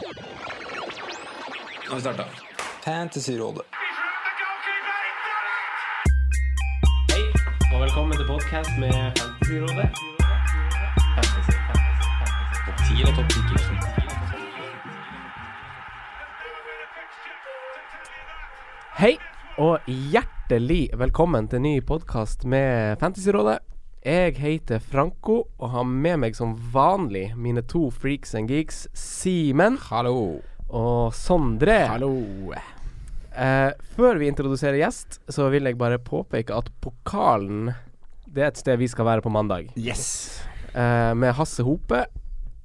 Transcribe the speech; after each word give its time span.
Nå 0.00 0.06
har 1.88 1.94
vi 1.94 2.00
starta. 2.00 2.24
Fantasyrådet. 2.84 3.62
Hei, 7.12 7.24
og 7.74 7.80
velkommen 7.80 8.16
til 8.16 8.26
podcast 8.26 8.70
med 8.80 9.12
Fantasyrådet. 9.18 9.88
Fantasy, 11.16 11.52
fantasy, 11.68 12.04
fantasy. 12.08 12.56
Topp 12.64 12.78
10 12.88 13.04
og 13.04 13.12
topp 13.18 13.28
10 13.32 13.36
Hei, 19.02 19.14
og 19.58 19.78
hjertelig 19.86 20.88
velkommen 21.04 21.48
til 21.48 21.60
ny 21.60 21.84
podkast 21.84 22.44
med 22.44 22.96
Fantasyrådet. 22.96 23.58
Jeg 24.02 24.34
heter 24.42 24.80
Franco 24.82 25.44
og 25.62 25.68
har 25.70 25.84
med 25.86 26.24
meg 26.24 26.34
som 26.34 26.56
vanlig 26.74 27.36
mine 27.38 27.62
to 27.70 27.84
freaks 27.94 28.32
and 28.34 28.50
geeks, 28.50 28.88
Simen 28.98 29.76
Hallo. 29.78 30.40
og 30.66 31.12
Sondre. 31.14 31.76
Hallo. 31.86 32.10
Eh, 32.50 33.70
før 33.94 34.18
vi 34.18 34.26
introduserer 34.26 34.80
gjest, 34.80 35.20
så 35.30 35.46
vil 35.54 35.70
jeg 35.70 35.78
bare 35.78 36.00
påpeke 36.02 36.50
at 36.50 36.72
Pokalen 36.82 37.70
Det 38.26 38.42
er 38.42 38.50
et 38.50 38.58
sted 38.58 38.80
vi 38.80 38.88
skal 38.90 39.06
være 39.06 39.22
på 39.22 39.30
mandag. 39.30 39.70
Yes. 39.78 40.42
Eh, 40.74 41.14
med 41.14 41.36
Hasse 41.38 41.62
Hope 41.62 42.02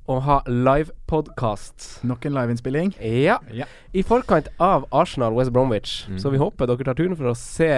og 0.08 0.24
ha 0.26 0.40
livepodkast. 0.48 2.00
Nok 2.08 2.26
en 2.26 2.34
liveinnspilling. 2.34 2.96
Ja. 2.98 3.38
Ja. 3.54 3.70
I 3.94 4.02
forkant 4.02 4.50
av 4.58 4.90
Arsenal 4.90 5.38
West 5.38 5.54
Bromwich. 5.54 6.08
Mm. 6.10 6.18
Så 6.18 6.34
vi 6.34 6.42
håper 6.42 6.66
dere 6.66 6.88
tar 6.88 6.98
turen 6.98 7.14
for 7.20 7.30
å 7.30 7.38
se 7.38 7.70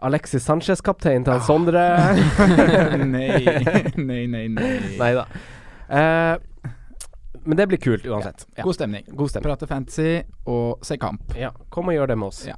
Alexis 0.00 0.44
Sanchez, 0.44 0.80
kaptein 0.84 1.24
til 1.26 1.34
han 1.34 1.42
Sondre. 1.44 1.82
nei, 3.14 3.42
nei, 3.96 4.26
nei, 4.26 4.46
nei. 4.48 5.10
Da. 5.16 5.26
Eh, 5.90 6.70
men 7.44 7.56
det 7.58 7.66
blir 7.70 7.80
kult 7.82 8.06
uansett. 8.06 8.46
Ja. 8.56 8.64
God 8.64 8.78
stemning. 8.78 9.04
God 9.08 9.32
stemning. 9.32 9.48
Prate 9.48 9.68
fantasy 9.68 10.20
og 10.48 10.84
se 10.86 10.96
kamp. 11.00 11.34
Ja, 11.38 11.52
kom 11.72 11.90
og 11.90 11.96
gjør 11.96 12.12
det 12.12 12.18
med 12.20 12.30
oss. 12.30 12.44
Ja. 12.48 12.56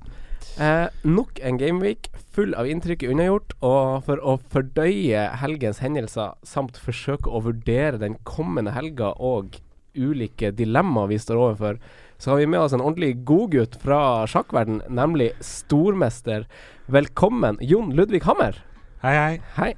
Eh, 0.61 0.89
nok 1.09 1.41
en 1.41 1.59
gameweek 1.59 2.11
full 2.33 2.53
av 2.59 2.69
inntrykk 2.69 3.07
unnagjort, 3.09 3.55
og 3.65 4.05
for 4.07 4.21
å 4.21 4.37
fordøye 4.53 5.27
helgens 5.41 5.81
hendelser 5.85 6.35
samt 6.47 6.81
forsøke 6.81 7.31
å 7.31 7.43
vurdere 7.47 8.01
den 8.01 8.19
kommende 8.29 8.75
helga 8.77 9.13
og 9.17 9.59
ulike 9.97 10.53
dilemmaer 10.57 11.11
vi 11.13 11.21
står 11.21 11.41
overfor, 11.41 11.81
så 12.23 12.33
har 12.33 12.41
vi 12.41 12.49
med 12.49 12.63
oss 12.63 12.75
en 12.77 12.85
ordentlig 12.85 13.25
godgutt 13.29 13.77
fra 13.83 14.25
sjakkverden, 14.31 14.83
nemlig 14.93 15.33
stormester. 15.45 16.47
Velkommen, 16.87 17.59
Jon 17.61 17.93
Ludvig 17.95 18.23
Hammer. 18.27 18.57
Hei, 19.03 19.15
hei. 19.15 19.41
Hei. 19.57 19.73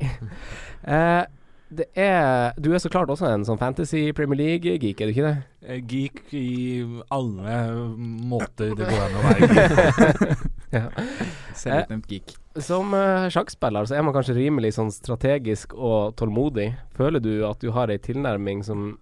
Eh, 0.85 1.25
det 1.75 1.87
er 1.97 2.53
Du 2.61 2.71
er 2.75 2.79
så 2.79 2.91
klart 2.93 3.09
også 3.13 3.27
en 3.29 3.45
sånn 3.47 3.59
fantasy 3.61 4.07
Premier 4.17 4.37
League-geek, 4.41 5.01
er 5.01 5.09
du 5.09 5.13
ikke 5.15 5.27
det? 5.27 5.37
Eh, 5.65 5.79
Geek 5.89 6.21
i 6.37 6.49
alle 7.13 7.57
måter 8.29 8.75
det 8.77 8.89
går 8.89 9.05
an 9.07 9.17
å 9.21 9.25
være 9.29 9.49
geek. 9.55 10.45
Ja. 10.75 10.89
Selvutnevnt 11.55 12.09
geek. 12.11 12.33
Som 12.59 12.91
uh, 12.99 13.29
sjakkspiller 13.31 13.87
så 13.87 13.95
er 13.95 14.03
man 14.03 14.11
kanskje 14.17 14.35
rimelig 14.35 14.73
sånn 14.75 14.89
strategisk 14.91 15.71
og 15.79 16.17
tålmodig. 16.19 16.73
Føler 16.99 17.23
du 17.23 17.45
at 17.47 17.61
du 17.63 17.69
har 17.77 17.93
ei 17.95 18.01
tilnærming 18.03 18.65
som 18.67 18.97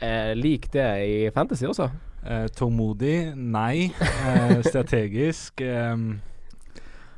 er 0.00 0.32
lik 0.38 0.70
det 0.72 0.86
i 1.04 1.18
fantasy 1.36 1.68
også? 1.68 1.90
Eh, 2.24 2.46
tålmodig? 2.56 3.34
Nei. 3.36 3.90
Eh, 4.00 4.56
strategisk? 4.64 5.60
ehm, 5.60 6.16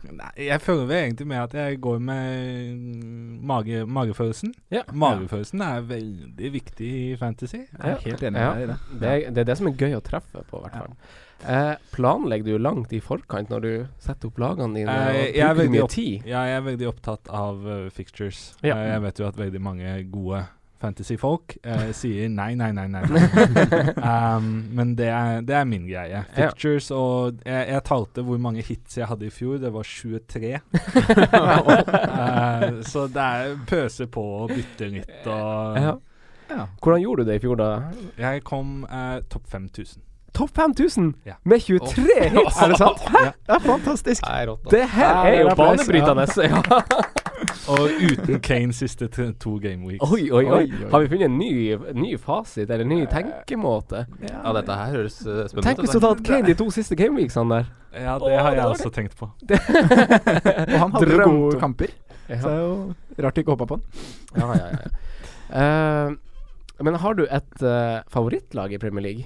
nei, 0.07 0.31
jeg 0.47 0.61
føler 0.63 0.87
vel 0.87 1.01
egentlig 1.05 1.27
med 1.27 1.39
at 1.43 1.55
jeg 1.59 1.81
går 1.85 1.99
med 2.01 2.75
mm, 2.79 3.39
mage, 3.51 3.85
magefølelsen. 3.87 4.53
Ja. 4.71 4.83
Magefølelsen 4.93 5.61
er 5.67 5.81
veldig 5.89 6.53
viktig 6.55 6.91
i 7.13 7.17
fantasy. 7.21 7.65
Jeg 7.67 7.95
er 7.95 8.05
helt 8.05 8.23
enig 8.23 8.41
Ja. 8.41 8.53
med 8.55 8.61
deg 8.61 8.63
i 8.63 8.73
det. 8.73 8.79
Det, 9.01 9.09
er- 9.09 9.31
det 9.31 9.39
er 9.45 9.49
det 9.53 9.57
som 9.59 9.67
er 9.71 9.73
gøy 9.85 9.97
å 9.99 10.03
treffe 10.05 10.45
på, 10.51 10.59
i 10.59 10.63
hvert 10.67 10.75
Ja. 10.75 10.81
fall. 10.81 10.95
Eh, 11.49 11.77
planlegger 11.95 12.45
du 12.45 12.59
langt 12.59 12.93
i 12.93 12.99
forkant 13.01 13.49
når 13.51 13.61
du 13.63 13.87
setter 14.03 14.27
opp 14.27 14.39
lagene 14.43 14.75
dine? 14.75 14.91
Eh, 14.91 15.09
og 15.29 15.35
jeg 15.37 15.47
er 15.49 15.55
veldig 15.55 15.71
mye 15.77 15.85
opp- 15.85 15.91
tid? 15.95 16.23
Ja, 16.27 16.43
jeg 16.45 16.57
er 16.57 16.65
veldig 16.67 16.89
opptatt 16.89 17.29
av 17.31 17.67
uh, 17.67 17.89
fixtures. 17.91 18.55
Ja. 18.63 18.75
Eh, 18.75 18.89
jeg 18.95 19.03
vet 19.03 19.19
jo 19.23 19.27
at 19.29 19.37
veldig 19.37 19.61
mange 19.63 20.11
gode 20.11 20.47
fantasyfolk 20.81 21.57
uh, 21.67 21.91
sier 21.99 22.29
nei, 22.33 22.55
nei, 22.59 22.73
nei, 22.77 22.87
nei. 22.93 23.03
nei. 23.09 23.25
um, 24.11 24.49
men 24.79 24.89
det 24.99 25.09
er, 25.11 25.41
det 25.47 25.55
er 25.59 25.65
min 25.69 25.85
greie. 25.89 26.21
Fixtures 26.37 26.89
og 26.95 27.35
jeg, 27.45 27.63
jeg 27.75 27.83
talte 27.89 28.21
hvor 28.27 28.39
mange 28.43 28.63
hits 28.67 28.99
jeg 29.01 29.07
hadde 29.11 29.27
i 29.29 29.33
fjor. 29.35 29.55
Det 29.63 29.71
var 29.75 29.85
23. 29.89 30.55
uh, 30.57 30.61
så 32.93 33.01
det 33.13 33.25
er 33.25 33.57
pøse 33.69 34.05
på 34.11 34.23
og 34.43 34.47
bytte 34.55 34.87
litt 34.99 35.27
og 35.27 35.77
Ja. 35.83 35.95
Ja. 36.49 36.65
Hvordan 36.81 37.03
gjorde 37.03 37.25
du 37.25 37.29
det 37.29 37.35
i 37.37 37.41
fjor, 37.43 37.57
da? 37.61 37.67
Jeg 38.17 38.41
kom 38.49 38.69
uh, 38.89 39.19
topp 39.29 39.45
5000. 39.53 40.01
Topp 40.33 40.51
5000 40.57 41.11
Ja. 41.27 41.35
med 41.45 41.61
23 41.61 42.07
hits! 42.31 42.57
Er 42.63 42.69
det 42.73 42.79
sant? 42.81 42.99
Hæ? 43.05 43.25
Det 43.45 43.53
er 43.57 43.61
fantastisk. 43.67 44.23
Det 44.25 44.47
rått. 44.49 44.65
Det 44.71 44.81
her 44.95 45.11
Ja, 45.11 45.25
er 45.29 45.41
jo 45.43 45.49
banebrytende. 45.59 46.25
Ja. 46.49 46.63
Og 47.69 47.91
uten 48.01 48.39
Kane 48.45 48.73
siste 48.77 49.09
to 49.13 49.55
game 49.63 49.85
weeks. 49.89 50.05
Oi, 50.11 50.29
oi, 50.33 50.45
oi. 50.47 50.63
Har 50.93 51.03
vi 51.05 51.09
funnet 51.13 51.27
en 51.29 51.39
ny, 51.39 51.51
ny 51.99 52.13
fasit, 52.21 52.65
eller 52.71 52.85
en 52.87 52.93
ny 52.95 53.01
tenkemåte? 53.11 54.05
Ja, 54.25 54.53
dette 54.57 54.77
her 54.81 54.95
høres 54.97 55.19
uh, 55.27 55.43
spennende 55.51 55.67
Tenk 55.69 55.83
hvis 55.85 55.93
du 55.93 55.99
hadde 55.99 56.13
hatt 56.15 56.23
Kane 56.29 56.49
de 56.49 56.55
to 56.59 56.69
siste 56.75 56.97
gameweeksene 56.99 57.59
der. 57.59 57.69
Ja, 57.99 58.15
det 58.23 58.31
Åh, 58.33 58.41
har 58.45 58.57
jeg 58.57 58.63
det 58.63 58.71
også 58.77 58.93
tenkt 58.95 59.17
på. 59.19 59.29
Og 59.49 60.79
han 60.79 60.95
hadde 60.95 61.05
Drømt 61.11 61.25
gode 61.25 61.55
om- 61.57 61.61
kamper, 61.67 61.93
Ja. 62.29 62.41
så 62.43 62.49
det 62.49 62.55
er 62.55 62.65
jo 62.65 63.25
rart 63.25 63.35
du 63.37 63.41
ikke 63.43 63.55
hoppa 63.57 63.67
på 63.71 63.79
han. 63.79 63.85
Ja, 64.37 64.49
ja, 64.55 64.67
ja. 64.69 64.81
ja. 64.85 65.67
Eh, 66.09 66.17
men 66.85 66.95
har 67.03 67.15
du 67.19 67.25
et 67.25 67.63
uh, 67.65 68.03
favorittlag 68.13 68.73
i 68.77 68.79
Premier 68.79 69.03
League? 69.09 69.25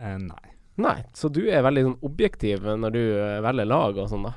Eh, 0.00 0.16
nei. 0.18 0.46
Nei, 0.80 0.96
så 1.14 1.28
du 1.32 1.42
er 1.50 1.62
veldig 1.66 1.82
sånn 1.86 1.98
objektiv 2.08 2.64
når 2.64 2.92
du 2.94 3.00
eh, 3.20 3.38
velger 3.44 3.68
lag 3.68 3.98
og 4.00 4.08
sånn, 4.10 4.26
da? 4.26 4.34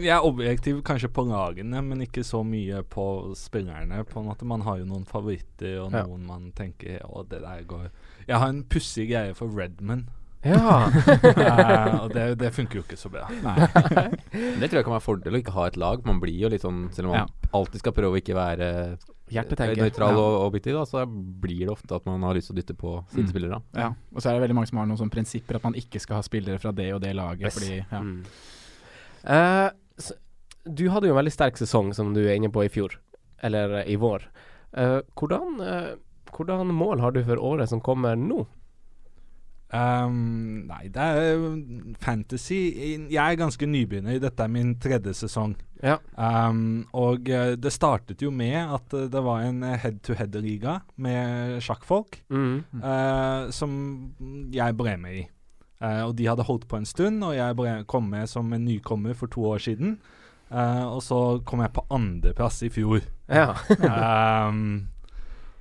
Jeg 0.00 0.10
er 0.14 0.24
objektiv 0.26 0.80
kanskje 0.86 1.10
på 1.14 1.24
lagene, 1.28 1.82
men 1.84 2.00
ikke 2.04 2.24
så 2.26 2.40
mye 2.46 2.82
på 2.90 3.04
spillerne. 3.38 4.02
På 4.08 4.20
en 4.22 4.26
måte 4.30 4.44
Man 4.48 4.64
har 4.66 4.78
jo 4.80 4.88
noen 4.88 5.06
favoritter, 5.08 5.78
og 5.84 5.92
Ja. 5.94 6.02
noen 6.06 6.26
man 6.26 6.52
tenker 6.56 7.00
Å, 7.06 7.22
det 7.28 7.42
der 7.44 7.62
går 7.68 7.90
Jeg 8.26 8.36
har 8.38 8.48
en 8.48 8.64
pussig 8.64 9.08
greie 9.10 9.34
for 9.34 9.48
Redman, 9.48 10.08
Ja. 10.42 10.88
Nei, 11.36 12.00
og 12.00 12.12
det, 12.14 12.24
det 12.40 12.48
funker 12.56 12.80
jo 12.80 12.82
ikke 12.86 12.96
så 12.96 13.10
bra. 13.12 13.26
Nei. 13.44 13.56
Det 14.60 14.70
tror 14.70 14.78
jeg 14.80 14.86
kan 14.86 14.94
være 14.94 15.04
fordel 15.04 15.36
å 15.36 15.40
ikke 15.42 15.52
ha 15.56 15.66
et 15.68 15.76
lag. 15.80 16.00
Man 16.06 16.20
blir 16.22 16.36
jo 16.46 16.48
litt 16.52 16.62
sånn 16.64 16.86
Selv 16.96 17.10
om 17.10 17.16
man 17.16 17.32
alltid 17.56 17.82
skal 17.82 17.92
prøve 17.96 18.16
å 18.16 18.20
ikke 18.22 18.36
være 18.38 18.68
Hjertetenker. 19.30 19.82
nøytral 19.84 20.16
Ja. 20.16 20.22
og 20.24 20.46
objektiv, 20.48 20.74
da, 20.78 20.84
så 20.88 21.04
blir 21.06 21.60
det 21.66 21.74
ofte 21.74 21.94
at 21.94 22.06
man 22.08 22.24
har 22.26 22.34
lyst 22.34 22.48
til 22.50 22.56
å 22.56 22.60
dytte 22.62 22.74
på 22.78 22.94
sine 23.12 23.26
Mm. 23.26 23.30
spillere. 23.30 23.60
Ja. 23.76 23.90
Og 24.14 24.22
så 24.24 24.30
er 24.30 24.38
det 24.38 24.42
veldig 24.48 24.56
mange 24.58 24.70
som 24.72 24.78
har 24.80 24.86
noen 24.88 24.98
sånne 24.98 25.14
prinsipper 25.14 25.56
at 25.60 25.64
man 25.68 25.74
ikke 25.78 26.00
skal 26.02 26.16
ha 26.18 26.22
spillere 26.26 26.58
fra 26.58 26.72
det 26.72 26.88
og 26.96 27.00
det 27.04 27.12
laget. 27.14 27.46
Yes. 27.46 27.58
Fordi, 27.60 27.76
ja. 27.92 28.00
Mm. 28.00 28.24
Uh, 29.24 29.70
du 30.70 30.88
hadde 30.90 31.08
jo 31.08 31.14
en 31.14 31.20
veldig 31.20 31.32
sterk 31.34 31.56
sesong, 31.60 31.92
som 31.96 32.12
du 32.14 32.22
er 32.26 32.34
inne 32.36 32.50
på 32.52 32.64
i 32.64 32.68
fjor. 32.72 32.96
Eller 33.42 33.80
eh, 33.82 33.92
i 33.92 33.96
vår. 33.96 34.24
Uh, 34.76 35.00
hvordan, 35.16 35.60
eh, 35.64 35.94
hvordan 36.36 36.66
mål 36.76 37.00
har 37.00 37.12
du 37.12 37.22
for 37.24 37.36
året 37.40 37.68
som 37.70 37.80
kommer 37.80 38.16
nå? 38.18 38.46
Um, 39.70 40.66
nei, 40.66 40.88
det 40.90 40.98
er 41.02 41.42
fantasy. 42.02 42.58
Jeg 43.10 43.22
er 43.22 43.38
ganske 43.38 43.66
nybegynner. 43.70 44.18
Dette 44.22 44.42
er 44.42 44.50
min 44.50 44.74
tredje 44.82 45.14
sesong. 45.22 45.54
Ja. 45.80 45.96
Um, 46.18 46.88
og 46.92 47.30
eh, 47.30 47.54
det 47.56 47.72
startet 47.72 48.20
jo 48.20 48.32
med 48.34 48.58
at 48.58 48.92
eh, 48.96 49.06
det 49.08 49.22
var 49.24 49.46
en 49.46 49.62
head-to-head-liga 49.64 50.80
med 51.00 51.60
sjakkfolk. 51.64 52.20
Mm. 52.28 52.64
uh, 52.82 53.48
som 53.54 53.72
jeg 54.52 54.76
ble 54.76 54.96
med 55.00 55.20
i. 55.22 55.26
Uh, 55.80 56.10
og 56.10 56.16
de 56.18 56.28
hadde 56.28 56.44
holdt 56.44 56.66
på 56.68 56.76
en 56.76 56.88
stund, 56.88 57.22
og 57.24 57.36
jeg 57.38 57.56
ble, 57.56 57.78
kom 57.88 58.10
med 58.12 58.28
som 58.28 58.50
en 58.52 58.66
nykommer 58.66 59.16
for 59.16 59.32
to 59.32 59.46
år 59.54 59.62
siden. 59.70 59.96
Uh, 60.50 60.96
og 60.96 61.00
så 61.06 61.20
kom 61.46 61.62
jeg 61.62 61.72
på 61.72 61.86
andreplass 61.94 62.60
i 62.66 62.72
fjor. 62.74 63.06
Ja. 63.30 63.54
um, 64.50 64.90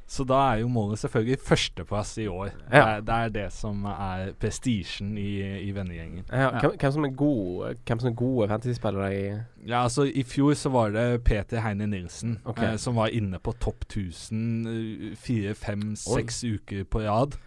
så 0.10 0.24
da 0.26 0.38
er 0.56 0.62
jo 0.64 0.68
målet 0.74 0.98
selvfølgelig 1.04 1.38
førsteplass 1.46 2.16
i 2.18 2.26
år. 2.28 2.46
Det, 2.50 2.74
Ja. 2.74 2.86
er, 2.96 3.02
det 3.06 3.16
er 3.16 3.30
det 3.30 3.44
som 3.54 3.84
er 3.86 4.32
prestisjen 4.42 5.12
i, 5.22 5.36
i 5.62 5.72
vennegjengen. 5.76 6.24
ja. 6.34 6.50
Hvem, 6.60 6.74
hvem 6.82 6.92
som 6.96 7.06
er 7.06 7.14
gode 7.16 7.76
Hvem 7.86 8.00
som 8.02 8.10
er 8.10 8.16
gode 8.18 8.48
fantasyspillere 8.50 9.10
i 9.14 9.28
Ja, 9.70 9.84
altså 9.84 10.04
I 10.10 10.24
fjor 10.24 10.54
så 10.58 10.70
var 10.74 10.90
det 10.96 11.24
Peter 11.24 11.62
Heine 11.62 11.86
Nilsen 11.88 12.40
okay. 12.46 12.72
eh, 12.74 12.78
som 12.82 12.96
var 12.98 13.14
inne 13.14 13.38
på 13.40 13.54
topp 13.62 13.86
1000 13.86 14.68
eh, 14.68 15.16
fire, 15.16 15.54
fem, 15.56 15.94
seks 15.96 16.42
uker 16.44 16.84
på 16.90 17.00
rad 17.06 17.38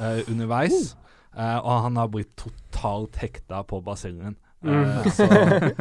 eh, 0.00 0.22
underveis. 0.30 0.96
Eh, 1.36 1.58
og 1.60 1.82
han 1.82 1.96
har 2.00 2.08
blitt 2.08 2.32
totalt 2.40 3.16
hekta 3.20 3.62
på 3.62 3.82
basillen. 3.84 4.36
Eh, 4.64 4.72
Mm. 4.72 5.10
så, 5.12 5.26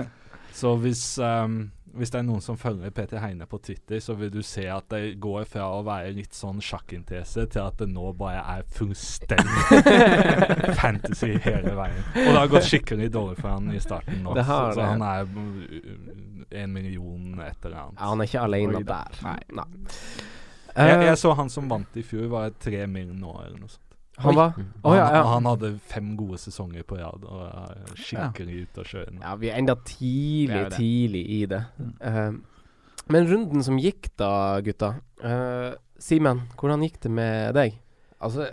så 0.54 0.76
hvis, 0.78 1.18
ehm, 1.18 1.72
hvis 1.96 2.12
det 2.14 2.20
er 2.20 2.26
noen 2.28 2.44
som 2.44 2.58
følger 2.60 2.92
Peter 2.96 3.22
Heine 3.24 3.48
på 3.50 3.60
Twitter, 3.64 4.00
så 4.04 4.16
vil 4.20 4.32
du 4.34 4.42
se 4.46 4.66
at 4.72 4.88
det 4.92 5.16
går 5.24 5.48
fra 5.50 5.68
å 5.78 5.82
være 5.88 6.12
litt 6.18 6.36
sånn 6.36 6.62
sjakkinteresse 6.64 7.48
til 7.52 7.64
at 7.64 7.80
det 7.80 7.88
nå 7.92 8.12
bare 8.20 8.44
er 8.56 8.66
fullstendig 8.76 9.86
fantasy 10.82 11.34
hele 11.46 11.76
veien. 11.78 12.02
Og 12.26 12.32
det 12.32 12.38
har 12.38 12.52
gått 12.52 12.70
skikkelig 12.70 13.10
dårlig 13.16 13.40
for 13.42 13.56
han 13.56 13.72
i 13.74 13.82
starten 13.84 14.24
nå. 14.26 14.36
Så, 14.40 14.62
så 14.78 14.90
han 14.92 15.06
er 15.06 15.28
mm, 15.30 16.48
en 16.52 16.76
million 16.76 17.44
et 17.46 17.70
eller 17.70 17.86
annet. 17.86 18.00
Ja, 18.00 18.12
han 18.12 18.24
er 18.24 18.32
ikke 18.32 18.48
alene 18.50 18.84
der. 18.86 19.22
Nei. 19.26 19.40
Jeg, 19.56 20.36
Eh, 20.76 21.06
jeg 21.08 21.18
så 21.18 21.32
han 21.40 21.50
som 21.50 21.70
vant 21.72 21.96
i 21.96 22.04
fjor, 22.04 22.28
var 22.32 22.52
tre 22.60 22.84
mil 22.92 23.14
nå, 23.16 23.32
eller 23.46 23.60
noe 23.62 23.72
sånt. 23.72 23.85
Han 24.18 24.36
var 24.38 24.54
oh, 24.56 24.96
ja, 24.96 25.06
han, 25.06 25.16
ja. 25.16 25.24
han 25.34 25.48
hadde 25.50 25.72
fem 25.92 26.14
gode 26.16 26.40
sesonger 26.40 26.86
på 26.88 26.98
rad 27.00 27.26
og 27.28 27.42
er 27.50 27.96
skikkelig 28.00 28.62
ute 28.66 28.84
av 28.84 28.92
sjøen. 28.92 29.18
Ja, 29.20 29.34
vi 29.40 29.50
er 29.52 29.60
enda 29.60 29.76
tidlig, 29.88 30.60
er 30.62 30.76
tidlig 30.76 31.24
i 31.36 31.40
det. 31.52 31.64
Mm. 31.80 31.96
Uh, 32.02 33.02
men 33.12 33.28
runden 33.30 33.66
som 33.66 33.80
gikk 33.82 34.10
da, 34.20 34.62
gutta. 34.66 34.96
Uh, 35.20 35.76
Simen, 36.02 36.46
hvordan 36.60 36.86
gikk 36.86 37.02
det 37.04 37.12
med 37.12 37.58
deg? 37.58 37.76
Altså, 38.24 38.48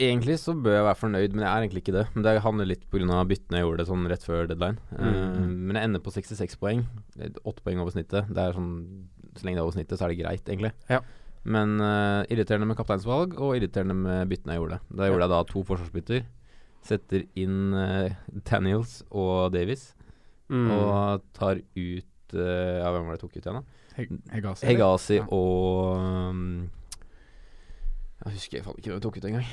egentlig 0.00 0.38
så 0.40 0.54
bør 0.56 0.78
jeg 0.78 0.88
være 0.88 1.00
fornøyd, 1.02 1.36
men 1.36 1.44
jeg 1.44 1.50
er 1.50 1.66
egentlig 1.66 1.84
ikke 1.84 1.96
det. 1.98 2.06
Men 2.14 2.24
det 2.24 2.34
handler 2.44 2.72
litt 2.72 2.88
pga. 2.88 3.20
byttene 3.28 3.60
jeg 3.60 3.66
gjorde 3.66 3.82
det 3.82 3.88
sånn 3.90 4.10
rett 4.10 4.26
før 4.26 4.50
deadline. 4.50 4.80
Mm. 4.96 5.04
Uh, 5.04 5.46
men 5.68 5.78
jeg 5.78 5.90
ender 5.90 6.04
på 6.04 6.16
66 6.16 6.58
poeng. 6.60 6.84
Åtte 7.44 7.64
poeng 7.64 7.84
over 7.84 7.94
snittet. 7.94 8.32
Det 8.32 8.44
er 8.44 8.56
sånn 8.56 8.72
Så 9.36 9.46
lenge 9.46 9.60
det 9.60 9.62
er 9.62 9.68
over 9.68 9.76
snittet, 9.76 9.98
så 10.00 10.08
er 10.08 10.14
det 10.14 10.22
greit, 10.22 10.48
egentlig. 10.48 10.72
Ja. 10.90 11.04
Men 11.48 11.78
uh, 11.80 12.22
irriterende 12.28 12.66
med 12.68 12.76
kapteinsvalg, 12.76 13.36
og 13.40 13.54
irriterende 13.56 13.94
med 13.96 14.28
byttene 14.28 14.52
jeg 14.56 14.60
gjorde. 14.62 14.80
Da 14.92 15.06
gjorde 15.08 15.24
jeg 15.24 15.32
da 15.32 15.42
to 15.48 15.62
forsvarsbytter. 15.64 16.26
Setter 16.88 17.24
inn 17.40 17.72
uh, 17.74 18.10
Daniels 18.50 19.00
og 19.10 19.52
Davies, 19.56 19.94
Mm. 20.48 20.70
og 20.72 21.20
tar 21.36 21.58
ut 21.60 22.32
uh, 22.32 22.78
Ja, 22.80 22.88
hvem 22.94 23.04
var 23.04 23.12
det 23.12 23.18
jeg 23.18 23.20
tok 23.20 23.34
ut 23.36 23.42
igjen, 23.42 23.58
da? 23.58 23.62
Heg- 23.98 24.14
Hegasi. 24.32 24.64
Hegasi 24.70 25.16
Ja. 25.18 25.24
og 25.28 25.98
um, 26.00 26.70
Jeg 28.24 28.32
husker 28.32 28.62
faen 28.64 28.78
ikke 28.80 28.88
hvem 28.88 28.96
jeg 28.96 29.04
tok 29.04 29.18
ut 29.18 29.26
engang. 29.28 29.44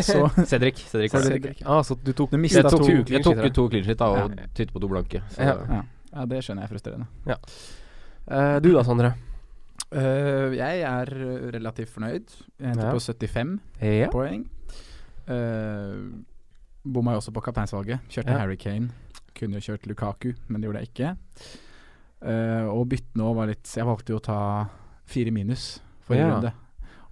Så 0.00 0.22
Cedric. 0.50 0.80
Cedric. 0.88 1.12
Cedric. 1.12 1.60
Ah, 1.66 1.82
så 1.84 1.94
du 2.00 2.12
tok 2.16 2.30
Du 2.32 2.38
jeg 2.40 2.64
tok 2.64 2.70
to- 2.72 2.86
to 2.88 3.12
Jeg 3.12 3.22
tok 3.22 3.36
ut 3.44 3.54
to 3.60 3.68
clean 3.68 3.84
shit 3.84 3.98
da, 4.00 4.08
og 4.08 4.32
Ja. 4.32 4.46
tytte 4.56 4.72
på 4.72 4.80
to 4.80 4.88
blanke. 4.88 5.20
Så 5.36 5.42
Ja. 5.44 5.54
ja. 5.68 5.82
ja, 6.14 6.24
det 6.32 6.40
skjønner 6.42 6.64
jeg 6.64 6.70
er 6.70 6.72
frustrerende. 6.72 7.06
Eh, 8.30 8.58
du 8.64 8.72
da, 8.72 8.82
Sondre? 8.82 9.12
Eh, 9.92 10.52
jeg 10.54 10.82
er 10.86 11.10
relativt 11.56 11.90
fornøyd. 11.90 12.30
Jeg 12.60 12.72
endte 12.74 12.86
Ja. 12.86 12.92
på 12.94 13.00
75 13.00 13.58
Ja. 13.82 14.08
poeng. 14.12 14.44
Uh, 15.28 16.22
Bomma 16.84 17.12
jo 17.12 17.18
også 17.20 17.32
på 17.34 17.42
kapteinsvalget. 17.44 18.00
Kjørte 18.08 18.30
Ja. 18.32 18.38
Harry 18.38 18.56
Kane. 18.56 18.88
Kunne 19.34 19.60
jo 19.60 19.60
kjørt 19.60 19.86
Lukaku, 19.86 20.32
men 20.48 20.60
det 20.60 20.68
gjorde 20.70 20.80
jeg 20.80 20.88
ikke. 20.94 21.16
Uh, 22.22 22.68
og 22.68 22.88
byttene 22.88 23.24
òg 23.24 23.34
var 23.36 23.46
litt 23.48 23.64
Jeg 23.76 23.84
valgte 23.86 24.10
jo 24.12 24.18
å 24.18 24.22
ta 24.22 24.68
fire 25.06 25.30
minus 25.32 25.80
forrige 26.06 26.26
Ja. 26.26 26.34
runde. 26.34 26.52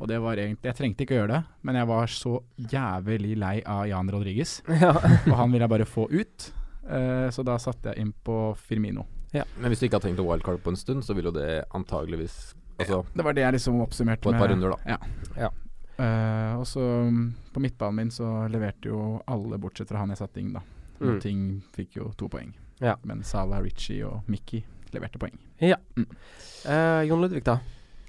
Og 0.01 0.07
det 0.09 0.21
var 0.21 0.37
egentlig 0.37 0.63
Jeg 0.65 0.75
trengte 0.77 1.01
ikke 1.05 1.15
å 1.17 1.27
gjøre 1.27 1.33
det, 1.33 1.45
men 1.63 1.75
jeg 1.75 1.87
var 1.87 2.07
så 2.07 2.43
jævlig 2.61 3.37
lei 3.39 3.63
av 3.67 3.87
Jan 3.89 4.09
Rodriguez. 4.11 4.63
ja. 4.69 4.91
Og 4.93 5.35
han 5.37 5.51
ville 5.51 5.63
jeg 5.67 5.71
bare 5.71 5.85
få 5.87 6.09
ut, 6.11 6.53
uh, 6.87 7.29
så 7.31 7.45
da 7.45 7.57
satte 7.59 7.95
jeg 7.95 7.99
inn 7.99 8.13
på 8.25 8.57
Firmino. 8.57 9.07
Men 9.33 9.71
hvis 9.71 9.81
du 9.81 9.87
ikke 9.87 10.01
har 10.01 10.09
tenkt 10.09 10.19
å 10.21 10.25
wildcard 10.27 10.63
på 10.63 10.71
en 10.71 10.77
stund, 10.77 11.03
så 11.05 11.15
vil 11.15 11.25
jo 11.25 11.31
det 11.31 11.65
antageligvis 11.75 12.55
Altså 12.79 13.01
Det 13.15 13.25
var 13.27 13.35
det 13.37 13.43
jeg 13.43 13.57
liksom 13.57 13.81
oppsummerte 13.83 14.23
på 14.23 14.33
et 14.33 14.39
par 14.41 14.53
runder, 14.53 14.75
da. 14.75 14.97
Ja. 14.97 14.99
Ja. 15.47 15.51
Eh, 15.99 16.55
og 16.59 16.67
så 16.67 16.81
mm, 17.11 17.35
på 17.55 17.63
midtbanen 17.63 17.97
min 17.97 18.11
så 18.15 18.47
leverte 18.53 18.93
jo 18.93 19.01
alle, 19.27 19.59
bortsett 19.59 19.91
fra 19.91 20.03
han 20.05 20.15
jeg 20.15 20.21
satte 20.21 20.43
inn, 20.43 20.53
da. 20.55 20.63
Mm. 21.01 21.17
Ting 21.23 21.41
fikk 21.75 21.99
jo 21.99 22.13
to 22.19 22.31
poeng. 22.31 22.53
Ja. 22.83 22.95
Men 23.03 23.25
Salah, 23.27 23.63
Ritchie 23.63 24.07
og 24.07 24.27
Mickey 24.31 24.63
leverte 24.95 25.19
poeng. 25.19 25.35
Eh, 25.59 27.03
Jon 27.09 27.21
Ludvig, 27.23 27.43
da? 27.47 27.59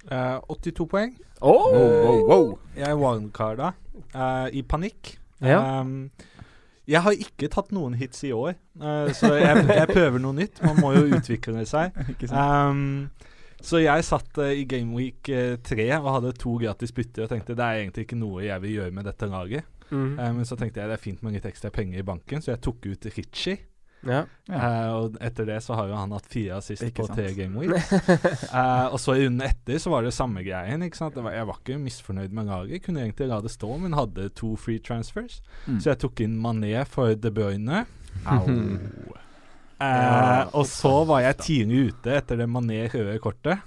Uh, 0.09 0.39
82 0.47 0.85
poeng. 0.89 1.17
Oh! 1.41 2.57
Jeg 2.77 2.97
wildcarda 2.97 3.73
uh, 4.15 4.47
i 4.53 4.63
panikk. 4.63 5.17
Ja. 5.41 5.81
Um, 5.81 6.09
jeg 6.89 7.03
har 7.05 7.13
ikke 7.13 7.49
tatt 7.53 7.69
noen 7.75 7.93
hits 7.99 8.23
i 8.25 8.31
år, 8.33 8.55
uh, 8.81 9.11
så 9.13 9.35
jeg, 9.37 9.65
jeg 9.69 9.89
prøver 9.91 10.21
noe 10.23 10.33
nytt. 10.39 10.61
Man 10.65 10.79
må 10.81 10.93
jo 10.95 11.03
utvikle 11.19 11.65
seg. 11.69 11.93
Ikke 12.13 12.31
Um, 12.33 13.09
så 13.61 13.81
jeg 13.83 14.05
satt 14.07 14.39
uh, 14.41 14.51
i 14.51 14.65
Gameweek 14.69 15.31
uh, 15.33 15.55
3 15.65 15.89
og 15.99 16.13
hadde 16.17 16.35
to 16.39 16.55
gratis 16.61 16.93
bytter 16.95 17.25
og 17.25 17.33
tenkte 17.33 17.57
det 17.57 17.65
er 17.65 17.83
egentlig 17.83 18.07
ikke 18.07 18.19
noe 18.19 18.45
jeg 18.45 18.63
vil 18.65 18.77
gjøre 18.77 18.95
med 18.95 19.09
dette 19.09 19.29
laget. 19.31 19.67
Mm. 19.89 20.13
Uh, 20.19 20.29
men 20.37 20.45
så 20.45 20.57
tenkte 20.59 20.81
jeg 20.81 20.91
det 20.91 20.99
er 20.99 21.07
fint 21.07 21.25
med 21.25 21.35
litt 21.37 21.49
ekstra 21.49 21.73
penger 21.73 22.01
i 22.01 22.07
banken, 22.07 22.43
så 22.43 22.53
jeg 22.53 22.63
tok 22.65 22.87
ut 22.91 23.09
Ritchie. 23.15 23.59
Ja. 24.07 24.23
Eh, 24.47 24.89
og 24.95 25.17
etter 25.23 25.47
det 25.49 25.57
så 25.63 25.75
har 25.75 25.89
jo 25.91 25.97
han 25.97 26.13
hatt 26.15 26.27
fire 26.31 26.59
assist 26.59 26.85
Ikke 26.85 27.03
på 27.03 27.09
sant. 27.09 27.19
tre 27.19 27.33
gameweeks. 27.35 27.91
Uh, 28.47 28.87
og 28.93 28.99
så 29.01 29.17
i 29.17 29.25
runden 29.25 29.43
etter 29.43 29.79
så 29.81 29.91
var 29.93 30.05
det 30.07 30.15
samme 30.15 30.43
greien. 30.45 30.83
Ikke 30.85 30.99
sant? 30.99 31.17
Det 31.17 31.23
var, 31.25 31.35
jeg 31.35 31.49
var 31.49 31.59
ikke 31.59 31.79
misfornøyd 31.83 32.35
med 32.35 32.51
laget. 32.51 32.83
Kunne 32.85 33.03
egentlig 33.03 33.29
la 33.31 33.41
det 33.43 33.53
stå, 33.53 33.71
men 33.83 33.97
hadde 33.97 34.29
to 34.39 34.53
free 34.59 34.79
transfers. 34.79 35.41
Mm. 35.67 35.81
Så 35.81 35.91
jeg 35.91 36.03
tok 36.05 36.23
inn 36.25 36.37
Mané 36.39 36.77
for 36.87 37.15
De 37.15 37.33
Bruyne. 37.33 37.85
Au. 38.25 38.45
Eh, 39.79 40.41
og 40.51 40.65
så 40.67 40.93
var 41.07 41.23
jeg 41.23 41.37
tidlig 41.45 41.83
ute 41.93 42.17
etter 42.19 42.41
det 42.41 42.49
Mané 42.51 42.81
røde 42.91 43.19
kortet, 43.23 43.61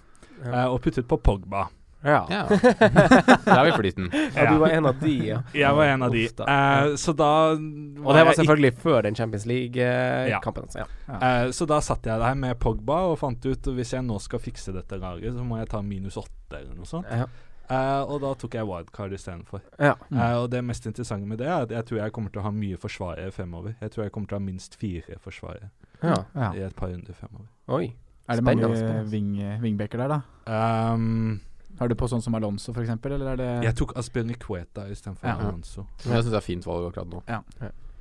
eh, 0.45 0.67
og 0.67 0.83
puttet 0.85 1.09
på 1.09 1.17
Pogba. 1.17 1.69
Ja. 2.03 2.27
Ja. 2.31 2.47
Der 3.45 3.59
er 3.59 3.65
vi 3.65 3.73
flyten. 3.77 4.11
ja, 4.13 4.47
du 4.51 4.59
var 4.59 4.69
en 4.75 4.87
av 4.87 4.99
de, 5.01 5.13
ja. 5.29 5.39
Jeg 5.55 5.75
var 5.75 5.87
en 5.87 6.03
av 6.03 6.11
de. 6.13 6.25
Da. 6.37 6.47
Eh, 6.51 6.95
så 6.99 7.15
da 7.15 7.29
Og 7.55 8.11
det 8.17 8.25
var 8.27 8.35
selvfølgelig 8.35 8.73
før 8.83 9.03
den 9.07 9.15
Champions 9.15 9.47
League-kampen. 9.47 10.67
altså, 10.67 10.83
ja. 11.07 11.21
Eh, 11.21 11.51
så 11.55 11.67
da 11.71 11.79
satt 11.81 12.07
jeg 12.07 12.19
der 12.21 12.35
med 12.35 12.59
Pogba 12.59 13.05
og 13.13 13.21
fant 13.23 13.47
ut 13.47 13.71
hvis 13.77 13.95
jeg 13.95 14.03
nå 14.03 14.19
skal 14.21 14.43
fikse 14.43 14.75
dette 14.75 14.99
laget, 14.99 15.33
så 15.37 15.47
må 15.47 15.63
jeg 15.63 15.71
ta 15.71 15.83
minus 15.83 16.19
åtte 16.19 16.59
eller 16.59 16.75
noe 16.75 16.91
sånt. 16.91 17.07
Ja. 17.07 17.31
Eh, 17.71 18.03
og 18.03 18.19
da 18.25 18.35
tok 18.35 18.59
jeg 18.59 18.67
wildcard 18.69 19.15
istedenfor. 19.15 19.63
Ja. 19.79 19.95
Mm. 20.11 20.19
Og 20.43 20.51
det 20.51 20.65
mest 20.67 20.91
interessante 20.91 21.29
med 21.29 21.39
det 21.39 21.47
er 21.47 21.69
at 21.69 21.71
jeg 21.71 21.87
tror 21.87 22.03
jeg 22.03 22.13
kommer 22.19 22.35
til 22.35 22.43
å 22.43 22.49
ha 22.49 22.53
mye 22.57 22.83
forsvarere 22.83 23.31
fremover. 23.33 23.79
Jeg 23.81 23.95
tror 23.95 24.09
jeg 24.09 24.13
kommer 24.13 24.29
til 24.29 24.41
å 24.41 24.43
ha 24.43 24.49
minst 24.51 24.75
fire 24.81 25.23
forsvarere 25.23 25.71
ja. 26.03 26.25
Ja. 26.35 26.53
i 26.55 26.63
et 26.67 26.77
par 26.77 26.89
runder 26.89 27.13
fremover. 27.15 27.47
Oi. 27.69 27.85
Er 28.29 28.37
det 28.37 28.45
Spennende, 28.45 28.69
mange 28.69 28.77
spennende. 28.79 29.11
wing, 29.11 29.61
wingbacker 29.63 29.99
der, 29.99 30.09
da? 30.09 30.93
Um, 30.95 31.41
Har 31.79 31.89
du 31.89 31.95
på 31.95 32.07
sånn 32.09 32.23
som 32.23 32.35
Alonso, 32.35 32.73
det 32.73 33.65
jeg 33.65 33.75
tok 33.75 33.97
Aspilicueta 33.97 34.85
istedenfor 34.93 35.27
Ja. 35.27 35.37
Alonso. 35.39 35.87
Men 36.05 36.15
jeg 36.15 36.25
syns 36.25 36.31
det 36.31 36.37
er 36.37 36.41
fint 36.47 36.65
valg 36.67 36.93
akkurat 36.93 37.09
nå. 37.09 37.23
Ja. 37.29 37.41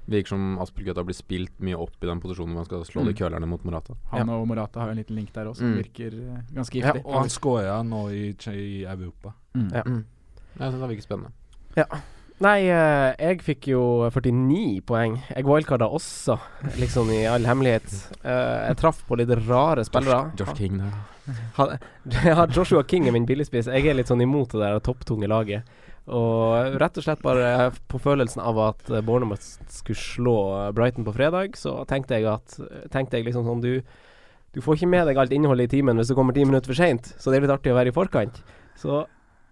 Virker 0.07 0.27
som 0.33 0.57
Aspelgutta 0.59 1.03
blir 1.05 1.15
spilt 1.15 1.59
mye 1.61 1.77
opp 1.77 1.95
i 2.03 2.07
den 2.07 2.19
posisjonen 2.19 2.53
hvor 2.53 2.61
han 2.61 2.65
skal 2.65 2.83
slå 2.85 3.05
de 3.05 3.13
curlerne 3.13 3.47
mot 3.47 3.63
Morata. 3.63 3.93
Han 4.11 4.29
og 4.29 4.47
Morata 4.47 4.79
har 4.81 4.89
en 4.89 4.97
liten 4.97 5.15
link 5.15 5.31
der 5.33 5.45
også, 5.45 5.57
som 5.61 5.71
Mm. 5.71 5.77
virker 5.77 6.11
ganske 6.53 6.81
ganske 6.81 6.81
Ja. 6.81 6.93
Og 7.05 7.19
han 7.21 7.29
scora 7.29 7.83
nå 7.83 8.09
i, 8.09 8.35
i 8.51 8.83
Europa. 8.83 9.33
Mm. 9.55 9.69
Ja. 9.71 9.83
Jeg 9.85 10.71
syns 10.73 10.81
det 10.81 10.89
virker 10.89 11.01
spennende. 11.01 11.31
Nei, 12.41 12.63
eh, 12.73 13.11
jeg 13.21 13.43
fikk 13.45 13.67
jo 13.69 13.81
49 14.09 14.79
poeng. 14.89 15.19
Jeg 15.29 15.45
wildcarda 15.45 15.85
også, 15.93 16.39
liksom 16.81 17.11
i 17.13 17.19
all 17.29 17.45
hemmelighet. 17.45 17.91
Eh, 18.23 18.71
jeg 18.71 18.79
traff 18.81 19.03
på 19.05 19.19
litt 19.19 19.29
rare 19.45 19.83
spillere. 19.85 20.31
Josh 20.39 20.55
King 20.57 20.79
der. 20.81 20.95
Ja, 22.25 22.47
Joshua 22.49 22.81
King 22.83 23.05
er 23.05 23.13
min 23.13 23.27
billigspiss. 23.29 23.69
Jeg 23.69 23.85
er 23.85 23.93
litt 23.99 24.09
sånn 24.09 24.23
imot 24.25 24.55
det 24.55 24.63
der 24.63 24.81
topptunge 24.81 25.29
laget. 25.29 25.69
Og 26.09 26.79
rett 26.81 26.97
og 26.97 27.05
slett 27.05 27.21
bare 27.21 27.69
på 27.91 28.01
følelsen 28.01 28.41
av 28.41 28.57
at 28.65 28.89
Bournemouth 29.05 29.45
skulle 29.69 30.01
slå 30.01 30.37
Brighton 30.73 31.05
på 31.05 31.13
fredag, 31.13 31.53
så 31.61 31.83
tenkte 31.85 32.17
jeg 32.17 32.25
at 32.25 32.57
Tenkte 32.91 33.19
jeg 33.19 33.27
liksom 33.27 33.45
sånn 33.45 33.61
Du, 33.61 33.85
du 34.57 34.63
får 34.65 34.79
ikke 34.79 34.89
med 34.89 35.05
deg 35.11 35.21
alt 35.21 35.37
innholdet 35.37 35.69
i 35.69 35.75
timen 35.77 36.01
hvis 36.01 36.09
du 36.09 36.17
kommer 36.17 36.33
ti 36.33 36.41
minutter 36.41 36.73
for 36.73 36.81
seint, 36.81 37.13
så 37.21 37.29
det 37.29 37.37
er 37.37 37.45
litt 37.45 37.53
artig 37.53 37.71
å 37.71 37.77
være 37.77 37.93
i 37.93 37.95
forkant. 37.95 38.41
Så 38.81 39.03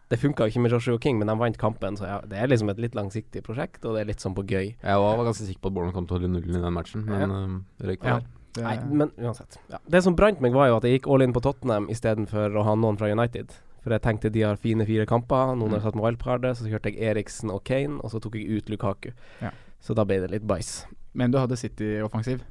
det 0.10 0.18
funka 0.20 0.48
ikke 0.50 0.62
med 0.64 0.72
Joshua 0.74 0.98
King, 1.02 1.20
men 1.20 1.28
de 1.28 1.36
vant 1.38 1.58
kampen, 1.58 1.98
så 1.98 2.08
ja, 2.10 2.18
det 2.26 2.38
er 2.42 2.48
liksom 2.50 2.70
et 2.74 2.80
litt 2.82 2.96
langsiktig 2.98 3.44
prosjekt, 3.46 3.84
og 3.86 3.96
det 3.96 4.02
er 4.02 4.10
litt 4.10 4.20
sånn 4.24 4.34
på 4.36 4.44
gøy. 4.50 4.76
Jeg 4.82 4.98
var, 5.04 5.24
ganske 5.28 5.46
sikker 5.46 5.62
på 5.62 5.70
at 5.70 5.74
Bournemouth 5.76 5.96
kom 6.00 6.08
til 6.10 6.16
å 6.16 6.20
holde 6.20 6.32
nullen 6.34 6.58
i 6.58 6.64
den 6.66 6.74
matchen, 6.74 7.06
men 7.06 7.64
det 7.80 7.88
røyk 7.92 8.00
på 8.02 8.08
Ja. 8.14 8.20
der. 8.20 8.36
Nei, 8.64 8.76
men 8.90 9.12
uansett. 9.22 9.60
Ja. 9.70 9.78
Det 9.88 10.02
som 10.04 10.16
brant 10.18 10.42
meg, 10.42 10.52
var 10.54 10.68
jo 10.68 10.78
at 10.78 10.84
jeg 10.84 11.00
gikk 11.00 11.08
all 11.14 11.22
in 11.22 11.32
på 11.34 11.40
Tottenham 11.46 11.86
istedenfor 11.94 12.58
å 12.58 12.64
ha 12.66 12.74
noen 12.76 12.98
fra 12.98 13.08
United. 13.12 13.54
For 13.84 13.94
jeg 13.94 14.02
tenkte 14.02 14.32
de 14.34 14.42
har 14.42 14.58
fine 14.58 14.84
fire 14.86 15.06
kamper. 15.06 15.54
Noen 15.56 15.72
har 15.78 15.80
satt 15.86 15.96
med 15.96 16.04
wildcardet. 16.04 16.58
Så 16.58 16.66
kjørte 16.68 16.90
jeg 16.92 16.98
Eriksen 17.00 17.50
og 17.54 17.64
Kane, 17.64 18.02
og 18.04 18.10
så 18.12 18.20
tok 18.20 18.36
jeg 18.36 18.50
ut 18.58 18.68
Lukaku. 18.74 19.12
Ja. 19.40 19.52
Så 19.80 19.96
da 19.96 20.04
ble 20.04 20.18
det 20.20 20.32
litt 20.32 20.44
bæsj. 20.50 20.86
men 21.14 21.32
du 21.32 21.38
hadde 21.38 21.56
City-offensiv. 21.56 22.42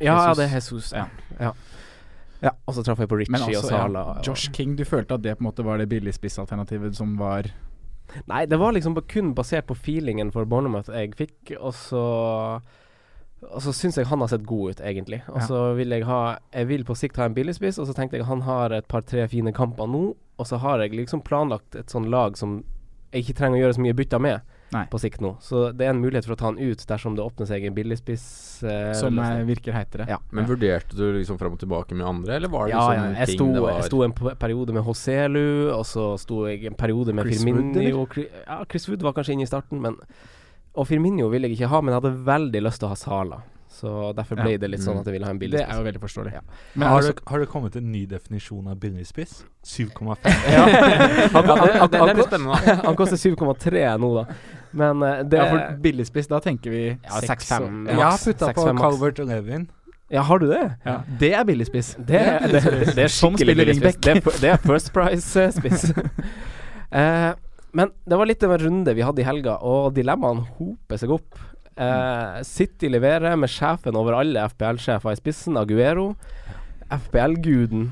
Ja, 0.00 0.16
Jesus. 0.32 0.36
det 0.38 0.44
er 0.50 0.54
Jesus. 0.56 0.92
Ja. 0.92 1.06
Ja. 1.38 1.52
Ja. 2.42 2.50
Og 2.66 2.74
så 2.74 2.82
traff 2.84 2.98
jeg 3.00 3.08
på 3.08 3.16
Richie 3.20 3.32
Ritchie 3.36 3.56
og 3.56 3.62
altså, 3.64 3.68
Sala. 3.76 4.02
ja, 4.16 4.22
Josh 4.26 4.50
King, 4.52 4.76
du 4.76 4.84
følte 4.84 5.14
at 5.14 5.22
det 5.22 5.36
på 5.38 5.44
en 5.44 5.48
måte 5.50 5.64
var 5.64 5.78
det 5.78 5.88
billigspissalternativet 5.88 6.96
som 6.96 7.16
var 7.18 7.48
Nei, 8.30 8.44
det 8.46 8.58
var 8.60 8.70
liksom 8.72 8.94
kun 9.10 9.32
basert 9.34 9.66
på 9.66 9.74
feelingen 9.74 10.30
for 10.32 10.44
Bournemouth 10.46 10.90
jeg 10.94 11.14
fikk, 11.18 11.56
og 11.58 11.74
så 11.74 12.02
Og 13.42 13.60
så 13.62 13.72
syns 13.74 13.96
jeg 13.98 14.06
han 14.06 14.20
har 14.20 14.28
sett 14.32 14.46
god 14.48 14.70
ut, 14.70 14.80
egentlig. 14.80 15.18
Og 15.28 15.40
Ja. 15.40 15.46
så 15.46 15.74
vil 15.76 15.88
jeg 15.90 16.04
ha 16.06 16.38
Jeg 16.52 16.68
vil 16.68 16.84
på 16.84 16.94
sikt 16.96 17.16
ha 17.16 17.24
en 17.26 17.34
billigspiss, 17.34 17.78
og 17.78 17.86
så 17.86 17.94
tenkte 17.94 18.16
jeg 18.16 18.24
han 18.26 18.40
har 18.42 18.70
et 18.72 18.86
par-tre 18.88 19.26
fine 19.28 19.52
kamper 19.52 19.86
nå, 19.86 20.14
og 20.38 20.46
så 20.46 20.56
har 20.58 20.78
jeg 20.80 20.92
liksom 20.92 21.20
planlagt 21.22 21.74
et 21.76 21.86
sånn 21.90 22.08
lag 22.10 22.36
som 22.36 22.64
jeg 23.12 23.24
ikke 23.24 23.36
trenger 23.38 23.58
å 23.58 23.60
gjøre 23.66 23.74
så 23.74 23.80
mye 23.84 23.94
bytter 23.94 24.18
med 24.20 24.40
Nei. 24.72 24.82
på 24.90 24.98
sikt 24.98 25.20
nå. 25.22 25.36
Så 25.40 25.72
det 25.72 25.86
er 25.86 25.90
en 25.94 26.00
mulighet 26.02 26.26
for 26.26 26.34
å 26.34 26.38
ta 26.40 26.46
han 26.48 26.58
ut 26.58 26.80
dersom 26.90 27.14
det 27.14 27.22
åpner 27.22 27.46
seg 27.46 27.64
en 27.68 27.74
billigspiss. 27.76 28.24
Eh, 28.66 28.92
Som 28.98 29.14
eh, 29.18 29.22
løsning. 29.22 29.46
virker 29.52 29.72
heitere. 29.76 30.06
Ja. 30.10 30.18
Men 30.34 30.46
vurderte 30.48 30.96
du 30.98 31.04
liksom 31.18 31.38
fram 31.38 31.52
og 31.54 31.60
tilbake 31.62 31.94
med 31.94 32.06
andre, 32.06 32.34
eller 32.40 32.48
var 32.48 32.66
det 32.66 32.72
ja, 32.74 32.82
liksom 32.90 33.04
ja, 33.12 33.18
jeg 33.20 33.26
ting 33.30 33.38
sto, 33.38 33.48
det 33.54 33.62
var 33.62 33.76
jeg 33.78 33.84
sto 33.90 34.02
en 34.02 34.12
periode 34.42 34.72
med 34.74 34.82
Hoselu, 34.82 35.70
og 35.76 35.84
så 35.86 36.06
sto 36.18 36.46
jeg 36.48 36.64
en 36.66 36.74
periode 36.74 37.14
med 37.14 37.24
Chris 37.28 37.44
Wood, 37.44 37.54
Firmino. 37.54 37.80
eller? 37.80 38.06
Chri- 38.16 38.30
ja, 38.46 38.64
Chris 38.70 38.88
Wood 38.88 39.02
var 39.06 39.12
kanskje 39.12 39.32
inne 39.38 39.46
i 39.46 39.52
starten, 39.52 39.80
men 39.80 39.96
Og 40.76 40.86
Firmino 40.86 41.28
ville 41.32 41.48
jeg 41.48 41.56
ikke 41.56 41.68
ha, 41.72 41.80
men 41.80 41.94
jeg 41.94 42.02
hadde 42.02 42.24
veldig 42.26 42.60
lyst 42.66 42.82
til 42.82 42.88
å 42.88 42.90
ha 42.92 42.96
Sala. 43.00 43.38
Så 43.76 43.90
derfor 44.16 44.38
Ja. 44.40 44.44
ble 44.46 44.56
det 44.62 44.70
litt 44.72 44.80
sånn 44.80 44.94
Mm. 44.96 45.00
at 45.02 45.06
jeg 45.10 45.12
ville 45.18 45.26
ha 45.28 45.30
en 45.34 45.38
billig 45.38 45.58
Det 45.58 45.66
er 45.68 45.76
jo 45.76 45.82
veldig 45.84 46.00
forståelig. 46.00 46.32
Ja. 46.32 46.40
Men 46.74 46.88
har, 46.88 47.00
du 47.02 47.06
det 47.08 47.14
det, 47.16 47.24
har 47.28 47.38
det 47.42 47.48
kommet 47.52 47.76
en 47.76 47.90
ny 47.92 48.06
definisjon 48.08 48.68
av 48.72 48.78
billigspiss? 48.80 49.44
7,5? 49.64 50.16
Ja. 50.54 50.64
Han, 51.36 51.44
han, 51.44 51.58
det, 51.66 51.72
han, 51.76 51.90
det, 51.90 51.90
det 51.90 52.00
er 52.00 52.14
litt 52.14 52.26
spennende, 52.30 52.76
han 52.86 52.96
koster 52.96 53.16
7,3 53.20 53.98
nå, 54.00 54.12
da. 54.16 54.24
Men 54.72 55.02
eh, 55.02 55.22
det 55.28 55.36
ja, 55.42 55.48
for 55.50 55.76
billigspiss, 55.82 56.28
da 56.32 56.40
tenker 56.40 56.70
vi 56.72 56.84
Ja, 56.88 57.20
6-5. 57.20 57.66
og- 57.84 57.88
Jeg 57.92 58.00
har 58.00 58.18
putta 58.24 58.52
på 58.54 58.78
Calvert 58.80 59.20
og 59.20 59.26
Levin. 59.28 59.68
Ja, 60.08 60.22
har 60.22 60.38
du 60.38 60.46
det? 60.46 60.62
Ja. 60.86 61.00
Det 61.18 61.32
er 61.34 61.44
billigspiss. 61.44 61.96
Det, 61.98 62.06
det, 62.06 62.62
det, 62.62 62.94
det 62.94 63.04
er 63.04 63.10
skikkelig 63.10 63.38
spiller 63.42 63.64
billig 63.64 63.76
spiss. 63.80 63.96
Det, 63.96 64.16
er 64.16 64.40
det 64.40 64.50
er 64.52 64.56
First 64.70 64.92
Price-spiss. 64.94 65.90
uh, 66.94 67.32
men 67.76 67.90
det 68.08 68.16
var 68.20 68.28
litt 68.30 68.44
av 68.46 68.52
en 68.54 68.62
runde 68.62 68.94
vi 68.96 69.02
hadde 69.04 69.20
i 69.20 69.26
helga, 69.26 69.58
og 69.60 69.92
dilemmaene 69.96 70.46
hoper 70.56 70.96
seg 71.02 71.10
opp. 71.16 71.34
Eh, 71.76 72.42
City 72.42 72.88
leverer 72.88 73.36
med 73.36 73.52
sjefen 73.52 73.96
over 73.98 74.16
alle 74.16 74.48
FPL-sjefer 74.48 75.12
i 75.12 75.20
spissen, 75.20 75.58
Aguero. 75.60 76.14
FPL-guden. 76.90 77.90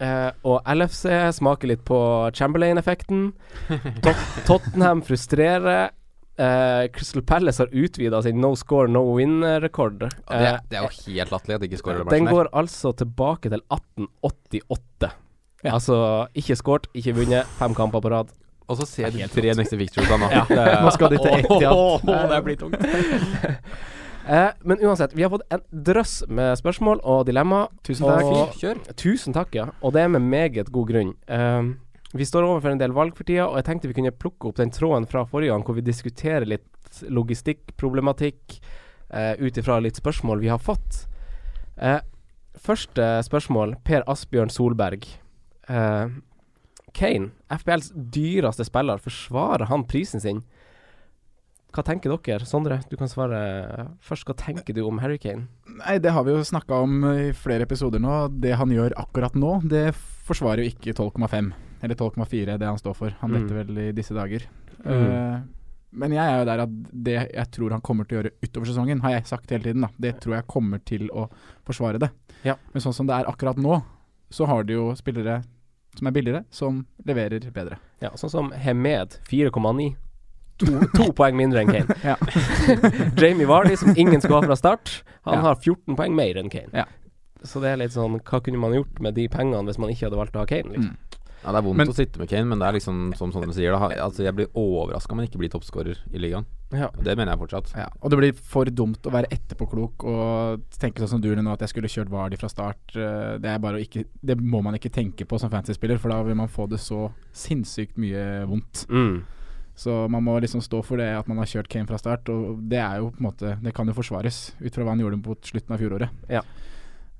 Uh, 0.00 0.32
og 0.48 0.64
LFC 0.64 1.04
smaker 1.36 1.68
litt 1.74 1.82
på 1.84 1.96
Chamberlain-effekten. 2.32 3.34
Tot 4.00 4.22
Tottenham 4.48 5.02
frustrerer. 5.04 5.90
Uh, 6.40 6.88
Crystal 6.94 7.20
Palace 7.28 7.60
har 7.60 7.74
utvida 7.76 8.22
sin 8.24 8.40
no 8.40 8.54
score, 8.56 8.88
no 8.88 9.02
win-rekord. 9.18 10.06
Det, 10.08 10.54
det 10.72 10.78
er 10.78 10.86
jo 10.86 10.92
helt 11.04 11.34
latterlig 11.34 11.58
at 11.58 11.64
de 11.64 11.68
ikke 11.68 11.80
skårer 11.82 12.06
den 12.06 12.14
Den 12.14 12.30
går 12.32 12.48
altså 12.56 12.94
tilbake 12.96 13.52
til 13.52 13.60
1888. 13.68 15.10
Ja. 15.60 15.74
Altså 15.74 16.00
ikke 16.32 16.56
skåret, 16.56 16.88
ikke 16.96 17.18
vunnet, 17.20 17.52
fem 17.60 17.76
kamper 17.76 18.00
på 18.00 18.14
rad. 18.14 18.32
Og 18.70 18.78
så 18.78 18.86
ser 18.86 19.10
du 19.14 19.18
tre 19.32 19.54
neste 19.58 19.78
Victories 19.80 20.10
da 20.10 20.18
nå. 20.20 20.30
Ja. 20.30 20.44
Det 20.56 20.66
Nå 20.84 20.94
skal 20.94 21.12
de 21.12 21.20
til 21.24 21.36
Etihad. 21.40 22.06
Åh, 22.06 22.26
det 22.30 22.40
blir 22.46 22.58
tungt. 22.60 22.86
eh, 24.38 24.48
men 24.62 24.82
uansett, 24.86 25.14
vi 25.16 25.26
har 25.26 25.32
fått 25.34 25.46
en 25.50 25.64
drøss 25.90 26.16
med 26.30 26.54
spørsmål 26.60 27.02
og 27.02 27.26
dilemma. 27.28 27.64
Tusen 27.86 28.06
takk. 28.06 28.26
Og- 28.30 28.58
Kjør. 28.60 28.82
Tusen 28.94 29.36
takk, 29.36 29.54
ja. 29.58 29.70
Og 29.82 29.94
det 29.96 30.04
er 30.06 30.12
med 30.14 30.26
meget 30.30 30.70
god 30.70 30.92
grunn. 30.92 31.14
Eh, 31.26 31.72
vi 32.14 32.26
står 32.26 32.46
overfor 32.46 32.72
en 32.72 32.80
del 32.80 32.94
valg 32.94 33.14
for 33.18 33.26
tida, 33.26 33.46
og 33.46 33.58
jeg 33.60 33.68
tenkte 33.68 33.90
vi 33.90 33.94
kunne 34.00 34.14
plukke 34.14 34.50
opp 34.50 34.58
den 34.58 34.72
tråden 34.74 35.06
fra 35.10 35.22
forrige 35.30 35.52
gang 35.54 35.62
hvor 35.66 35.76
vi 35.76 35.86
diskuterer 35.86 36.46
litt 36.48 37.02
logistikkproblematikk 37.06 38.56
uh, 39.14 39.34
ut 39.38 39.60
ifra 39.60 39.76
litt 39.78 40.00
spørsmål 40.00 40.42
vi 40.42 40.50
har 40.50 40.58
fått. 40.58 41.04
Eh, 41.78 42.00
første 42.58 43.06
spørsmål, 43.24 43.76
Per 43.86 44.02
Asbjørn 44.10 44.50
Solberg. 44.50 45.06
Eh, 45.70 46.10
Kane, 46.96 47.30
FBLs 47.50 47.92
dyreste 47.94 48.64
spiller, 48.66 48.98
forsvarer 49.02 49.66
han 49.70 49.84
prisen 49.88 50.20
sin? 50.22 50.42
Hva 51.70 51.84
tenker 51.86 52.10
dere? 52.10 52.46
Sondre, 52.50 52.80
du 52.90 52.96
kan 52.98 53.06
svare 53.10 53.40
først. 54.02 54.26
Hva 54.26 54.34
tenker 54.34 54.74
du 54.74 54.80
om 54.88 54.98
Harry 54.98 55.20
Kane? 55.22 55.44
Nei, 55.78 55.98
det 56.02 56.10
har 56.16 56.24
vi 56.26 56.32
jo 56.34 56.40
snakka 56.42 56.80
om 56.82 57.04
i 57.12 57.28
flere 57.36 57.62
episoder 57.68 58.02
nå. 58.02 58.24
Det 58.42 58.56
han 58.58 58.72
gjør 58.74 58.96
akkurat 58.98 59.36
nå, 59.38 59.60
det 59.70 59.92
forsvarer 60.26 60.64
jo 60.64 60.72
ikke 60.72 60.96
12,5. 60.98 61.52
Eller 61.80 61.94
12,4, 61.96 62.58
det 62.58 62.66
han 62.66 62.78
står 62.80 62.96
for. 62.98 63.14
Han 63.22 63.30
Mm. 63.38 63.46
vel 63.54 63.78
i 63.78 63.92
disse 63.92 64.12
dager. 64.14 64.42
Mm. 64.84 64.90
Uh, 64.90 65.40
men 65.92 66.12
jeg 66.12 66.26
er 66.26 66.38
jo 66.40 66.44
der 66.50 66.60
at 66.64 66.74
det 66.92 67.14
jeg 67.34 67.50
tror 67.52 67.70
han 67.70 67.80
kommer 67.80 68.04
til 68.04 68.18
å 68.18 68.22
gjøre 68.22 68.34
utover 68.42 68.66
sesongen, 68.66 69.00
har 69.02 69.10
jeg 69.12 69.26
sagt 69.30 69.50
hele 69.50 69.62
tiden, 69.62 69.82
da. 69.86 69.88
Det 69.98 70.20
tror 70.20 70.34
jeg 70.40 70.46
kommer 70.50 70.78
til 70.84 71.08
å 71.14 71.28
forsvare 71.64 71.98
det. 72.02 72.10
Ja. 72.44 72.56
Men 72.74 72.82
sånn 72.82 72.94
som 72.94 73.06
det 73.06 73.14
er 73.14 73.30
akkurat 73.30 73.56
nå, 73.56 73.78
så 74.30 74.46
har 74.46 74.64
de 74.64 74.74
jo 74.74 74.90
spillere 74.98 75.42
som 75.98 76.06
er 76.06 76.14
billigere, 76.14 76.44
som 76.50 76.84
leverer 77.06 77.50
bedre. 77.52 77.78
Ja, 78.00 78.10
sånn 78.16 78.30
som 78.32 78.52
Hemed, 78.52 79.18
4,9. 79.30 79.90
To, 80.60 80.66
to 80.94 81.06
poeng 81.18 81.36
mindre 81.38 81.62
enn 81.64 81.70
Kane. 81.72 81.96
Ja. 82.04 82.16
Jamie 83.20 83.46
Vardy, 83.48 83.76
som 83.80 83.94
ingen 83.96 84.20
skulle 84.20 84.40
ha 84.40 84.42
fra 84.46 84.56
start, 84.56 85.02
han 85.24 85.34
Ja. 85.38 85.40
har 85.40 85.54
14 85.56 85.96
poeng 85.96 86.14
mer 86.14 86.36
enn 86.40 86.50
Kane. 86.52 86.68
Ja. 86.72 86.84
Så 87.42 87.60
det 87.62 87.70
er 87.72 87.78
litt 87.80 87.94
sånn 87.94 88.18
Hva 88.20 88.42
kunne 88.44 88.58
man 88.60 88.74
gjort 88.76 88.98
med 89.00 89.14
de 89.16 89.22
pengene 89.32 89.64
hvis 89.64 89.78
man 89.80 89.88
ikke 89.88 90.10
hadde 90.10 90.18
valgt 90.20 90.34
å 90.36 90.42
ha 90.42 90.48
Kane? 90.50 90.74
Liksom? 90.74 90.90
Mm. 90.92 91.09
Ja, 91.42 91.52
det 91.52 91.58
er 91.58 91.62
vondt 91.64 91.76
Men- 91.80 91.88
å 91.88 91.94
sitte 91.96 92.18
med 92.20 92.28
Kane, 92.28 92.44
men 92.50 92.58
det 92.58 92.66
er 92.68 92.72
liksom 92.76 93.16
som 93.16 93.32
Sondre 93.32 93.54
sier, 93.56 93.72
da, 93.72 93.88
altså 94.04 94.22
jeg 94.26 94.34
blir 94.36 94.48
overraska 94.54 95.12
om 95.12 95.18
han 95.18 95.26
ikke 95.26 95.38
blir 95.40 95.48
toppskårer 95.48 95.96
i 96.12 96.18
ligaen. 96.18 96.44
Ja. 96.70 96.90
Det 96.94 97.16
mener 97.16 97.32
jeg 97.32 97.40
fortsatt. 97.40 97.72
Ja, 97.76 97.88
og 98.02 98.10
det 98.10 98.18
blir 98.20 98.32
for 98.36 98.64
dumt 98.66 99.00
å 99.08 99.10
være 99.10 99.30
etterpåklok 99.32 100.04
og 100.04 100.60
tenke 100.78 101.00
sånn 101.00 101.08
som 101.16 101.20
du 101.20 101.34
nå, 101.34 101.52
at 101.52 101.60
jeg 101.60 101.68
skulle 101.72 101.88
kjørt 101.88 102.10
Vardi 102.12 102.36
fra 102.36 102.48
start. 102.48 102.94
Eh, 102.94 103.38
Det 103.38 103.48
er 103.48 103.58
bare 103.58 103.78
å 103.78 103.80
ikke 103.80 104.04
Det 104.22 104.36
må 104.38 104.62
man 104.62 104.74
ikke 104.74 104.92
tenke 104.92 105.24
på 105.26 105.40
som 105.40 105.48
fantasy-spiller, 105.50 105.98
for 105.98 106.10
da 106.10 106.22
vil 106.22 106.34
man 106.36 106.48
få 106.48 106.68
det 106.68 106.78
så 106.78 107.10
sinnssykt 107.32 107.96
mye 107.96 108.46
vondt. 108.46 108.86
Mm. 108.88 109.22
Så 109.76 110.10
man 110.10 110.22
må 110.22 110.38
liksom 110.42 110.60
stå 110.60 110.84
for 110.84 110.98
det 110.98 111.08
at 111.16 111.26
man 111.26 111.38
har 111.38 111.46
kjørt 111.46 111.68
Kane 111.68 111.86
fra 111.86 111.96
start, 111.96 112.28
og 112.28 112.68
det 112.68 112.78
er 112.78 112.98
jo 112.98 113.10
på 113.10 113.20
en 113.20 113.32
måte 113.32 113.62
Det 113.62 113.72
kan 113.74 113.86
jo 113.86 113.94
forsvares 113.94 114.52
ut 114.60 114.74
fra 114.74 114.84
hva 114.84 114.90
han 114.90 115.00
gjorde 115.00 115.24
mot 115.24 115.40
slutten 115.40 115.72
av 115.72 115.78
fjoråret. 115.80 116.10
Ja. 116.28 116.42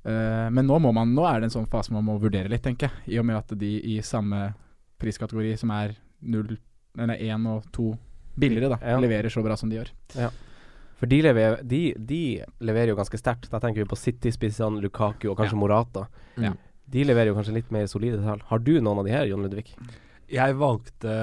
Eh, 0.05 0.49
men 0.51 0.67
nå 0.67 0.79
man 0.81 1.15
Nå 1.15 1.27
er 1.29 1.41
det 1.41 1.51
en 1.51 1.57
sånn 1.61 1.69
fase 1.69 1.93
man 1.93 2.05
må 2.07 2.19
vurdere 2.21 2.49
litt, 2.49 2.63
tenker 2.63 2.89
jeg. 2.89 3.15
I 3.17 3.19
og 3.21 3.27
med 3.27 3.37
at 3.37 3.59
de 3.59 3.73
i 3.95 3.99
samme 4.01 4.55
priskategori, 5.01 5.57
som 5.59 5.71
er 5.71 5.97
null 6.23 6.57
Eller 6.99 7.17
én 7.23 7.47
og 7.47 7.71
to 7.73 7.93
billigere, 8.39 8.69
da, 8.71 8.79
Ja. 8.83 8.99
leverer 8.99 9.29
så 9.31 9.43
bra 9.45 9.57
som 9.57 9.69
de 9.71 9.77
gjør. 9.77 9.91
For 10.99 11.07
de 11.07 11.23
leverer, 11.23 11.63
de, 11.67 11.95
de 11.97 12.43
leverer 12.61 12.89
jo 12.89 12.97
ganske 12.97 13.17
sterkt. 13.19 13.49
Da 13.51 13.61
tenker 13.61 13.81
vi 13.85 13.89
på 13.89 13.97
City-spissene, 13.97 14.81
Lukaku 14.83 15.31
og 15.31 15.37
kanskje 15.39 15.53
Ja. 15.55 15.61
Morata. 15.61 16.07
Mm. 16.37 16.57
De 16.91 17.05
leverer 17.05 17.27
jo 17.31 17.35
kanskje 17.37 17.55
litt 17.55 17.71
mer 17.71 17.87
solide 17.87 18.19
tall. 18.23 18.41
Har 18.51 18.59
du 18.59 18.81
noen 18.81 18.99
av 18.99 19.05
de 19.07 19.13
her, 19.13 19.25
Jon 19.27 19.43
Ludvig? 19.43 19.71
Jeg 20.33 20.55
valgte 20.61 21.15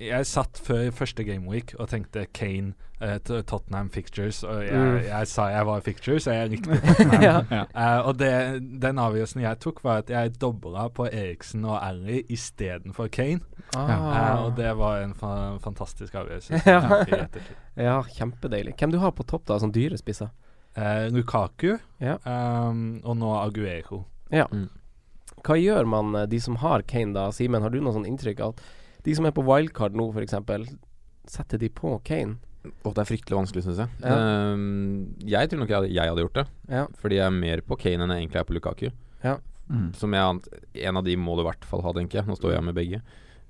Jeg 0.00 0.26
satt 0.28 0.58
før 0.64 0.90
første 0.92 1.24
gameweek 1.24 1.74
og 1.80 1.88
tenkte 1.88 2.26
Kane, 2.36 2.74
uh, 3.00 3.14
Tottenham 3.22 3.88
Fictures. 3.90 4.42
Og 4.44 4.62
jeg, 4.66 4.72
Mm. 4.74 4.96
jeg 5.06 5.26
sa 5.28 5.46
jeg 5.48 5.66
var 5.66 5.80
Fictures, 5.80 6.26
og 6.26 6.34
jeg 6.34 6.50
likte 6.50 6.76
Tottenham. 6.80 7.22
ja. 7.22 7.40
Ja. 7.50 7.62
Eh, 7.74 8.06
og 8.08 8.18
det, 8.18 8.32
den 8.82 8.98
avgjørelsen 8.98 9.40
jeg 9.42 9.58
tok, 9.60 9.82
var 9.84 9.98
at 10.02 10.10
jeg 10.10 10.34
dobla 10.40 10.88
på 10.88 11.06
Eriksen 11.08 11.64
og 11.64 11.78
Ally 11.82 12.22
istedenfor 12.28 13.08
Kane. 13.08 13.40
Ah. 13.76 13.88
Uh, 13.88 14.44
og 14.46 14.56
det 14.56 14.76
var 14.78 15.02
en 15.04 15.14
fa 15.14 15.56
fantastisk 15.64 16.14
avgjørelse. 16.14 16.62
Ja. 16.66 17.26
ja, 17.76 18.02
kjempedeilig. 18.02 18.74
Hvem 18.78 18.92
du 18.92 18.98
har 18.98 19.12
på 19.12 19.22
topp, 19.24 19.46
da, 19.46 19.58
som 19.58 19.72
dyre 19.72 19.96
spisser? 19.98 20.28
Eh, 20.76 21.08
Lukaku 21.10 21.78
Ja. 22.00 22.16
um, 22.26 23.00
og 23.04 23.16
nå 23.16 23.32
Aguero. 23.40 24.04
Hva 25.46 25.56
gjør 25.60 25.86
man, 25.88 26.14
eh, 26.22 26.26
de 26.26 26.40
som 26.40 26.56
har 26.62 26.82
Kane, 26.82 27.12
da? 27.16 27.28
Simen, 27.34 27.62
har 27.62 27.70
du 27.70 27.80
noe 27.80 27.94
sånn 27.96 28.06
inntrykk 28.08 28.40
av 28.44 28.54
at 28.54 29.04
de 29.04 29.14
som 29.14 29.26
er 29.28 29.34
på 29.36 29.44
wildcard 29.46 29.94
nå, 29.96 30.08
f.eks., 30.12 30.34
setter 31.28 31.58
de 31.60 31.68
på 31.68 31.98
Kane? 32.04 32.38
Og 32.84 32.92
det 32.96 33.04
er 33.04 33.08
fryktelig 33.08 33.36
vanskelig, 33.38 33.62
syns 33.64 33.78
jeg. 33.80 33.88
Ja. 34.02 34.16
Um, 34.52 35.14
jeg 35.24 35.48
tror 35.48 35.60
nok 35.62 35.70
jeg 35.72 35.92
jeg 35.94 36.10
hadde 36.10 36.24
gjort 36.24 36.40
det. 36.40 36.46
Ja. 36.68 36.86
Fordi 37.00 37.16
jeg 37.20 37.24
er 37.26 37.36
mer 37.36 37.62
på 37.64 37.78
Kane 37.80 38.04
enn 38.04 38.12
jeg 38.12 38.24
egentlig 38.26 38.40
er 38.42 38.48
på 38.48 38.56
Lukaku. 38.56 38.88
Mm. 39.68 39.90
Som 39.92 40.14
jeg 40.16 40.24
ant, 40.24 40.46
En 40.80 40.96
av 40.96 41.04
de 41.04 41.12
må 41.20 41.34
du 41.36 41.42
i 41.42 41.44
hvert 41.44 41.64
fall 41.68 41.82
ha, 41.84 41.90
tenker 41.92 42.22
jeg. 42.22 42.26
Nå 42.28 42.36
står 42.38 42.54
jeg 42.54 42.64
med 42.64 42.74
begge. 42.76 43.02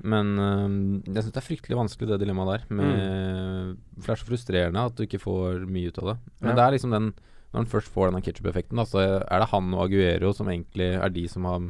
Men 0.02 0.32
um, 0.38 0.78
jeg 1.06 1.24
syns 1.24 1.34
det 1.34 1.40
er 1.40 1.46
fryktelig 1.46 1.78
vanskelig, 1.78 2.08
det 2.10 2.20
dilemmaet 2.22 2.50
der. 2.56 2.74
Med, 2.74 3.78
For 3.98 4.10
det 4.10 4.14
er 4.16 4.22
så 4.22 4.28
frustrerende 4.30 4.84
at 4.90 4.98
du 4.98 5.04
ikke 5.06 5.20
får 5.22 5.64
mye 5.70 5.90
ut 5.92 6.00
av 6.02 6.12
det. 6.12 6.16
Men 6.40 6.50
Ja. 6.50 6.56
det 6.58 6.64
er 6.64 6.74
liksom 6.76 6.94
den 6.94 7.08
Når 7.52 7.62
han 7.62 7.66
først 7.72 7.88
får 7.94 8.10
denne 8.10 8.22
ketsjup-effekten, 8.26 8.80
så 8.86 9.00
er 9.24 9.38
det 9.40 9.48
han 9.52 9.70
og 9.74 9.86
Aguero 9.86 10.32
som 10.36 10.48
egentlig 10.52 10.90
er 11.00 11.08
de 11.14 11.26
som 11.32 11.46
har 11.48 11.62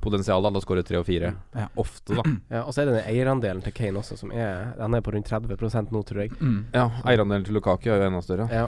potensial 0.00 0.40
til 0.46 0.56
å 0.56 0.62
skåre 0.64 0.82
tre 0.86 0.96
og 0.96 1.04
fire. 1.04 1.34
Ja. 1.54 1.66
Ofte, 1.76 2.16
da. 2.16 2.22
Ja, 2.54 2.62
og 2.64 2.72
så 2.72 2.80
er 2.82 2.88
det 2.88 2.94
den 3.02 3.10
eierandelen 3.12 3.60
til 3.66 3.74
Kane 3.76 4.00
også, 4.00 4.16
som 4.16 4.32
er 4.32 4.70
Han 4.80 4.94
er 4.96 5.02
på 5.04 5.12
rundt 5.12 5.28
30 5.28 5.90
nå, 5.92 6.02
tror 6.08 6.22
jeg. 6.24 6.32
Mm. 6.40 6.62
Ja, 6.72 6.86
Eierandelen 7.04 7.44
til 7.44 7.54
Lukaku 7.58 7.90
er 7.92 8.00
jo 8.00 8.08
enda 8.08 8.22
større. 8.24 8.48
Ja. 8.48 8.66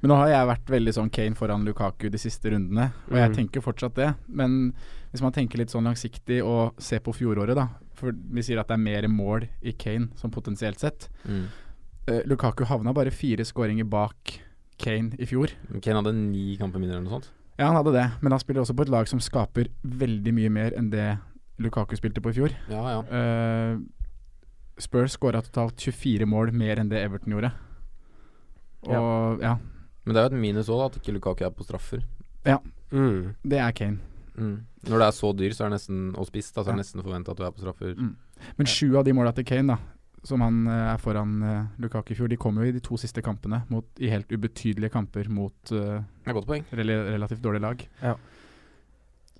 Men 0.00 0.10
nå 0.12 0.16
har 0.18 0.28
jeg 0.32 0.48
vært 0.48 0.72
veldig 0.72 0.94
sånn 0.96 1.10
Kane 1.12 1.36
foran 1.36 1.64
Lukaku 1.68 2.08
de 2.12 2.18
siste 2.20 2.50
rundene, 2.52 2.88
og 3.10 3.16
jeg 3.20 3.30
Mm. 3.30 3.36
tenker 3.36 3.60
fortsatt 3.64 3.94
det. 3.96 4.14
Men 4.28 4.72
hvis 5.12 5.22
man 5.22 5.32
tenker 5.32 5.58
litt 5.60 5.70
sånn 5.72 5.84
langsiktig 5.84 6.40
og 6.44 6.74
ser 6.80 7.00
på 7.00 7.12
fjoråret, 7.16 7.54
da. 7.56 7.68
For 7.96 8.12
vi 8.12 8.42
sier 8.44 8.58
at 8.60 8.68
det 8.68 8.74
er 8.74 8.82
mer 8.82 9.06
mål 9.08 9.46
i 9.62 9.72
Kane 9.72 10.08
som 10.16 10.30
potensielt 10.30 10.78
sett. 10.80 11.08
Mm. 11.28 11.46
Uh, 12.08 12.20
Lukaku 12.28 12.64
havna 12.64 12.92
bare 12.94 13.10
fire 13.10 13.44
skåringer 13.44 13.84
bak 13.88 14.40
Kane 14.78 15.16
i 15.18 15.26
fjor. 15.28 15.52
Kane 15.82 16.00
hadde 16.02 16.12
ni 16.14 16.56
kamper 16.60 16.80
mindre 16.82 16.98
eller 16.98 17.06
noe 17.08 17.18
sånt. 17.20 17.30
Ja, 17.56 17.70
han 17.70 17.78
hadde 17.78 17.94
det, 17.94 18.04
men 18.20 18.34
han 18.34 18.40
spiller 18.42 18.60
også 18.62 18.74
på 18.76 18.84
et 18.84 18.90
lag 18.92 19.08
som 19.08 19.20
skaper 19.22 19.70
veldig 19.82 20.32
mye 20.36 20.50
mer 20.52 20.74
enn 20.76 20.90
det 20.92 21.06
Lukaku 21.62 21.96
spilte 21.96 22.20
på 22.20 22.34
i 22.34 22.36
fjor. 22.36 22.52
Ja, 22.68 22.82
ja. 22.92 22.98
Uh, 23.08 23.78
Spurs 24.78 25.14
skåra 25.16 25.40
totalt 25.40 25.80
24 25.80 26.26
mål 26.28 26.52
mer 26.52 26.82
enn 26.82 26.90
det 26.92 27.00
Everton 27.00 27.32
gjorde. 27.32 27.52
Og 28.86 29.40
ja, 29.42 29.54
Men 30.04 30.14
det 30.14 30.20
er 30.20 30.28
jo 30.28 30.34
et 30.36 30.42
minus 30.42 30.68
òg, 30.70 30.84
at 30.90 30.98
ikke 31.00 31.16
Lukaku 31.16 31.46
er 31.46 31.54
på 31.56 31.64
straffer. 31.66 32.04
Mm. 32.92 33.34
det 33.42 33.58
er 33.58 33.72
Kane. 33.74 33.98
Mm. 34.36 34.60
Når 34.86 35.00
det 35.00 35.06
er 35.08 35.14
så 35.16 35.32
dyr, 35.34 35.54
så 35.56 35.64
er 35.64 35.72
det 35.72 35.78
nesten 35.80 36.02
og 36.14 36.26
spist, 36.28 36.52
da, 36.54 36.62
så 36.62 36.68
er 36.68 36.72
Ja. 36.72 36.76
det 36.76 36.84
nesten 36.84 37.02
forventa 37.02 37.32
at 37.32 37.38
du 37.40 37.42
er 37.42 37.50
på 37.50 37.64
straffer. 37.64 37.94
Mm. 37.96 38.12
Men 38.58 38.66
sju 38.66 38.96
av 38.98 39.04
de 39.04 39.12
måla 39.16 39.32
til 39.34 39.44
Kane, 39.48 39.66
da, 39.74 39.78
som 40.26 40.40
han 40.44 40.62
eh, 40.66 40.92
er 40.94 40.98
foran 41.02 41.34
eh, 41.42 41.64
Lukaku 41.82 42.12
i 42.12 42.16
fjor, 42.18 42.28
de 42.32 42.36
kommer 42.36 42.64
jo 42.66 42.72
i 42.72 42.76
de 42.76 42.80
to 42.84 42.98
siste 43.00 43.22
kampene 43.24 43.62
mot, 43.72 43.86
i 44.02 44.10
helt 44.12 44.28
ubetydelige 44.34 44.90
kamper 44.92 45.28
mot 45.32 45.72
eh, 45.72 46.00
Det 46.24 46.32
er 46.32 46.36
godt 46.40 46.46
poeng. 46.50 46.64
rel 46.72 46.90
relativt 47.14 47.42
dårlige 47.44 47.62
lag. 47.66 47.86
Ja. 48.02 48.16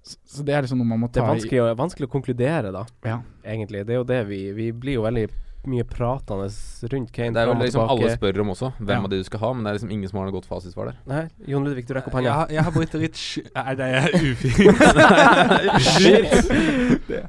Så, 0.07 0.17
så 0.39 0.45
det 0.47 0.55
er 0.55 0.63
liksom 0.63 0.79
noe 0.79 0.87
man 0.87 1.01
må 1.03 1.09
Det 1.11 1.19
ta 1.19 1.25
er 1.27 1.33
vanskelig, 1.35 1.59
å- 1.65 1.75
vanskelig 1.81 2.07
å 2.07 2.13
konkludere, 2.13 2.71
da, 2.73 2.85
Ja. 3.05 3.21
egentlig. 3.45 3.83
Det 3.87 3.97
er 3.97 3.99
jo 4.01 4.05
det 4.07 4.23
vi 4.29 4.53
Vi 4.55 4.71
blir 4.73 4.95
jo 5.01 5.03
veldig 5.03 5.27
mye 5.67 5.83
pratende 5.83 6.47
rundt 6.93 7.11
Kane. 7.11 7.33
Det 7.35 7.41
er 7.43 7.49
jo 7.51 7.55
liksom 7.59 7.89
alle 7.91 8.13
spør 8.15 8.39
om 8.45 8.53
også, 8.55 8.69
hvem 8.79 8.89
Ja. 8.89 9.03
av 9.03 9.11
de 9.11 9.17
du 9.19 9.25
skal 9.27 9.41
ha, 9.41 9.49
men 9.53 9.65
det 9.65 9.71
er 9.73 9.75
liksom 9.81 9.91
ingen 9.91 10.09
som 10.09 10.19
har 10.21 10.29
noe 10.29 10.37
godt 10.37 10.47
fasitsvar 10.47 10.93
der. 10.93 10.97
Nei, 11.11 11.25
Jon 11.51 11.65
Ludvig, 11.67 11.89
du 11.89 11.95
rekker 11.95 12.07
opp 12.07 12.15
hånda. 12.21 12.33
har- 12.37 12.49
jeg 12.55 12.63
har 12.63 12.71
blitt 12.71 12.95
litt 12.95 13.17
sky... 13.19 13.43
Er 13.57 13.75
det 13.75 13.91
ufint? 14.31 14.79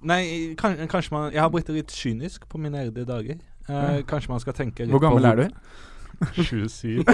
nei, 0.03 0.55
kan, 0.59 0.77
kanskje 0.89 1.15
man 1.15 1.33
Jeg 1.33 1.43
har 1.43 1.51
blitt 1.53 1.69
litt 1.69 1.93
kynisk 1.93 2.49
på 2.49 2.59
mine 2.59 2.81
eldre 2.87 3.05
dager. 3.09 3.39
Eh, 3.69 4.03
kanskje 4.09 4.33
man 4.33 4.41
skal 4.43 4.57
tenke 4.57 4.85
litt 4.85 4.95
Hvor 4.95 5.03
gammel 5.03 5.23
på 5.23 5.31
er 5.31 5.37
du? 5.37 5.49
27. 6.37 7.01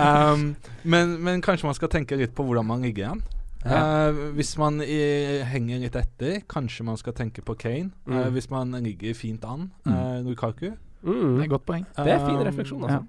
um, 0.00 0.56
men, 0.84 1.16
men 1.20 1.42
kanskje 1.44 1.68
man 1.68 1.76
skal 1.76 1.90
tenke 1.92 2.16
litt 2.16 2.32
på 2.36 2.46
hvordan 2.46 2.66
man 2.66 2.82
ligger 2.86 3.10
an. 3.10 3.22
Uh, 3.60 4.30
hvis 4.38 4.54
man 4.56 4.80
i, 4.80 5.00
henger 5.44 5.82
litt 5.82 5.96
etter, 6.00 6.38
kanskje 6.48 6.86
man 6.88 6.96
skal 6.96 7.12
tenke 7.16 7.44
på 7.44 7.58
Kane. 7.60 7.90
Mm. 8.06 8.16
Uh, 8.16 8.28
hvis 8.32 8.48
man 8.50 8.72
ligger 8.80 9.14
fint 9.14 9.44
an, 9.44 9.68
uh, 9.84 10.20
Lukaku. 10.24 10.70
Mm. 11.02 11.12
Det 11.12 11.40
er 11.40 11.44
et 11.44 11.52
godt 11.52 11.66
poeng. 11.68 11.84
Det 11.96 12.12
er 12.12 12.24
fin 12.24 12.40
refleksjon, 12.40 12.84
refleksjon, 12.84 12.90
Ja. 12.90 13.02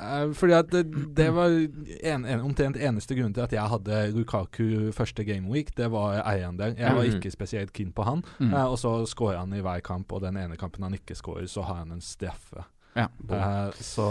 Eh, 0.00 0.32
fordi 0.32 0.52
at 0.56 0.70
det, 0.72 0.82
det 1.16 1.26
var 1.36 1.52
en, 1.52 2.24
en, 2.24 2.40
omtrent 2.40 2.76
eneste 2.80 3.14
grunn 3.18 3.34
til 3.36 3.42
at 3.44 3.52
jeg 3.52 3.68
hadde 3.68 3.98
Lukaku 4.16 4.90
første 4.96 5.24
gameweek. 5.28 5.74
Det 5.76 5.90
var 5.92 6.22
eiendel. 6.24 6.74
Jeg 6.78 6.94
var 6.96 7.04
Mhm. 7.04 7.16
ikke 7.20 7.30
spesielt 7.34 7.72
keen 7.76 7.92
på 7.92 8.02
han. 8.08 8.22
Mm. 8.38 8.54
Uh, 8.54 8.64
og 8.72 8.78
så 8.78 8.94
scorer 9.06 9.38
han 9.38 9.52
i 9.52 9.60
hver 9.60 9.80
kamp, 9.84 10.12
og 10.12 10.22
den 10.22 10.36
ene 10.36 10.56
kampen 10.56 10.82
han 10.82 10.94
ikke 10.94 11.14
scorer, 11.14 11.46
så 11.46 11.62
har 11.62 11.74
han 11.84 11.92
en 11.92 12.00
straffe. 12.00 12.64
Ja. 12.96 13.06
Uh, 13.28 13.70
så, 13.78 14.06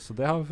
så 0.00 0.14
det 0.16 0.26
har 0.26 0.44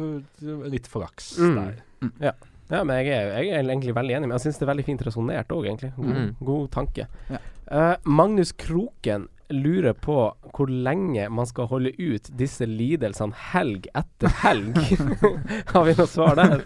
litt 0.69 0.87
flaks 0.91 1.37
Mm. 1.39 1.55
der. 1.55 2.35
Ja, 2.71 2.85
men 2.85 2.97
jeg 3.05 3.09
er, 3.09 3.33
jeg 3.43 3.49
er 3.51 3.63
egentlig 3.67 3.95
veldig 3.95 4.15
enig. 4.17 4.29
Men 4.29 4.37
jeg 4.39 4.41
syns 4.45 4.59
det 4.59 4.63
er 4.69 4.73
veldig 4.75 4.85
fint 4.87 5.03
resonnert 5.07 5.49
òg, 5.51 5.65
egentlig. 5.67 5.93
God, 5.97 6.07
Mm. 6.15 6.35
god 6.47 6.69
tanke. 6.71 7.07
Ja. 7.31 7.39
Eh, 7.71 7.97
Magnus 8.05 8.53
Kroken 8.53 9.29
lurer 9.51 9.95
på 9.99 10.17
hvor 10.55 10.71
lenge 10.71 11.27
man 11.33 11.47
skal 11.49 11.67
holde 11.71 11.93
ut 11.99 12.29
disse 12.39 12.67
lidelsene 12.69 13.35
helg 13.53 13.89
etter 13.97 14.33
helg. 14.43 14.77
Har 15.75 15.85
vi 15.89 15.95
noe 15.99 16.07
svar 16.11 16.39
der? 16.39 16.63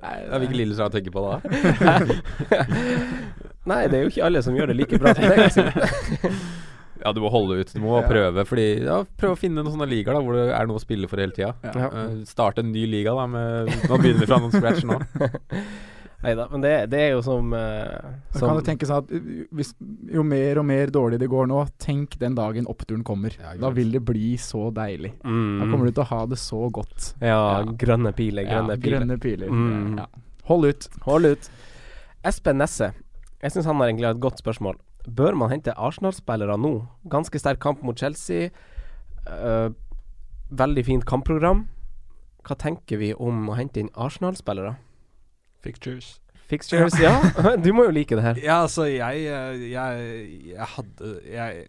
Nei, 0.00 0.16
Hvilke 0.40 0.56
Lillestrøm 0.56 0.94
tenker 0.94 1.12
på 1.12 1.24
da? 1.26 1.40
Nei, 3.70 3.82
det 3.92 3.98
er 3.98 4.02
jo 4.06 4.10
ikke 4.12 4.24
alle 4.26 4.42
som 4.44 4.56
gjør 4.56 4.72
det 4.72 4.78
like 4.80 4.98
bra 5.02 5.12
som 5.14 5.28
deg. 5.28 5.44
Altså. 5.46 6.34
Ja, 7.00 7.14
du 7.16 7.22
må 7.24 7.30
holde 7.32 7.54
ut. 7.62 7.70
Du 7.72 7.78
må 7.80 7.94
Ja. 7.96 8.02
prøve. 8.04 8.42
Fordi, 8.44 8.64
ja, 8.84 8.98
prøve 9.16 9.32
å 9.32 9.38
finne 9.40 9.62
noen 9.62 9.72
sånne 9.72 9.86
ligaer 9.88 10.18
da 10.18 10.20
hvor 10.20 10.34
det 10.36 10.42
er 10.52 10.66
noe 10.68 10.76
å 10.76 10.82
spille 10.82 11.08
for 11.08 11.16
hele 11.22 11.32
tida. 11.32 11.54
Ja. 11.64 11.86
Uh, 11.94 12.18
starte 12.28 12.60
en 12.60 12.74
ny 12.74 12.82
liga 12.92 13.14
da 13.16 13.24
med 13.24 13.70
Nå 13.88 13.96
begynner 14.02 14.20
vi 14.20 14.28
fra 14.28 14.36
noen 14.42 14.52
scratch 14.52 14.84
nå. 14.84 14.98
Nei 16.20 16.34
da, 16.36 16.44
men 16.52 16.60
det, 16.60 16.72
det 16.92 16.98
er 17.00 17.14
jo 17.14 17.20
som, 17.24 17.52
uh, 17.56 18.10
som 18.34 18.50
kan 18.50 18.58
du 18.58 18.64
tenke 18.66 18.84
sånn 18.88 19.06
at 19.06 19.12
uh, 19.14 19.28
hvis, 19.56 19.70
jo 20.12 20.24
mer 20.26 20.60
og 20.60 20.66
mer 20.68 20.92
dårlig 20.92 21.16
det 21.22 21.30
går 21.32 21.48
nå, 21.48 21.62
tenk 21.80 22.18
den 22.20 22.36
dagen 22.36 22.68
oppturen 22.68 23.04
kommer. 23.06 23.32
Ja, 23.40 23.54
da 23.62 23.70
vil 23.72 23.94
det 23.94 24.02
bli 24.04 24.34
så 24.40 24.66
deilig. 24.76 25.14
Da 25.22 25.32
mm, 25.32 25.70
kommer 25.70 25.88
du 25.88 25.94
til 25.94 26.04
å 26.04 26.10
ha 26.10 26.20
det 26.28 26.40
så 26.42 26.66
godt. 26.68 27.14
Ja, 27.22 27.38
Ja. 27.40 27.62
grønne 27.80 28.12
piler, 28.16 28.44
grønne 28.44 28.76
ja, 28.76 28.82
piler. 28.82 28.98
grønne 28.98 29.18
piler. 29.22 29.48
Mm. 29.48 29.96
Ja. 30.02 30.06
Hold 30.50 30.68
ut. 30.68 30.88
Hold 31.06 31.30
ut. 31.32 31.50
Espen 32.26 32.60
Nesse. 32.60 32.92
Jeg 33.40 33.54
syns 33.54 33.70
han 33.70 33.80
har 33.80 33.88
egentlig 33.88 34.10
et 34.10 34.20
godt 34.20 34.42
spørsmål. 34.42 34.76
Bør 35.08 35.38
man 35.40 35.48
hente 35.54 35.72
Arsenal-spillere 35.72 36.58
nå? 36.60 36.74
Ganske 37.08 37.40
sterk 37.40 37.62
kamp 37.64 37.80
mot 37.86 37.96
Chelsea. 37.96 38.50
Uh, 39.24 39.72
veldig 40.52 40.84
fint 40.84 41.08
kampprogram. 41.08 41.64
Hva 42.44 42.56
tenker 42.60 43.00
vi 43.00 43.14
om 43.16 43.48
å 43.48 43.56
hente 43.56 43.80
inn 43.80 43.92
Arsenal-spillere? 43.96 44.76
Fictures. 45.62 46.20
Fixtures, 46.50 46.96
ja. 47.00 47.14
Du 47.64 47.72
må 47.72 47.84
jo 47.86 47.90
like 47.94 48.16
det 48.16 48.22
her. 48.24 48.40
Ja, 48.42 48.62
altså, 48.62 48.84
jeg 48.84 49.16
eh, 49.26 49.70
Jeg, 49.70 50.28
jeg 50.56 50.66
hadde 50.76 51.20
jeg, 51.30 51.66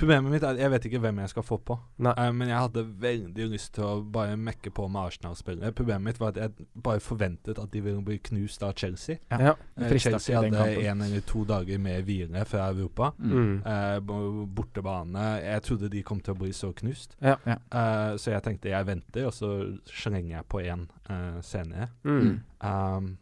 Problemet 0.00 0.32
mitt 0.32 0.44
er 0.44 0.54
at 0.54 0.60
jeg 0.62 0.72
vet 0.72 0.86
ikke 0.88 1.00
hvem 1.04 1.18
jeg 1.20 1.30
skal 1.34 1.44
få 1.44 1.58
på. 1.68 1.76
Nei. 2.00 2.14
Eh, 2.16 2.30
men 2.32 2.48
jeg 2.48 2.56
hadde 2.56 2.84
veldig 3.02 3.48
lyst 3.52 3.74
til 3.76 3.84
å 3.84 3.92
bare 4.00 4.38
mekke 4.40 4.72
på 4.72 4.86
med 4.88 5.10
Arsenal-spillere. 5.10 5.74
Problemet 5.76 6.08
mitt 6.08 6.20
var 6.22 6.32
at 6.32 6.40
jeg 6.40 6.68
bare 6.72 7.02
forventet 7.04 7.60
at 7.60 7.72
de 7.74 7.82
ville 7.84 8.00
bli 8.04 8.16
knust 8.30 8.64
av 8.64 8.72
Chelsea. 8.80 9.20
Ja. 9.28 9.54
Fristet 9.76 10.16
Chelsea 10.16 10.40
hadde 10.40 10.64
én 10.80 10.94
en 10.94 11.04
eller 11.04 11.26
to 11.28 11.44
dager 11.48 11.78
med 11.82 12.08
hvile 12.08 12.46
fra 12.48 12.70
Europa. 12.72 13.12
Mm. 13.18 13.60
Uh, 13.66 14.46
bortebane. 14.56 15.26
Jeg 15.44 15.66
trodde 15.68 15.92
de 15.92 16.02
kom 16.06 16.24
til 16.24 16.32
å 16.34 16.40
bli 16.46 16.52
så 16.56 16.72
knust. 16.80 17.18
Ja. 17.20 17.36
Eh, 17.44 18.16
så 18.16 18.34
jeg 18.34 18.44
tenkte 18.46 18.72
jeg 18.72 18.88
venter, 18.88 19.28
og 19.28 19.36
så 19.36 19.52
slenger 19.84 20.38
jeg 20.38 20.48
på 20.48 20.64
én 20.64 20.88
uh, 21.10 21.40
senere. 21.44 21.90
Mm. 22.08 22.38
Um, 22.64 23.16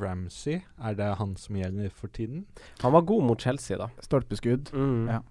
Ramsey, 0.00 0.62
er 0.84 0.96
det 0.96 1.14
han 1.20 1.36
som 1.40 1.56
gjelder 1.56 1.92
for 1.92 2.12
tiden? 2.12 2.46
Han 2.82 2.96
var 2.96 3.04
god 3.08 3.28
mot 3.28 3.42
Chelsea, 3.42 3.76
da. 3.80 3.92
Stolpeskudd. 4.04 4.72
Mm. 4.72 5.10
Ja. 5.12 5.26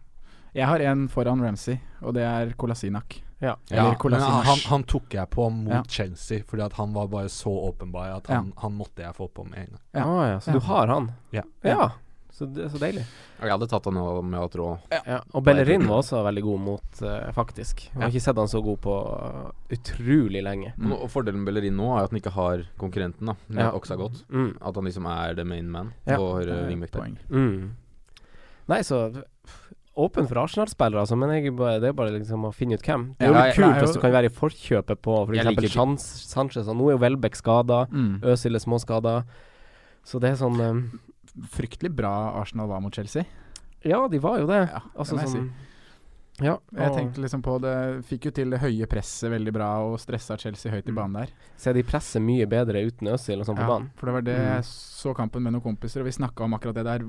Jeg 0.57 0.65
har 0.65 0.81
en 0.89 1.05
foran 1.13 1.41
Ramsey, 1.45 1.77
og 2.01 2.15
det 2.17 2.23
er 2.25 2.53
Kolasinak. 2.57 3.19
Ja. 3.39 3.51
Eller 3.69 3.93
men 4.09 4.21
han, 4.21 4.57
han 4.65 4.83
tok 4.89 5.13
jeg 5.13 5.29
på 5.29 5.45
mot 5.53 5.69
Ja. 5.73 5.83
Chelsea, 5.85 6.41
fordi 6.47 6.63
at 6.65 6.73
han 6.73 6.93
var 6.95 7.07
bare 7.07 7.29
så 7.29 7.51
åpenbar 7.69 8.15
at 8.15 8.27
han, 8.33 8.51
han 8.57 8.73
måtte 8.73 9.03
jeg 9.05 9.13
få 9.13 9.27
på 9.29 9.45
med 9.45 9.59
en 9.59 9.69
gang. 9.75 9.81
Ja. 9.93 10.05
Ah, 10.09 10.25
ja. 10.31 10.39
Så 10.41 10.49
Ja. 10.49 10.53
du 10.53 10.59
har 10.65 10.87
han? 10.87 11.11
Ja. 11.31 11.43
ja. 11.61 11.91
Så, 12.33 12.45
det, 12.45 12.69
så 12.69 12.77
deilig. 12.77 13.03
Jeg 13.41 13.49
hadde 13.49 13.67
tatt 13.69 13.85
han 13.85 13.93
med 14.29 14.39
å. 14.39 14.67
Ja. 14.93 15.19
Og 15.33 15.43
Bellerin 15.45 15.85
var 15.87 16.01
også 16.03 16.19
veldig 16.25 16.43
god 16.45 16.59
mot, 16.61 16.99
uh, 17.01 17.31
faktisk. 17.33 17.85
Jeg 17.91 17.93
har 17.95 18.07
Ja. 18.07 18.09
ikke 18.13 18.21
sett 18.25 18.37
han 18.37 18.47
så 18.49 18.61
god 18.61 18.81
på 18.81 18.93
uh, 18.93 19.51
utrolig 19.73 20.43
lenge. 20.45 20.73
Mm. 20.77 20.91
Og 20.97 21.09
fordelen 21.09 21.41
med 21.41 21.49
Bellerin 21.53 21.77
nå 21.77 21.87
er 21.97 22.03
at 22.03 22.11
han 22.13 22.19
ikke 22.21 22.33
har 22.35 22.65
konkurrenten, 22.77 23.25
da. 23.25 23.35
Med 23.47 23.63
Ja. 23.65 23.71
Oxagot. 23.73 24.23
Mm. 24.29 24.57
At 24.61 24.75
han 24.75 24.85
liksom 24.85 25.05
er 25.09 25.33
the 25.35 25.43
main 25.45 25.69
man 25.69 25.93
Ja. 26.05 26.13
er 26.17 26.49
uh, 26.49 26.69
der. 26.69 26.87
poeng. 26.93 27.17
Mm. 27.29 27.75
Nei, 28.67 28.81
så 28.83 29.23
Åpen 29.97 30.27
for 30.29 30.37
Arsenal-spillere, 30.43 30.99
altså, 31.01 31.17
men 31.17 31.31
bare, 31.57 31.79
det 31.81 31.89
er 31.89 31.93
bare 31.97 32.11
liksom 32.13 32.43
å 32.45 32.53
finne 32.53 32.75
ut 32.77 32.83
hvem. 32.85 33.15
Det 33.17 33.25
er 33.25 33.31
jo 33.31 33.33
Ja, 33.33 33.45
litt 33.47 33.55
kult 33.57 33.65
er 33.75 33.81
hvis 33.81 33.93
du 33.95 33.99
kan 34.03 34.11
være 34.13 34.29
i 34.29 34.33
forkjøpet 34.35 35.01
på 35.01 35.15
f.eks. 35.25 35.73
For 35.73 35.97
Sanchez. 35.97 36.67
Og 36.67 36.75
nå 36.77 36.89
er 36.89 36.97
jo 36.97 37.01
Welbeck 37.01 37.35
skada. 37.35 37.87
Mm. 37.89 38.19
Øzil 38.23 38.53
er 38.55 38.59
småskada. 38.61 39.23
Så 40.05 40.19
det 40.21 40.29
er 40.31 40.35
sånn 40.37 40.59
um, 40.61 40.83
Fryktelig 41.53 41.91
bra 41.95 42.11
Arsenal 42.39 42.67
var 42.69 42.79
mot 42.81 42.93
Chelsea. 42.93 43.25
Ja, 43.85 44.07
de 44.07 44.19
var 44.19 44.39
jo 44.39 44.47
det. 44.49 44.69
Ja, 44.69 44.81
altså 44.97 45.17
det 45.17 45.27
sånn 45.29 45.49
Ja. 46.41 46.59
Jeg 46.77 46.93
tenkte 46.93 47.21
liksom 47.23 47.41
på 47.41 47.59
det 47.61 48.03
Fikk 48.05 48.25
jo 48.29 48.31
til 48.31 48.51
det 48.53 48.59
høye 48.61 48.85
presset 48.89 49.31
veldig 49.33 49.53
bra 49.53 49.69
og 49.81 49.97
stressa 49.99 50.37
Chelsea 50.37 50.71
høyt 50.71 50.85
i 50.87 50.91
Mm. 50.91 50.95
banen 50.95 51.13
der. 51.13 51.27
ser 51.57 51.73
de 51.73 51.81
presser 51.83 52.19
mye 52.21 52.45
bedre 52.45 52.85
uten 52.85 53.07
Øzil 53.09 53.39
og 53.39 53.45
sånn 53.47 53.57
på 53.57 53.65
Ja, 53.65 53.67
banen. 53.67 53.89
for 53.97 54.05
det 54.05 54.13
var 54.13 54.21
det 54.21 54.37
Mm. 54.37 54.45
jeg 54.55 54.63
så 54.63 55.15
kampen 55.15 55.41
med 55.41 55.53
noen 55.53 55.63
kompiser, 55.63 56.01
og 56.01 56.05
vi 56.05 56.11
snakka 56.11 56.43
om 56.43 56.53
akkurat 56.53 56.75
det 56.75 56.85
der. 56.85 56.99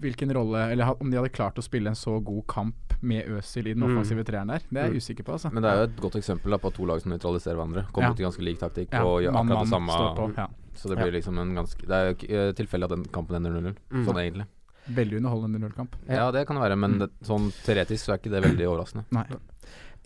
Hvilken 0.00 0.30
rolle 0.32 0.70
Eller 0.72 0.94
om 1.00 1.10
de 1.10 1.16
hadde 1.16 1.32
klart 1.34 1.56
å 1.58 1.62
spille 1.62 1.88
en 1.88 1.94
så 1.98 2.22
god 2.22 2.46
kamp 2.46 2.94
med 3.02 3.26
Øzil 3.28 3.66
i 3.66 3.74
den 3.74 3.82
Mm. 3.82 3.96
offensive 3.98 4.24
treeren 4.24 4.46
der. 4.48 4.58
Det 4.70 4.78
er 4.78 4.84
jeg 4.84 4.92
Mm. 4.92 4.96
usikker 4.98 5.24
på, 5.24 5.32
altså. 5.32 5.52
Men 5.52 5.62
det 5.62 5.70
er 5.72 5.76
jo 5.76 5.82
et 5.84 5.96
godt 6.00 6.14
eksempel 6.16 6.50
da, 6.50 6.58
på 6.58 6.72
to 6.74 6.84
lag 6.86 7.00
som 7.00 7.12
nøytraliserer 7.12 7.56
hverandre. 7.56 7.86
Kommer 7.92 8.08
Ja. 8.08 8.12
ut 8.12 8.20
i 8.20 8.22
ganske 8.24 8.42
lik 8.44 8.58
taktikk 8.58 8.92
Ja, 8.92 9.02
og 9.04 9.22
gjør 9.22 9.32
man, 9.32 9.46
akkurat 9.48 9.64
det 9.64 9.68
samme. 9.70 10.16
på. 10.16 10.36
Ja. 10.36 10.46
Så 10.74 10.88
det 10.88 10.98
blir 10.98 11.12
liksom 11.12 11.38
en 11.38 11.54
ganske 11.54 11.78
Det 11.86 11.90
er 11.90 12.14
jo 12.14 12.34
eh, 12.48 12.52
tilfeldig 12.52 12.84
at 12.84 12.90
den 12.90 13.04
kampen 13.04 13.34
ender 13.36 13.50
0-0, 13.50 13.76
Mm. 13.90 14.04
sånn 14.06 14.16
egentlig. 14.16 14.46
Veldig 14.88 15.16
underholdende 15.18 15.58
nullkamp. 15.60 15.90
Ja. 16.08 16.14
Ja, 16.14 16.30
det 16.30 16.46
kan 16.46 16.56
det 16.56 16.62
være, 16.62 16.78
men 16.78 16.92
Mm. 16.94 16.98
det, 17.00 17.10
sånn 17.26 17.50
teoretisk 17.64 18.04
så 18.06 18.12
er 18.14 18.18
ikke 18.18 18.30
det 18.30 18.42
veldig 18.44 18.66
overraskende. 18.66 19.04
Nei. 19.10 19.24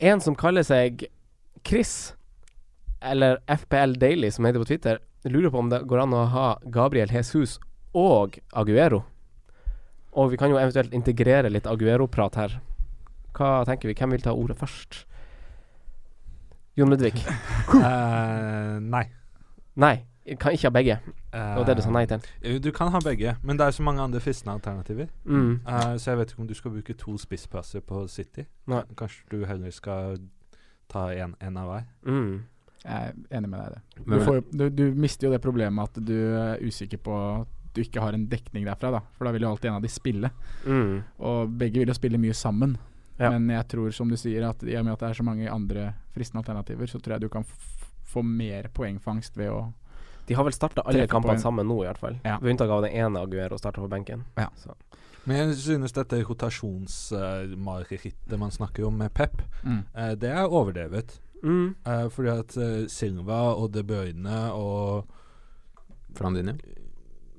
En 0.01 0.21
som 0.21 0.35
kaller 0.35 0.63
seg 0.65 1.05
Chris, 1.65 2.15
eller 3.01 3.39
FPL 3.49 3.93
Daily, 3.99 4.31
som 4.31 4.45
heter 4.45 4.59
på 4.61 4.67
Twitter, 4.67 4.99
lurer 5.25 5.51
på 5.51 5.59
om 5.59 5.69
det 5.69 5.87
går 5.87 6.03
an 6.03 6.11
å 6.11 6.27
ha 6.29 6.57
Gabriel 6.69 7.09
Jesus 7.09 7.59
og 7.95 8.39
Aguero. 8.55 9.05
Og 10.13 10.31
vi 10.33 10.37
kan 10.41 10.53
jo 10.53 10.59
eventuelt 10.61 10.93
integrere 10.93 11.51
litt 11.53 11.67
Aguero-prat 11.67 12.37
her. 12.37 12.59
Hva 13.33 13.63
tenker 13.69 13.89
vi? 13.89 13.97
Hvem 13.97 14.13
vil 14.13 14.25
ta 14.25 14.35
ordet 14.37 14.59
først? 14.61 15.07
Jon 16.77 16.93
Ludvig. 16.93 17.15
uh, 17.77 18.77
nei. 18.81 19.07
Nei. 19.77 19.97
Kan 20.39 20.55
ikke 20.55 20.69
ha 20.69 20.71
begge. 20.71 20.99
Det 21.33 21.41
var 21.57 21.65
det 21.67 21.75
du 21.77 21.83
sa 21.83 21.91
nei 21.91 22.05
til. 22.07 22.23
Eh, 22.45 22.61
Du 22.63 22.71
kan 22.77 22.93
ha 22.95 23.01
begge, 23.03 23.35
men 23.43 23.59
det 23.59 23.67
er 23.67 23.75
så 23.75 23.83
mange 23.83 24.05
andre 24.05 24.21
fristende 24.21 24.55
alternativer. 24.55 25.09
Mm. 25.25 25.61
Uh, 25.67 25.97
så 25.99 26.13
jeg 26.13 26.19
vet 26.19 26.31
ikke 26.31 26.45
om 26.45 26.49
du 26.49 26.55
skal 26.55 26.71
bruke 26.77 26.95
to 26.95 27.17
spissplasser 27.19 27.81
på 27.81 28.05
City. 28.09 28.45
Nei. 28.71 28.85
Kanskje 28.97 29.25
du 29.33 29.45
heller 29.49 29.71
skal 29.75 30.21
ta 30.93 31.09
en, 31.17 31.35
en 31.41 31.57
av 31.57 31.73
hver. 31.73 31.89
Mm. 32.07 32.45
Jeg 32.85 33.09
er 33.09 33.39
enig 33.39 33.51
med 33.51 33.59
deg 33.59 33.67
i 33.67 33.75
det. 33.75 34.05
Du, 34.07 34.17
får, 34.25 34.41
du, 34.53 34.69
du 34.69 34.85
mister 34.95 35.27
jo 35.27 35.33
det 35.33 35.43
problemet 35.43 35.91
at 35.91 36.07
du 36.07 36.17
er 36.39 36.63
usikker 36.63 36.99
på 37.03 37.17
du 37.75 37.81
ikke 37.83 38.01
har 38.05 38.13
en 38.17 38.27
dekning 38.29 38.65
derfra, 38.69 38.91
da. 38.95 39.01
For 39.17 39.25
da 39.25 39.31
vil 39.33 39.43
jo 39.43 39.49
alltid 39.51 39.69
en 39.71 39.77
av 39.79 39.83
de 39.83 39.89
spille. 39.93 40.31
Mm. 40.67 41.03
Og 41.19 41.49
begge 41.59 41.79
vil 41.83 41.89
jo 41.89 41.95
spille 41.97 42.19
mye 42.21 42.35
sammen. 42.37 42.77
Ja. 43.19 43.31
Men 43.31 43.49
jeg 43.55 43.69
tror, 43.69 43.91
som 43.95 44.09
du 44.11 44.17
sier, 44.17 44.45
at 44.49 44.63
i 44.65 44.77
og 44.77 44.85
med 44.85 44.93
at 44.95 45.01
det 45.05 45.09
er 45.11 45.15
så 45.21 45.25
mange 45.27 45.51
andre 45.53 45.93
fristende 46.15 46.41
alternativer, 46.43 46.87
så 46.91 46.99
tror 47.01 47.13
jeg 47.17 47.21
du 47.27 47.33
kan 47.33 47.45
f 47.45 47.79
få 48.13 48.21
mer 48.23 48.69
poengfangst 48.75 49.37
ved 49.41 49.49
å 49.49 49.73
De 50.29 50.35
har 50.37 50.45
vel 50.45 50.53
starta 50.53 50.83
alle 50.87 51.07
kampene 51.09 51.33
en- 51.35 51.41
sammen 51.41 51.67
nå, 51.67 51.81
i 51.83 51.87
hvert 51.89 51.99
fall. 51.99 52.19
Ja. 52.25 52.39
Ved 52.39 52.51
unntak 52.53 52.71
av 52.71 52.83
den 52.85 52.93
ene 52.93 53.19
Aguero 53.25 53.57
starta 53.59 53.81
på 53.81 53.89
benken. 53.91 54.25
Ja. 54.37 54.49
Så. 54.57 54.75
Men 55.25 55.37
jeg 55.49 55.57
synes 55.57 55.93
dette 55.93 56.23
rotasjonsmarerittet 56.23 58.39
man 58.39 58.51
snakker 58.51 58.85
om 58.87 58.97
med 58.99 59.13
Pep, 59.15 59.43
mm. 59.65 59.83
eh, 59.95 60.15
det 60.19 60.29
er 60.31 60.45
overdrevet. 60.47 61.21
Mm. 61.43 61.75
Eh, 61.87 62.09
fordi 62.09 62.29
at 62.29 62.57
eh, 62.57 62.87
Silva 62.89 63.55
og 63.55 63.73
De 63.75 63.83
Bruyne 63.83 64.53
og 64.55 65.05
Flandini. 66.15 66.53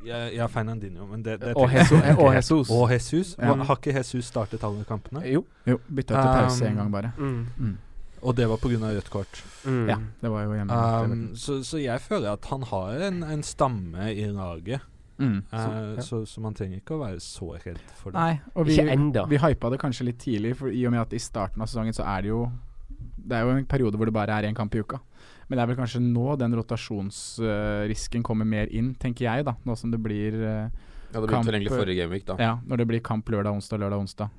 Ja, 0.06 0.48
Fernandinho, 0.48 1.06
men 1.08 1.24
det, 1.24 1.40
det 1.42 1.54
Og 1.56 1.72
Jesus. 1.74 2.02
Og. 2.18 2.34
Jesus. 2.36 2.70
Og 2.70 2.92
Jesus. 2.92 3.36
Ja. 3.40 3.54
Har 3.54 3.76
ikke 3.80 3.94
Jesus 3.98 4.26
startet 4.26 4.64
alle 4.64 4.84
kampene? 4.88 5.22
Jo. 5.30 5.44
Jo, 5.68 5.78
bytta 5.88 6.14
til 6.14 6.30
pause 6.42 6.66
Um, 6.66 6.72
en 6.72 6.78
gang, 6.78 6.92
bare. 6.92 7.12
Mm. 7.18 7.46
Mm. 7.58 7.78
Og 8.24 8.36
det 8.38 8.48
var 8.50 8.58
pga. 8.58 8.78
rødt 8.80 9.10
kort. 9.12 9.44
Mm. 9.66 9.88
Ja, 9.90 9.98
det 10.22 10.32
var 10.32 10.44
jo 10.44 10.54
hjemme. 10.54 10.74
Um, 11.04 11.36
så, 11.36 11.64
så 11.64 11.78
jeg 11.78 12.02
føler 12.02 12.32
at 12.34 12.46
han 12.46 12.64
har 12.64 13.08
en, 13.08 13.24
en 13.24 13.44
stamme 13.44 14.14
i 14.14 14.26
laget, 14.32 14.80
mm. 15.18 15.38
eh, 15.38 15.44
Så- 15.52 15.96
ja. 15.96 16.02
så, 16.02 16.26
så 16.26 16.42
man 16.42 16.54
trenger 16.54 16.78
ikke 16.80 16.96
å 16.96 17.00
være 17.04 17.20
så 17.20 17.52
redd 17.66 17.80
for 17.96 18.12
det. 18.12 18.20
Nei, 18.20 18.40
og 18.56 18.66
vi, 18.68 18.78
Ikke 18.78 18.92
enda. 18.92 19.26
vi 19.28 19.38
hypa 19.38 19.70
det 19.70 19.80
kanskje 19.80 20.06
litt 20.06 20.20
tidlig, 20.20 20.56
for 20.58 20.68
i 20.72 20.86
og 20.86 20.92
med 20.92 21.02
at 21.02 21.14
i 21.14 21.20
starten 21.20 21.62
av 21.62 21.68
sesongen 21.68 21.94
så 21.94 22.04
er 22.04 22.22
det 22.22 22.30
jo 22.30 22.46
Det 23.24 23.38
er 23.38 23.42
jo 23.46 23.50
en 23.56 23.66
periode 23.66 23.96
hvor 23.96 24.06
det 24.06 24.14
bare 24.14 24.36
er 24.36 24.50
én 24.50 24.56
kamp 24.56 24.74
i 24.76 24.80
uka. 24.80 24.98
Men 25.50 25.58
det 25.58 25.64
er 25.64 25.68
vel 25.74 25.78
kanskje 25.82 26.02
nå 26.02 26.38
den 26.40 26.54
rotasjonsrisken 26.56 28.24
kommer 28.24 28.46
mer 28.46 28.68
inn, 28.72 28.94
tenker 29.00 29.26
jeg, 29.28 29.46
da. 29.46 29.56
Nå 29.68 29.76
som 29.78 29.92
det 29.94 30.00
blir 30.04 30.34
eh, 30.40 30.70
Ja, 31.14 31.22
det 31.22 31.28
begynte 31.28 31.34
Kamp- 31.36 31.46
vel 31.46 31.56
egentlig 31.60 31.76
forrige 31.78 32.00
gameweek, 32.02 32.26
da. 32.26 32.36
Ja, 32.42 32.54
når 32.66 32.78
det 32.82 32.88
blir 32.90 33.00
kamp 33.06 33.28
lørdag, 33.30 33.54
onsdag, 33.54 33.80
lørdag, 33.84 34.00
onsdag. 34.02 34.30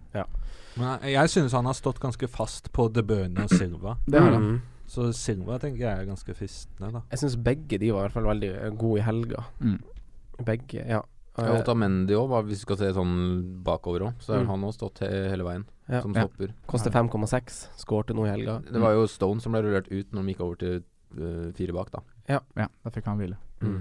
Men 0.76 0.98
jeg, 1.04 1.12
jeg 1.14 1.28
synes 1.30 1.52
han 1.54 1.66
har 1.70 1.74
stått 1.78 2.00
ganske 2.02 2.26
fast 2.28 2.72
på 2.74 2.88
De 2.92 3.02
Bruyne 3.06 3.44
og 3.46 3.50
Silva. 3.54 3.96
Det 4.10 4.20
har 4.20 4.32
han. 4.34 4.48
Mm. 4.56 4.60
Så 4.90 5.06
Silva 5.16 5.56
tenker 5.62 5.86
jeg 5.86 6.02
er 6.02 6.08
ganske 6.10 6.34
fristende, 6.36 6.90
da. 6.98 7.04
Jeg 7.14 7.22
syns 7.22 7.36
begge 7.40 7.78
de 7.80 7.92
var 7.94 8.02
i 8.04 8.08
hvert 8.08 8.16
fall 8.18 8.26
veldig 8.32 8.50
eh, 8.58 8.70
gode 8.80 9.00
i 9.00 9.04
helga. 9.06 9.44
Mm. 9.62 9.78
Begge, 10.44 10.82
ja. 10.90 11.02
Ja, 11.34 11.74
Mendy 11.74 12.14
òg, 12.14 12.30
hvis 12.46 12.60
vi 12.60 12.62
skal 12.62 12.76
se 12.78 12.88
sånn 12.94 13.14
bakover 13.66 14.04
òg, 14.06 14.20
så 14.22 14.34
har 14.36 14.44
Mm. 14.44 14.50
han 14.52 14.66
òg 14.68 14.74
stått 14.76 15.00
he 15.02 15.08
hele 15.32 15.42
veien 15.42 15.64
Ja. 15.90 16.00
som 16.00 16.12
Ja. 16.14 16.26
stopper. 16.28 16.52
Koster 16.70 16.90
5,6. 16.94 17.68
Skårte 17.76 18.14
nå 18.14 18.26
i 18.26 18.30
helga. 18.30 18.60
Det 18.62 18.80
var 18.80 18.92
jo 18.94 19.06
Stone 19.10 19.40
som 19.40 19.50
ble 19.52 19.62
rullert 19.62 19.88
ut 19.90 20.12
når 20.12 20.22
de 20.26 20.32
gikk 20.34 20.40
over 20.44 20.56
til 20.56 20.84
fire 21.56 21.76
bak, 21.76 21.90
da. 21.94 22.02
Ja, 22.30 22.40
ja 22.58 22.68
da 22.82 22.92
fikk 22.94 23.08
han 23.10 23.20
hvile. 23.20 23.38
Mm. 23.64 23.80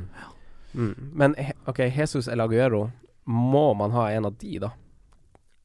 Mm. 0.73 0.95
Men 1.13 1.35
OK, 1.69 1.83
Jesus 1.87 2.27
eller 2.27 2.49
Aguero, 2.49 2.87
må 3.29 3.67
man 3.77 3.93
ha 3.95 4.09
en 4.11 4.27
av 4.29 4.35
de, 4.39 4.57
da? 4.63 4.73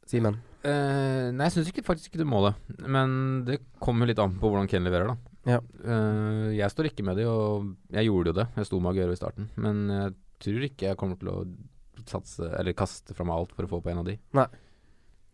Simen? 0.09 0.39
Uh, 0.59 1.31
nei, 1.33 1.47
jeg 1.47 1.55
syns 1.55 1.73
faktisk 1.87 2.11
ikke 2.11 2.23
du 2.23 2.29
må 2.29 2.43
det. 2.47 2.55
Men 2.85 3.43
det 3.47 3.61
kommer 3.83 4.09
litt 4.09 4.21
an 4.23 4.37
på 4.41 4.51
hvordan 4.51 4.69
Ken 4.71 4.87
leverer, 4.87 5.13
da. 5.13 5.35
Ja. 5.49 5.59
Uh, 5.85 6.51
jeg 6.57 6.71
står 6.73 6.91
ikke 6.91 7.07
med 7.07 7.21
de, 7.21 7.27
og 7.31 7.75
jeg 7.95 8.09
gjorde 8.09 8.33
jo 8.33 8.39
det. 8.41 8.49
Jeg 8.59 8.69
sto 8.71 8.81
med 8.83 8.93
Aguero 8.93 9.15
i 9.15 9.21
starten. 9.21 9.51
Men 9.61 9.85
jeg 9.93 10.17
tror 10.45 10.69
ikke 10.69 10.91
jeg 10.91 11.01
kommer 11.01 11.21
til 11.21 11.33
å 11.33 11.43
satse 12.09 12.47
eller 12.59 12.77
kaste 12.79 13.15
fra 13.17 13.27
meg 13.27 13.37
alt 13.37 13.55
for 13.57 13.67
å 13.67 13.71
få 13.71 13.83
på 13.85 13.93
en 13.93 14.03
av 14.03 14.09
de. 14.09 14.17
Nei. 14.39 14.49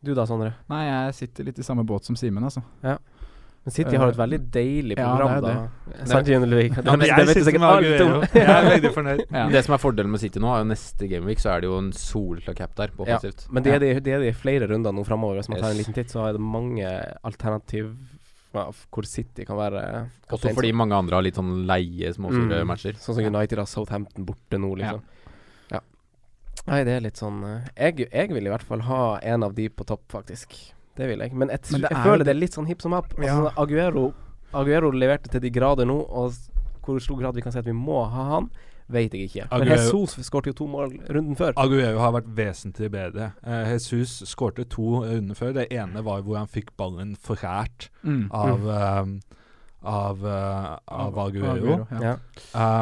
Du 0.04 0.12
da, 0.12 0.26
Sondre? 0.28 0.50
Nei, 0.68 0.82
jeg 0.84 1.16
sitter 1.16 1.46
litt 1.48 1.58
i 1.60 1.64
samme 1.64 1.84
båt 1.88 2.04
som 2.04 2.16
Simen, 2.18 2.44
altså. 2.44 2.60
Men 3.64 3.72
City 3.72 3.96
har 3.96 4.10
et 4.12 4.16
veldig 4.18 4.38
deilig 4.52 4.96
program, 4.98 5.30
ja, 5.30 5.40
det 5.40 5.50
er 5.50 5.94
da. 5.96 6.06
Sant, 6.10 6.28
Jon 6.28 6.42
Ludvig? 6.44 6.66
Det, 6.74 6.82
Ja, 6.84 6.96
men 6.96 7.06
jeg 7.08 7.16
vet 7.16 7.26
du 7.26 7.32
sitter 7.32 7.46
sikkert 7.46 7.62
med 7.62 7.70
alt 7.70 7.86
Aguero. 7.86 8.08
om. 8.18 8.24
Jeg 8.34 8.48
er 8.54 8.66
veldig 8.68 8.90
fornøyd. 8.92 9.22
Ja. 9.32 9.44
Det 9.54 9.62
som 9.64 9.74
er 9.74 9.80
fordelen 9.80 10.10
med 10.12 10.20
City 10.20 10.38
nå, 10.44 10.50
er 10.52 10.58
jo 10.64 10.68
neste 10.68 11.08
gameweek, 11.08 11.40
så 11.40 11.48
er 11.54 11.60
det 11.64 11.70
jo 11.70 11.78
en 11.80 11.88
solklar 11.96 12.54
cap 12.58 12.74
der 12.76 12.92
på 12.92 13.06
Ja. 13.08 13.18
Men 13.50 13.62
det 13.64 13.72
er 13.72 13.78
det, 13.80 13.92
det 14.04 14.12
er 14.12 14.20
det 14.20 14.28
i 14.34 14.36
flere 14.36 14.68
runder 14.68 14.92
nå 14.92 15.04
framover. 15.08 15.40
Hvis 15.40 15.48
man 15.48 15.60
tar 15.64 15.70
en 15.70 15.80
liten 15.80 15.96
titt, 15.96 16.12
så 16.12 16.26
er 16.28 16.36
det 16.36 16.40
mange 16.44 16.84
alternativ 17.24 17.94
hvor 18.54 19.02
City 19.08 19.42
kan 19.48 19.56
være 19.58 19.80
Også 20.30 20.52
fordi 20.54 20.70
mange 20.72 20.94
andre 20.94 21.16
har 21.16 21.24
litt 21.26 21.34
sånn 21.40 21.64
leie 21.66 22.12
småsure 22.14 22.60
Mm. 22.62 22.66
matcher. 22.68 22.92
Sånn 23.00 23.16
som 23.16 23.24
United 23.24 23.58
har 23.58 23.66
Southampton 23.66 24.24
borte 24.28 24.60
nå, 24.60 24.76
liksom. 24.78 25.00
Ja. 25.72 25.80
Nei, 26.68 26.84
det 26.84 26.92
er 26.94 27.00
litt 27.00 27.16
sånn 27.18 27.42
eh, 27.44 27.64
jeg, 27.90 28.08
jeg 28.12 28.28
vil 28.30 28.46
i 28.46 28.52
hvert 28.52 28.62
fall 28.62 28.80
ha 28.86 29.18
en 29.22 29.42
av 29.42 29.54
de 29.56 29.68
på 29.68 29.84
topp, 29.84 30.04
faktisk. 30.12 30.54
Det 30.96 31.08
vil 31.08 31.18
jeg. 31.18 31.32
Men 31.34 31.48
jeg, 31.50 31.58
Men 31.72 31.80
det 31.80 31.90
jeg 31.90 31.98
er 31.98 32.04
føler 32.04 32.18
det- 32.18 32.26
det 32.26 32.36
er 32.36 32.40
litt 32.40 32.52
sånn 32.54 32.66
hipp 32.66 32.82
som 32.82 32.92
happ. 32.92 33.14
Altså, 33.18 33.44
Ja. 33.44 33.50
Aguero, 33.62 34.12
Aguero 34.54 34.90
leverte 34.90 35.28
til 35.30 35.40
de 35.40 35.50
grader 35.50 35.84
nå, 35.86 35.96
og 36.08 36.32
hvor 36.84 37.00
stor 37.00 37.16
grad 37.18 37.34
vi 37.34 37.40
kan 37.40 37.52
si 37.52 37.58
at 37.58 37.64
vi 37.64 37.72
må 37.72 38.08
ha 38.08 38.24
han, 38.34 38.50
vet 38.88 39.12
jeg 39.14 39.30
ikke. 39.30 39.48
Men 39.58 39.66
Jesus 39.68 40.14
skårte 40.28 40.46
jo 40.48 40.52
to 40.52 40.66
mål 40.66 40.92
runden 41.08 41.34
før. 41.36 41.52
Aguero 41.56 41.98
har 41.98 42.12
vært 42.12 42.28
vesentlig 42.36 42.90
bedre. 42.90 43.32
Uh, 43.44 43.64
Jesus 43.72 44.22
skårte 44.26 44.68
to 44.68 45.00
runder 45.02 45.34
før. 45.34 45.52
Det 45.54 45.68
ene 45.72 46.02
var 46.04 46.20
hvor 46.22 46.36
han 46.36 46.46
fikk 46.46 46.68
ballen 46.76 47.16
forært 47.16 47.88
Mm. 48.04 48.28
av 48.30 48.66
um, 49.02 49.20
av, 49.86 50.24
uh, 50.24 50.78
av 50.88 51.18
Aguero. 51.18 51.56
Aguero, 51.56 51.86
ja. 52.00 52.16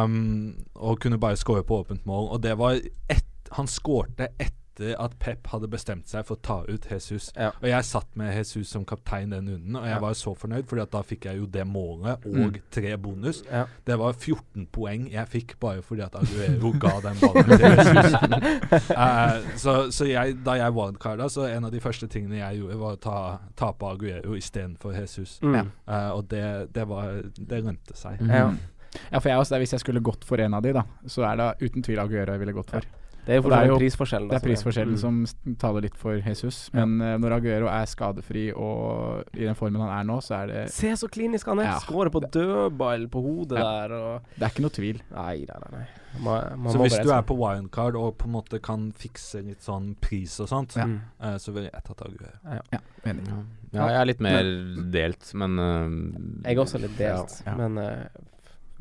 Um, 0.05 0.55
og 0.77 1.01
kunne 1.01 1.19
bare 1.19 1.35
skåre 1.37 1.65
på 1.65 1.85
åpent 1.85 2.05
mål. 2.07 2.33
Og 2.33 2.41
det 2.43 2.57
var 2.59 2.73
ett 3.11 3.25
Han 3.53 3.67
skårte 3.67 4.29
etter 4.73 4.95
at 4.99 5.19
Pep 5.21 5.47
hadde 5.53 5.69
bestemt 5.69 6.09
seg 6.09 6.25
for 6.25 6.37
å 6.37 6.43
ta 6.43 6.57
ut 6.69 6.87
Jesus. 6.91 7.31
Ja. 7.37 7.51
Og 7.61 7.69
jeg 7.69 7.85
satt 7.85 8.09
med 8.17 8.35
Jesus 8.35 8.69
som 8.73 8.85
kaptein 8.89 9.31
den 9.31 9.47
runden, 9.49 9.77
og 9.77 9.85
jeg 9.85 9.93
Ja. 9.95 9.99
var 10.01 10.13
så 10.15 10.35
fornøyd, 10.37 10.65
Fordi 10.67 10.83
at 10.83 10.91
da 10.91 11.03
fikk 11.03 11.25
jeg 11.25 11.37
jo 11.39 11.47
det 11.47 11.67
målet 11.67 12.25
og 12.27 12.33
Mm. 12.55 12.61
tre 12.71 12.97
bonus. 12.97 13.43
Ja. 13.51 13.67
Det 13.85 13.99
var 13.99 14.13
14 14.15 14.67
poeng 14.73 15.11
jeg 15.11 15.27
fikk 15.29 15.59
bare 15.61 15.83
fordi 15.83 16.01
at 16.03 16.15
Aguero 16.15 16.73
ga 16.79 17.01
den 17.01 17.17
ballen 17.21 17.45
til 17.45 17.61
Jesus. 17.61 18.15
uh, 18.91 19.41
så 19.63 19.91
så 19.93 20.05
jeg, 20.09 20.43
da 20.45 20.53
jeg 20.53 20.73
wildcarda, 20.73 21.29
så 21.29 21.47
en 21.55 21.65
av 21.65 21.71
de 21.73 21.81
første 21.81 22.09
tingene 22.09 22.39
jeg 22.39 22.61
gjorde, 22.63 22.79
var 22.79 22.97
å 22.97 23.01
ta, 23.01 23.39
ta 23.57 23.73
på 23.73 23.91
Aguero 23.93 24.35
istedenfor 24.35 24.95
Jesus. 24.99 25.39
Mm. 25.43 25.71
Eh, 25.89 26.11
og 26.11 26.29
det, 26.29 26.73
det 26.73 26.89
var 26.89 27.23
Det 27.39 27.63
rømte 27.65 27.95
seg. 27.97 28.19
Mm. 28.21 28.31
Ja. 28.31 28.53
Ja, 29.11 29.19
for 29.21 29.29
jeg 29.31 29.39
også, 29.39 29.57
hvis 29.59 29.71
jeg 29.73 29.81
skulle 29.81 30.01
gått 30.05 30.25
for 30.25 30.37
en 30.41 30.53
av 30.55 30.63
de, 30.63 30.73
da, 30.73 30.83
så 31.09 31.25
er 31.25 31.37
det 31.37 31.71
uten 31.71 31.83
tvil 31.83 31.99
Aguero 31.99 32.33
jeg 32.33 32.41
ville 32.41 32.53
gått 32.53 32.71
for. 32.71 32.83
Det 33.25 33.37
er 33.37 33.41
det 33.43 33.53
er 33.53 33.67
jo- 33.69 33.79
prisforskjellen. 33.79 34.29
Det 34.31 34.37
er 34.43 34.47
prisforskjellen 34.49 34.95
Mm. 34.97 34.99
som 34.99 35.55
taler 35.57 35.81
litt 35.83 35.97
for 35.97 36.15
Jesus. 36.19 36.71
Men 36.75 36.99
ja. 36.99 37.17
når 37.19 37.37
Aguero 37.39 37.67
er 37.69 37.85
skadefri 37.87 38.53
og 38.57 39.25
i 39.35 39.45
den 39.45 39.55
formen 39.55 39.81
han 39.81 39.91
er 40.01 40.05
nå, 40.13 40.19
så 40.21 40.43
er 40.43 40.47
det 40.49 40.71
Se 40.73 40.89
så 40.99 41.09
klinisk 41.09 41.47
han 41.47 41.61
er. 41.61 41.65
Ja. 41.71 41.79
Skårer 41.79 42.11
på 42.11 42.21
dødball 42.31 43.07
på 43.09 43.23
hodet 43.23 43.59
Ja. 43.59 43.87
der 43.87 43.95
og 43.95 44.23
Det 44.39 44.43
er 44.43 44.51
ikke 44.51 44.63
noe 44.63 44.71
tvil. 44.71 45.01
Nei, 45.15 45.37
nei, 45.47 45.47
nei. 45.47 45.79
nei. 45.79 45.87
Man, 46.21 46.63
man 46.65 46.73
Så 46.73 46.79
må 46.79 46.83
hvis 46.89 46.99
du 47.03 47.11
er 47.11 47.23
på 47.23 47.37
wildcard 47.39 47.95
og 47.97 48.19
på 48.19 48.27
en 48.27 48.33
måte 48.33 48.61
kan 48.61 48.93
fikse 48.93 49.43
litt 49.47 49.61
sånn 49.63 49.95
pris 50.01 50.39
og 50.41 50.49
sånt, 50.49 50.77
Ja. 50.77 50.85
Mm. 50.85 51.01
eh, 51.23 51.37
så 51.39 51.53
ville 51.55 51.71
jeg 51.73 51.85
tatt 51.85 52.03
Aguero. 52.03 52.61
Enig. 53.07 53.27
Ja. 53.29 53.43
ja, 53.73 53.87
jeg 53.89 54.01
er 54.01 54.05
litt 54.05 54.21
mer 54.21 54.43
delt, 54.91 55.35
men 55.35 55.59
uh, 55.59 56.45
Jeg 56.49 56.57
er 56.59 56.61
også 56.61 56.81
litt 56.81 56.97
delt, 56.99 57.43
Ja. 57.47 57.55
men 57.57 57.79
eh, 57.79 58.07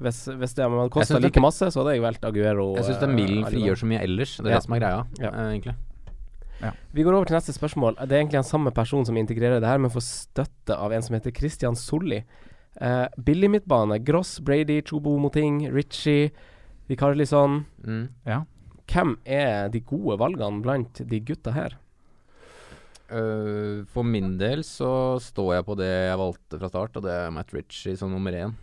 hvis, 0.02 0.20
hvis 0.38 0.54
det 0.58 0.66
hadde 0.66 0.82
Jeg 0.84 0.92
kosta 0.92 1.20
like 1.22 1.34
det- 1.38 1.42
masse, 1.46 1.70
så 1.72 1.82
hadde 1.84 1.94
jeg 1.96 2.02
valgt 2.02 2.26
Aguero. 2.26 2.76
Jeg 2.76 2.86
syns 2.90 3.00
den 3.00 3.10
eh, 3.12 3.16
milden 3.16 3.44
allikevel. 3.44 3.54
frigjør 3.54 3.80
så 3.82 3.88
mye 3.92 4.02
ellers. 4.04 4.38
Det 4.38 4.46
er 4.46 4.50
Ja. 4.50 4.56
det 4.60 4.64
som 4.66 4.74
er 4.74 4.80
greia, 4.80 5.06
Ja. 5.20 5.30
uh, 5.32 5.52
egentlig. 5.54 5.76
Vi 6.94 7.02
går 7.04 7.14
over 7.16 7.26
til 7.26 7.36
neste 7.36 7.54
spørsmål. 7.58 7.96
Det 7.98 8.12
er 8.12 8.20
egentlig 8.22 8.38
den 8.38 8.44
samme 8.44 8.72
person 8.72 9.04
som 9.06 9.16
integrerer 9.18 9.60
det 9.60 9.66
her, 9.68 9.80
men 9.80 9.90
får 9.90 10.04
støtte 10.06 10.78
av 10.78 10.92
en 10.92 11.02
som 11.02 11.16
heter 11.16 11.32
Christian 11.36 11.74
Solli. 11.76 12.24
Uh, 12.80 13.08
billig 13.18 13.50
midtbane. 13.50 13.98
Gross, 14.04 14.40
Brady, 14.40 14.82
Chobo 14.84 15.18
Moting, 15.18 15.72
Ritchie, 15.74 16.30
Vikarlison. 16.88 17.66
Mm. 17.84 18.10
Ja. 18.28 18.44
Hvem 18.88 19.18
er 19.26 19.70
de 19.70 19.80
gode 19.80 20.20
valgene 20.20 20.62
blant 20.62 20.94
de 21.08 21.20
gutta 21.20 21.52
her? 21.52 21.72
Uh, 23.12 23.84
for 23.92 24.04
min 24.08 24.38
del 24.40 24.62
så 24.64 25.20
står 25.20 25.56
jeg 25.58 25.66
på 25.68 25.76
det 25.76 25.90
jeg 25.90 26.18
valgte 26.22 26.60
fra 26.62 26.70
start, 26.72 26.96
og 26.96 27.04
det 27.04 27.12
er 27.12 27.32
Matt 27.36 27.52
Ritchie 27.54 27.98
som 28.00 28.12
nummer 28.14 28.32
én. 28.32 28.54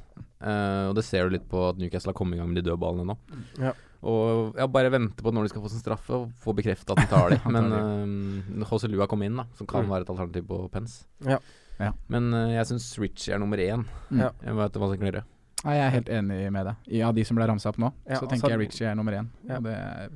Eh, 0.41 0.85
og 0.89 0.95
det 0.95 1.05
ser 1.05 1.27
du 1.29 1.35
litt 1.35 1.49
på 1.51 1.69
at 1.71 1.79
Newcastle 1.81 2.13
har 2.13 2.19
kommet 2.19 2.37
i 2.37 2.41
gang 2.43 2.49
med 2.53 2.61
de 2.63 2.71
dødballene 2.71 3.07
nå. 3.11 3.17
Ja. 3.59 3.73
Og 4.07 4.55
jeg 4.55 4.71
bare 4.71 4.91
venter 4.95 5.25
på 5.27 5.33
når 5.35 5.49
de 5.49 5.51
skal 5.51 5.63
få 5.65 5.71
sin 5.73 5.81
straffe, 5.83 6.15
og 6.15 6.29
få 6.45 6.53
bekrefta 6.55 6.95
at 6.95 7.01
de 7.03 7.07
tar 7.11 7.31
det. 7.35 7.41
Tar 7.43 7.51
Men 7.57 7.73
uh, 7.75 8.67
José 8.71 8.87
Lua 8.93 9.09
kom 9.11 9.23
inn, 9.27 9.41
da, 9.41 9.49
som 9.59 9.67
kan 9.67 9.83
Mm. 9.87 9.91
være 9.91 10.07
et 10.07 10.13
alternativ 10.15 10.47
på 10.47 10.61
Pence. 10.71 11.03
Ja. 11.27 11.41
Ja. 11.81 11.91
Men 12.09 12.31
uh, 12.35 12.45
jeg 12.55 12.67
syns 12.71 12.87
Ritchie 12.99 13.35
er 13.35 13.43
nummer 13.43 13.59
én. 13.59 13.83
Mm. 14.11 14.21
Ja. 14.23 14.31
Jeg 14.47 14.55
vet 14.61 14.79
hva 14.79 14.89
som 14.93 14.99
kan 15.03 15.11
gjøre. 15.11 15.25
Nei, 15.65 15.75
jeg 15.75 15.87
er 15.89 15.91
helt 15.97 16.09
enig 16.15 16.39
med 16.55 16.69
deg. 16.71 17.03
Av 17.03 17.15
de 17.19 17.25
som 17.27 17.35
ble 17.41 17.47
ramsa 17.51 17.73
opp 17.73 17.79
nå, 17.83 17.91
Ja, 18.07 18.15
så 18.15 18.21
altså- 18.23 18.31
tenker 18.37 18.55
jeg 18.55 18.61
Ritchie 18.63 18.87
er 18.93 18.95
nummer 18.95 19.13
én. 19.19 19.27
Ja. 19.49 19.57
Og 19.59 19.65
det 19.67 19.75
er 19.75 20.09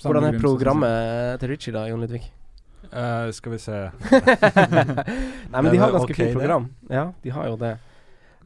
Hvordan 0.00 0.24
er 0.30 0.38
programmet 0.40 1.40
til 1.42 1.48
Ritchie 1.52 1.74
da, 1.74 1.84
Jon 1.90 2.00
Ludvig? 2.00 2.22
Uh, 2.88 3.28
skal 3.36 3.52
vi 3.52 3.58
se 3.60 3.74
Nei, 5.52 5.60
men 5.60 5.68
de 5.72 5.78
har 5.80 5.90
ganske 5.92 6.06
okay, 6.08 6.14
fint 6.14 6.30
det. 6.30 6.34
program. 6.38 6.68
Ja, 6.88 7.12
de 7.22 7.30
har 7.34 7.48
jo 7.50 7.56
det. 7.60 7.72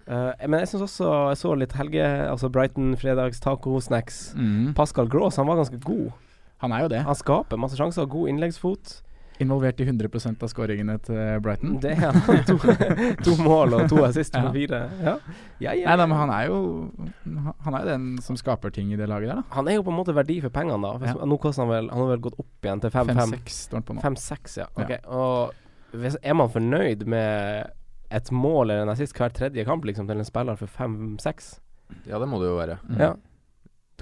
Eh, 0.07 0.47
men 0.49 0.59
jeg 0.65 0.73
syns 0.73 0.87
også 0.88 1.12
jeg 1.33 1.38
så 1.43 1.55
litt 1.59 1.77
helge, 1.79 2.09
altså 2.31 2.51
Brighton 2.53 2.97
fredags 2.99 3.41
taco-snacks. 3.45 4.33
Mm. 4.35 4.73
Pascal 4.79 5.09
Gross 5.09 5.37
han 5.41 5.47
var 5.51 5.61
ganske 5.62 5.79
god. 5.85 6.11
Han 6.62 6.73
er 6.75 6.85
jo 6.85 6.93
det. 6.93 7.01
Han 7.07 7.19
skaper 7.19 7.59
masse 7.59 7.79
sjanser, 7.79 8.07
god 8.11 8.29
innleggsfot. 8.31 9.01
Involvert 9.43 9.81
i 9.81 9.85
100 9.88 10.37
av 10.45 10.51
skåringene 10.53 10.95
til 11.03 11.41
Brighton. 11.43 11.79
Det 11.83 11.95
er 11.97 12.12
han. 12.12 12.43
To, 12.47 12.55
to 13.27 13.33
mål 13.43 13.75
og 13.79 13.88
to 13.91 14.03
assist 14.07 14.37
Ja. 14.37 14.43
på 14.45 14.53
fire. 14.55 14.83
Ja. 15.03 15.15
Ja, 15.59 15.73
ja, 15.73 15.88
Nei, 15.88 15.97
ja. 15.97 16.07
men 16.07 16.15
han 16.19 16.31
er 16.31 16.47
jo 16.51 16.59
Han 17.65 17.75
er 17.75 17.81
jo 17.83 17.88
den 17.88 18.07
som 18.23 18.37
skaper 18.38 18.71
ting 18.71 18.93
i 18.93 18.97
det 19.01 19.09
laget 19.11 19.33
der, 19.33 19.41
da. 19.41 19.43
Han 19.57 19.67
er 19.73 19.81
jo 19.81 19.83
på 19.88 19.91
en 19.91 19.99
måte 19.99 20.15
verdi 20.15 20.37
for 20.45 20.51
pengene, 20.55 20.79
da. 20.85 21.11
Ja. 21.11 21.27
Nå 21.27 21.38
koster 21.43 21.65
han 21.65 21.73
vel 21.73 21.91
Han 21.91 22.05
har 22.05 22.12
vel 22.12 22.23
gått 22.29 22.38
opp 22.38 22.69
igjen 22.69 22.83
til 22.85 22.91
5-5. 22.95 23.19
5-6 23.33 23.59
står 23.67 23.81
han 23.81 23.88
på 23.88 23.97
nå. 23.99 24.05
5-6, 24.05 24.59
ja. 24.61 24.69
Ja. 24.93 24.99
Og 25.11 25.99
hvis, 25.99 26.17
er 26.23 26.35
man 26.38 26.53
fornøyd 26.53 27.03
med 27.11 27.73
et 28.12 28.31
mål 28.33 28.70
eller 28.70 28.83
en 28.87 28.92
assist 28.92 29.16
hver 29.18 29.33
tredje 29.35 29.64
kamp 29.68 29.85
liksom 29.88 30.07
til 30.09 30.18
en 30.20 30.29
spiller 30.29 30.57
for 30.61 30.68
5-6? 30.68 31.53
Ja, 32.09 32.18
det 32.18 32.29
må 32.29 32.38
det 32.40 32.48
jo 32.51 32.59
være. 32.59 32.79
Mm. 32.88 32.98
Ja. 33.01 33.12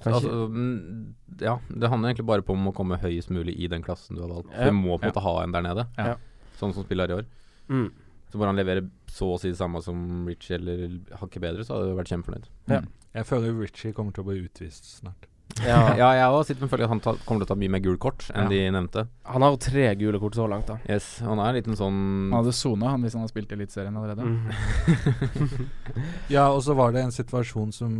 Altså, 0.06 0.30
mm, 0.48 1.14
ja, 1.42 1.58
det 1.68 1.88
handler 1.92 2.08
egentlig 2.12 2.26
bare 2.30 2.44
på 2.46 2.54
om 2.56 2.70
å 2.70 2.74
komme 2.76 2.96
høyest 3.02 3.28
mulig 3.34 3.52
i 3.60 3.66
den 3.68 3.82
klassen 3.84 4.16
du 4.16 4.22
har 4.24 4.30
valgt. 4.32 4.52
Ja. 4.56 4.70
Du 4.70 4.76
må 4.76 4.96
på 4.96 5.04
en 5.04 5.12
måte 5.12 5.24
ha 5.26 5.34
en 5.42 5.52
der 5.52 5.64
nede, 5.66 5.86
Ja. 5.98 6.14
sånn 6.60 6.72
som 6.72 6.84
spiller 6.86 7.10
i 7.10 7.18
år. 7.20 7.26
mm. 7.68 7.90
Så 8.30 8.38
bare 8.38 8.52
han 8.52 8.56
leverer 8.60 8.84
så 9.10 9.26
å 9.34 9.38
si 9.42 9.48
det 9.50 9.58
samme 9.58 9.80
som 9.82 10.24
Richie, 10.24 10.54
eller 10.54 11.00
hakket 11.18 11.42
bedre, 11.42 11.64
så 11.66 11.74
hadde 11.74 11.88
du 11.90 11.96
vært 11.98 12.12
kjempefornøyd. 12.12 12.44
Ja. 12.70 12.80
Jeg 13.12 13.26
føler 13.26 13.56
Richie 13.58 13.92
kommer 13.92 14.14
til 14.14 14.22
å 14.22 14.28
bli 14.28 14.36
utvist 14.46 14.84
snart. 15.02 15.26
Ja. 15.66 15.80
Ja, 16.00 16.08
jeg 16.16 16.28
òg 16.32 16.44
sitter 16.48 16.62
med 16.64 16.70
følelsen 16.72 16.86
at 16.86 16.92
han 16.94 17.00
ta, 17.04 17.12
kommer 17.26 17.42
til 17.42 17.48
å 17.48 17.50
ta 17.52 17.56
mye 17.60 17.72
mer 17.74 17.82
gult 17.84 18.00
kort 18.00 18.26
enn 18.32 18.46
Ja. 18.46 18.48
de 18.52 18.60
nevnte. 18.76 19.02
Han 19.30 19.42
har 19.44 19.50
jo 19.52 19.58
tre 19.60 19.88
gule 20.00 20.20
kort 20.22 20.34
så 20.38 20.46
langt, 20.48 20.66
da. 20.70 20.78
Yes, 20.88 21.18
Han 21.26 21.38
er 21.42 21.50
en 21.50 21.58
liten 21.58 21.76
sånn 21.76 21.98
Han 22.30 22.38
hadde 22.40 22.54
sona 22.56 22.90
han 22.94 23.02
hvis 23.04 23.12
han 23.18 23.24
hadde 23.24 23.32
spilt 23.34 23.52
i 23.52 23.58
Eliteserien 23.58 23.96
allerede. 23.96 24.24
Mm. 24.24 25.66
Ja, 26.34 26.46
og 26.54 26.62
så 26.62 26.74
var 26.78 26.92
det 26.94 27.02
en 27.02 27.12
situasjon 27.14 27.72
som, 27.74 27.94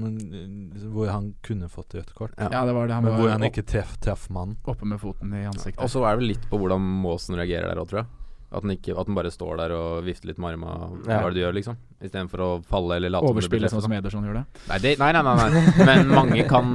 hvor 0.95 1.11
han 1.11 1.33
kunne 1.47 1.69
fått 1.73 1.95
rødt 1.99 2.15
kort. 2.15 2.35
Ja. 2.39 2.49
Ja, 2.53 2.65
det 2.69 2.75
var 2.77 2.87
det. 2.87 2.95
Han 2.95 3.05
Men 3.09 3.19
hvor 3.19 3.31
han 3.33 3.43
opp, 3.43 3.51
ikke 3.53 3.67
treff, 3.67 3.97
traff 4.01 4.29
mannen. 4.31 4.57
oppe 4.65 4.87
med 4.87 5.01
foten 5.03 5.35
i 5.35 5.45
ansiktet. 5.51 5.83
Og 5.83 5.91
så 5.91 6.05
er 6.09 6.17
det 6.21 6.29
litt 6.35 6.47
på 6.51 6.59
hvordan 6.61 6.81
Måsen 7.01 7.37
reagerer 7.39 7.69
der 7.73 7.81
òg, 7.83 7.89
tror 7.91 8.03
jeg. 8.05 8.11
At 8.51 8.65
den, 8.65 8.73
ikke, 8.75 8.97
at 8.99 9.07
den, 9.07 9.15
bare 9.15 9.31
står 9.31 9.61
der 9.61 9.73
og 9.77 10.05
vifter 10.05 10.33
litt 10.33 10.39
med. 10.43 10.59
Hva 10.59 10.89
Ja. 11.07 11.21
er 11.21 11.31
det 11.31 11.39
du 11.39 11.41
gjør, 11.45 11.55
liksom? 11.55 11.77
Istedenfor 12.03 12.41
å 12.43 12.49
falle 12.67 12.97
eller 12.97 13.13
late 13.15 13.23
som 13.23 13.37
det 13.37 13.37
blir 13.37 13.47
Overspille 13.47 13.71
sånn 13.71 13.85
som 13.85 13.93
Ederson 13.95 14.27
gjorde. 14.27 14.43
Nei, 14.69 14.79
det, 14.83 14.99
nei, 14.99 15.13
nei, 15.13 15.23
nei, 15.23 15.35
nei. 15.39 15.63
Men 15.89 16.11
mange 16.11 16.49
kan 16.49 16.73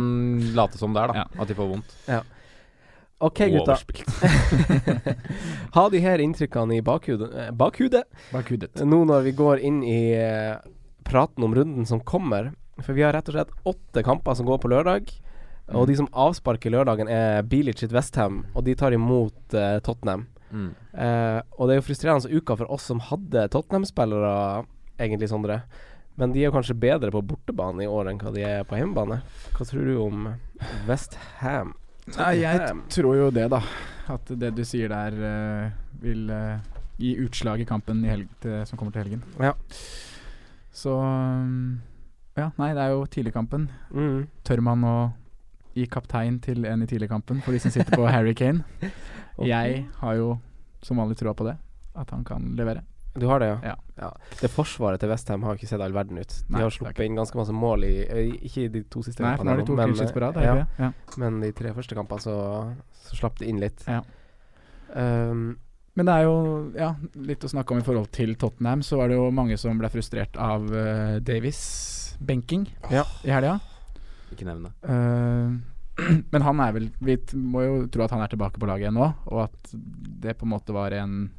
late 0.56 0.80
som 0.80 0.96
det 0.96 1.04
er, 1.04 1.12
da. 1.12 1.26
Ja. 1.26 1.42
At 1.44 1.52
de 1.52 1.58
får 1.58 1.68
vondt. 1.74 1.98
Ja. 2.08 2.22
OK, 3.26 3.40
gutta. 3.52 3.78
ha 5.76 5.90
de 5.90 6.00
her 6.04 6.20
inntrykkene 6.20 6.78
i 6.78 6.82
bakhudet, 6.84 7.30
bakhudet. 7.56 8.04
bakhudet 8.32 8.84
nå 8.84 9.06
når 9.08 9.22
vi 9.30 9.32
går 9.32 9.64
inn 9.64 9.84
i 9.88 10.00
eh, 10.20 10.58
praten 11.08 11.44
om 11.48 11.56
runden 11.56 11.86
som 11.88 12.00
kommer. 12.04 12.52
For 12.84 12.92
vi 12.96 13.06
har 13.06 13.16
rett 13.16 13.30
og 13.32 13.38
slett 13.38 13.54
åtte 13.64 14.04
kamper 14.04 14.36
som 14.36 14.48
går 14.48 14.60
på 14.64 14.72
lørdag. 14.72 15.12
Og 15.74 15.88
de 15.90 15.96
som 15.98 16.10
avsparker 16.12 16.70
lørdagen, 16.70 17.10
er 17.10 17.42
Bilic 17.50 17.80
sitt 17.82 17.94
Westham, 17.96 18.44
og 18.54 18.68
de 18.68 18.76
tar 18.78 18.94
imot 18.94 19.56
uh, 19.56 19.80
Tottenham. 19.82 20.28
Mm. 20.52 20.70
Eh, 20.94 21.40
og 21.58 21.68
det 21.68 21.76
er 21.76 21.82
jo 21.82 21.88
frustrerende 21.88 22.32
uka 22.32 22.58
for 22.60 22.72
oss 22.76 22.88
som 22.92 23.02
hadde 23.04 23.48
Tottenham-spillere, 23.54 24.66
egentlig, 25.00 25.30
Sondre. 25.32 25.62
Men 26.16 26.32
de 26.32 26.46
er 26.46 26.54
kanskje 26.56 26.78
bedre 26.80 27.12
på 27.12 27.24
bortebane 27.28 27.84
i 27.84 27.90
år 27.92 28.10
enn 28.12 28.22
hva 28.22 28.32
de 28.36 28.46
er 28.48 28.68
på 28.68 28.78
hjemmebane. 28.80 29.20
Hva 29.58 29.68
tror 29.68 29.90
du 29.90 29.98
om 30.00 30.30
Westham? 30.88 31.74
Nei, 32.16 32.36
jeg 32.44 32.70
tror 32.94 33.18
jo 33.18 33.32
det, 33.36 33.50
da. 33.52 33.60
At 34.14 34.30
det 34.30 34.54
du 34.56 34.62
sier 34.68 34.94
der 34.94 35.18
uh, 35.18 35.74
vil 36.04 36.30
uh, 36.30 36.62
gi 37.02 37.16
utslag 37.26 37.64
i 37.64 37.68
kampen 37.68 38.04
i 38.06 38.14
helg 38.14 38.30
til, 38.44 38.62
som 38.70 38.80
kommer 38.80 38.96
til 38.96 39.04
helgen. 39.04 39.26
Ja. 39.42 39.56
Så 40.76 40.96
um, 41.02 41.82
Ja, 42.36 42.52
nei, 42.60 42.72
det 42.78 42.84
er 42.84 42.94
jo 42.94 43.06
tidligkampen. 43.12 43.70
Mm. 43.92 44.26
Tør 44.48 44.64
man 44.64 44.88
å 44.88 44.96
gi 45.76 45.86
kaptein 45.92 46.40
til 46.44 46.66
en 46.66 46.84
i 46.86 46.88
tidligkampen 46.90 47.42
for 47.46 47.56
de 47.56 47.60
som 47.64 47.74
sitter 47.74 47.96
på 47.98 48.08
Harry 48.14 48.34
Kane? 48.38 48.64
Jeg 49.44 49.86
har 50.02 50.20
jo 50.20 50.36
som 50.86 51.00
vanlig 51.02 51.18
troa 51.20 51.34
på 51.36 51.48
det. 51.48 51.58
At 51.96 52.12
han 52.12 52.26
kan 52.28 52.54
levere. 52.58 52.84
Du 53.16 53.28
har 53.30 53.40
det, 53.40 53.48
ja? 53.64 53.76
Ja. 53.96 54.10
Det 54.42 54.50
forsvaret 54.52 55.00
til 55.00 55.08
Westham 55.10 55.44
har 55.48 55.56
ikke 55.56 55.70
sett 55.70 55.80
all 55.80 55.94
verden 55.96 56.20
ut. 56.20 56.34
De 56.50 56.52
Nei, 56.58 56.64
har 56.66 56.74
sluppet 56.76 57.06
inn 57.06 57.16
ganske 57.16 57.38
masse 57.40 57.54
mål 57.56 57.86
i 57.88 57.94
Ikke 58.44 58.66
i 58.66 58.72
de 58.74 58.82
to 58.92 59.04
siste 59.06 59.24
Nei, 59.24 59.38
kampene, 59.38 59.48
nå 59.48 59.54
har 59.54 59.62
de 59.62 59.68
to 59.70 59.78
men, 59.80 60.12
på 60.18 60.24
rad. 60.24 60.40
ja? 60.44 60.56
Ja. 60.82 60.90
men 61.22 61.40
de 61.40 61.54
tre 61.56 61.72
første 61.78 61.96
kampene 61.96 62.26
så, 62.26 62.36
så 63.08 63.20
slapp 63.22 63.40
det 63.40 63.48
inn 63.48 63.62
litt. 63.64 63.86
Ja. 63.88 64.02
Um, 64.96 65.56
Men 65.96 66.10
det 66.10 66.14
er 66.18 66.26
jo 66.28 66.36
ja, 66.76 66.90
litt 67.16 67.44
å 67.48 67.54
snakke 67.54 67.72
om 67.72 67.80
i 67.80 67.86
forhold 67.88 68.12
til 68.12 68.36
Tottenham. 68.36 68.84
Så 68.84 69.00
var 69.00 69.08
det 69.08 69.16
jo 69.16 69.30
mange 69.32 69.56
som 69.58 69.80
ble 69.80 69.88
frustrert 69.94 70.36
av 70.36 70.68
uh, 70.68 71.16
Davies 71.24 71.62
benking 72.20 72.68
Ja. 72.92 73.06
i 73.24 73.32
helga. 73.32 73.62
Ikke 74.34 74.48
nevn 74.48 74.68
det. 74.68 74.74
Eh, 74.90 76.12
men 76.34 76.44
han 76.44 76.60
er 76.60 76.74
vel 76.76 76.90
Vi 77.00 77.16
må 77.40 77.62
jo 77.64 77.76
tro 77.92 78.04
at 78.04 78.12
han 78.12 78.24
er 78.26 78.32
tilbake 78.32 78.60
på 78.60 78.68
laget 78.68 78.88
igjen 78.88 78.98
nå, 78.98 79.10
og 79.32 79.46
at 79.46 79.76
det 80.26 80.36
på 80.40 80.48
en 80.48 80.54
måte 80.56 80.76
var 80.76 80.96
en 80.98 81.30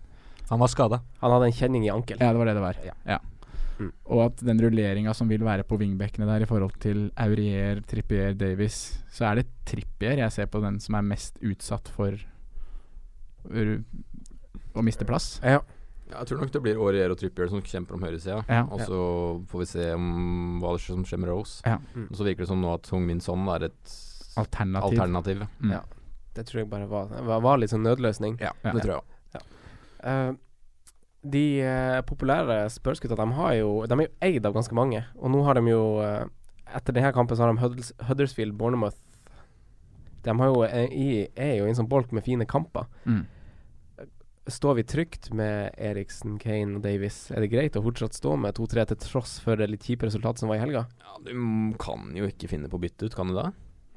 Han 0.48 0.62
var 0.62 0.70
skada. 0.72 1.00
han 1.20 1.34
hadde 1.34 1.48
en 1.50 1.56
kjenning 1.56 1.88
i 1.88 1.90
ankel. 1.90 2.20
Ja, 2.22 2.30
det 2.30 2.38
var 2.38 2.46
det 2.46 2.54
det 2.54 2.62
var. 2.62 2.78
Ja. 2.86 2.94
Ja. 3.16 3.18
Mm. 3.76 3.90
Og 4.08 4.20
at 4.24 4.40
den 4.46 4.60
rulleringa 4.62 5.12
som 5.12 5.28
vil 5.28 5.42
være 5.44 5.66
på 5.68 5.76
wingbackene 5.76 6.28
der 6.28 6.44
i 6.46 6.48
forhold 6.48 6.78
til 6.80 7.10
Aurier, 7.20 7.82
Trippier, 7.84 8.32
Davies, 8.38 9.02
så 9.12 9.26
er 9.28 9.42
det 9.42 9.50
Trippier 9.68 10.22
jeg 10.22 10.32
ser 10.32 10.46
på 10.48 10.62
den 10.64 10.78
som 10.80 10.96
er 10.96 11.04
mest 11.04 11.36
utsatt 11.44 11.90
for 11.92 12.16
å 14.76 14.84
miste 14.84 15.06
plass. 15.08 15.36
Ja. 15.44 15.60
Ja, 16.10 16.20
jeg 16.22 16.28
tror 16.30 16.38
nok 16.44 16.52
det 16.54 16.62
blir 16.62 16.78
Aurier 16.78 17.10
og 17.10 17.18
Trippier 17.18 17.48
som 17.50 17.62
kjemper 17.66 17.96
om 17.96 18.02
høyresida. 18.06 18.38
Ja. 18.48 18.62
Og 18.70 18.80
så 18.86 18.98
får 19.50 19.62
vi 19.64 19.66
se 19.72 19.86
om 19.96 20.06
hva 20.62 20.76
det 20.76 20.84
som 20.84 21.02
skjer 21.08 21.18
med 21.24 21.30
Rose. 21.32 21.60
Ja. 21.66 21.80
Mm. 21.96 22.06
Og 22.10 22.16
så 22.20 22.26
virker 22.28 22.44
det 22.44 22.50
som 22.52 22.60
nå 22.62 22.70
at 22.76 22.86
Hong 22.94 23.06
Min 23.08 23.20
Son 23.24 23.42
er 23.50 23.64
et 23.70 23.96
Alternativ. 24.38 25.00
alternativ. 25.00 25.42
Mm. 25.64 25.72
Ja. 25.74 25.82
Det 26.36 26.44
tror 26.46 26.60
jeg 26.62 26.68
bare 26.70 26.86
var, 26.90 27.10
var, 27.26 27.40
var 27.40 27.58
litt 27.58 27.72
sånn 27.72 27.82
nødløsning. 27.86 28.36
Ja, 28.40 28.52
Ja. 28.62 28.72
det 28.76 28.82
tror 28.84 28.94
jeg 28.94 29.02
òg. 29.02 29.12
Uh, 30.06 30.36
de 31.26 31.44
uh, 31.64 32.00
populære 32.06 32.68
Spurs-gutta 32.70 33.16
De, 33.18 33.24
har 33.34 33.54
jo, 33.56 33.70
de 33.88 33.94
er 33.96 34.04
jo 34.06 34.12
eid 34.22 34.44
av 34.46 34.52
ganske 34.54 34.76
mange. 34.76 35.00
Og 35.18 35.32
nå 35.32 35.40
har 35.42 35.58
de 35.58 35.64
jo 35.72 35.80
uh, 35.98 36.26
Etter 36.76 36.92
denne 36.94 37.10
kampen 37.16 37.34
så 37.38 37.46
har 37.46 37.50
de 37.54 37.58
Hudders, 37.62 37.92
Huddersfield, 38.06 38.54
Bournemouth 38.58 38.98
De 40.22 40.34
har 40.38 40.52
jo, 40.52 40.60
er, 40.66 40.86
er 41.34 41.54
jo 41.58 41.66
i 41.66 41.72
en 41.72 41.78
sånn 41.78 41.88
bolk 41.90 42.12
med 42.14 42.22
fine 42.26 42.46
kamper. 42.46 42.86
Mm. 43.06 43.24
Står 44.46 44.74
vi 44.78 44.84
trygt 44.86 45.32
med 45.34 45.74
Eriksen, 45.74 46.36
Kane 46.38 46.78
og 46.78 46.84
Davies? 46.84 47.32
Er 47.34 47.42
det 47.42 47.50
greit 47.50 47.74
å 47.78 47.82
fortsatt 47.82 48.14
stå 48.14 48.36
med 48.38 48.54
2-3 48.54 48.84
til 48.92 48.98
tross 49.02 49.32
for 49.42 49.58
det 49.58 49.66
litt 49.72 49.82
kjipe 49.88 50.06
resultatet 50.06 50.44
som 50.44 50.52
var 50.52 50.60
i 50.60 50.62
helga? 50.62 50.84
Ja, 51.02 51.16
du 51.26 51.32
kan 51.82 52.12
jo 52.14 52.28
ikke 52.30 52.50
finne 52.52 52.70
på 52.70 52.78
å 52.78 52.82
bytte 52.84 53.08
ut, 53.08 53.16
kan 53.18 53.32
du 53.32 53.34
da? 53.34 53.48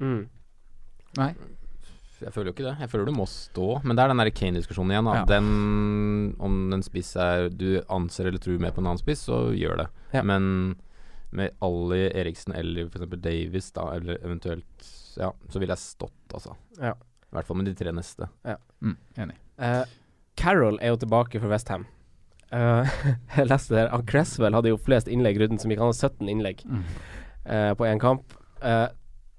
Mm. 0.02 0.24
Nei. 1.20 1.30
Jeg 2.20 2.34
føler 2.34 2.50
jo 2.50 2.54
ikke 2.56 2.66
det. 2.66 2.74
Jeg 2.82 2.90
føler 2.92 3.08
du 3.08 3.14
må 3.16 3.26
stå. 3.30 3.68
Men 3.86 3.96
det 3.96 4.02
er 4.02 4.12
den 4.12 4.20
der 4.20 4.32
Kane-diskusjonen 4.40 4.92
igjen. 4.96 5.06
Da. 5.08 5.14
Ja. 5.20 5.28
Den, 5.30 6.34
om 6.42 6.58
en 6.74 6.84
spiss 6.84 7.14
er 7.20 7.46
du 7.54 7.68
anser 7.86 8.28
eller 8.28 8.42
tror 8.42 8.58
mer 8.60 8.74
på 8.74 8.82
en 8.82 8.90
annen 8.90 9.00
spiss, 9.00 9.22
så 9.30 9.38
gjør 9.56 9.84
det. 9.84 9.86
Ja. 10.16 10.24
Men 10.26 10.74
med 11.30 11.54
Ali 11.62 12.08
Eriksen 12.10 12.56
eller 12.58 12.90
f.eks. 12.90 13.06
Davies, 13.22 13.70
da, 13.76 13.86
eller 13.94 14.18
eventuelt 14.18 14.90
Ja, 15.14 15.30
så 15.50 15.62
ville 15.62 15.74
jeg 15.74 15.82
stått, 15.82 16.34
altså. 16.34 16.58
Ja. 16.82 16.96
I 17.30 17.38
hvert 17.38 17.46
fall 17.46 17.62
med 17.62 17.70
de 17.70 17.78
tre 17.78 17.94
neste. 17.94 18.26
Mm. 18.82 18.96
Enig. 19.22 19.38
Eh, 19.62 19.82
Carroll 20.36 20.78
er 20.80 20.92
jo 20.94 21.00
tilbake 21.02 21.40
for 21.40 21.48
Westham. 21.52 21.86
Uh, 22.52 22.86
jeg 23.36 23.46
leste 23.46 23.74
der 23.76 23.90
Han 23.92 24.02
Cresswell 24.10 24.54
hadde 24.56 24.72
jo 24.72 24.78
flest 24.82 25.06
innlegg 25.08 25.36
i 25.38 25.44
runden 25.44 25.58
som 25.62 25.70
gikk. 25.70 25.82
Hadde 25.82 25.98
17 25.98 26.28
innlegg 26.32 26.64
Mm. 26.66 26.84
uh, 27.46 27.74
på 27.78 27.86
én 27.86 28.00
kamp. 28.02 28.32
Uh, 28.62 28.88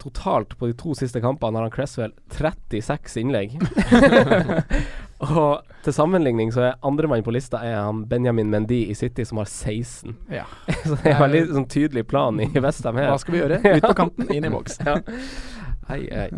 totalt 0.01 0.55
på 0.57 0.65
de 0.67 0.73
to 0.73 0.95
siste 0.97 1.19
kampene 1.21 1.59
har 1.59 1.67
han 1.67 1.73
Cresswell 1.73 2.13
36 2.33 3.17
innlegg. 3.21 3.57
og 5.21 5.61
til 5.85 5.93
sammenligning 5.93 6.49
så 6.53 6.63
er 6.71 6.79
andremann 6.87 7.21
på 7.25 7.33
lista 7.35 7.59
er 7.65 7.75
han 7.83 8.05
Benjamin 8.09 8.49
Mendy 8.49 8.79
i 8.89 8.95
City, 8.97 9.25
som 9.25 9.37
har 9.41 9.45
16. 9.49 10.15
Ja. 10.33 10.45
så 10.85 10.95
det 10.95 11.11
er 11.11 11.17
en 11.17 11.21
veldig 11.27 11.43
sånn 11.51 11.67
tydelig 11.69 12.07
plan 12.09 12.39
i 12.41 12.47
Westham 12.57 12.97
her. 12.97 13.11
Hva 13.11 13.19
skal 13.21 13.35
vi 13.35 13.43
gjøre? 13.43 13.59
Ut 13.61 13.85
på 13.85 13.93
kanten, 14.01 14.31
inn 14.33 14.47
i 14.49 14.53
boks. 14.53 14.79
ja. 14.85 14.97
Hei, 15.91 16.01
hei. 16.09 16.29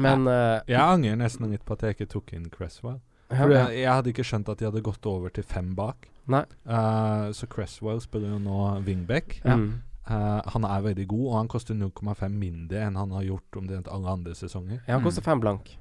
Men 0.00 0.24
Jeg 0.68 0.80
angrer 0.80 1.16
nesten 1.20 1.50
litt 1.52 1.64
på 1.68 1.76
at 1.76 1.82
jeg 1.86 1.96
ikke 1.96 2.10
tok 2.12 2.32
inn 2.36 2.46
Cresswell. 2.52 2.98
Ja. 3.32 3.38
For 3.42 3.54
jeg, 3.56 3.78
jeg 3.82 3.92
hadde 3.92 4.12
ikke 4.12 4.26
skjønt 4.26 4.50
at 4.52 4.60
de 4.60 4.68
hadde 4.68 4.84
gått 4.84 5.06
over 5.10 5.32
til 5.34 5.46
fem 5.46 5.72
bak. 5.78 6.08
Nei. 6.30 6.44
Eh, 6.66 7.30
så 7.34 7.48
Cresswell 7.50 8.02
spiller 8.02 8.34
jo 8.36 8.42
nå 8.42 8.58
wingback. 8.86 9.40
Ja. 9.42 9.56
Mm. 9.58 9.80
Eh, 10.06 10.40
han 10.54 10.66
er 10.66 10.82
veldig 10.82 11.06
god, 11.10 11.26
og 11.28 11.36
han 11.38 11.50
koster 11.50 11.78
0,5 11.78 12.28
mindre 12.34 12.82
enn 12.86 12.98
han 12.98 13.14
har 13.14 13.26
gjort 13.26 13.58
omtrent 13.60 13.90
alle 13.90 14.16
andre 14.18 14.34
sesonger. 14.38 14.82
Ja, 14.86 14.96
han 14.96 15.06
koster 15.06 15.24
fem 15.24 15.42
blank. 15.42 15.74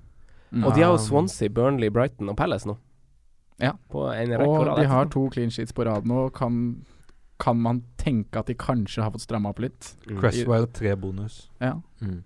Mm. 0.51 0.65
Og 0.65 0.75
de 0.75 0.83
har 0.83 0.95
jo 0.95 1.01
Swansea, 1.01 1.49
Burnley, 1.49 1.89
Brighton 1.93 2.29
og 2.29 2.37
Palace 2.37 2.67
nå. 2.67 2.77
Ja. 3.61 3.75
På 3.91 4.07
en 4.09 4.33
rekke 4.33 4.49
Og 4.49 4.79
de 4.79 4.87
har 4.89 5.05
to 5.13 5.27
clean 5.33 5.53
sheets 5.53 5.73
på 5.73 5.85
rad 5.85 6.07
nå. 6.09 6.29
Kan, 6.35 6.83
kan 7.39 7.59
man 7.61 7.83
tenke 8.01 8.41
at 8.41 8.49
de 8.49 8.57
kanskje 8.57 9.03
har 9.05 9.13
fått 9.13 9.27
stramma 9.27 9.53
opp 9.53 9.61
litt? 9.63 9.93
Mm. 10.07 10.17
Cresswell 10.19 10.67
tre 10.73 10.95
bonus. 10.99 11.45
Ja. 11.61 11.77
Mm. 12.01 12.23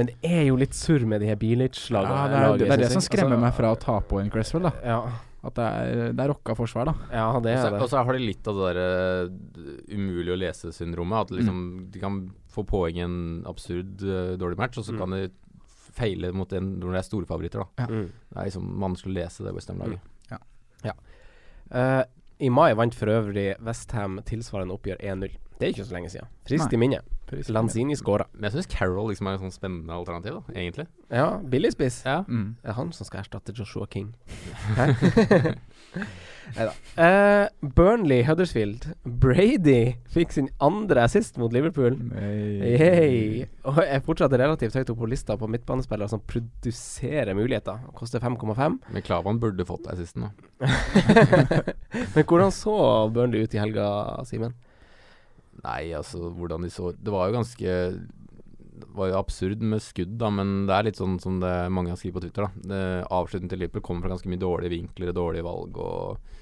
Men 0.00 0.08
det 0.08 0.16
er 0.32 0.44
jo 0.48 0.56
litt 0.60 0.76
surr 0.76 1.04
med 1.08 1.20
de 1.20 1.28
her 1.28 1.36
Bilic-lagene. 1.40 2.14
Ja, 2.16 2.28
det 2.30 2.38
er 2.40 2.62
det, 2.64 2.70
er 2.72 2.82
det 2.86 2.92
som 2.94 3.02
skremmer 3.04 3.36
Altså, 3.36 3.44
meg 3.44 3.56
fra 3.58 3.72
å 3.74 3.78
ta 3.80 3.98
på 4.00 4.20
en 4.22 4.30
Cresswell. 4.32 4.64
da 4.70 4.72
Ja, 4.86 5.00
At 5.44 5.54
det 5.56 5.66
er, 5.66 6.12
det 6.16 6.20
er 6.24 6.28
rocka 6.32 6.54
forsvar, 6.56 6.88
da. 6.90 6.94
ja 7.12 7.26
det 7.40 7.52
er 7.56 7.70
det. 7.74 7.80
Og 7.84 7.88
så 7.92 8.00
har 8.04 8.12
de 8.16 8.24
litt 8.24 8.48
av 8.50 8.58
det 8.60 8.72
der 8.74 9.28
uh, 9.28 9.94
umulig 9.96 10.32
å 10.34 10.38
lese-syndromet. 10.40 11.20
At 11.28 11.30
liksom 11.36 11.60
Mm. 11.60 11.90
de 11.92 12.00
kan 12.00 12.18
få 12.50 12.64
poeng 12.68 12.96
i 12.96 13.04
en 13.04 13.44
absurd 13.48 14.02
uh, 14.04 14.36
dårlig 14.40 14.58
match, 14.58 14.76
og 14.78 14.84
så 14.84 14.92
Mm. 14.92 14.98
kan 14.98 15.10
de 15.16 15.30
feile 15.96 16.32
mot 16.32 16.52
en 16.52 16.78
når 16.80 16.92
de 16.92 16.98
er 16.98 17.02
store 17.08 17.26
favoritter. 17.26 17.60
da 17.64 17.84
Ja. 17.84 17.86
Mm. 17.88 18.08
Det 18.32 18.36
er 18.38 18.44
liksom 18.50 18.68
vanskelig 18.80 19.12
å 19.12 19.18
lese 19.20 19.44
det 19.44 19.54
Westham-laget. 19.54 20.00
Eh, 21.70 22.02
I 22.38 22.48
mai 22.50 22.72
vant 22.74 22.94
for 22.96 23.06
øvrig 23.12 23.54
Westham 23.62 24.18
tilsvarende 24.26 24.74
oppgjør 24.74 24.98
1-0. 25.04 25.36
Det 25.60 25.68
er 25.68 25.72
ikke 25.74 25.84
så 25.86 25.94
lenge 25.94 26.10
siden. 26.10 26.26
Frist 26.48 26.64
Nei. 26.72 26.74
i 26.74 26.80
minne. 27.36 27.54
Lanzini 27.56 27.96
skåra. 27.98 28.26
Men 28.34 28.48
jeg 28.48 28.58
syns 28.58 28.70
Carroll 28.72 29.10
liksom 29.12 29.28
er 29.30 29.38
et 29.38 29.44
sånn 29.44 29.54
spennende 29.54 29.96
alternativ, 29.96 30.40
da, 30.40 30.56
egentlig. 30.56 30.86
Ja, 31.08 31.28
billig 31.52 31.74
spiss. 31.76 32.02
Ja. 32.06 32.22
Mm. 32.28 32.56
Det 32.62 32.72
er 32.72 32.78
han 32.78 32.92
som 32.96 33.08
skal 33.08 33.22
erstatte 33.24 33.54
Joshua 33.56 33.86
King. 33.90 34.12
Nei 36.56 36.66
da. 36.66 36.72
Uh, 36.98 37.68
Burnley 37.76 38.24
Huddersfield. 38.26 38.86
Brady 39.04 39.96
fikk 40.10 40.32
sin 40.34 40.48
andre 40.62 41.04
assist 41.06 41.38
mot 41.40 41.52
Liverpool. 41.54 41.96
Hey. 42.16 43.44
Og 43.68 43.78
er 43.84 44.02
fortsatt 44.06 44.34
relativt 44.34 44.74
høyt 44.78 44.90
oppe 44.90 45.04
på 45.04 45.10
lista 45.12 45.36
på 45.38 45.48
midtbanespillere 45.50 46.10
som 46.10 46.22
produserer 46.26 47.36
muligheter. 47.38 47.84
Koster 47.98 48.22
5,5. 48.22 48.80
Men 48.90 49.06
Klavan 49.06 49.40
burde 49.42 49.66
fått 49.68 49.86
assisten, 49.92 50.26
da. 50.26 50.72
Men 52.14 52.26
hvordan 52.26 52.52
så 52.54 52.74
Burnley 53.14 53.46
ut 53.46 53.54
i 53.54 53.62
helga, 53.62 53.86
Simen? 54.28 54.56
Nei, 55.64 55.92
altså 55.96 56.30
hvordan 56.32 56.64
de 56.64 56.70
så 56.72 56.94
Det 56.96 57.12
var 57.12 57.28
jo 57.28 57.36
ganske 57.40 57.76
det 58.80 58.96
var 58.96 59.10
jo 59.10 59.18
absurd 59.18 59.60
med 59.60 59.82
skudd, 59.84 60.14
da, 60.18 60.30
men 60.32 60.64
det 60.68 60.72
er 60.72 60.86
litt 60.86 60.98
sånn 60.98 61.18
som 61.20 61.36
det 61.42 61.52
mange 61.72 61.92
har 61.92 61.98
skrevet 62.00 62.16
på 62.16 62.22
Twitter. 62.24 62.46
da 62.64 62.78
Avslutningen 63.12 63.52
til 63.52 63.60
Liverpool 63.60 63.84
kommer 63.84 64.06
fra 64.06 64.14
ganske 64.14 64.30
mye 64.32 64.40
dårlige 64.40 64.72
vinkler 64.72 65.12
og 65.12 65.18
dårlige 65.18 65.44
valg. 65.44 65.76
Og 65.84 66.38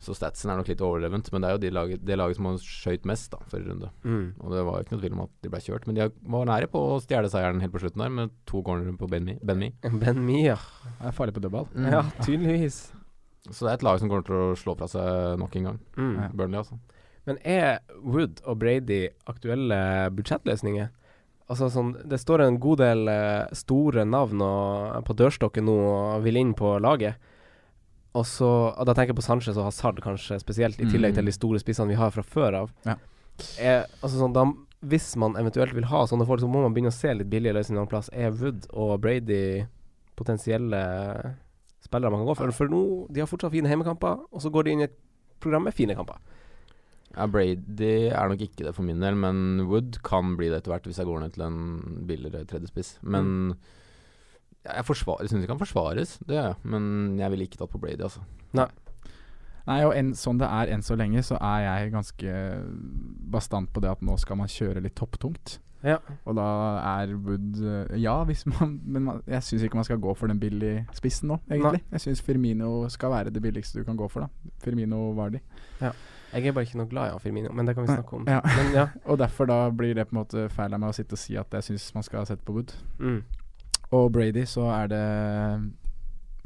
så 0.00 0.14
statsen 0.16 0.48
er 0.48 0.56
nok 0.56 0.70
litt 0.70 0.80
overdrevent, 0.80 1.28
men 1.32 1.42
det 1.42 1.48
er 1.48 1.56
jo 1.56 1.60
det 1.64 1.72
laget, 1.76 2.04
det 2.08 2.16
laget 2.16 2.38
som 2.38 2.46
har 2.48 2.60
skøyt 2.64 3.08
mest 3.10 3.34
da 3.34 3.40
forrige 3.50 3.68
runde. 3.68 3.90
Mm. 4.06 4.22
Og 4.38 4.54
det 4.54 4.62
var 4.64 4.78
jo 4.78 4.86
ikke 4.86 4.94
noe 4.94 5.02
tvil 5.02 5.16
om 5.18 5.24
at 5.26 5.34
de 5.44 5.52
ble 5.52 5.60
kjørt, 5.66 5.88
men 5.88 5.98
de 5.98 6.06
var 6.36 6.48
nære 6.48 6.70
på 6.72 6.84
å 6.94 7.00
stjele 7.04 7.32
seieren 7.32 7.60
helt 7.60 7.74
på 7.74 7.82
slutten 7.82 8.04
der, 8.06 8.14
med 8.16 8.32
to 8.48 8.62
cornerer 8.64 8.96
på 8.96 9.10
Ben 9.12 9.26
Mee. 9.26 9.42
Ben 9.44 9.60
Mee. 9.60 9.74
Ben 10.04 10.22
Mia. 10.24 10.56
Det 10.86 11.10
er 11.10 11.18
farlig 11.18 11.36
på 11.36 11.44
dødball. 11.44 11.68
Mm. 11.74 11.90
Ja, 11.92 12.06
tydeligvis. 12.22 12.80
Så 13.50 13.66
det 13.66 13.74
er 13.74 13.76
et 13.76 13.84
lag 13.84 14.00
som 14.00 14.08
kommer 14.08 14.24
til 14.24 14.38
å 14.38 14.56
slå 14.56 14.76
fra 14.78 14.88
seg 14.88 15.36
nok 15.42 15.60
en 15.60 15.68
gang. 15.68 15.84
Mm. 15.98 16.16
Burnley, 16.38 16.62
altså. 16.62 16.80
Men 17.28 17.38
er 17.44 17.80
Wood 18.02 18.40
og 18.48 18.58
Brady 18.62 19.08
aktuelle 19.28 20.10
budsjettløsninger? 20.16 20.88
Altså 21.50 21.66
sånn, 21.74 21.96
Det 22.08 22.20
står 22.22 22.44
en 22.46 22.58
god 22.62 22.78
del 22.78 23.08
eh, 23.10 23.46
store 23.58 24.04
navn 24.06 24.38
på 25.04 25.16
dørstokken 25.18 25.66
nå 25.66 25.74
og 25.90 26.22
vil 26.24 26.36
inn 26.40 26.54
på 26.54 26.76
laget. 26.80 27.16
Og 28.14 28.24
så, 28.26 28.48
og 28.74 28.86
Da 28.86 28.94
tenker 28.94 29.12
jeg 29.12 29.18
på 29.20 29.26
Sanchez 29.26 29.56
og 29.58 29.64
Hazard 29.68 30.00
kanskje 30.02 30.38
spesielt, 30.40 30.80
i 30.80 30.86
tillegg 30.90 31.12
Mm. 31.12 31.14
til 31.20 31.24
de 31.26 31.32
store 31.32 31.58
spissene 31.58 31.88
vi 31.88 31.98
har 31.98 32.10
fra 32.10 32.22
før 32.22 32.54
av. 32.62 32.70
Ja. 32.86 32.96
Er, 33.58 33.86
altså 34.02 34.18
sånn, 34.18 34.32
da, 34.34 34.44
hvis 34.82 35.16
man 35.16 35.34
eventuelt 35.36 35.74
vil 35.74 35.84
ha 35.90 36.04
sånne 36.06 36.26
folk, 36.26 36.40
så 36.40 36.48
må 36.48 36.62
man 36.62 36.72
begynne 36.74 36.90
å 36.90 36.96
se 36.96 37.12
litt 37.14 37.28
billige 37.30 37.52
løsninger 37.54 37.82
en 37.82 37.86
plass. 37.90 38.08
Er 38.12 38.30
Wood 38.30 38.66
og 38.72 39.00
Brady 39.00 39.66
potensielle 40.16 40.80
spillere 41.84 42.10
man 42.10 42.20
kan 42.24 42.28
gå 42.30 42.36
for? 42.36 42.52
For 42.56 42.68
nå, 42.72 42.82
de 43.10 43.20
har 43.22 43.26
fortsatt 43.30 43.52
fine 43.54 43.68
hjemmekamper, 43.70 44.20
og 44.30 44.42
så 44.42 44.50
går 44.52 44.64
de 44.64 44.70
inn 44.74 44.80
i 44.84 44.88
et 44.88 44.96
program 45.40 45.64
med 45.66 45.74
fine 45.74 45.94
kamper. 45.96 46.18
Ja, 47.16 47.26
Brady 47.26 48.10
er 48.12 48.30
nok 48.30 48.42
ikke 48.44 48.64
det 48.68 48.74
for 48.76 48.86
min 48.86 49.02
del, 49.02 49.16
men 49.18 49.64
Wood 49.66 49.98
kan 50.06 50.36
bli 50.38 50.50
det 50.50 50.60
etter 50.60 50.74
hvert 50.74 50.86
hvis 50.86 51.00
jeg 51.00 51.08
går 51.08 51.24
ned 51.24 51.34
til 51.34 51.46
en 51.46 52.04
billigere 52.06 52.46
tredjespiss. 52.46 52.98
Men 53.02 53.30
mm. 53.30 53.56
jeg 54.68 54.84
jeg 54.84 55.32
syns 55.32 55.40
det 55.40 55.50
kan 55.50 55.58
forsvares, 55.58 56.18
det 56.26 56.36
gjør 56.36 56.52
jeg. 56.52 56.60
Men 56.62 57.18
jeg 57.18 57.32
ville 57.32 57.48
ikke 57.48 57.58
tatt 57.58 57.72
på 57.72 57.82
Brady, 57.82 58.02
altså. 58.06 58.22
Nei, 59.68 59.80
og 59.84 59.92
en, 59.94 60.14
sånn 60.16 60.38
det 60.40 60.48
er 60.48 60.70
enn 60.72 60.82
så 60.82 60.96
lenge, 60.98 61.22
så 61.26 61.36
er 61.36 61.64
jeg 61.66 61.90
ganske 61.94 62.36
bastant 63.30 63.70
på 63.74 63.82
det 63.84 63.90
at 63.92 64.06
nå 64.06 64.16
skal 64.18 64.38
man 64.40 64.50
kjøre 64.50 64.82
litt 64.84 64.96
topptungt. 64.98 65.58
Ja. 65.84 65.96
Og 66.28 66.36
da 66.36 66.46
er 66.84 67.14
Wood 67.16 67.56
eh, 67.64 67.94
Ja, 68.02 68.18
hvis 68.28 68.42
man 68.44 68.74
Men 68.84 69.04
man, 69.06 69.22
jeg 69.24 69.40
syns 69.46 69.62
ikke 69.64 69.78
man 69.78 69.86
skal 69.88 69.96
gå 69.96 70.12
for 70.12 70.28
den 70.28 70.36
billige 70.36 70.82
spissen 70.92 71.30
nå, 71.32 71.38
egentlig. 71.48 71.80
Jeg 71.94 72.04
syns 72.04 72.20
Firmino 72.20 72.88
skal 72.92 73.14
være 73.14 73.32
det 73.32 73.40
billigste 73.40 73.80
du 73.80 73.86
kan 73.88 73.96
gå 73.96 74.08
for, 74.12 74.26
da. 74.26 74.52
Firmino 74.60 75.10
Vardi. 75.16 75.40
Jeg 76.32 76.46
er 76.46 76.52
bare 76.54 76.66
ikke 76.68 76.78
noe 76.78 76.86
glad 76.90 77.08
i 77.08 77.10
han 77.14 77.20
Firmino, 77.22 77.50
men 77.52 77.66
det 77.66 77.74
kan 77.74 77.86
vi 77.86 77.90
snakke 77.94 78.16
om. 78.16 78.24
Ja. 78.30 78.40
Men 78.44 78.72
ja. 78.74 78.84
Og 79.10 79.18
derfor 79.18 79.48
da 79.50 79.58
blir 79.74 79.94
det 79.98 80.06
på 80.08 80.14
en 80.14 80.20
måte 80.22 80.44
feil 80.54 80.74
av 80.76 80.80
meg 80.82 80.92
å 80.92 80.96
sitte 80.96 81.16
og 81.18 81.22
si 81.22 81.36
at 81.40 81.52
jeg 81.58 81.66
syns 81.72 81.88
man 81.96 82.06
skal 82.06 82.26
sette 82.28 82.44
på 82.46 82.54
Wood. 82.54 82.74
Mm. 83.02 83.22
Og 83.98 84.12
Brady, 84.14 84.44
så 84.46 84.68
er 84.70 84.90
det 84.92 85.04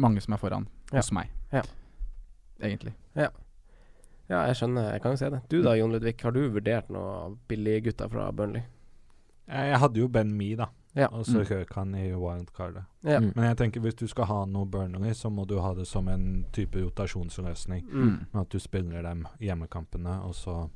mange 0.01 0.21
som 0.25 0.33
er 0.35 0.41
foran 0.41 0.69
Ja. 0.93 0.99
hos 1.03 1.13
meg. 1.13 1.29
Ja. 1.53 1.63
Egentlig. 2.63 2.95
ja, 3.17 3.29
jeg 4.49 4.57
skjønner. 4.57 4.93
Jeg 4.95 5.03
kan 5.03 5.13
jo 5.13 5.21
se 5.21 5.29
det. 5.31 5.41
Du 5.53 5.59
da, 5.63 5.75
Jon 5.77 5.93
Ludvig. 5.93 6.15
Har 6.23 6.33
du 6.33 6.41
vurdert 6.49 6.89
noen 6.95 7.37
billige 7.49 7.91
gutter 7.91 8.09
fra 8.09 8.31
Burnley? 8.33 8.63
Jeg, 9.49 9.69
jeg 9.75 9.81
hadde 9.83 10.01
jo 10.01 10.09
Ben 10.09 10.33
Me, 10.33 10.55
da. 10.57 10.71
Ja. 10.97 11.09
Og 11.09 11.25
så 11.27 11.39
Mm. 11.41 11.47
røk 11.51 11.73
han 11.75 11.95
i 11.95 12.13
wildcardet. 12.13 12.85
Ja. 13.03 13.19
Mm. 13.21 13.33
Men 13.35 13.45
jeg 13.45 13.57
tenker 13.57 13.81
hvis 13.81 13.95
du 13.97 14.07
skal 14.07 14.25
ha 14.27 14.45
noe 14.47 14.65
Burnley, 14.67 15.11
så 15.15 15.31
må 15.31 15.47
du 15.47 15.59
ha 15.61 15.75
det 15.75 15.87
som 15.87 16.09
en 16.09 16.47
type 16.53 16.77
rotasjonsløsning. 16.79 17.83
Mm. 17.91 18.27
Med 18.33 18.41
at 18.41 18.49
du 18.49 18.59
spiller 18.59 19.03
dem 19.03 19.27
hjemmekampene, 19.41 20.23
og 20.25 20.35
så 20.35 20.69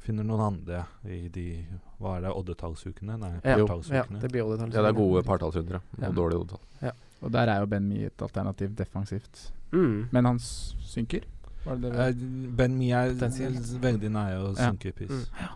finner 0.00 0.24
noen 0.24 0.40
andre 0.40 0.84
i 1.04 1.28
de 1.28 1.66
Hva 2.00 2.16
er 2.16 2.20
det, 2.22 2.30
oddetallsukene? 2.32 3.18
Nei, 3.20 3.32
Ja. 3.44 3.58
ja, 3.58 4.04
det 4.20 4.30
blir 4.32 4.42
oddetall. 4.46 4.72
Ja, 4.72 4.82
det 4.82 4.88
er 4.88 4.92
gode 4.96 5.22
partallsrunder, 5.22 5.72
ja. 5.72 5.80
Og 5.98 6.02
Ja. 6.02 6.08
dårlige 6.22 6.40
oddetall. 6.40 6.92
Og 7.22 7.30
der 7.32 7.46
er 7.48 7.58
jo 7.60 7.66
Ben 7.66 7.86
Mee 7.86 8.06
et 8.06 8.22
alternativ 8.22 8.74
defensivt. 8.74 9.52
Mm. 9.72 10.08
Men 10.10 10.24
han 10.24 10.38
synker? 10.38 11.20
Var 11.66 11.74
det 11.76 11.92
det 11.92 11.98
Eh, 12.22 12.56
ben 12.56 12.78
Mie 12.78 12.94
er 12.94 13.12
veldig 13.12 14.10
nære 14.10 14.38
å 14.40 14.54
synke 14.56 14.86
i 14.88 14.92
pris. 14.92 15.10
Mm. 15.10 15.48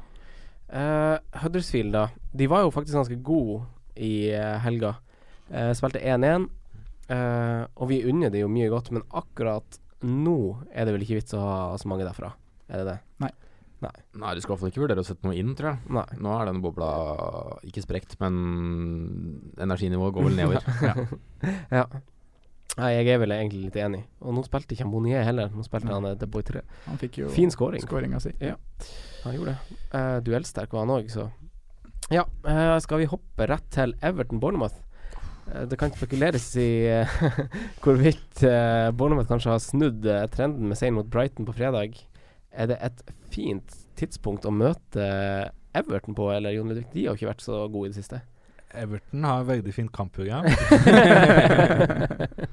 Eh, 0.68 1.16
Huddersfield, 1.42 1.94
da. 1.94 2.08
De 2.32 2.48
var 2.50 2.64
jo 2.64 2.72
faktisk 2.74 2.96
ganske 2.98 3.18
gode 3.24 3.62
i 3.94 4.32
uh, 4.34 4.58
helga. 4.64 4.96
Uh, 5.50 5.70
spilte 5.76 6.00
1-1, 6.02 6.48
eh, 7.14 7.62
og 7.76 7.90
vi 7.90 8.00
unner 8.08 8.32
det 8.32 8.40
jo 8.40 8.50
mye 8.50 8.70
godt, 8.72 8.90
men 8.94 9.04
akkurat 9.14 9.78
nå 10.04 10.38
er 10.72 10.86
det 10.86 10.94
vel 10.96 11.04
ikke 11.04 11.20
vits 11.20 11.36
å 11.36 11.42
ha 11.42 11.56
så 11.80 11.88
mange 11.90 12.06
derfra? 12.06 12.32
Er 12.68 12.80
det 12.80 12.88
det? 12.88 12.96
Nei, 13.22 13.30
Nei, 13.84 14.30
du 14.34 14.40
skal 14.40 14.54
iallfall 14.54 14.70
ikke 14.70 14.82
vurdere 14.84 15.02
å 15.02 15.06
sette 15.06 15.26
noe 15.26 15.36
inn, 15.36 15.52
tror 15.58 15.74
jeg. 15.74 15.92
Nei. 15.92 16.06
Nå 16.24 16.32
er 16.38 16.48
denne 16.48 16.64
bobla 16.64 16.88
ikke 17.68 17.82
sprekt, 17.84 18.16
men 18.22 18.36
energinivået 19.60 20.14
går 20.16 20.28
vel 20.28 20.38
nedover. 20.38 21.16
Ja. 21.78 21.84
Nei, 22.74 22.90
jeg 22.96 23.12
er 23.14 23.20
vel 23.22 23.34
egentlig 23.36 23.68
litt 23.68 23.76
enig. 23.78 24.00
Og 24.24 24.34
nå 24.34 24.42
spilte 24.46 24.74
ikke 24.74 24.86
Monier 24.88 25.22
heller. 25.26 25.52
Nå 25.54 25.62
spilte 25.66 25.86
Nei. 25.92 25.94
han 25.94 26.18
The 26.18 26.26
Boy 26.26 26.42
3. 26.46 26.62
Han 26.88 26.98
fikk 26.98 27.20
jo 27.22 27.28
Fin 27.30 27.52
scoring. 27.54 27.84
scoringa 27.84 28.18
si. 28.22 28.32
Ja. 28.42 28.56
Han 29.24 29.36
gjorde 29.36 29.54
det. 29.54 29.76
Uh, 29.94 30.16
duellsterk 30.26 30.74
var 30.74 30.86
han 30.86 30.94
òg, 30.96 31.12
så 31.12 31.28
Ja, 32.12 32.26
uh, 32.48 32.74
skal 32.82 33.04
vi 33.04 33.06
hoppe 33.08 33.46
rett 33.48 33.68
til 33.72 33.94
Everton 34.02 34.42
Bournemouth? 34.42 34.80
Uh, 35.46 35.62
det 35.70 35.78
kan 35.78 35.92
spekuleres 35.94 36.48
i 36.60 36.68
eh, 36.88 37.14
hvorvidt 37.84 38.42
uh, 38.42 38.90
Bournemouth 38.96 39.28
kanskje 39.30 39.52
har 39.52 39.62
snudd 39.62 40.06
eh, 40.08 40.26
trenden 40.32 40.68
med 40.70 40.80
seieren 40.80 40.98
mot 40.98 41.10
Brighton 41.10 41.46
på 41.48 41.54
fredag. 41.56 41.98
Er 42.52 42.70
det 42.70 42.78
et 42.82 43.02
fint 43.34 43.80
tidspunkt 43.98 44.46
å 44.46 44.52
møte 44.54 45.08
Everton 45.74 46.14
på, 46.16 46.30
eller 46.32 46.54
Jon 46.54 46.70
Ludvig? 46.70 46.86
De 46.94 47.06
har 47.06 47.18
ikke 47.18 47.30
vært 47.32 47.44
så 47.44 47.64
gode 47.68 47.90
i 47.90 47.94
det 47.94 48.02
siste. 48.02 48.22
Everton 48.74 49.26
har 49.26 49.44
veldig 49.46 49.74
fint 49.74 49.92
kampprogram. 49.94 50.46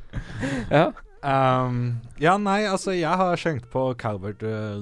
ja. 0.71 0.91
Um, 1.21 1.99
ja, 2.17 2.35
nei, 2.41 2.63
altså, 2.65 2.95
jeg 2.97 3.13
har 3.19 3.35
skjenkt 3.37 3.67
på 3.69 3.83
Calvert 4.01 4.41
uh, 4.41 4.77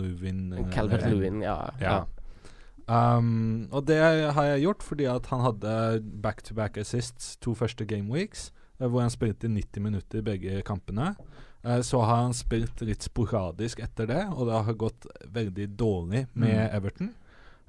Lewin. 0.00 0.52
uh, 0.56 0.62
Calvert 0.72 1.02
eller- 1.04 1.16
Lewin, 1.16 1.42
ja. 1.44 1.58
Ja. 1.82 1.98
Um, 2.88 3.66
og 3.74 3.84
det 3.88 3.98
har 4.32 4.44
jeg 4.52 4.62
gjort 4.62 4.84
fordi 4.86 5.08
at 5.10 5.26
han 5.32 5.40
hadde 5.42 5.72
back-to-back 6.22 6.76
assists 6.78 7.34
to 7.42 7.52
første 7.58 7.84
game 7.84 8.08
weeks, 8.12 8.52
eh, 8.80 8.86
hvor 8.86 9.02
han 9.02 9.10
spilte 9.10 9.48
90 9.50 9.82
minutter 9.82 10.18
i 10.22 10.22
begge 10.22 10.62
kampene. 10.62 11.16
Eh, 11.66 11.80
så 11.82 12.00
har 12.06 12.22
han 12.22 12.32
spilt 12.36 12.80
litt 12.86 13.02
sporadisk 13.02 13.80
etter 13.82 14.06
det, 14.06 14.22
og 14.30 14.46
det 14.46 14.62
har 14.68 14.78
gått 14.78 15.06
veldig 15.34 15.68
dårlig 15.76 16.26
med 16.34 16.54
Mm. 16.70 16.76
Everton. 16.76 17.14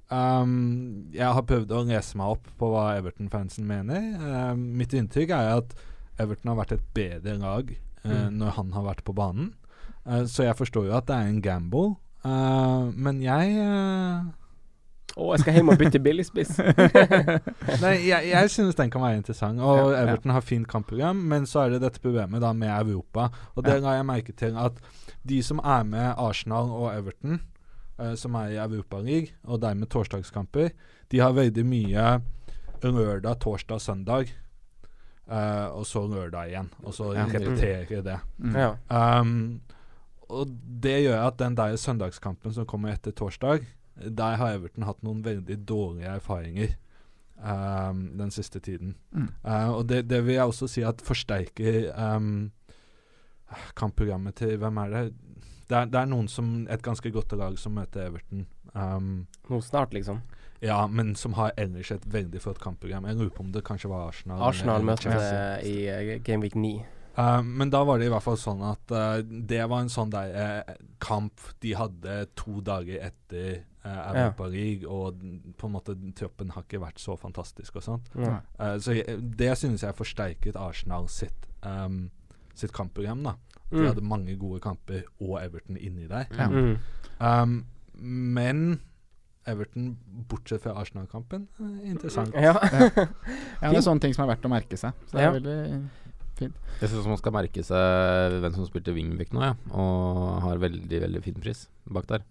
Um, 0.10 1.08
jeg 1.12 1.34
har 1.34 1.42
prøvd 1.44 1.72
å 1.76 1.82
lese 1.90 2.16
meg 2.16 2.28
opp 2.38 2.48
på 2.60 2.70
hva 2.72 2.96
Everton-fansen 3.02 3.66
mener. 3.68 4.14
Um, 4.54 4.62
mitt 4.78 4.94
inntrykk 4.96 5.34
er 5.36 5.58
at 5.58 5.74
Everton 6.20 6.50
har 6.54 6.60
vært 6.64 6.76
et 6.78 6.88
bedre 6.94 7.38
lag 7.38 7.72
eh, 7.72 7.78
Mm. 8.08 8.38
når 8.40 8.52
han 8.56 8.72
har 8.72 8.84
vært 8.86 9.04
på 9.04 9.14
banen. 9.14 9.54
Eh, 10.08 10.24
så 10.26 10.46
jeg 10.46 10.56
forstår 10.56 10.86
jo 10.88 10.94
at 10.98 11.08
det 11.10 11.16
er 11.16 11.28
en 11.32 11.42
gamble, 11.42 11.96
Eh, 12.26 12.84
men 12.98 13.22
jeg 13.22 13.56
eh, 13.62 14.24
Å, 15.18 15.28
jeg 15.34 15.42
skal 15.42 15.56
hjem 15.58 15.72
og 15.74 15.80
bytte 15.80 16.02
billigspiss. 16.04 16.58
Nei, 17.84 17.94
jeg, 18.06 18.28
jeg 18.30 18.50
synes 18.54 18.78
den 18.78 18.92
kan 18.94 19.02
være 19.02 19.18
interessant. 19.22 19.62
Og 19.64 19.80
Ja, 19.80 19.86
ja. 19.96 20.02
Everton 20.04 20.34
har 20.36 20.44
fint 20.46 20.68
kampprogram, 20.70 21.24
men 21.32 21.48
så 21.50 21.64
er 21.64 21.74
det 21.74 21.80
dette 21.82 22.02
problemet 22.04 22.44
da 22.44 22.52
med 22.54 22.70
Europa. 22.70 23.30
Og 23.56 23.66
det 23.66 23.80
la 23.82 23.96
jeg 23.98 24.06
merke 24.06 24.36
til 24.38 24.58
at 24.62 24.78
de 25.28 25.40
som 25.42 25.62
er 25.64 25.88
med 25.90 26.12
Arsenal 26.22 26.70
og 26.70 26.92
Everton, 26.92 27.40
uh, 27.98 28.14
som 28.20 28.38
er 28.38 28.54
i 28.54 28.60
Europaligaen, 28.62 29.32
og 29.50 29.64
dermed 29.64 29.90
torsdagskamper, 29.90 30.70
de 31.10 31.24
har 31.24 31.34
veldig 31.34 31.66
mye 31.66 32.06
lørdag, 32.86 33.40
torsdag, 33.42 33.82
søndag. 33.82 34.30
Eh, 35.30 35.68
og 35.68 35.86
så 35.86 36.04
lørdag 36.08 36.50
igjen. 36.52 36.70
Og 36.84 36.94
så 36.94 37.14
Ja. 37.16 37.26
repeterer 37.26 38.04
det. 38.04 38.20
Mm. 38.38 38.56
ja. 38.56 38.76
Um, 39.20 39.62
og 40.30 40.48
det 40.82 41.04
gjør 41.06 41.28
at 41.28 41.38
den 41.40 41.56
der 41.56 41.76
søndagskampen 41.76 42.54
som 42.54 42.66
kommer 42.66 42.92
etter 42.92 43.12
torsdag, 43.12 43.66
der 43.96 44.36
har 44.36 44.54
Everton 44.58 44.84
hatt 44.84 45.02
noen 45.04 45.24
veldig 45.24 45.66
dårlige 45.66 46.12
erfaringer 46.20 46.76
um, 47.40 48.18
den 48.18 48.32
siste 48.32 48.60
tiden. 48.60 48.96
Mm. 49.12 49.30
Uh, 49.46 49.70
og 49.78 49.88
det, 49.90 50.10
det 50.10 50.26
vil 50.26 50.36
jeg 50.36 50.44
også 50.46 50.68
si 50.68 50.84
at 50.86 51.02
forsterker 51.02 51.92
um, 51.96 52.52
kampprogrammet 53.76 54.36
til 54.36 54.58
Hvem 54.58 54.78
er 54.78 54.90
det? 54.90 55.04
Det 55.70 55.78
er, 55.78 55.86
det 55.86 56.00
er 56.00 56.06
noen 56.08 56.28
som 56.32 56.68
Et 56.72 56.82
ganske 56.84 57.12
godt 57.12 57.32
lag 57.40 57.58
som 57.60 57.76
møter 57.76 58.08
Everton. 58.08 58.46
Um, 58.74 59.28
Nå 59.50 59.62
snart, 59.62 59.94
liksom. 59.94 60.22
Ja, 60.62 60.88
men 60.88 61.16
som 61.16 61.34
har 61.38 61.52
ellers 61.58 61.92
et 61.92 62.06
veldig 62.14 62.42
flott 62.42 62.60
kampprogram. 62.60 63.06
Jeg 63.06 63.16
lurer 63.20 63.30
på 63.36 63.44
om 63.46 63.52
det 63.52 63.64
kanskje 63.68 63.90
var 63.92 64.08
Arsenal. 64.10 64.42
Arsenal 64.42 64.82
møtte 64.84 65.14
i 65.68 65.76
uh, 65.90 66.14
Gameweek 66.26 66.56
9. 66.56 66.76
Uh, 67.18 67.42
men 67.42 67.70
da 67.74 67.84
var 67.84 67.98
det 67.98 68.06
i 68.06 68.10
hvert 68.14 68.22
fall 68.26 68.38
sånn 68.38 68.60
at 68.62 68.92
uh, 68.94 69.22
det 69.26 69.64
var 69.70 69.82
en 69.82 69.90
sånn 69.90 70.12
der 70.14 70.36
uh, 70.38 70.76
kamp 71.02 71.42
de 71.66 71.72
hadde 71.74 72.18
to 72.38 72.60
dager 72.62 73.00
etter 73.08 73.64
uh, 73.86 74.12
Europa 74.14 74.46
League, 74.54 74.86
og 74.86 75.18
på 75.58 75.66
en 75.70 75.74
måte 75.74 75.96
troppen 76.20 76.52
har 76.54 76.66
ikke 76.68 76.82
vært 76.84 77.02
så 77.02 77.16
fantastisk 77.18 77.80
og 77.80 77.84
sånt. 77.88 78.12
Ja. 78.22 78.36
Uh, 78.62 78.76
så 78.78 78.94
jeg, 79.00 79.18
det 79.38 79.50
synes 79.58 79.82
jeg 79.86 79.98
forsterket 79.98 80.56
Arsenal 80.62 81.10
sitt, 81.10 81.48
um, 81.66 82.12
sitt 82.54 82.74
kampprogram. 82.74 83.24
da. 83.26 83.34
De 83.72 83.82
Mm. 83.82 83.88
hadde 83.90 84.02
mange 84.08 84.36
gode 84.40 84.62
kamper 84.64 85.02
og 85.20 85.42
Everton 85.44 85.76
inni 85.78 86.06
der. 86.08 86.30
Ja. 86.38 86.46
Mm. 86.48 86.78
Um, 87.20 87.66
men 88.00 88.80
Everton, 89.48 89.94
bortsett 90.30 90.62
fra 90.64 90.74
Arsenal-kampen, 90.82 91.48
eh, 91.60 91.90
interessant. 91.92 92.34
Ja. 92.36 92.54
Ja, 92.54 92.90
det 93.72 93.78
er 93.78 93.86
sånne 93.86 94.04
ting 94.04 94.14
som 94.16 94.26
er 94.26 94.34
verdt 94.36 94.46
å 94.48 94.52
merke 94.52 94.78
seg. 94.80 94.94
Så 95.08 95.18
det 95.18 95.24
Ja. 95.26 95.32
er 95.32 95.40
veldig 95.40 95.90
Jeg 96.82 96.90
syns 96.92 97.08
man 97.10 97.18
skal 97.18 97.34
merke 97.34 97.64
seg 97.66 98.36
hvem 98.44 98.54
som 98.54 98.68
spilte 98.68 98.94
wingback 98.94 99.32
nå, 99.34 99.42
ja. 99.42 99.54
Og 99.74 100.42
har 100.44 100.60
veldig, 100.62 101.00
veldig 101.08 101.22
fin 101.26 101.40
pris 101.42 101.64
bak 101.90 102.06
der. 102.12 102.26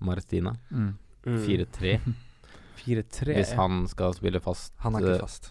Martina. 0.00 0.52
mm. 0.70 0.90
Mm. 1.26 1.38
4-3. 1.44 1.96
4-3. 2.78 3.34
Hvis 3.40 3.50
han 3.58 3.80
skal 3.90 4.14
spille 4.14 4.40
fast. 4.40 4.72
Han 4.84 4.94
er 4.94 5.02
eh, 5.08 5.14
ikke 5.16 5.24
fast. 5.26 5.50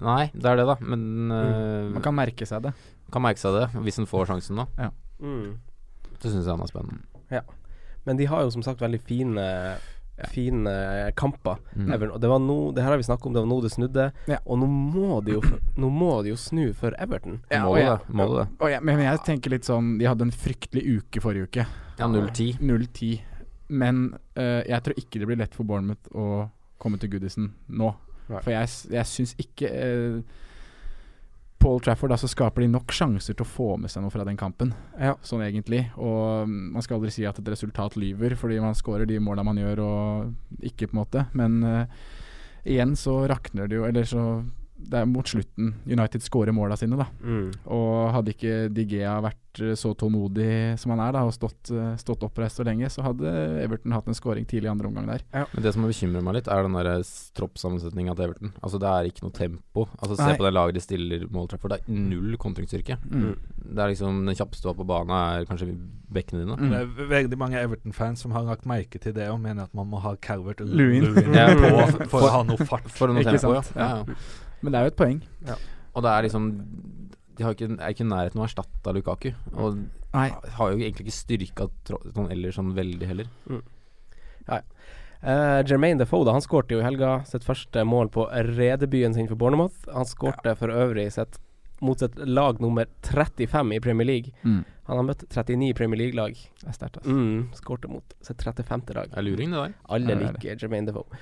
Nei, 0.00 0.30
det 0.32 0.48
er 0.48 0.56
det, 0.62 0.66
da. 0.70 0.76
Men 0.80 1.02
eh, 1.30 1.52
Mm. 1.86 1.92
Man 1.98 2.02
kan 2.02 2.14
merke 2.16 2.46
seg 2.48 2.62
det. 2.64 2.72
kan 3.12 3.22
merke 3.22 3.38
seg 3.38 3.52
det 3.54 3.66
hvis 3.84 3.96
han 4.00 4.06
får 4.08 4.26
sjansen 4.32 4.56
nå. 4.58 4.64
mm. 5.20 5.52
Det 6.16 6.30
syns 6.32 6.46
jeg 6.46 6.50
han 6.56 6.64
er 6.64 6.70
spennende. 6.72 7.04
Ja. 7.30 7.42
Men 8.06 8.16
de 8.16 8.24
har 8.30 8.42
jo 8.46 8.50
som 8.54 8.62
sagt 8.64 8.80
veldig 8.80 9.00
fine 9.04 9.44
Fine 10.32 10.72
kamper. 11.18 11.58
Mm. 11.74 11.90
Everton. 11.92 12.14
Og 12.16 12.20
det 12.22 12.28
var 12.30 12.40
noe 12.40 12.72
Det 12.72 12.84
her 12.84 12.94
har 12.94 13.00
vi 13.00 13.04
snakket 13.04 13.28
om, 13.28 13.34
det 13.36 13.42
var 13.42 13.50
nå 13.50 13.58
det 13.64 13.72
snudde. 13.74 14.06
Ja. 14.30 14.38
Og 14.46 14.60
nå 14.62 14.68
må 14.70 15.20
de 15.26 15.36
jo 15.36 15.42
Nå 15.76 15.90
må 15.92 16.10
de 16.24 16.32
jo 16.32 16.38
snu 16.40 16.70
for 16.76 16.96
Everton. 17.02 17.42
må 17.52 17.74
og 17.74 17.76
det 17.76 18.16
må 18.16 18.28
det 18.30 18.38
det. 18.40 18.46
Og 18.60 18.72
jeg, 18.72 18.84
men 18.88 19.04
jeg 19.04 19.22
tenker 19.26 19.52
litt 19.52 19.68
sånn 19.68 19.96
De 20.00 20.08
hadde 20.08 20.28
en 20.28 20.32
fryktelig 20.32 20.84
uke 20.98 21.22
forrige 21.24 21.50
uke. 21.50 21.66
Ja, 22.00 22.08
0-10. 22.08 22.60
0-10. 22.60 23.20
Men 23.68 24.08
uh, 24.38 24.62
jeg 24.64 24.82
tror 24.84 25.00
ikke 25.00 25.20
det 25.20 25.28
blir 25.28 25.40
lett 25.40 25.54
for 25.56 25.68
Bournemouth 25.68 26.12
å 26.14 26.46
komme 26.80 27.00
til 27.02 27.12
Goodison 27.14 27.50
nå. 27.68 27.92
Right. 28.26 28.42
For 28.42 28.52
jeg, 28.52 28.70
jeg 28.94 29.08
syns 29.10 29.34
ikke 29.42 29.70
uh, 29.70 30.36
Paul 31.58 31.80
Trafford 31.80 32.12
altså 32.14 32.28
skaper 32.28 32.62
de 32.62 32.68
nok 32.68 32.92
sjanser 32.94 33.34
til 33.34 33.42
å 33.46 33.48
få 33.48 33.68
med 33.80 33.90
seg 33.90 34.04
noe 34.04 34.12
fra 34.12 34.24
den 34.28 34.36
kampen, 34.38 34.74
Ja. 35.00 35.14
sånn 35.24 35.42
egentlig. 35.46 35.86
Og 35.96 36.46
mm, 36.46 36.72
man 36.76 36.84
skal 36.84 36.98
aldri 36.98 37.10
si 37.14 37.24
at 37.26 37.38
et 37.40 37.48
resultat 37.48 37.96
lyver, 37.96 38.36
fordi 38.36 38.60
man 38.62 38.76
skårer 38.76 39.08
de 39.08 39.18
måla 39.22 39.44
man 39.46 39.56
gjør, 39.60 39.82
og 39.82 40.62
ikke, 40.62 40.90
på 40.90 40.94
en 40.96 41.00
måte. 41.00 41.24
Men 41.32 41.58
uh, 41.64 41.86
igjen 42.66 42.94
så 42.98 43.22
rakner 43.30 43.68
det 43.70 43.80
jo, 43.80 43.86
eller 43.88 44.04
så 44.04 44.26
Det 44.78 45.00
er 45.00 45.06
mot 45.08 45.26
slutten 45.26 45.72
United 45.88 46.22
skårer 46.22 46.52
måla 46.54 46.76
sine, 46.78 46.96
da. 47.00 47.06
Mm. 47.24 47.48
Og 47.74 48.12
hadde 48.14 48.32
ikke 48.34 48.68
Digea 48.70 49.16
vært 49.24 49.60
eh, 49.64 49.72
så 49.74 49.94
tålmodig 49.98 50.76
som 50.78 50.92
han 50.92 51.00
er, 51.02 51.12
da 51.16 51.22
og 51.26 51.32
stått, 51.34 51.70
eh, 51.74 51.96
stått 51.98 52.22
oppreist 52.22 52.60
så 52.60 52.66
lenge, 52.68 52.86
så 52.92 53.02
hadde 53.02 53.32
Everton 53.64 53.94
hatt 53.96 54.06
en 54.06 54.14
scoring 54.14 54.44
tidlig 54.46 54.68
i 54.68 54.72
andre 54.74 54.86
omgang 54.90 55.08
der. 55.08 55.24
Men 55.32 55.64
det 55.64 55.72
som 55.74 55.82
bekymrer 55.88 56.22
meg 56.22 56.36
litt, 56.38 56.50
er 56.52 56.62
den 56.68 56.76
der 56.76 56.90
s- 57.00 57.32
troppsammensetninga 57.34 58.14
til 58.14 58.28
Everton. 58.28 58.52
Altså 58.62 58.78
Det 58.78 58.92
er 58.92 59.08
ikke 59.10 59.24
noe 59.26 59.34
tempo. 59.34 59.88
Altså 59.98 60.16
Se 60.20 60.28
Nei. 60.28 60.36
på 60.38 60.44
det 60.46 60.52
laget 60.54 60.74
de 60.78 60.84
stiller 60.84 61.26
mål 61.34 61.48
for. 61.56 61.68
Det 61.72 61.80
er 61.80 61.92
null 62.06 62.36
kontringsstyrke. 62.36 62.98
Mm. 63.10 63.34
Det 63.66 63.82
er 63.82 63.90
liksom 63.90 64.22
Den 64.28 64.36
kjappeste 64.38 64.76
på 64.76 64.86
banen, 64.86 65.10
er 65.40 65.48
kanskje 65.50 65.72
bekkene 66.12 66.44
dine. 66.44 66.56
Mm. 66.60 66.70
Det 66.70 66.78
er 66.84 67.10
veldig 67.16 67.38
mange 67.42 67.58
Everton-fans 67.64 68.22
som 68.22 68.30
har 68.36 68.44
lagt 68.46 68.64
merke 68.70 69.00
til 69.02 69.12
det 69.16 69.26
og 69.32 69.40
mener 69.40 69.64
at 69.66 69.74
man 69.74 69.88
må 69.90 69.98
ha 70.04 70.14
Calvert 70.16 70.60
og 70.60 70.68
Lewin. 70.68 71.10
Ja, 71.34 71.48
på 71.56 71.90
for- 71.90 72.10
for 72.12 72.28
å 72.28 72.34
ha 72.36 72.42
noe 72.46 72.56
fart. 72.68 72.86
For 72.92 73.08
noe 73.10 73.24
Ikke 73.24 73.34
tempo, 73.40 73.56
ja. 73.56 73.64
ja. 73.74 74.04
Ja. 74.56 74.62
Men 74.62 74.72
det 74.72 74.78
er 74.80 74.84
jo 74.88 74.92
et 74.94 74.96
poeng. 74.96 75.20
Og 75.96 76.02
det 76.02 76.10
er 76.12 76.22
liksom 76.26 76.46
De 77.36 77.44
har 77.44 77.52
ikke, 77.52 77.68
er 77.76 77.92
ikke 77.92 78.04
i 78.04 78.08
nærheten 78.08 78.40
av 78.40 78.46
å 78.46 78.48
erstatte 78.48 78.92
Lukaku. 78.96 79.30
Og 79.54 79.82
Nei. 80.14 80.30
har 80.56 80.70
jo 80.72 80.78
egentlig 80.80 81.04
ikke 81.06 81.12
styrka 81.18 81.66
tro- 81.84 82.00
sånn 82.14 82.30
ellers 82.32 82.56
sånn 82.56 82.72
veldig 82.74 83.06
heller. 83.10 83.26
Eh, 85.26 85.62
Jermaine 85.66 85.98
Defoe 85.98 86.24
da, 86.24 86.32
han 86.36 86.44
skårte 86.44 86.76
jo 86.76 86.80
i 86.82 86.84
helga 86.86 87.18
sitt 87.26 87.44
første 87.44 87.82
mål 87.88 88.10
på 88.14 88.26
redebyen 88.56 89.14
sin 89.16 89.26
for 89.28 89.34
Bournemouth. 89.40 89.86
Han 89.92 90.06
skårte 90.06 90.52
for 90.60 90.68
øvrig 90.72 91.08
sitt 91.12 91.38
mot 91.84 91.98
sitt 92.00 92.16
lag 92.24 92.60
nummer 92.62 92.86
35 93.04 93.72
i 93.76 93.80
Premier 93.84 94.06
League. 94.08 94.32
Mm. 94.44 94.62
Han 94.86 94.96
har 95.00 95.04
møtt 95.08 95.24
39 95.28 95.74
Premier 95.76 95.98
League-lag. 96.04 96.36
Det 96.60 96.68
er 96.70 96.76
sterkt, 96.76 97.00
altså. 97.00 97.10
Mm, 97.16 97.48
skårte 97.58 97.90
mot 97.90 98.14
sitt 98.24 98.38
35. 98.44 98.94
lag. 98.94 99.10
Det 99.10 99.18
er 99.18 99.26
luring, 99.26 99.50
det 99.52 99.60
der. 99.64 99.74
Alle 99.90 100.08
Ja, 100.08 100.14
det 100.14 100.28
er 100.28 100.32
liker 100.38 100.62
Jermaine 100.62 100.86
Defoe. 100.92 101.20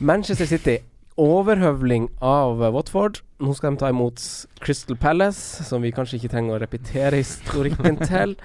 Manchester 0.00 0.44
City. 0.50 0.78
Overhøvling 1.16 2.08
av 2.20 2.60
Watford. 2.74 3.22
Nå 3.40 3.54
skal 3.56 3.74
de 3.74 3.80
ta 3.80 3.88
imot 3.92 4.20
Crystal 4.60 4.96
Palace, 5.00 5.64
som 5.64 5.82
vi 5.84 5.92
kanskje 5.96 6.18
ikke 6.20 6.32
trenger 6.34 6.56
å 6.56 6.60
repetere 6.62 7.20
historikken 7.22 7.96
til. 8.10 8.36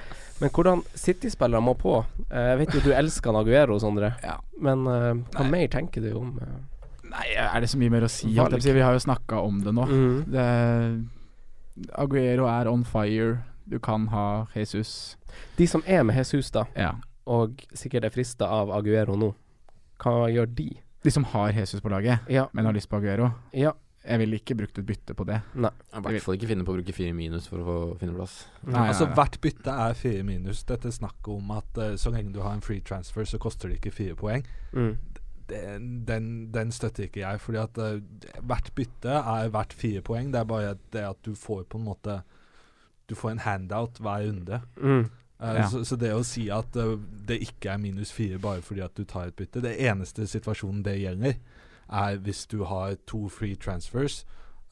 Men 0.41 0.49
hvordan 0.55 0.82
City-spillere 0.97 1.61
må 1.61 1.76
på. 1.78 1.99
Eh, 2.32 2.47
Jeg 2.53 2.59
vet 2.63 2.76
jo 2.78 2.84
du 2.88 2.91
elsker 2.97 3.36
Aguero, 3.38 3.76
Sondre. 3.84 4.13
Ja. 4.24 4.38
Men 4.61 4.88
uh, 4.88 5.11
hva 5.36 5.43
Nei. 5.45 5.51
mer 5.51 5.67
tenker 5.74 6.01
du 6.05 6.11
om 6.17 6.32
uh, 6.41 6.55
Nei, 7.11 7.28
er 7.36 7.59
det 7.61 7.67
så 7.69 7.78
mye 7.82 7.91
mer 7.91 8.05
å 8.07 8.09
si? 8.09 8.30
Vi 8.32 8.39
har 8.82 8.93
jo 8.95 9.03
snakka 9.03 9.41
om 9.43 9.59
det 9.65 9.74
nå. 9.76 9.84
mm. 9.89 10.17
Det, 10.32 10.45
Aguero 11.99 12.45
er 12.47 12.67
on 12.72 12.84
fire. 12.88 13.41
Du 13.67 13.78
kan 13.84 14.07
ha 14.11 14.45
Jesus. 14.55 15.17
De 15.57 15.67
som 15.67 15.84
er 15.86 16.03
med 16.07 16.15
Jesus, 16.17 16.49
da, 16.51 16.65
Ja. 16.76 16.93
og 17.28 17.61
sikkert 17.78 18.05
er 18.07 18.13
frista 18.15 18.47
av 18.47 18.72
Aguero 18.76 19.15
nå, 19.19 19.34
hva 20.01 20.26
gjør 20.32 20.49
de? 20.55 20.69
De 21.04 21.12
som 21.12 21.24
har 21.24 21.52
Jesus 21.54 21.82
på 21.82 21.89
laget, 21.89 22.20
Ja. 22.30 22.47
men 22.54 22.66
har 22.66 22.74
lyst 22.74 22.89
på 22.89 22.97
Aguero. 23.02 23.32
ja. 23.54 23.72
Jeg 24.02 24.18
ville 24.18 24.39
ikke 24.39 24.56
brukt 24.58 24.80
et 24.80 24.86
bytte 24.86 25.14
på 25.14 25.24
det. 25.30 25.36
Nei. 25.54 25.70
I 25.93 25.99
hvert 26.02 26.24
fall 26.24 26.34
ikke 26.34 26.47
finne 26.49 26.64
på 26.66 26.74
å 26.74 26.78
bruke 26.80 26.93
fire 26.97 27.14
minus 27.14 27.45
for 27.45 27.62
å 27.62 27.66
få 27.68 27.99
finneplass. 27.99 28.47
Nei, 28.66 28.88
altså 28.88 29.06
nei, 29.06 29.10
nei. 29.12 29.18
Hvert 29.20 29.38
bytte 29.43 29.76
er 29.84 29.93
fire 29.93 30.24
minus. 30.26 30.64
Dette 30.66 30.89
snakket 30.91 31.28
om 31.30 31.52
at 31.54 31.78
uh, 31.78 31.91
så 32.02 32.10
lenge 32.10 32.34
du 32.34 32.39
har 32.41 32.56
en 32.58 32.64
free 32.66 32.82
transfer, 32.82 33.28
så 33.30 33.38
koster 33.38 33.70
det 33.70 33.78
ikke 33.78 33.93
fire 33.93 34.16
poeng. 34.18 34.41
Mm. 34.74 34.97
Den, 35.52 36.06
den, 36.08 36.52
den 36.52 36.72
støtter 36.74 37.04
ikke 37.06 37.22
jeg. 37.22 37.43
Fordi 37.45 37.62
at 37.62 37.78
uh, 37.78 38.41
hvert 38.41 38.74
bytte 38.74 39.22
er 39.22 39.54
verdt 39.54 39.74
fire 39.78 40.02
poeng. 40.02 40.34
Det 40.34 40.39
er 40.41 40.49
bare 40.49 40.74
det 40.97 41.06
at 41.06 41.22
du 41.22 41.36
får 41.38 41.68
på 41.70 41.78
en 41.78 41.86
måte 41.86 42.24
Du 43.06 43.14
får 43.14 43.36
en 43.36 43.45
handout 43.45 44.02
hver 44.02 44.26
runde. 44.26 44.62
Mm. 44.82 45.12
Eh, 45.42 45.56
Ja. 45.56 45.70
så, 45.70 45.86
så 45.86 45.96
det 45.98 46.14
å 46.14 46.24
si 46.26 46.50
at 46.54 46.76
eh, 46.78 46.98
det 47.28 47.39
ikke 47.42 47.74
er 47.74 47.82
minus 47.82 48.12
fire 48.14 48.38
bare 48.42 48.62
fordi 48.62 48.84
at 48.86 48.94
du 48.96 49.04
tar 49.10 49.32
et 49.32 49.36
bytte 49.36 49.64
Det 49.64 49.74
eneste 49.80 50.28
situasjonen 50.30 50.84
det 50.86 51.00
gjelder, 51.02 51.39
er 51.89 52.20
hvis 52.22 52.46
du 52.46 52.64
har 52.70 52.96
to 53.10 53.28
free 53.30 53.56
transfers 53.56 54.22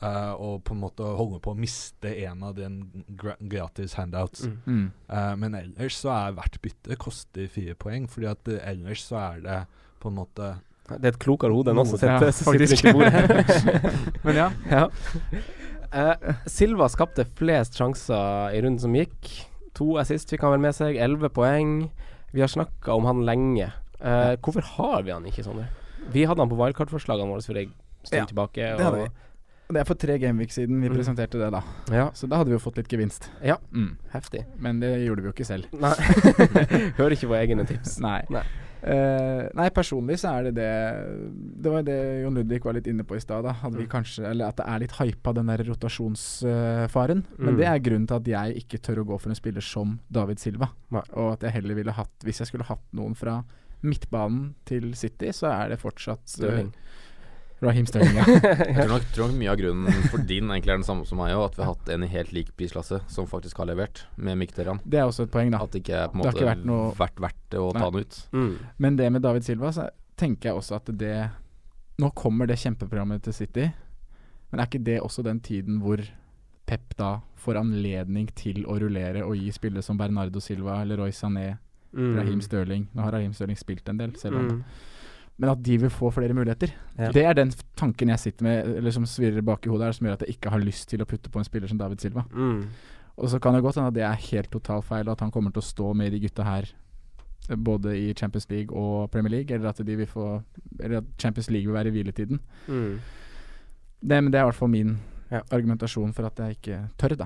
uh, 0.04 0.32
og 0.40 0.62
på 0.64 0.76
en 0.76 0.80
måte 0.80 1.04
holder 1.04 1.42
på 1.44 1.52
å 1.52 1.58
miste 1.58 2.14
en 2.24 2.46
av 2.48 2.54
den 2.56 3.04
gra 3.20 3.34
gratis 3.40 3.98
handouts. 4.00 4.46
Mm. 4.46 4.62
Mm. 4.66 4.86
Uh, 5.10 5.34
men 5.42 5.58
ellers 5.60 5.98
så 6.00 6.14
er 6.16 6.38
hvert 6.38 6.56
bytte 6.64 6.96
koster 7.02 7.50
fire 7.52 7.76
poeng, 7.76 8.08
fordi 8.08 8.30
at 8.32 8.54
ellers 8.62 9.04
så 9.10 9.20
er 9.26 9.44
det 9.44 9.60
på 10.00 10.14
en 10.14 10.20
måte 10.22 10.54
Det 10.94 11.02
er 11.02 11.12
et 11.12 11.20
klokere 11.20 11.52
hode 11.52 11.74
enn 11.74 11.82
oss 11.84 11.92
som 11.92 12.00
sitter, 12.06 12.32
ja, 12.32 12.94
bordet. 12.96 13.84
Men 14.26 14.40
ja. 14.40 14.48
ja. 14.72 14.86
Uh, 15.92 16.34
Silva 16.48 16.88
skapte 16.94 17.28
flest 17.36 17.76
sjanser 17.76 18.56
i 18.56 18.64
runden 18.64 18.80
som 18.80 18.96
gikk. 18.96 19.34
To 19.76 19.98
assist 20.02 20.30
fikk 20.30 20.42
han 20.42 20.52
vel 20.52 20.60
med 20.60 20.74
seg, 20.76 20.96
elleve 20.98 21.30
poeng. 21.30 21.90
Vi 22.34 22.42
har 22.42 22.48
snakka 22.52 22.94
om 22.96 23.06
han 23.06 23.24
lenge. 23.26 23.72
Eh, 24.02 24.36
hvorfor 24.38 24.62
har 24.78 25.02
vi 25.04 25.12
han 25.12 25.24
ikke, 25.26 25.44
Sondre? 25.44 25.68
Vi 26.12 26.24
hadde 26.26 26.40
han 26.40 26.50
på 26.50 26.58
wildcard-forslagene 26.58 27.30
våre 27.30 27.44
for 27.44 27.58
en 27.58 27.74
stund 28.04 28.20
Ja, 28.20 28.26
tilbake. 28.26 28.78
det 28.78 28.80
hadde 28.86 29.04
vi. 29.04 29.10
Det 29.70 29.78
er 29.82 29.86
for 29.86 29.94
tre 30.02 30.18
gameweek 30.18 30.50
siden 30.52 30.82
vi 30.82 30.90
Mm. 30.90 30.96
presenterte 30.98 31.38
det, 31.38 31.52
da. 31.52 31.62
Ja, 31.92 32.10
Så 32.12 32.28
da 32.28 32.38
hadde 32.38 32.50
vi 32.50 32.56
jo 32.58 32.60
fått 32.60 32.78
litt 32.78 32.88
gevinst. 32.90 33.30
Ja. 33.44 33.58
Mm. 33.72 33.98
heftig. 34.14 34.46
Men 34.58 34.80
det 34.80 35.06
gjorde 35.06 35.22
vi 35.22 35.28
jo 35.30 35.34
ikke 35.34 35.46
selv. 35.46 35.66
Nei. 35.74 35.94
Hører 36.98 37.12
ikke 37.14 37.28
på 37.30 37.38
egne 37.38 37.66
tips. 37.68 38.00
Nei. 38.00 38.24
Nei. 38.30 38.44
Eh, 38.82 39.50
nei, 39.60 39.70
personlig 39.76 40.16
så 40.22 40.30
er 40.40 40.44
det 40.48 40.54
det 40.56 41.64
Det 41.64 41.72
var 41.74 41.84
det 41.84 41.98
Jon 42.24 42.34
Ludvig 42.36 42.64
var 42.64 42.74
litt 42.78 42.88
inne 42.88 43.04
på 43.04 43.18
i 43.18 43.20
stad. 43.20 43.46
At 43.46 43.74
vi 43.74 43.84
Mm. 43.86 43.90
kanskje 43.92 44.24
Eller 44.30 44.48
at 44.48 44.56
det 44.56 44.66
er 44.68 44.80
litt 44.80 44.92
hypa, 45.00 45.34
den 45.34 45.48
der 45.48 45.58
rotasjonsfaren. 45.68 47.24
Men 47.38 47.54
Mm. 47.56 47.58
det 47.58 47.66
er 47.68 47.80
grunnen 47.80 48.08
til 48.08 48.16
at 48.16 48.24
jeg 48.26 48.64
ikke 48.64 48.80
tør 48.82 49.04
å 49.04 49.06
gå 49.08 49.20
for 49.20 49.30
en 49.30 49.36
spiller 49.36 49.62
som 49.62 50.00
David 50.12 50.40
Silva. 50.40 50.70
Nei. 50.92 51.02
Og 51.14 51.34
at 51.34 51.40
jeg 51.42 51.52
heller 51.52 51.76
ville 51.76 51.92
hatt 51.92 52.10
Hvis 52.24 52.40
jeg 52.40 52.48
skulle 52.48 52.66
hatt 52.66 52.84
noen 52.94 53.16
fra 53.16 53.44
midtbanen 53.84 54.54
til 54.66 54.94
City, 54.94 55.28
så 55.32 55.48
er 55.52 55.70
det 55.70 55.80
fortsatt 55.80 56.26
Stirling. 56.26 56.74
Raheem 57.62 57.86
Sterling. 57.90 58.16
Ja. 58.16 58.24
Jeg 58.30 58.76
tror 58.78 58.92
nok, 58.94 59.08
tror 59.16 59.28
nok 59.32 59.38
mye 59.42 59.52
av 59.52 59.58
grunnen 59.60 60.04
for 60.12 60.24
din 60.30 60.48
egentlig 60.50 60.72
er 60.74 60.78
den 60.80 60.88
samme 60.88 61.06
som 61.06 61.20
meg 61.20 61.34
òg, 61.36 61.46
at 61.50 61.58
vi 61.58 61.64
har 61.66 61.74
hatt 61.74 61.90
en 61.96 62.04
i 62.06 62.08
helt 62.14 62.32
lik 62.36 62.54
prisklasse 62.56 63.02
som 63.12 63.28
faktisk 63.28 63.58
har 63.60 63.68
levert, 63.68 64.06
med 64.16 64.38
Mkhitaryan. 64.40 64.80
Det 64.86 65.00
er 65.02 65.10
også 65.10 65.26
et 65.28 65.34
poeng, 65.34 65.52
da. 65.52 65.60
At 65.66 65.72
det 65.76 65.82
ikke 65.84 65.98
er 66.04 66.08
på 66.14 66.20
en 66.20 66.24
måte 66.24 66.46
vært 66.48 66.64
noe- 66.70 66.94
vært 66.96 67.20
verdt 67.20 67.42
det 67.52 67.60
å 67.60 67.72
ta 67.76 67.80
Nei. 67.84 67.90
den 67.92 68.00
ut. 68.08 68.20
Mm. 68.32 68.54
Men 68.78 68.96
det 69.02 69.12
med 69.12 69.22
David 69.28 69.44
Silva, 69.44 69.72
så 69.76 69.90
tenker 70.20 70.50
jeg 70.52 70.60
også 70.62 70.76
at 70.80 70.94
det 70.98 71.14
Nå 72.00 72.14
kommer 72.16 72.48
det 72.48 72.56
kjempeprogrammet 72.62 73.22
til 73.26 73.34
City, 73.36 73.66
men 74.52 74.60
er 74.62 74.68
ikke 74.70 74.84
det 74.88 75.02
også 75.04 75.22
den 75.26 75.42
tiden 75.44 75.82
hvor 75.84 76.00
Pep 76.66 76.94
da 76.96 77.18
får 77.36 77.58
anledning 77.60 78.30
til 78.38 78.62
å 78.70 78.78
rullere 78.80 79.26
og 79.26 79.36
gi 79.36 79.50
spillere 79.52 79.84
som 79.84 79.98
Bernardo 80.00 80.40
Silva 80.40 80.78
eller 80.84 80.98
Roy 81.04 81.12
Sané, 81.12 81.58
Mm. 81.92 82.12
Raheem 82.20 82.42
Stirling 82.46 82.84
Nå 82.94 83.02
har 83.02 83.12
Raheem 83.16 83.32
Stirling 83.34 83.58
spilt 83.58 83.88
en 83.90 83.98
del, 83.98 84.12
selv 84.16 84.36
om 84.38 84.44
Mm. 84.48 84.64
Men 85.40 85.54
at 85.54 85.62
de 85.64 85.78
vil 85.80 85.90
få 85.94 86.10
flere 86.12 86.36
muligheter. 86.36 86.74
Ja. 87.00 87.12
Det 87.16 87.22
er 87.24 87.34
den 87.38 87.54
tanken 87.80 88.10
jeg 88.12 88.20
sitter 88.20 88.44
med, 88.44 88.74
eller 88.82 88.92
som 88.92 89.06
svirrer 89.08 89.42
bak 89.48 89.64
i 89.66 89.70
hodet 89.72 89.86
her, 89.88 89.96
som 89.96 90.08
gjør 90.10 90.18
at 90.18 90.26
jeg 90.28 90.36
ikke 90.36 90.52
har 90.52 90.60
lyst 90.60 90.90
til 90.92 91.00
å 91.00 91.08
putte 91.08 91.32
på 91.32 91.40
en 91.40 91.48
spiller 91.48 91.72
som 91.72 91.80
David 91.80 92.02
Silva. 92.04 92.26
Mm. 92.34 92.66
Og 93.20 93.30
så 93.32 93.40
kan 93.40 93.56
det 93.56 93.62
godt 93.64 93.80
hende 93.80 93.88
at 93.94 93.96
det 93.96 94.04
er 94.04 94.26
helt 94.34 94.52
totalt 94.52 94.86
feil, 94.88 95.08
og 95.08 95.16
at 95.16 95.24
han 95.24 95.32
kommer 95.32 95.52
til 95.56 95.64
å 95.64 95.70
stå 95.70 95.94
med 95.96 96.12
de 96.12 96.20
gutta 96.26 96.44
her 96.44 96.68
eh, 97.50 97.56
både 97.56 97.96
i 97.96 98.14
Champions 98.20 98.50
League 98.52 98.76
og 98.76 99.10
Premier 99.12 99.32
League, 99.38 99.56
eller 99.56 99.72
at 99.72 99.80
de 99.88 99.96
vil 99.96 100.08
få 100.12 100.28
Eller 100.80 100.98
at 101.02 101.08
Champions 101.20 101.50
League 101.50 101.68
vil 101.72 101.76
være 101.80 101.88
i 101.88 101.96
hviletiden. 101.96 102.40
Mm. 102.68 103.00
Det, 104.02 104.20
men 104.24 104.32
det 104.32 104.40
er 104.40 104.44
i 104.44 104.50
hvert 104.52 104.60
fall 104.60 104.76
min 104.76 104.98
Ja. 105.32 105.42
argumentasjon 105.52 106.12
for 106.14 106.26
at 106.26 106.40
jeg 106.40 106.56
ikke 106.58 106.78
tør, 106.98 107.16
da. 107.16 107.26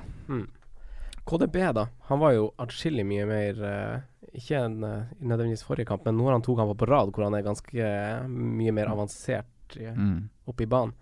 KDB, 1.25 1.55
da. 1.73 1.85
Han 2.09 2.19
var 2.19 2.33
jo 2.35 2.49
atskillig 2.59 3.05
mye 3.07 3.25
mer 3.29 3.61
eh, 3.63 4.01
Ikke 4.33 4.57
en, 4.65 4.79
eh, 4.83 5.03
nødvendigvis 5.21 5.63
forrige 5.67 5.85
kamp, 5.85 6.05
men 6.05 6.17
nå 6.17 6.25
har 6.25 6.31
han 6.37 6.41
to 6.41 6.55
kamper 6.57 6.73
på 6.79 6.87
rad 6.89 7.11
hvor 7.13 7.23
han 7.27 7.35
er 7.37 7.43
ganske 7.45 7.75
eh, 7.77 8.27
mye 8.27 8.71
mer 8.73 8.87
avansert 8.89 9.45
i- 9.77 9.91
Mm. 9.93 10.29
oppe 10.47 10.63
i 10.63 10.69
banen. 10.69 10.93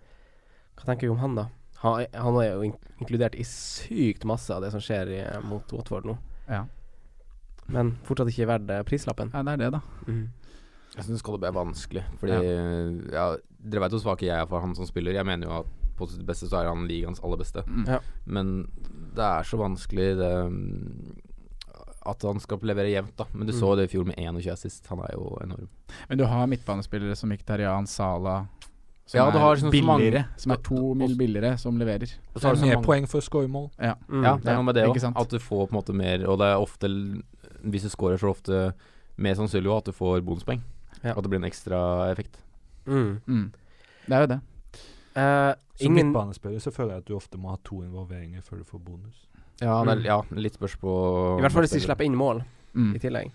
Hva 0.76 0.84
tenker 0.86 1.06
vi 1.08 1.10
om 1.10 1.18
han, 1.18 1.34
da? 1.34 1.46
Han, 1.82 2.06
han 2.14 2.36
er 2.42 2.52
jo 2.52 2.62
in 2.62 2.74
inkludert 3.00 3.34
i 3.34 3.42
sykt 3.44 4.24
masse 4.24 4.50
av 4.54 4.62
det 4.62 4.70
som 4.72 4.80
skjer 4.80 5.08
i, 5.08 5.22
mot 5.48 5.64
Watford 5.72 6.04
nå. 6.04 6.18
Ja. 6.48 6.64
Men 7.68 7.96
fortsatt 8.04 8.28
ikke 8.28 8.46
verdt 8.46 8.70
eh, 8.70 8.82
prislappen. 8.82 9.30
ja, 9.32 9.42
det 9.42 9.52
er 9.52 9.56
det, 9.64 9.72
da. 9.72 9.80
Mm. 10.06 10.28
Jeg 10.94 11.04
syns 11.04 11.22
det 11.22 11.48
er 11.48 11.52
vanskelig. 11.56 12.04
Fordi 12.20 13.12
ja. 13.12 13.36
Dere 13.64 13.80
vet 13.80 13.92
hvor 13.94 14.00
svak 14.02 14.20
jeg 14.22 14.34
er 14.36 14.46
for 14.46 14.60
han 14.60 14.74
som 14.74 14.84
spiller. 14.86 15.12
Jeg 15.14 15.24
mener 15.24 15.46
jo 15.48 15.58
at 15.60 15.66
på 15.96 16.08
sitt 16.10 16.24
beste 16.26 16.48
så 16.50 16.60
er 16.60 16.68
han 16.68 16.86
ligaens 16.88 17.20
aller 17.22 17.36
beste. 17.38 17.62
Mm. 17.66 17.86
Ja. 17.88 17.98
Men 18.26 18.66
det 19.14 19.22
er 19.24 19.42
så 19.46 19.56
vanskelig 19.56 20.16
det 20.18 20.32
at 22.06 22.22
han 22.22 22.40
skal 22.40 22.58
levere 22.62 22.90
jevnt, 22.90 23.16
da. 23.16 23.24
Men 23.32 23.46
du 23.46 23.52
så 23.52 23.72
Mm. 23.72 23.76
det 23.76 23.84
i 23.84 23.96
fjor 23.96 24.04
med 24.06 24.16
21 24.18 24.52
assist. 24.52 24.86
Han 24.88 24.98
er 25.00 25.12
jo 25.14 25.38
enorm. 25.42 25.68
Men 26.08 26.18
du 26.18 26.24
har 26.24 26.46
midtbanespillere 26.46 27.16
som 27.16 27.30
Mkhitaryan, 27.30 27.86
Sala 27.86 28.46
som 29.06 29.18
Ja, 29.18 29.30
du 29.30 29.38
har 29.38 29.52
er 29.52 29.56
sånn 29.60 29.70
så 29.72 29.84
mange- 29.84 30.00
billigere, 30.10 30.24
som 30.36 30.52
er 30.52 30.56
to 30.56 30.94
mil 30.94 31.16
billigere, 31.16 31.58
som 31.58 31.76
leverer. 31.78 32.14
Og 32.34 32.40
så 32.40 32.48
har 32.48 32.54
du 32.54 32.60
Mer 32.62 32.74
mange- 32.76 32.84
poeng 32.86 33.06
for 33.08 33.20
å. 33.20 33.70
Ja. 33.78 33.94
Mm. 34.08 34.22
Ja, 34.24 34.36
det 34.36 34.46
er 34.46 34.54
noe 34.54 34.62
med 34.64 34.74
det 34.74 34.86
ikke 34.88 35.12
òg. 35.12 35.20
At 35.20 35.28
du 35.28 35.38
får 35.38 35.68
på 35.68 35.72
en 35.72 35.82
måte 35.82 35.94
mer 35.94 36.24
Og 36.28 36.38
det 36.38 36.46
er 36.46 36.56
ofte 36.56 37.22
Hvis 37.64 37.82
du 37.82 37.88
scorer, 37.88 38.16
så 38.18 38.24
er 38.24 38.32
det 38.32 38.36
ofte 38.42 38.74
mer 39.18 39.34
sannsynlig 39.34 39.66
også 39.66 39.78
at 39.78 39.84
du 39.84 39.92
får 39.92 40.20
bonuspoeng. 40.22 40.60
Ja. 41.04 41.10
At 41.10 41.22
det 41.22 41.30
blir 41.30 41.36
en 41.44 41.50
ekstra 41.50 42.10
effekt. 42.10 42.36
Mm. 42.86 43.20
Mm. 43.26 43.52
Det 44.08 44.12
er 44.12 44.20
jo 44.20 44.26
det. 44.26 44.40
Uh, 45.14 45.54
Som 45.76 45.92
ingen 45.92 46.12
midtbanespiller 46.12 46.58
så 46.58 46.72
føler 46.72 46.88
jeg 46.90 46.98
at 46.98 47.04
du 47.04 47.14
ofte 47.16 47.38
må 47.38 47.50
ha 47.50 47.56
to 47.64 47.82
involveringer 47.82 48.42
før 48.42 48.58
du 48.58 48.64
får 48.64 48.80
bonus. 48.84 49.26
Ja, 49.60 49.84
det 49.84 49.98
Mm. 49.98 50.00
er, 50.00 50.04
ja 50.06 50.20
litt 50.32 50.54
spørs 50.58 50.76
på 50.80 51.38
I 51.38 51.42
hvert 51.42 51.52
fall 51.52 51.62
hvis 51.62 51.72
de 51.72 51.80
slipper 51.80 52.04
inn 52.04 52.16
mål 52.16 52.42
Mm. 52.74 52.94
i 52.96 52.98
tillegg. 52.98 53.30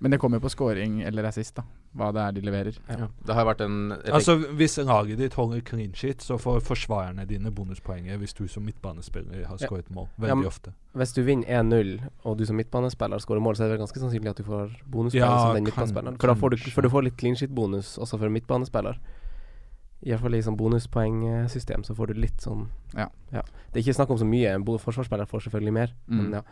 Men 0.00 0.10
det 0.10 0.18
kommer 0.20 0.36
jo 0.40 0.46
på 0.48 0.50
scoring 0.50 1.02
eller 1.06 1.24
assist, 1.24 1.54
da. 1.54 1.62
Hva 1.96 2.12
det 2.12 2.20
er 2.20 2.32
de 2.32 2.40
leverer. 2.40 2.76
Ja. 2.90 3.06
Det 3.24 3.34
har 3.34 3.44
vært 3.46 3.60
en 3.60 3.92
effekt. 3.92 4.12
Altså 4.12 4.34
Hvis 4.56 4.76
laget 4.84 5.16
ditt 5.18 5.34
holder 5.34 5.60
clean 5.62 5.92
shit, 5.94 6.18
så 6.18 6.36
får 6.36 6.60
forsvarerne 6.60 7.24
dine 7.26 7.50
bonuspoenget 7.54 8.18
hvis 8.18 8.34
du 8.34 8.48
som 8.48 8.64
midtbanespiller 8.66 9.44
har 9.46 9.56
skåret 9.58 9.88
mål. 9.94 10.08
Veldig 10.18 10.42
ja, 10.42 10.48
ofte. 10.48 10.72
Hvis 10.96 11.14
du 11.14 11.22
vinner 11.22 11.46
1-0, 11.46 12.00
og 12.24 12.36
du 12.36 12.44
som 12.44 12.56
midtbanespiller 12.56 13.18
skårer 13.22 13.40
mål, 13.40 13.54
så 13.54 13.64
er 13.64 13.68
det 13.76 13.80
ganske 13.80 14.00
sannsynlig 14.02 14.28
at 14.30 14.36
du 14.36 14.42
får 14.42 14.74
bonuspoeng 14.90 15.14
Ja, 15.14 15.38
som 15.46 15.54
den 15.54 15.64
midtbanespilleren. 15.64 16.18
For 16.20 16.26
da 16.26 16.34
får 16.34 16.50
du, 16.50 16.56
for 16.70 16.82
du 16.82 16.88
får 16.88 17.04
litt 17.04 17.16
clean 17.16 17.36
shit-bonus 17.36 17.96
også 17.98 18.18
for 18.18 18.28
midtbanespiller. 18.28 18.98
Iallfall 20.04 20.34
i 20.36 20.42
sånn 20.44 20.56
bonuspoengsystem 20.56 21.84
så 21.86 21.94
får 21.96 22.12
du 22.12 22.20
litt 22.20 22.40
sånn 22.44 22.66
Ja. 22.94 23.08
Det 23.32 23.80
er 23.80 23.82
ikke 23.82 23.94
snakk 23.96 24.10
om 24.10 24.18
så 24.20 24.26
mye. 24.28 24.52
En 24.54 24.64
forsvarsspiller 24.64 25.26
får 25.26 25.46
selvfølgelig 25.48 25.72
mer, 25.72 25.92
Mm. 26.08 26.16
men 26.22 26.32
ja. 26.32 26.42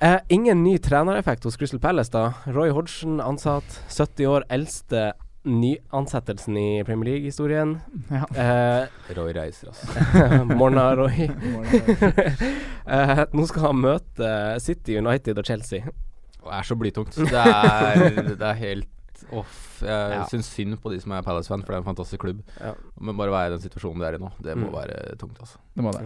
Eh, 0.00 0.20
ingen 0.28 0.62
ny 0.62 0.76
trenereffekt 0.78 1.44
hos 1.44 1.56
Crystal 1.56 1.80
Palace, 1.80 2.10
da. 2.10 2.34
Roy 2.46 2.70
Hodgson 2.70 3.20
ansatt, 3.20 3.64
70 3.88 4.26
år, 4.26 4.42
eldste 4.50 5.12
nyansettelsen 5.44 6.56
i 6.58 6.82
Premier 6.84 7.14
League-historien. 7.14 7.80
Ja. 8.10 8.24
Eh, 8.36 9.14
Roy 9.16 9.32
reiser, 9.32 9.68
altså. 9.72 10.44
Morna, 10.58 10.94
Roy. 10.94 11.28
Eh, 12.88 13.24
nå 13.36 13.44
skal 13.46 13.66
han 13.66 13.80
møte 13.82 14.28
City, 14.64 14.94
United 14.96 15.36
og 15.38 15.44
Chelsea. 15.44 15.82
Og 16.40 16.52
er 16.56 16.62
så 16.64 16.76
blytungt. 16.80 17.12
Det 17.20 17.34
er, 17.36 18.14
det 18.30 18.40
er 18.48 18.54
helt 18.62 18.86
off. 19.32 19.80
Jeg 19.82 19.88
Ja. 20.18 20.24
syns 20.30 20.46
synd 20.54 20.76
på 20.80 20.90
de 20.92 21.00
som 21.00 21.12
er 21.12 21.22
Palace-fan, 21.22 21.62
for 21.64 21.72
det 21.72 21.76
er 21.78 21.82
en 21.88 21.94
fantastisk 21.96 22.18
klubb. 22.20 22.42
Ja. 22.60 22.74
Men 23.00 23.16
bare 23.16 23.30
være 23.30 23.46
i 23.52 23.56
den 23.58 23.62
situasjonen 23.70 23.98
de 24.00 24.04
er 24.06 24.14
i 24.14 24.18
nå, 24.18 24.30
det 24.42 24.56
må 24.56 24.68
Mm. 24.70 24.74
være 24.74 25.16
tungt, 25.18 25.38
altså. 25.40 25.56
Det 25.76 25.84
må 25.84 25.92
det. 25.92 26.02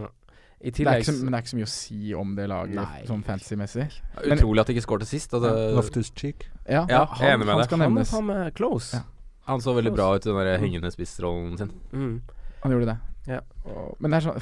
I 0.63 0.69
Det 0.71 0.79
er 0.79 0.83
tillegg 0.85 0.99
ikke 1.01 1.11
så, 1.11 1.23
men 1.23 1.31
det 1.31 1.37
er 1.37 1.41
ikke 1.43 1.51
så 1.51 1.57
mye 1.57 1.67
å 1.67 1.67
si 1.67 2.13
om 2.13 2.35
det 2.35 2.47
laget 2.49 2.75
Nei. 2.75 3.03
sånn 3.05 3.23
fancy-messig. 3.23 3.91
Ja, 4.25 4.35
Utrolig 4.35 4.59
at 4.61 4.67
de 4.67 4.73
ikke 4.75 4.85
skårte 4.87 5.05
sist. 5.05 5.31
Altså, 5.33 5.75
Loftus 5.75 6.09
Cheek. 6.15 6.45
Ja, 6.69 6.85
Ja, 6.87 6.87
jeg 6.87 6.95
er 6.99 7.05
han, 7.05 7.39
enig 7.41 7.45
med 7.45 7.57
deg. 7.57 7.69
Han, 7.69 7.79
Han 7.79 8.27
nevnes. 8.27 8.53
close. 8.55 8.93
Ja. 8.93 9.01
Han 9.47 9.59
så 9.59 9.73
veldig 9.75 9.93
bra 9.93 10.15
ut 10.15 10.25
i 10.25 10.29
den 10.29 10.37
der 10.37 10.57
hengende 10.57 10.89
spissrollen 10.91 11.57
sin. 11.57 11.71
Mm. 11.91 12.21
Han 12.63 12.71
gjorde 12.71 12.85
det. 12.85 12.97
Ja. 13.27 13.39
Og, 13.65 13.97
men 13.99 14.11
det 14.11 14.23
er 14.23 14.31
sånn 14.31 14.41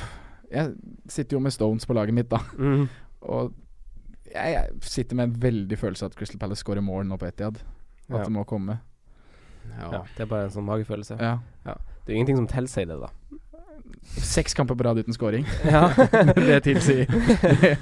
Jeg 0.52 0.76
sitter 1.08 1.38
jo 1.38 1.40
med 1.40 1.54
Stones 1.54 1.86
på 1.86 1.94
laget 1.96 2.14
mitt, 2.14 2.30
da. 2.30 2.38
Mm. 2.58 2.88
Og 3.24 3.54
jeg, 4.32 4.54
jeg 4.54 4.70
sitter 4.82 5.16
med 5.16 5.24
en 5.30 5.40
veldig 5.42 5.78
følelse 5.80 6.04
av 6.04 6.12
at 6.12 6.16
Crystal 6.18 6.38
Palace 6.38 6.62
skårer 6.64 6.84
mål 6.84 7.06
nå 7.08 7.18
på 7.18 7.26
Etiad. 7.28 7.58
At 8.12 8.20
Ja. 8.20 8.24
det 8.28 8.34
må 8.36 8.44
komme. 8.46 8.80
Ja. 9.72 9.92
Ja, 9.92 10.02
det 10.18 10.24
er 10.26 10.30
bare 10.32 10.48
en 10.50 10.54
sånn 10.54 10.66
magefølelse. 10.68 11.18
Ja. 11.22 11.38
Det 11.64 12.10
er 12.10 12.14
jo 12.16 12.20
ingenting 12.20 12.38
som 12.42 12.48
tilsier 12.50 12.88
det, 12.90 12.98
da. 13.00 13.10
Seks 14.02 14.54
kamper 14.58 14.76
på 14.76 14.84
rad 14.88 14.98
uten 15.00 15.14
scoring. 15.14 15.46
Ja. 15.66 15.88
det 16.36 16.64
tilsier 16.66 17.06
det, 17.62 17.78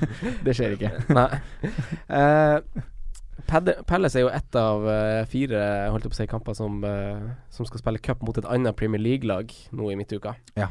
det 0.45 0.55
skjer 0.57 0.75
ikke. 0.75 0.91
Nei. 1.15 1.29
Uh, 2.11 2.59
Pad- 3.49 3.71
Palace 3.87 4.19
er 4.19 4.27
jo 4.27 4.29
ett 4.29 4.55
av 4.59 4.83
uh, 4.85 5.23
fire 5.31 5.61
holdt 5.89 6.05
på 6.05 6.13
å 6.13 6.19
si, 6.19 6.27
kamper 6.29 6.53
som, 6.57 6.83
uh, 6.85 7.31
som 7.49 7.65
skal 7.65 7.81
spille 7.81 8.01
cup 8.05 8.21
mot 8.27 8.37
et 8.37 8.45
annet 8.45 8.75
Premier 8.77 9.01
League-lag 9.01 9.49
nå 9.73 9.89
i 9.89 9.95
midtuka. 9.97 10.35
Ja. 10.59 10.67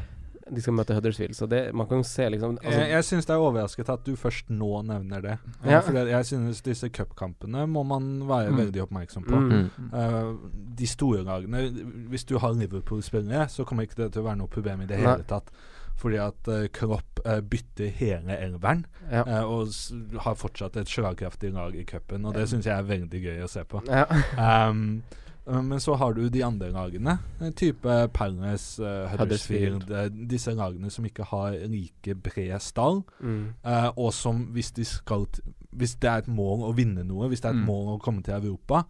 De 0.51 0.61
skal 0.61 0.73
møte 0.73 0.95
Huddersfield, 0.97 1.35
så 1.37 1.47
det, 1.49 1.73
man 1.75 1.87
kan 1.87 1.97
jo 2.01 2.03
se 2.03 2.25
liksom 2.29 2.57
altså, 2.63 2.79
jeg 2.79 2.89
jeg 2.91 3.03
syns 3.05 3.25
det 3.29 3.33
er 3.35 3.43
overrasket 3.45 3.89
at 3.89 4.03
du 4.05 4.15
først 4.15 4.49
nå 4.49 4.81
nevner 4.87 5.21
det. 5.21 5.37
Ja. 5.65 5.79
For 5.85 5.93
jeg 6.09 6.25
synes 6.25 6.61
disse 6.65 6.89
cupkampene 6.89 7.65
må 7.69 7.83
man 7.85 8.27
være 8.27 8.49
Mm. 8.51 8.57
veldig 8.57 8.81
oppmerksom 8.87 9.23
på. 9.27 9.39
Mm. 9.39 9.69
Eh, 9.93 10.33
de 10.79 10.87
store 10.87 11.23
lagene 11.23 11.65
Hvis 12.09 12.23
du 12.25 12.37
har 12.39 12.53
Liverpool-spillere, 12.53 13.47
så 13.49 13.63
kommer 13.65 13.83
ikke 13.85 13.95
det 14.03 14.13
til 14.13 14.21
å 14.23 14.25
være 14.25 14.37
noe 14.37 14.47
problem 14.47 14.81
i 14.81 14.85
det 14.85 14.97
Nei. 14.99 15.05
hele 15.11 15.23
tatt. 15.29 15.51
Fordi 15.99 16.15
at 16.23 16.47
uh, 16.47 16.67
Kropp 16.71 17.19
uh, 17.25 17.41
bytter 17.41 17.89
hele 17.91 18.37
elveren, 18.39 18.85
Ja. 19.11 19.23
uh, 19.27 19.43
og 19.51 19.67
s 19.67 19.91
har 20.23 20.35
fortsatt 20.35 20.77
et 20.77 20.87
slagkraftig 20.87 21.51
lag 21.53 21.75
i 21.75 21.83
cupen. 21.83 22.25
Og 22.25 22.33
det 22.33 22.47
syns 22.49 22.65
jeg 22.65 22.71
er 22.77 22.83
veldig 22.87 23.21
gøy 23.21 23.43
å 23.43 23.49
se 23.49 23.63
på. 23.67 23.81
Ja. 23.87 24.05
Um, 24.69 25.03
uh, 25.11 25.15
men 25.47 25.79
så 25.79 25.95
har 25.97 26.13
du 26.13 26.29
de 26.29 26.43
andre 26.43 26.71
lagene, 26.71 27.17
eh, 27.41 27.49
type 27.51 28.07
Palace, 28.13 28.79
uh, 28.83 29.07
Huddersfield, 29.17 29.89
eh, 29.91 30.09
disse 30.29 30.51
lagene 30.53 30.89
som 30.91 31.05
ikke 31.05 31.23
har 31.25 31.51
like 31.67 32.15
bred 32.15 32.59
stall, 32.61 33.03
Mm. 33.21 33.53
uh, 33.65 33.89
og 33.97 34.13
som 34.13 34.45
hvis 34.53 34.71
de 34.75 34.83
skal 34.85 35.25
Hvis 35.71 35.95
det 35.99 36.09
er 36.09 36.17
et 36.17 36.27
mål 36.27 36.63
å 36.65 36.75
vinne 36.75 37.03
noe, 37.05 37.27
hvis 37.29 37.41
det 37.41 37.45
er 37.45 37.53
et 37.53 37.61
Mm. 37.61 37.65
mål 37.67 37.97
å 37.97 38.01
komme 38.01 38.23
til 38.23 38.33
Europa, 38.33 38.85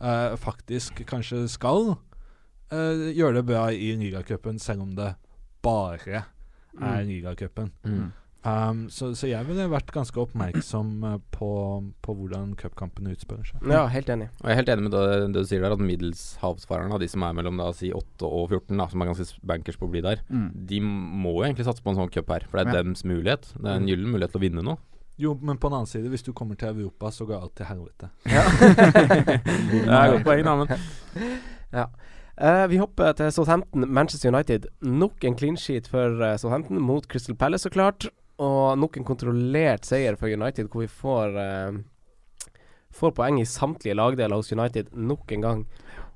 uh, 0.00 0.36
faktisk 0.36 1.04
kanskje 1.04 1.48
skal 1.48 1.96
eh, 2.72 3.10
gjøre 3.18 3.34
det 3.34 3.46
bra 3.46 3.66
i 3.72 3.96
ligacupen, 3.98 4.58
selv 4.60 4.82
om 4.82 4.94
det 4.94 5.14
bare 5.60 5.98
er 6.14 6.24
Mm. 7.02 7.08
ligacupen. 7.08 7.72
Mm. 7.84 8.12
Um, 8.42 8.86
så, 8.88 9.10
så 9.14 9.28
jeg 9.28 9.44
ville 9.44 9.66
vært 9.68 9.90
ganske 9.92 10.16
oppmerksom 10.16 10.92
eh, 11.04 11.16
på, 11.34 11.48
på 12.00 12.14
hvordan 12.16 12.54
cupkampene 12.56 13.12
utspiller 13.12 13.44
seg. 13.44 13.66
ja, 13.68 13.82
helt 13.92 14.08
enig. 14.08 14.30
Og 14.40 14.46
jeg 14.48 14.54
er 14.54 14.60
helt 14.62 14.70
enig 14.72 14.86
med 14.86 14.94
det, 14.96 15.02
det 15.34 15.42
du 15.42 15.48
sier 15.50 15.60
der, 15.60 15.74
at 15.76 15.82
middels 15.84 16.22
havsfarerne, 16.40 16.96
de 17.02 17.08
som 17.12 17.22
er 17.26 17.34
mellom 17.36 17.60
da, 17.60 17.66
si 17.76 17.90
8 17.92 18.24
og 18.24 18.46
14, 18.54 18.78
da, 18.80 18.86
som 18.88 19.02
er 19.04 19.10
ganske 19.10 19.26
bankers 19.44 19.76
på 19.76 19.84
å 19.84 19.92
bli 19.92 20.00
der, 20.06 20.22
Mm. 20.30 20.46
de 20.70 20.80
må 20.80 21.34
jo 21.36 21.44
egentlig 21.50 21.66
satse 21.68 21.84
på 21.84 21.92
en 21.92 22.00
sånn 22.00 22.10
cup 22.14 22.32
her. 22.32 22.46
For 22.48 22.56
det 22.56 22.66
er 22.68 22.72
Ja. 22.78 22.82
dems 22.82 23.04
mulighet. 23.04 23.52
Det 23.60 23.66
er 23.68 23.76
en 23.76 23.84
Mm. 23.84 23.88
gyllen 23.92 24.10
mulighet 24.14 24.32
til 24.32 24.40
å 24.40 24.44
vinne 24.48 24.64
noe. 24.64 24.78
Jo, 25.20 25.34
men 25.42 25.58
på 25.60 25.68
den 25.68 25.76
annen 25.76 25.86
side, 25.92 26.08
hvis 26.08 26.22
du 26.24 26.32
kommer 26.32 26.56
til 26.56 26.68
Europa, 26.72 27.10
så 27.12 27.26
går 27.28 27.42
alt 27.42 27.54
til 27.56 27.66
helvete. 27.66 28.08
Det 28.24 29.84
er 29.84 30.12
godt 30.14 30.24
poeng, 30.24 30.44
da, 30.44 30.54
men 30.56 30.68
ja. 31.80 31.86
Uh, 32.40 32.64
vi 32.72 32.78
hopper 32.80 33.12
til 33.18 33.28
Southampton, 33.36 33.84
Manchester 33.92 34.30
United. 34.32 34.64
Nok 34.80 35.24
en 35.28 35.34
clean 35.36 35.58
sheet 35.60 35.86
for 35.92 36.16
uh, 36.24 36.36
Southampton 36.40 36.80
mot 36.80 37.04
Crystal 37.06 37.36
Palace, 37.36 37.66
så 37.68 37.72
klart. 37.74 38.06
Og 38.40 38.78
nok 38.80 38.96
en 38.96 39.04
kontrollert 39.04 39.84
seier 39.84 40.16
for 40.16 40.32
United, 40.32 40.68
hvor 40.72 40.80
vi 40.86 40.90
får 40.90 41.34
eh, 41.42 41.80
Får 42.96 43.12
poeng 43.14 43.36
i 43.38 43.44
samtlige 43.46 43.94
lagdeler 43.94 44.34
hos 44.40 44.48
United 44.50 44.88
nok 44.98 45.30
en 45.36 45.44
gang. 45.44 45.60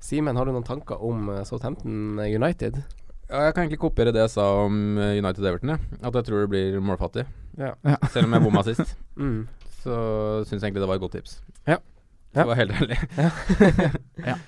Simen, 0.03 0.35
har 0.35 0.43
du 0.45 0.51
noen 0.51 0.65
tanker 0.67 0.99
om 1.05 1.29
eh, 1.31 1.43
Southampton 1.47 2.17
United? 2.19 2.81
Ja, 3.29 3.45
jeg 3.47 3.53
kan 3.55 3.63
egentlig 3.63 3.79
kopiere 3.81 4.11
det 4.13 4.21
jeg 4.25 4.33
sa 4.35 4.43
om 4.65 4.97
eh, 4.99 5.15
United 5.21 5.45
Everton. 5.47 5.71
Ja. 5.71 5.77
At 6.09 6.17
jeg 6.19 6.27
tror 6.27 6.43
det 6.43 6.49
blir 6.51 6.75
målfattig. 6.83 7.23
Ja. 7.57 7.71
Selv 8.13 8.27
om 8.27 8.35
jeg 8.35 8.43
bomma 8.43 8.65
sist, 8.67 8.97
Mm. 9.21 9.45
så 9.79 9.95
syns 10.43 10.59
jeg 10.59 10.67
egentlig 10.73 10.83
det 10.83 10.89
var 10.91 10.99
et 10.99 11.05
godt 11.05 11.15
tips. 11.15 11.37
Ja. 11.69 11.77
Det 12.35 12.43
var 12.49 12.57
helt 12.59 12.75
ærlig. 12.81 12.99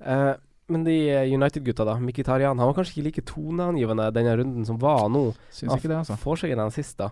Eh, 0.00 0.34
men 0.70 0.84
de 0.86 0.94
eh, 1.10 1.26
United-gutta, 1.34 1.84
da. 1.88 1.96
Mkhitaryan 2.00 2.58
han 2.60 2.70
var 2.70 2.76
kanskje 2.78 2.96
ikke 3.00 3.06
like 3.08 3.24
toneangivende 3.28 4.06
denne 4.14 4.36
runden 4.40 4.66
som 4.68 4.78
var 4.80 5.08
nå. 5.12 5.24
Syns 5.54 5.74
ikke 5.76 5.90
det, 5.90 5.98
altså. 6.00 6.16
Får 6.20 6.42
seg 6.44 6.54
en 6.54 6.62
assist, 6.68 6.96
da. 7.00 7.10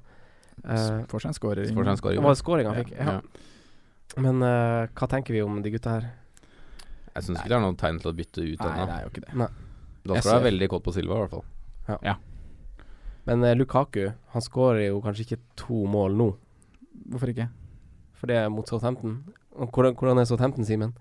Eh, 0.64 1.02
Får 1.10 1.24
seg 1.24 1.32
en 1.32 1.38
skåring. 1.38 1.74
Får 1.74 1.88
seg 1.88 1.92
en 1.94 2.00
scoring. 2.02 2.22
var 2.24 2.34
det 2.36 2.40
scoring 2.42 2.70
han 2.70 2.78
fikk? 2.80 2.94
Ja. 2.96 3.18
Ja. 3.18 3.44
Men 4.18 4.40
uh, 4.42 4.88
hva 4.98 5.06
tenker 5.10 5.36
vi 5.36 5.42
om 5.44 5.58
de 5.62 5.70
gutta 5.74 5.98
her? 5.98 6.06
Jeg 7.12 7.26
syns 7.26 7.42
ikke 7.42 7.50
det 7.52 7.56
er 7.58 7.62
noe 7.66 7.76
tegn 7.78 7.98
til 8.02 8.10
å 8.10 8.14
bytte 8.16 8.42
ut 8.46 8.62
Nei, 8.62 8.70
ennå. 8.72 8.86
det 8.88 8.96
er 8.96 9.04
jo 9.04 9.12
ikke 9.12 9.24
det. 9.26 9.48
Da 10.08 10.16
skal 10.16 10.24
du 10.24 10.32
være 10.32 10.46
veldig 10.48 10.68
kåt 10.72 10.84
på 10.86 10.94
Silva, 10.96 11.18
i 11.18 11.22
hvert 11.24 11.34
fall. 11.36 11.44
Ja 12.04 12.14
Men 13.28 13.44
uh, 13.44 13.52
Lukaku, 13.58 14.02
han 14.32 14.44
skårer 14.44 14.88
jo 14.88 15.02
kanskje 15.04 15.26
ikke 15.26 15.40
to 15.60 15.82
mål 15.90 16.16
nå, 16.18 16.28
Hvorfor 17.12 17.32
ikke? 17.34 17.48
for 18.18 18.26
det 18.30 18.36
er 18.40 18.48
mot 18.50 18.66
Southampton. 18.66 19.20
Hvordan, 19.54 19.94
hvordan 19.94 20.18
er 20.18 20.26
Southampton, 20.26 20.66
Simen? 20.66 20.96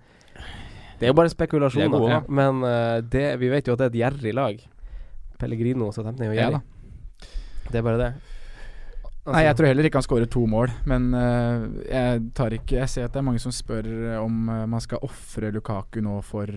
Det 0.98 1.06
er 1.06 1.12
jo 1.12 1.18
bare 1.18 1.30
er 1.30 1.36
spekulasjoner, 1.36 1.92
gode, 1.94 2.10
ja. 2.16 2.24
men 2.26 2.64
uh, 2.66 2.98
det, 3.06 3.28
vi 3.42 3.52
vet 3.52 3.68
jo 3.70 3.76
at 3.76 3.84
det 3.84 3.88
er 3.88 3.94
et 3.94 4.00
gjerrig 4.02 4.34
lag. 4.34 4.64
Pellegrino 5.38 5.90
og 5.90 5.94
Southampton 5.94 6.26
er 6.26 6.32
jo 6.32 6.38
Ja 6.38 6.48
gjerrig. 6.48 6.62
Ja, 6.64 7.70
det 7.72 7.80
er 7.80 7.86
bare 7.86 8.02
det. 8.02 8.10
Nei, 9.28 9.42
jeg 9.44 9.58
tror 9.60 9.68
heller 9.68 9.88
ikke 9.90 10.00
han 10.00 10.06
skårer 10.06 10.30
to 10.32 10.46
mål, 10.48 10.72
men 10.88 11.10
uh, 11.12 11.68
jeg 11.84 12.22
tar 12.36 12.56
ikke 12.56 12.78
Jeg 12.80 12.90
ser 12.90 13.10
at 13.10 13.14
det 13.14 13.20
er 13.20 13.28
mange 13.28 13.42
som 13.44 13.52
spør 13.52 13.90
om 14.22 14.48
uh, 14.48 14.64
man 14.72 14.82
skal 14.82 15.04
ofre 15.04 15.52
Lukaku 15.52 16.00
nå 16.02 16.22
for 16.26 16.48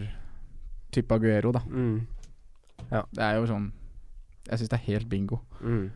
type 0.95 1.15
Aguero, 1.15 1.53
da. 1.55 1.65
Mm. 1.67 2.07
Det 2.89 3.23
er 3.23 3.37
jo 3.37 3.49
sånn 3.51 3.69
Jeg 4.47 4.61
syns 4.61 4.71
det 4.71 4.79
er 4.79 4.87
helt 4.87 5.11
bingo. 5.11 5.43
Mm. 5.61 5.91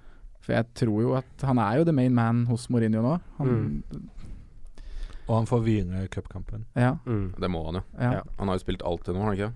For 0.44 0.52
jeg 0.52 0.68
tror 0.76 0.98
jo 1.00 1.14
at 1.16 1.46
han 1.46 1.58
er 1.62 1.78
jo 1.78 1.86
the 1.88 1.94
main 1.96 2.12
man 2.14 2.44
hos 2.50 2.66
Mourinho 2.68 3.00
nå. 3.00 3.14
Han, 3.38 3.82
Og 5.26 5.36
han 5.38 5.46
får 5.48 5.60
hvile 5.64 6.06
cupkampen. 6.12 6.66
Ja, 6.76 6.96
Mm. 7.06 7.34
Det 7.40 7.48
må 7.50 7.64
han 7.66 7.74
jo. 7.80 7.82
ja. 7.98 8.12
Ja. 8.18 8.22
Han 8.38 8.48
har 8.48 8.58
jo 8.58 8.64
spilt 8.64 8.82
alt 8.84 9.04
til 9.04 9.14
nå, 9.14 9.20
har 9.24 9.32
han 9.32 9.38
ikke? 9.38 9.52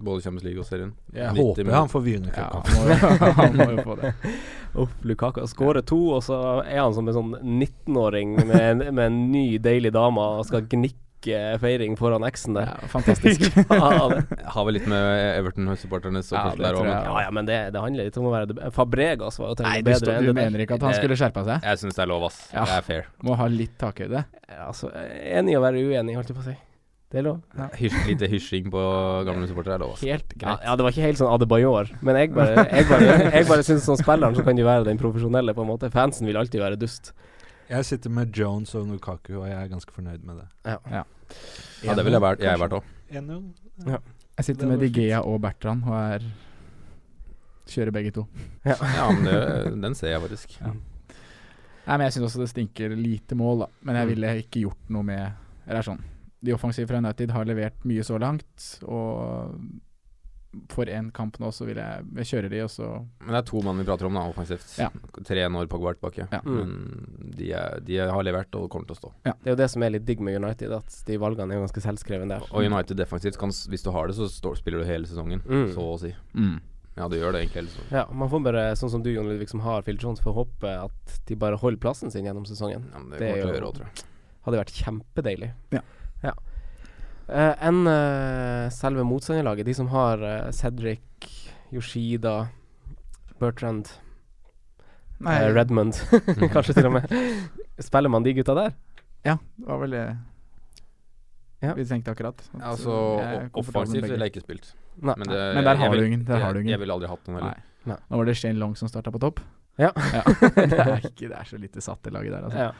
Både 0.00 0.22
Champions 0.24 0.44
League 0.44 0.60
og 0.62 0.64
serien. 0.64 0.94
Jeg 1.12 1.28
håper 1.28 1.60
minutter. 1.60 1.76
han 1.76 1.88
får 1.92 2.00
hvile 2.06 2.30
cupkampen. 2.32 3.34
han, 3.40 3.56
må 3.56 3.66
jo, 3.70 3.82
få 3.84 3.96
det. 4.00 4.14
Uff, 4.80 4.94
Lukaku 5.04 5.42
skårer 5.50 5.82
to, 5.84 5.98
og 6.16 6.22
så 6.24 6.38
er 6.64 6.78
han 6.80 6.94
som 6.96 7.08
en 7.10 7.14
sånn 7.18 7.34
19-åring 7.42 8.32
med, 8.48 8.86
med 8.94 9.04
en 9.10 9.18
ny, 9.32 9.58
deilig 9.60 9.92
dame 9.92 10.24
og 10.38 10.46
skal 10.48 10.64
gnikke 10.72 10.96
feiring 11.60 11.96
foran 11.98 12.24
eksen 12.26 12.56
der. 12.56 12.70
Ja, 12.70 12.88
fantastisk. 12.92 13.44
Har 14.54 14.64
vel 14.66 14.76
litt 14.78 14.86
med 14.90 15.00
Everton-supporternes 15.40 16.30
Ja, 16.32 16.46
Ja, 16.56 17.16
ja, 17.26 17.30
men 17.34 17.46
det, 17.48 17.58
det 17.74 17.82
handler 17.82 18.08
litt 18.08 18.16
om 18.20 18.30
å 18.30 18.32
være 18.34 18.48
det 18.54 18.70
Fabregas 18.76 19.38
var 19.40 19.52
jo 19.52 19.58
til 19.60 19.66
og 19.66 19.70
Nei, 19.70 19.76
med 19.82 19.84
du, 19.84 19.90
bedre 19.92 20.16
du 20.20 20.26
det 20.30 20.32
der. 20.34 20.40
mener 20.42 20.64
ikke 20.64 20.78
at 20.80 20.88
han 20.88 20.96
skulle 20.96 21.18
skjerpa 21.20 21.44
seg? 21.46 21.68
jeg 21.70 21.82
syns 21.84 21.98
det 21.98 22.02
er 22.06 22.10
lov, 22.10 22.24
ass. 22.30 22.40
Ja. 22.54 22.64
Det 22.70 22.78
er 22.80 22.88
fair. 22.88 23.06
Må 23.26 23.36
ha 23.38 23.46
litt 23.52 23.76
takhøyde. 23.80 24.24
Ja, 24.48 24.66
Altså, 24.70 24.90
enig 24.94 25.56
å 25.58 25.62
være 25.64 25.80
uenig, 25.84 26.16
holdt 26.18 26.32
jeg 26.32 26.38
på 26.38 26.44
å 26.44 26.48
si. 26.50 26.56
Det 27.10 27.18
er 27.18 27.24
lov. 27.26 27.40
Hysj, 27.74 27.96
lite 28.06 28.28
hysjing 28.30 28.68
på 28.70 28.80
gamle 29.26 29.48
supportere 29.50 29.74
er 29.80 29.82
lov. 29.82 29.96
Helt 29.98 30.30
greit. 30.38 30.60
ja, 30.62 30.76
det 30.78 30.84
var 30.86 30.92
ikke 30.94 31.02
helt 31.08 31.18
sånn 31.18 31.32
Adebayor, 31.34 31.88
men 32.06 32.18
jeg 32.20 32.30
bare, 32.36 32.62
jeg 32.70 32.86
bare, 32.86 33.16
jeg 33.34 33.48
bare 33.48 33.64
syns 33.66 33.82
som 33.88 33.98
spilleren 33.98 34.36
så 34.38 34.44
kan 34.46 34.54
de 34.54 34.62
være 34.62 34.86
den 34.86 35.00
profesjonelle, 35.00 35.54
på 35.56 35.64
en 35.66 35.70
måte. 35.72 35.90
Fansen 35.90 36.28
vil 36.30 36.38
alltid 36.38 36.62
være 36.62 36.78
dust. 36.78 37.10
Jeg 37.70 37.86
sitter 37.86 38.10
med 38.10 38.32
Jones 38.34 38.74
og 38.74 38.86
Nukaku, 38.88 39.36
og 39.40 39.46
jeg 39.48 39.54
er 39.62 39.68
ganske 39.70 39.92
fornøyd 39.94 40.24
med 40.26 40.40
det. 40.40 40.46
Ja, 40.66 40.76
ja. 40.90 41.02
ja 41.86 41.94
det 41.94 42.04
ville 42.04 42.18
jeg 42.18 42.24
vært, 42.24 42.40
jeg 42.42 42.58
vært 42.58 42.72
òg. 42.80 42.88
1-0. 43.10 43.44
Jeg 44.40 44.44
sitter 44.48 44.66
med 44.70 44.80
Digea 44.82 45.20
og 45.26 45.40
Bertrand 45.44 45.84
og 45.86 45.94
er 45.98 46.24
Kjører 47.70 47.92
begge 47.94 48.10
to. 48.16 48.24
Ja, 48.66 49.04
men 49.14 49.22
det, 49.28 49.36
den 49.84 49.94
ser 49.94 50.10
jeg 50.16 50.22
faktisk. 50.24 50.56
Ja. 50.60 50.72
Nei, 50.74 51.94
men 51.96 52.02
Jeg 52.08 52.16
syns 52.16 52.26
også 52.32 52.40
det 52.42 52.48
stinker 52.50 52.96
lite 52.98 53.36
mål, 53.38 53.62
da. 53.64 53.68
Men 53.86 53.96
jeg 54.00 54.06
Mm. 54.06 54.10
ville 54.14 54.32
ikke 54.42 54.60
gjort 54.64 54.90
noe 54.90 55.02
med 55.06 55.22
Eller 55.66 55.78
er 55.78 55.86
sånn 55.86 56.02
De 56.42 56.52
offensive 56.56 56.88
fra 56.90 56.98
United 56.98 57.30
har 57.30 57.44
levert 57.46 57.84
mye 57.86 58.02
så 58.02 58.18
langt, 58.18 58.66
og 58.82 59.54
for 60.72 60.88
én 60.90 61.12
kamp 61.14 61.36
nå 61.38 61.52
så 61.54 61.62
vil 61.68 61.78
jeg 61.78 62.06
Jeg 62.16 62.26
kjører 62.26 62.50
de, 62.50 62.60
og 62.64 62.70
så 62.72 62.86
Men 63.20 63.34
det 63.36 63.38
er 63.38 63.46
to 63.50 63.60
mann 63.62 63.78
vi 63.78 63.84
prater 63.86 64.08
om, 64.08 64.16
da, 64.18 64.24
offensivt. 64.32 64.72
Ja. 64.80 64.88
Tre 65.26 65.44
når 65.52 65.68
Pogba 65.70 65.92
er 65.92 65.98
tilbake. 66.00 66.26
Ja. 66.32 66.40
Men 66.44 66.72
de, 67.38 67.52
er, 67.54 67.78
de 67.86 68.00
har 68.02 68.24
levert 68.26 68.54
og 68.58 68.66
kommer 68.72 68.90
til 68.90 68.96
å 68.96 69.00
stå. 69.00 69.12
Det 69.28 69.36
er 69.46 69.54
jo 69.54 69.60
det 69.62 69.68
som 69.70 69.84
er 69.86 69.94
litt 69.94 70.08
digg 70.08 70.20
med 70.26 70.40
United, 70.40 70.74
at 70.80 70.98
de 71.06 71.20
valgene 71.22 71.54
er 71.54 71.60
jo 71.60 71.66
ganske 71.68 71.84
selvskrevne 71.86 72.28
der. 72.32 72.48
Og 72.50 72.66
United 72.66 72.98
defensivt, 72.98 73.38
kan, 73.38 73.54
hvis 73.70 73.86
du 73.86 73.92
har 73.94 74.10
det, 74.10 74.18
så 74.18 74.26
står, 74.32 74.58
spiller 74.58 74.82
du 74.82 74.90
hele 74.90 75.06
sesongen. 75.06 75.42
Mm. 75.46 75.70
Så 75.76 75.86
å 75.94 75.96
si. 76.02 76.14
mm. 76.34 76.58
Ja, 76.98 77.06
du 77.08 77.14
gjør 77.16 77.32
det 77.32 77.44
egentlig 77.44 77.60
hele 77.62 77.70
sesongen. 77.70 77.92
Ja, 77.94 78.02
man 78.12 78.28
får 78.28 78.42
bare, 78.44 78.62
sånn 78.76 78.90
som 78.92 79.02
du 79.06 79.12
Jon 79.12 79.28
Ludvig 79.30 79.48
som 79.48 79.62
har 79.64 79.86
Phil 79.86 79.96
Jones, 80.02 80.20
får 80.20 80.34
håpe 80.36 80.72
at 80.82 81.18
de 81.30 81.36
bare 81.38 81.56
holder 81.62 81.78
plassen 81.80 82.10
sin 82.12 82.26
gjennom 82.26 82.44
sesongen. 82.48 82.82
Ja, 82.90 82.98
men 82.98 83.14
det, 83.14 83.20
Det 83.22 83.28
kommer 83.30 83.38
til 83.38 83.46
å 83.46 83.54
jo- 83.54 83.60
gjøre 83.60 83.74
tror 83.78 83.86
jeg. 83.86 84.08
Hadde 84.44 84.60
vært 84.64 84.74
kjempedeilig. 84.82 85.52
Ja. 85.78 85.80
ja. 86.26 86.34
Eh, 87.30 87.54
enn 87.68 87.84
eh, 87.86 88.68
selve 88.74 89.04
motstanderlaget, 89.06 89.66
de 89.68 89.74
som 89.78 89.88
har 89.92 90.22
eh, 90.26 90.50
Cedric, 90.56 91.28
Yoshida, 91.72 92.48
Bertrand, 93.38 93.88
Nei, 95.20 95.36
Redmond, 95.52 95.94
kanskje 96.54 96.74
til 96.78 96.88
og 96.88 96.94
med. 96.96 97.12
Spiller 97.84 98.08
man 98.12 98.24
de 98.24 98.32
gutta 98.38 98.54
der? 98.56 98.74
Ja, 99.26 99.34
det 99.60 99.66
var 99.68 99.80
vel 99.82 99.94
det 99.98 100.04
Ja. 101.60 101.74
vi 101.76 101.84
tenkte 101.84 102.14
akkurat. 102.14 102.40
Altså, 102.64 102.94
offensivt 103.52 104.06
ville 104.08 104.16
jeg 104.24 104.32
ikke 104.32 104.44
spilt. 104.46 104.70
Nei. 104.96 105.12
Men, 105.20 105.28
det, 105.28 105.40
Men 105.58 105.64
der 105.68 105.76
har 105.76 105.90
vil- 105.92 106.00
du 106.00 106.06
ingen, 106.08 106.22
der 106.24 106.40
har 106.40 106.54
du 106.54 106.58
jeg, 106.58 106.64
ingen. 106.64 106.72
jeg 106.72 106.80
ville 106.80 106.94
aldri 106.96 107.08
hatt 107.12 107.28
noen 107.28 107.36
heller. 107.42 107.58
Nei. 107.84 107.92
Nei. 107.92 107.98
Nå 108.10 108.16
var 108.22 108.28
det 108.30 108.36
Shane 108.40 108.58
Long 108.60 108.72
som 108.80 108.88
starta 108.88 109.12
på 109.12 109.20
topp. 109.20 109.42
Ja. 109.80 109.90
det, 110.56 110.80
er 110.80 111.04
ikke, 111.04 111.28
det 111.28 111.36
er 111.36 111.44
så 111.48 111.60
lite 111.60 111.84
satt 111.84 112.08
i 112.08 112.12
laget 112.16 112.32
der, 112.32 112.48
altså. 112.48 112.64
Ja, 112.70 112.72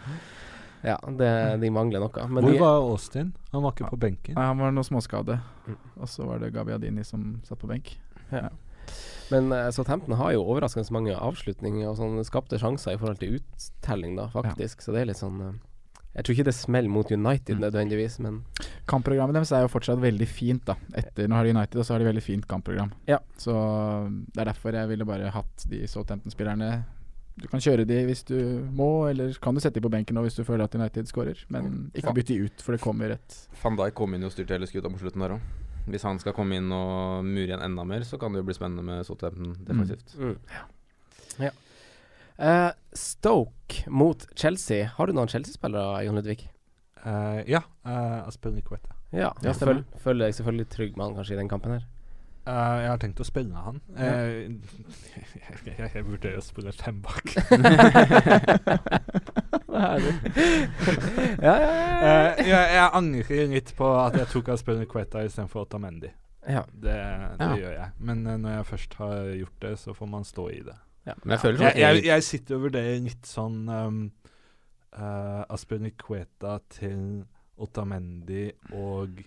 ja 0.85 0.97
det, 1.19 1.61
de 1.61 1.71
mangler 1.71 2.01
noe. 2.01 2.27
Men 2.29 2.45
Hvor 2.45 2.53
de, 2.53 2.59
var 2.61 2.81
Austin? 2.91 3.33
Han 3.53 3.63
var 3.63 3.73
ikke 3.73 3.85
Ja. 3.85 3.91
på 3.91 3.99
benken. 3.99 4.35
Nei, 4.35 4.47
han 4.47 4.59
var 4.59 4.71
noe 4.73 4.85
småskade, 4.85 5.41
Mm. 5.67 5.77
og 6.01 6.09
så 6.09 6.27
var 6.27 6.39
det 6.39 6.53
Gabbiadini 6.55 7.05
som 7.05 7.41
satt 7.45 7.59
på 7.59 7.69
benk. 7.69 7.97
men 9.31 9.53
uh, 9.53 9.71
Southampton 9.71 10.17
har 10.19 10.33
jo 10.33 10.43
overraskende 10.45 10.91
mange 10.95 11.15
avslutninger 11.15 11.87
og 11.89 11.97
sånn 11.99 12.25
skapte 12.27 12.59
sjanser 12.59 12.95
i 12.95 12.99
forhold 12.99 13.19
til 13.21 13.39
uttelling, 13.39 14.17
da, 14.17 14.29
faktisk. 14.33 14.83
Så 14.83 14.93
det 14.95 15.03
er 15.03 15.11
litt 15.13 15.21
sånn 15.21 15.41
eh, 15.49 15.53
Jeg 16.17 16.25
tror 16.27 16.35
ikke 16.35 16.45
det 16.49 16.55
smeller 16.59 16.91
mot 16.91 17.07
United 17.15 17.57
Mm. 17.57 17.61
nødvendigvis, 17.63 18.19
men 18.19 18.41
Kampprogrammet 18.91 19.33
deres 19.35 19.53
er 19.53 19.63
jo 19.63 19.69
fortsatt 19.71 20.01
veldig 20.03 20.27
fint, 20.27 20.65
da. 20.65 20.75
Etter 20.95 21.29
Nå 21.29 21.37
har 21.37 21.45
de 21.45 21.51
United, 21.55 21.77
og 21.79 21.85
så 21.87 21.95
har 21.95 21.99
de 22.01 22.09
veldig 22.11 22.23
fint 22.23 22.47
kampprogram. 22.49 22.91
Ja. 23.07 23.19
Så 23.39 23.53
det 24.35 24.41
er 24.43 24.51
derfor 24.53 24.73
jeg 24.75 24.89
ville 24.89 25.05
bare 25.07 25.31
hatt 25.31 25.67
de 25.71 25.85
Southampton-spillerne. 25.87 26.85
Du 27.41 27.47
kan 27.49 27.63
kjøre 27.63 27.87
de 27.89 28.01
hvis 28.09 28.25
du 28.29 28.37
må, 28.75 29.09
eller 29.11 29.33
kan 29.43 29.57
du 29.57 29.63
sette 29.63 29.79
de 29.79 29.85
på 29.85 29.93
benken 29.93 30.17
nå 30.19 30.25
hvis 30.27 30.37
du 30.37 30.43
føler 30.45 30.67
at 30.67 30.75
United 30.77 31.09
skårer. 31.09 31.41
Men 31.53 31.89
ikke 31.95 32.15
bytte 32.17 32.35
de 32.35 32.51
ut, 32.51 32.65
for 32.65 32.77
det 32.77 32.83
kommer 32.83 33.15
et 33.17 33.39
Van 33.63 33.79
Dijk 33.79 33.97
kom 33.97 34.17
inn 34.17 34.27
og 34.27 34.35
styrte 34.35 34.57
hele 34.57 34.69
skuta 34.69 34.93
på 34.93 35.01
slutten 35.01 35.25
der 35.25 35.37
òg. 35.39 35.49
Hvis 35.91 36.05
han 36.05 36.21
skal 36.21 36.35
komme 36.37 36.59
inn 36.61 36.69
og 36.75 37.25
mure 37.25 37.49
igjen 37.49 37.65
enda 37.65 37.87
mer, 37.89 38.05
så 38.07 38.19
kan 38.21 38.35
det 38.35 38.43
jo 38.43 38.49
bli 38.51 38.57
spennende 38.59 38.85
med 38.85 39.07
Southampton 39.09 39.57
defensivt. 39.67 40.15
mm. 40.19 40.37
ja. 41.47 41.57
Uh, 42.41 42.73
Stoke 42.97 43.85
mot 43.93 44.25
Chelsea. 44.37 44.87
Har 44.97 45.09
du 45.09 45.17
noen 45.17 45.29
Chelsea-spillere, 45.29 46.05
Jon 46.07 46.17
Ludvig? 46.17 46.47
Uh, 47.05 47.41
ja, 47.49 47.63
uh, 47.85 48.27
Aspilicueta. 48.29 48.95
Ja, 49.13 49.33
Ja, 49.43 49.51
jeg 49.51 49.59
føl, 49.59 49.83
føler 50.01 50.29
deg 50.29 50.37
selvfølgelig 50.39 50.69
trygg 50.71 51.01
han 51.01 51.17
kanskje 51.17 51.35
i 51.35 51.41
den 51.41 51.51
kampen 51.51 51.75
her. 51.75 51.89
Eh, 52.49 52.77
jeg 52.81 52.89
har 52.89 53.01
tenkt 53.03 53.21
å 53.21 53.27
spille 53.27 53.63
han. 53.67 53.81
Eh, 53.97 54.49
jeg, 54.49 55.27
jeg, 55.67 55.91
jeg 55.95 56.07
vurderer 56.07 56.39
å 56.41 56.45
spille 56.45 56.73
fem 56.77 57.03
bak. 57.05 57.35
ja, 61.47 61.55
ja, 61.55 61.55
ja. 61.57 61.75
Uh, 62.01 62.41
jeg, 62.49 62.87
angrer 62.97 63.51
litt 63.53 63.75
på 63.77 63.89
at 64.01 64.17
jeg 64.19 64.31
tok 64.33 64.53
Aspilicueta 64.57 65.25
istedenfor 65.27 65.67
Otamendi. 65.67 66.11
ja. 66.49 66.65
Det, 66.73 66.97
det 67.41 67.51
gjør 67.61 67.75
jeg. 67.77 67.91
Men 67.99 68.25
når 68.29 68.51
jeg 68.57 68.71
først 68.71 68.97
har 69.03 69.19
gjort 69.37 69.59
det, 69.67 69.75
så 69.85 69.95
får 69.97 70.09
man 70.17 70.25
stå 70.29 70.49
i 70.55 70.63
det. 70.65 70.79
Jeg 71.11 71.41
sånn 71.41 71.61
jeg, 71.81 72.23
sitter 72.25 72.59
og 72.59 72.65
vurderer 72.69 72.99
litt 73.03 73.27
sånn 73.27 73.61
um, 73.69 74.01
uh, 74.95 75.43
Aspilicueta 75.49 76.59
til 76.73 77.23
Otamendi 77.61 78.51
og 78.77 79.21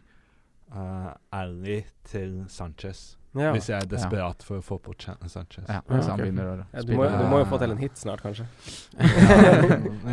uh, 0.75 1.13
Ally 1.31 1.81
til 2.09 2.43
Sanchez. 2.49 3.17
ja. 3.35 3.51
Hvis 3.51 3.69
jeg 3.69 3.81
er 3.81 3.87
desperat 3.89 4.43
for 4.45 4.59
å 4.59 4.61
få 4.61 4.77
på 4.77 4.93
Chan 4.99 5.17
Sanchez. 5.29 5.63
Ja, 5.67 5.79
Ja, 5.79 5.95
hvis 5.95 6.05
han 6.09 6.19
begynner 6.21 6.49
å 6.51 6.65
Ja, 6.73 6.81
du, 6.85 6.91
må, 6.97 7.07
du 7.09 7.23
må 7.31 7.39
jo 7.41 7.45
få 7.49 7.57
til 7.61 7.71
en 7.73 7.79
hit 7.81 7.97
snart, 7.97 8.21
kanskje. 8.21 8.45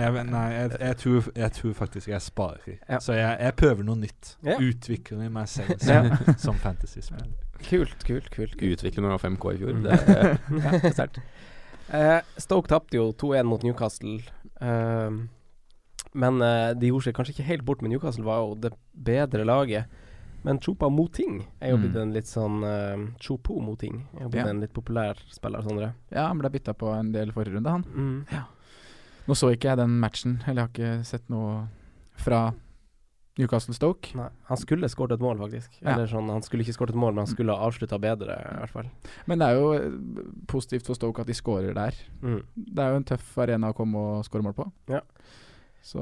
Ja, 0.00 0.08
jeg, 0.08 0.24
nei, 0.30 0.44
jeg, 0.54 0.70
jeg, 0.80 0.96
tror, 1.02 1.28
jeg 1.36 1.52
tror 1.58 1.72
faktisk 1.76 2.08
jeg 2.08 2.22
sparer. 2.24 2.78
Ja. 2.88 3.00
Så 3.02 3.12
jeg, 3.18 3.36
jeg 3.40 3.54
prøver 3.60 3.84
noe 3.84 4.00
nytt. 4.00 4.34
Ja. 4.46 4.56
Utvikler 4.62 5.28
meg 5.28 5.48
selv 5.52 5.76
Ja. 5.90 6.02
som, 6.16 6.34
som 6.46 6.60
fantasyspiller. 6.62 7.28
Kult, 7.66 7.96
kult, 8.08 8.30
kult. 8.32 8.56
Utvikler 8.56 9.04
noe 9.04 9.18
av 9.18 9.24
5K 9.24 9.52
i 9.52 9.60
fjor. 9.60 9.74
Mm. 9.76 9.84
Det 9.84 9.98
er, 10.16 10.38
Ja, 10.64 10.92
Sterkt. 10.94 11.20
Eh, 11.90 12.20
Stoke 12.40 12.70
tapte 12.70 12.96
jo 12.96 13.10
2-1 13.20 13.48
mot 13.50 13.64
Newcastle. 13.66 14.20
Ehm, 14.62 15.24
men 16.14 16.40
eh, 16.46 16.70
de 16.78 16.88
gjorde 16.92 17.08
seg 17.10 17.16
kanskje 17.18 17.34
ikke 17.36 17.48
helt 17.50 17.64
bort, 17.68 17.82
men 17.84 17.92
Newcastle 17.92 18.24
var 18.24 18.40
jo 18.44 18.54
det 18.62 18.70
bedre 18.94 19.44
laget. 19.44 19.90
Men 20.44 20.58
Chopa 20.58 20.88
Moting 20.90 21.46
er 21.60 21.70
jo 21.70 21.76
Mm. 21.76 21.82
blitt 21.82 21.96
en 22.02 22.12
litt 22.14 22.24
sånn 22.26 22.62
uh, 22.64 23.10
Chopo 23.20 23.60
Moting 23.60 24.06
er 24.16 24.22
jo 24.22 24.28
blitt 24.30 24.44
Ja. 24.46 24.50
en 24.50 24.60
litt 24.60 24.72
populær 24.72 25.16
spiller, 25.30 25.60
Sondre. 25.62 25.92
Ja, 26.10 26.28
han 26.28 26.38
ble 26.38 26.48
bytta 26.50 26.72
på 26.74 26.94
en 26.98 27.12
del 27.12 27.30
forrige 27.32 27.54
runde, 27.58 27.68
han. 27.70 27.82
Mm. 27.84 28.26
Nå 29.28 29.34
så 29.36 29.50
ikke 29.52 29.68
jeg 29.68 29.76
den 29.76 30.00
matchen, 30.00 30.40
eller 30.46 30.62
jeg 30.66 30.68
har 30.68 30.98
ikke 31.00 31.04
sett 31.06 31.28
noe 31.30 31.68
fra 32.16 32.52
Newcastle 33.38 33.72
Stoke. 33.74 34.14
Nei, 34.16 34.28
han 34.48 34.56
skulle 34.56 34.88
skåret 34.88 35.12
et 35.12 35.20
mål, 35.20 35.38
faktisk. 35.38 35.70
Ja. 35.82 35.92
Eller 35.94 36.06
sånn, 36.06 36.28
Han 36.28 36.42
skulle 36.42 36.64
ikke 36.64 36.74
skåret 36.76 36.90
et 36.90 36.96
mål, 36.96 37.14
men 37.14 37.24
han 37.26 37.34
skulle 37.34 37.54
ha 37.54 37.66
avslutta 37.68 37.98
bedre, 38.00 38.34
i 38.36 38.58
hvert 38.58 38.70
fall. 38.70 38.90
Men 39.26 39.38
det 39.38 39.46
er 39.48 39.54
jo 39.60 39.72
eh, 39.72 40.24
positivt 40.48 40.84
for 40.86 40.94
Stoke 40.94 41.20
at 41.20 41.26
de 41.26 41.32
skårer 41.32 41.72
der. 41.74 41.94
Mm. 42.22 42.42
Det 42.56 42.78
er 42.78 42.90
jo 42.90 42.96
en 42.96 43.04
tøff 43.04 43.38
arena 43.38 43.70
å 43.72 43.76
komme 43.76 43.96
og 43.96 44.24
skåre 44.24 44.42
mål 44.42 44.54
på. 44.54 44.70
Ja. 44.88 45.00
Så 45.82 46.00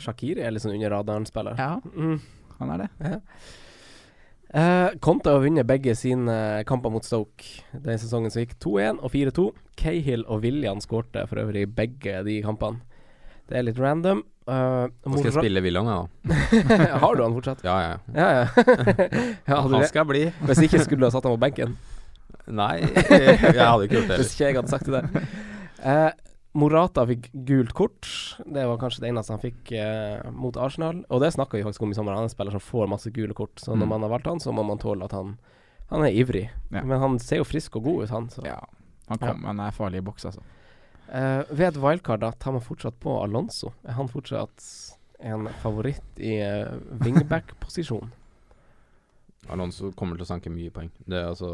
Shakiri 0.00 0.40
er 0.40 0.52
litt 0.52 0.62
sånn 0.62 0.74
under 0.74 0.90
radaren-spiller. 0.90 1.56
ja, 1.58 1.80
Mm. 1.80 2.20
Han 2.60 2.74
er 2.74 2.84
det. 2.84 2.88
Ja. 3.04 3.20
Eh, 4.54 4.88
Conte 5.02 5.32
har 5.34 5.42
vunnet 5.42 5.66
begge 5.66 5.96
sine 5.98 6.62
kamper 6.68 6.92
mot 6.94 7.06
Stoke 7.06 7.64
den 7.72 7.98
sesongen 7.98 8.30
som 8.30 8.44
gikk. 8.44 8.54
2-1 8.62 9.00
og 9.02 9.10
4-2. 9.10 9.46
Cahill 9.80 10.22
og 10.30 10.44
William 10.46 10.82
skårte 10.82 11.24
for 11.30 11.42
øvrig 11.42 11.66
begge 11.74 12.20
de 12.26 12.38
kampene. 12.44 12.84
Det 13.50 13.58
er 13.58 13.66
litt 13.66 13.80
random. 13.82 14.22
Uh, 14.44 14.92
nå 15.08 15.18
skal 15.18 15.30
jeg 15.30 15.36
spille 15.38 15.60
William, 15.64 15.86
jeg, 15.88 16.34
da. 16.68 16.86
har 17.00 17.16
du 17.16 17.22
han 17.24 17.32
fortsatt? 17.32 17.62
Ja, 17.64 17.76
ja. 17.80 17.94
Ja, 18.12 18.26
ja. 18.36 18.42
ja 19.48 19.60
Han 19.64 19.72
skal 19.72 19.86
skal 19.88 20.08
bli. 20.10 20.26
hvis 20.44 20.60
ikke 20.66 20.82
skulle 20.84 21.00
du 21.00 21.08
ha 21.08 21.12
satt 21.14 21.24
ham 21.24 21.38
på 21.38 21.42
benken. 21.46 21.78
Nei, 22.44 22.82
jeg 23.08 23.56
hadde 23.56 23.86
ikke 23.86 23.96
gjort 23.96 24.10
det 24.12 24.18
Hvis 24.20 24.34
ikke 24.34 24.44
jeg 24.44 24.58
hadde 24.58 24.72
sagt 24.72 24.90
det 24.90 25.00
der. 25.00 25.28
Eh, 25.80 26.10
Morata 26.54 27.02
fikk 27.06 27.30
gult 27.48 27.72
kort. 27.74 28.06
Det 28.46 28.62
var 28.70 28.78
kanskje 28.78 29.00
det 29.02 29.08
eneste 29.10 29.34
han 29.34 29.40
fikk 29.42 29.72
eh, 29.74 30.30
mot 30.30 30.54
Arsenal. 30.56 31.00
Og 31.10 31.20
det 31.24 31.32
snakka 31.34 31.58
vi 31.58 31.64
faktisk 31.66 31.82
om 31.82 31.90
i 31.90 31.96
sommer. 31.98 32.14
Han 32.14 32.22
er 32.24 32.30
en 32.30 32.34
spiller 32.34 32.54
som 32.54 32.62
får 32.62 32.86
masse 32.92 33.10
gule 33.10 33.34
kort. 33.34 33.56
Så 33.58 33.72
når 33.74 33.82
Mm. 33.86 33.88
man 33.88 34.02
har 34.06 34.12
valgt 34.14 34.26
han, 34.30 34.40
så 34.40 34.52
må 34.54 34.62
man 34.66 34.78
tåle 34.78 35.04
at 35.04 35.12
han 35.12 35.36
Han 35.90 36.00
er 36.06 36.14
ivrig. 36.16 36.46
Ja. 36.72 36.80
Men 36.82 36.98
han 37.00 37.18
ser 37.18 37.36
jo 37.42 37.44
frisk 37.44 37.76
og 37.76 37.82
god 37.84 38.04
ut, 38.04 38.10
han. 38.10 38.28
Så. 38.30 38.42
Ja, 38.46 38.60
han, 39.08 39.18
kom, 39.18 39.42
han 39.44 39.60
er 39.60 39.70
farlig 39.70 39.98
i 39.98 40.06
boks, 40.06 40.24
altså. 40.24 40.40
Eh, 41.12 41.42
ved 41.50 41.66
et 41.68 41.76
wildcard 41.76 42.20
da 42.20 42.30
tar 42.32 42.52
man 42.52 42.62
fortsatt 42.64 42.96
på 43.00 43.18
Alonso. 43.22 43.72
Er 43.84 43.92
han 43.98 44.08
fortsatt 44.08 44.64
en 45.20 45.44
favoritt 45.60 46.18
i 46.18 46.38
uh, 46.40 46.72
wingback-posisjon? 47.04 48.10
Alonso 49.52 49.90
kommer 49.92 50.16
til 50.16 50.24
å 50.24 50.28
sanke 50.28 50.50
mye 50.52 50.70
poeng. 50.72 50.88
Det 51.04 51.18
er 51.18 51.26
altså 51.28 51.50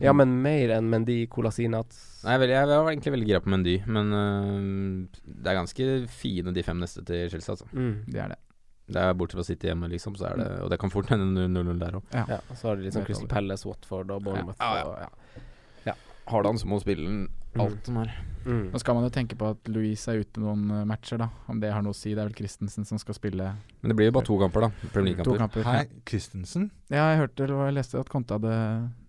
Ja, 0.00 0.12
men 0.16 0.36
mer 0.42 0.72
enn 0.78 0.88
Mendy, 0.88 1.26
Colasinat 1.28 1.92
Nei, 2.24 2.38
jeg, 2.38 2.48
er 2.48 2.54
jeg 2.72 2.80
var 2.80 2.90
egentlig 2.92 3.12
veldig 3.12 3.28
gira 3.28 3.40
på 3.44 3.52
Mendy, 3.52 3.76
men 3.86 4.12
uh, 4.16 5.20
det 5.26 5.52
er 5.52 5.58
ganske 5.60 5.88
fine 6.08 6.54
de 6.56 6.64
fem 6.66 6.80
neste 6.80 7.04
til 7.06 7.28
Chelsea, 7.30 7.52
altså. 7.54 7.68
mm. 7.72 7.94
Det 8.08 8.22
er 8.24 8.32
det. 8.34 8.38
Det 8.86 9.02
er 9.02 9.16
bortsett 9.18 9.40
fra 9.40 9.42
å 9.42 9.48
sitte 9.48 9.66
hjemme, 9.66 9.88
liksom, 9.90 10.14
så 10.14 10.28
er 10.30 10.36
det 10.38 10.46
Og 10.62 10.70
det 10.70 10.78
kan 10.78 10.92
fort 10.94 11.08
hende 11.10 11.46
0-0 11.50 11.78
der 11.82 11.96
òg. 11.98 12.04
Ja, 12.14 12.38
så 12.54 12.68
har 12.70 12.76
de 12.78 12.86
liksom 12.86 13.04
Crystal. 13.08 13.28
Palace, 13.28 13.66
Watford 13.66 14.12
og 14.14 14.22
Bournemouth. 14.22 14.60
Ja, 14.62 14.76
ja. 14.78 14.84
og- 14.86 15.42
ja. 15.86 15.94
Har 16.26 16.42
du 16.42 16.48
han, 16.48 16.58
så 16.58 16.66
må 16.66 16.78
spille 16.82 17.04
den 17.06 17.28
alt 17.64 17.88
som 17.88 18.00
er. 18.02 18.12
Mm. 18.46 18.68
Nå 18.70 18.78
skal 18.78 18.94
man 18.94 19.02
jo 19.08 19.10
tenke 19.10 19.34
på 19.38 19.48
at 19.50 19.68
Louise 19.74 20.06
er 20.12 20.22
ute 20.22 20.38
noen 20.42 20.68
eh, 20.70 20.84
matcher, 20.86 21.18
da. 21.18 21.26
Om 21.50 21.58
det 21.62 21.72
har 21.74 21.82
noe 21.82 21.96
å 21.96 21.98
si. 21.98 22.12
Det 22.14 22.22
er 22.22 22.28
vel 22.28 22.36
Christensen 22.38 22.86
som 22.86 23.00
skal 23.02 23.16
spille 23.18 23.48
Men 23.82 23.90
det 23.90 23.96
blir 23.98 24.10
jo 24.10 24.14
bare 24.14 24.28
to 24.28 24.38
kamper, 24.38 24.68
da. 24.68 24.88
Premier 24.94 25.16
League-kamper. 25.16 25.66
Hei, 25.66 25.82
Christensen. 26.06 26.70
Ja, 26.92 27.08
jeg 27.10 27.24
hørte 27.24 27.46
eller 27.46 27.66
jeg 27.66 27.78
leste 27.80 27.98
at 27.98 28.12
Conte 28.12 28.38
hadde 28.38 28.54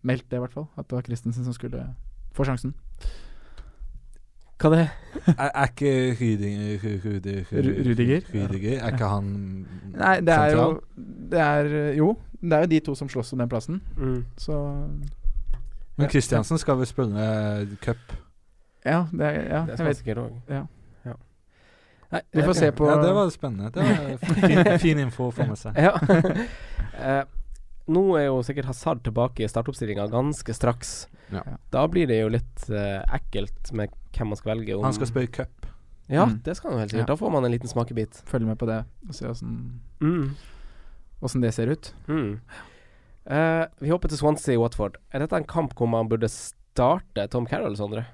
meldt 0.01 0.25
det, 0.31 0.39
i 0.39 0.41
hvert 0.41 0.57
fall. 0.57 0.67
At 0.73 0.89
det 0.89 0.97
var 0.97 1.05
Christensen 1.05 1.45
som 1.45 1.53
skulle 1.53 1.85
få 2.33 2.47
sjansen. 2.49 2.73
Hva 4.57 4.71
det 4.73 4.83
Er, 5.37 5.49
er 5.53 5.67
ikke 5.69 5.91
Rydiger 6.17 6.85
Rudiger, 7.05 7.43
Rudiger? 7.85 8.23
Rudiger 8.33 8.79
Er 8.79 8.95
ikke 8.95 9.09
han 9.11 9.27
Nei, 9.93 10.15
det 10.25 10.33
er 10.33 10.55
jo? 10.55 10.63
Det 10.97 11.41
er 11.43 11.69
Jo, 11.93 12.07
det 12.41 12.57
er 12.57 12.65
jo 12.65 12.71
de 12.71 12.79
to 12.87 12.95
som 12.97 13.09
slåss 13.09 13.35
om 13.35 13.43
den 13.43 13.49
plassen. 13.49 13.83
mm. 13.97 14.23
Så 14.37 14.57
Men 15.97 16.09
Christiansen 16.09 16.57
skal 16.57 16.77
vel 16.77 16.89
spille 16.89 17.27
cup? 17.85 18.17
Ja, 18.87 19.01
det 19.11 19.27
er, 19.27 19.37
ja 19.51 19.61
Det 19.67 19.75
er 19.75 19.83
spansker 19.83 20.21
òg. 20.23 20.33
Ja. 20.51 20.63
Nei, 22.07 22.21
Vi 22.31 22.43
får 22.47 22.53
se 22.55 22.67
på 22.71 22.85
Ja, 22.87 22.93
det 23.03 23.09
var 23.17 23.29
spennende. 23.35 23.67
Det 23.75 23.83
var 23.83 24.17
fin, 24.47 24.77
fin 24.79 24.99
info 25.03 25.25
å 25.27 25.33
få 25.35 25.47
med 25.49 25.59
seg. 25.59 25.75
Ja. 25.75 25.93
Eh, 26.97 27.23
nå 27.93 28.01
er 28.17 28.23
jo 28.25 28.39
sikkert 28.41 28.65
Hazard 28.71 29.03
tilbake 29.05 29.43
i 29.45 29.47
startoppstillinga 29.51 30.07
ganske 30.09 30.53
straks. 30.57 30.93
Ja. 31.29 31.43
Da 31.69 31.83
blir 31.93 32.07
det 32.09 32.17
jo 32.23 32.31
litt 32.33 32.63
uh, 32.73 33.03
ekkelt 33.13 33.69
med 33.77 33.93
hvem 34.17 34.31
man 34.33 34.39
skal 34.39 34.55
velge. 34.55 34.73
Om 34.79 34.87
Han 34.87 34.95
skal 34.97 35.11
spille 35.11 35.29
cup. 35.29 35.67
Ja, 36.09 36.23
Mm. 36.25 36.39
det 36.47 36.55
skal 36.57 36.71
han 36.73 36.79
helt 36.81 36.89
sikkert. 36.95 37.03
Ja. 37.05 37.11
Da 37.13 37.19
får 37.21 37.31
man 37.35 37.45
en 37.45 37.53
liten 37.53 37.69
smakebit. 37.69 38.17
Følg 38.31 38.47
med 38.49 38.57
på 38.57 38.65
det 38.71 38.79
og 39.07 39.13
se 39.13 39.29
åssen 39.29 39.53
Mm. 40.01 40.33
åssen 41.21 41.45
det 41.45 41.53
ser 41.53 41.69
ut. 41.69 41.91
Mm. 42.09 42.39
Uh, 43.29 43.65
vi 43.83 43.93
hopper 43.93 44.09
til 44.09 44.17
Swansea-Watford. 44.23 44.97
Er 45.13 45.19
dette 45.27 45.37
en 45.37 45.45
kamp 45.45 45.75
hvor 45.77 45.87
man 45.91 46.09
burde 46.09 46.31
starte 46.33 47.27
Tom 47.29 47.45
Carroll, 47.45 47.77
Sondre? 47.77 48.07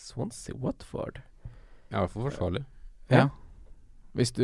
Swansea-Watford? 0.00 1.20
Ja, 1.90 1.98
i 1.98 2.00
hvert 2.04 2.10
fall 2.14 2.26
forsvarlig. 2.30 2.64
Ja. 3.10 3.28
Hvis 4.14 4.32
du 4.34 4.42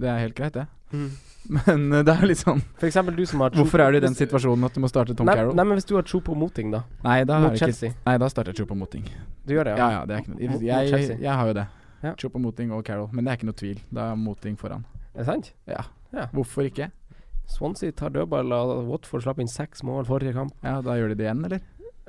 Det 0.00 0.08
er 0.08 0.18
helt 0.18 0.34
greit, 0.34 0.54
det. 0.54 0.66
Mm. 0.92 1.10
Men 1.56 1.92
eh, 1.94 2.02
det 2.02 2.10
er 2.16 2.24
litt 2.26 2.40
sånn 2.40 2.58
For 2.80 2.88
eksempel 2.88 3.14
du 3.14 3.22
som 3.30 3.40
har 3.44 3.52
tro- 3.54 3.62
Hvorfor 3.62 3.78
er 3.84 3.92
du 3.94 3.98
i 3.98 4.02
den 4.02 4.10
hvis- 4.14 4.24
situasjonen 4.26 4.66
at 4.66 4.74
du 4.74 4.80
må 4.82 4.88
starte 4.90 5.14
Tom 5.16 5.28
nei, 5.30 5.36
Carroll? 5.38 5.54
Nei, 5.54 5.64
men 5.64 5.78
hvis 5.78 5.86
du 5.86 5.94
har 5.94 6.02
tro 6.02 6.18
på 6.26 6.34
moting, 6.34 6.72
da. 6.74 6.80
Nei, 7.06 7.20
da, 7.24 7.38
Mot 7.44 7.54
jeg 7.54 7.70
det 7.70 7.76
ikke, 7.78 7.94
nei, 8.08 8.16
da 8.18 8.28
starter 8.32 8.50
jeg 8.52 8.58
Chupo 8.64 8.74
Moting. 8.74 9.04
Du 9.46 9.54
gjør 9.54 9.64
det, 9.70 9.76
Ja, 9.78 9.90
ja, 9.94 10.00
det 10.06 10.16
er 10.16 10.24
ikke 10.24 10.32
noe 10.34 10.50
Mot- 10.56 10.64
Jeg, 10.66 10.88
Chelsea. 10.90 11.16
jeg 11.22 11.32
har 11.40 11.46
jo 11.46 11.54
det. 11.60 11.66
Ja. 12.02 12.14
Chupo 12.18 12.38
Moting 12.42 12.72
og 12.74 12.82
Carroll. 12.84 13.08
Men 13.12 13.24
det 13.24 13.30
er 13.32 13.36
ikke 13.38 13.46
noe 13.50 13.58
tvil. 13.62 13.78
Da 13.92 14.10
er 14.12 14.16
Moting 14.16 14.56
foran. 14.58 14.84
Er 15.14 15.22
det 15.22 15.26
sant? 15.30 15.52
Ja. 15.70 15.84
Ja. 16.12 16.26
Hvorfor 16.34 16.66
ikke? 16.66 16.90
Swansea 17.50 17.90
tar 17.92 18.10
dødball, 18.14 18.50
og 18.52 18.88
Watford 18.90 19.22
slapp 19.22 19.38
inn 19.42 19.48
seks 19.50 19.82
mål 19.86 20.04
forrige 20.06 20.32
kamp. 20.34 20.52
Ja, 20.62 20.80
da 20.82 20.94
gjør 20.98 21.08
de 21.14 21.18
det 21.18 21.26
igjen, 21.28 21.44
eller? 21.46 21.60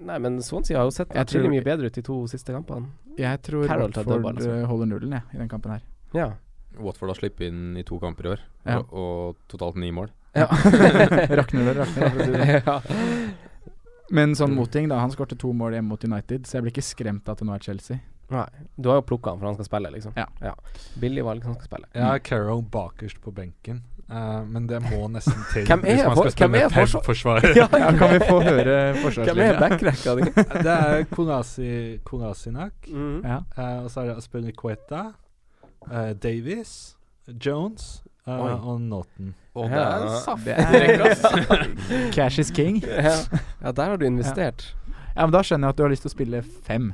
Nei, 0.01 0.17
men 0.19 0.39
Swansea 0.41 0.77
har 0.79 0.87
jo 0.89 0.91
sett 0.95 1.11
Jeg 1.13 1.21
atskillig 1.25 1.45
tror- 1.45 1.53
mye 1.55 1.63
bedre 1.65 1.85
ut 1.91 1.93
de 1.93 2.01
to 2.01 2.15
siste 2.27 2.53
kampene. 2.55 2.87
Jeg 3.17 3.41
tror 3.45 3.67
Carol 3.67 3.91
Watford 3.91 4.25
altså. 4.31 4.65
holder 4.71 4.85
nullen, 4.89 5.11
jeg, 5.17 5.23
i 5.35 5.37
den 5.37 5.49
kampen 5.51 5.71
her. 5.75 5.81
Ja. 6.15 6.29
Watford 6.79 7.09
har 7.11 7.19
sluppet 7.19 7.47
inn 7.51 7.77
i 7.77 7.83
to 7.83 7.99
kamper 7.99 8.25
i 8.25 8.29
år, 8.35 8.39
Ja. 8.65 8.77
og, 8.79 8.93
og 8.93 9.35
totalt 9.51 9.75
ni 9.75 9.91
mål. 9.91 10.09
ja. 10.35 10.47
rakner 10.47 11.65
det, 11.67 11.75
rakner 11.77 12.15
det, 12.31 12.63
ja. 12.65 12.79
Men 14.11 14.33
sånn 14.35 14.55
Moting, 14.55 14.87
da. 14.91 14.97
Han 14.99 15.11
skårte 15.13 15.37
to 15.39 15.53
mål 15.55 15.73
hjemme 15.77 15.87
mot 15.93 16.03
United, 16.03 16.43
så 16.47 16.57
jeg 16.57 16.65
blir 16.65 16.73
ikke 16.73 16.83
skremt 16.83 17.27
av 17.29 17.35
at 17.37 17.43
det 17.43 17.47
nå 17.47 17.53
er 17.55 17.59
Chelsea. 17.63 17.99
Nei, 18.31 18.45
du 18.79 18.87
har 18.89 19.01
jo 19.01 19.03
plukka 19.07 19.31
han 19.33 19.39
for 19.41 19.49
han 19.49 19.55
skal 19.59 19.67
spille, 19.67 19.91
liksom. 19.91 20.13
Ja. 20.15 20.53
Billig 21.03 21.23
valg, 21.27 21.43
han 21.43 21.55
skal 21.59 21.67
spille. 21.67 21.87
Jeg 21.93 22.03
har 22.07 22.19
Carroll 22.23 22.61
bakerst 22.63 23.19
på 23.23 23.31
benken, 23.35 23.81
eh, 24.11 24.43
men 24.51 24.67
det 24.69 24.81
må 24.83 25.07
nesten 25.13 25.41
til 25.53 25.65
Hvem 25.69 25.83
er 25.85 25.95
hvis 25.95 26.05
man 26.05 26.17
skal 26.17 26.31
spille 26.31 26.59
fem 26.61 26.71
forsvar- 26.77 27.05
forsvarere. 27.05 27.53
Ja, 27.61 27.67
Ja, 27.79 27.91
kan 27.97 28.13
vi 28.13 28.19
få 28.27 28.37
høre 28.43 28.63
Hvem 28.67 28.95
er 28.95 29.01
forsvarslinja? 29.01 29.59
backrekka 29.59 30.15
di? 30.19 30.29
Det 30.67 30.75
er 30.77 31.03
Konasi, 31.15 31.97
Konasinak, 32.03 32.73
Mm. 32.91 33.21
Ja. 33.25 33.37
Uh, 33.57 33.83
og 33.85 33.91
så 33.91 33.99
er 34.01 34.05
det 34.11 34.17
Aspilicueta, 34.17 35.01
uh, 35.91 36.11
Davies, 36.23 36.95
Jones 37.45 38.03
uh, 38.27 38.67
og 38.67 38.81
Naughton. 38.81 39.33
Og 39.55 39.69
Ja, 39.69 39.75
det 39.75 40.53
er 40.55 41.05
en 41.09 41.15
saftig 41.15 42.11
Cash 42.13 42.39
is 42.39 42.51
king. 42.51 42.83
ja. 42.83 43.11
ja, 43.63 43.71
der 43.71 43.83
har 43.83 43.95
du 43.97 44.05
investert. 44.05 44.75
Ja, 45.15 45.25
men 45.25 45.33
da 45.33 45.41
skjønner 45.43 45.67
jeg 45.67 45.73
at 45.73 45.77
du 45.77 45.83
har 45.83 45.89
lyst 45.91 46.05
til 46.05 46.09
å 46.11 46.13
spille 46.13 46.39
fem. 46.63 46.93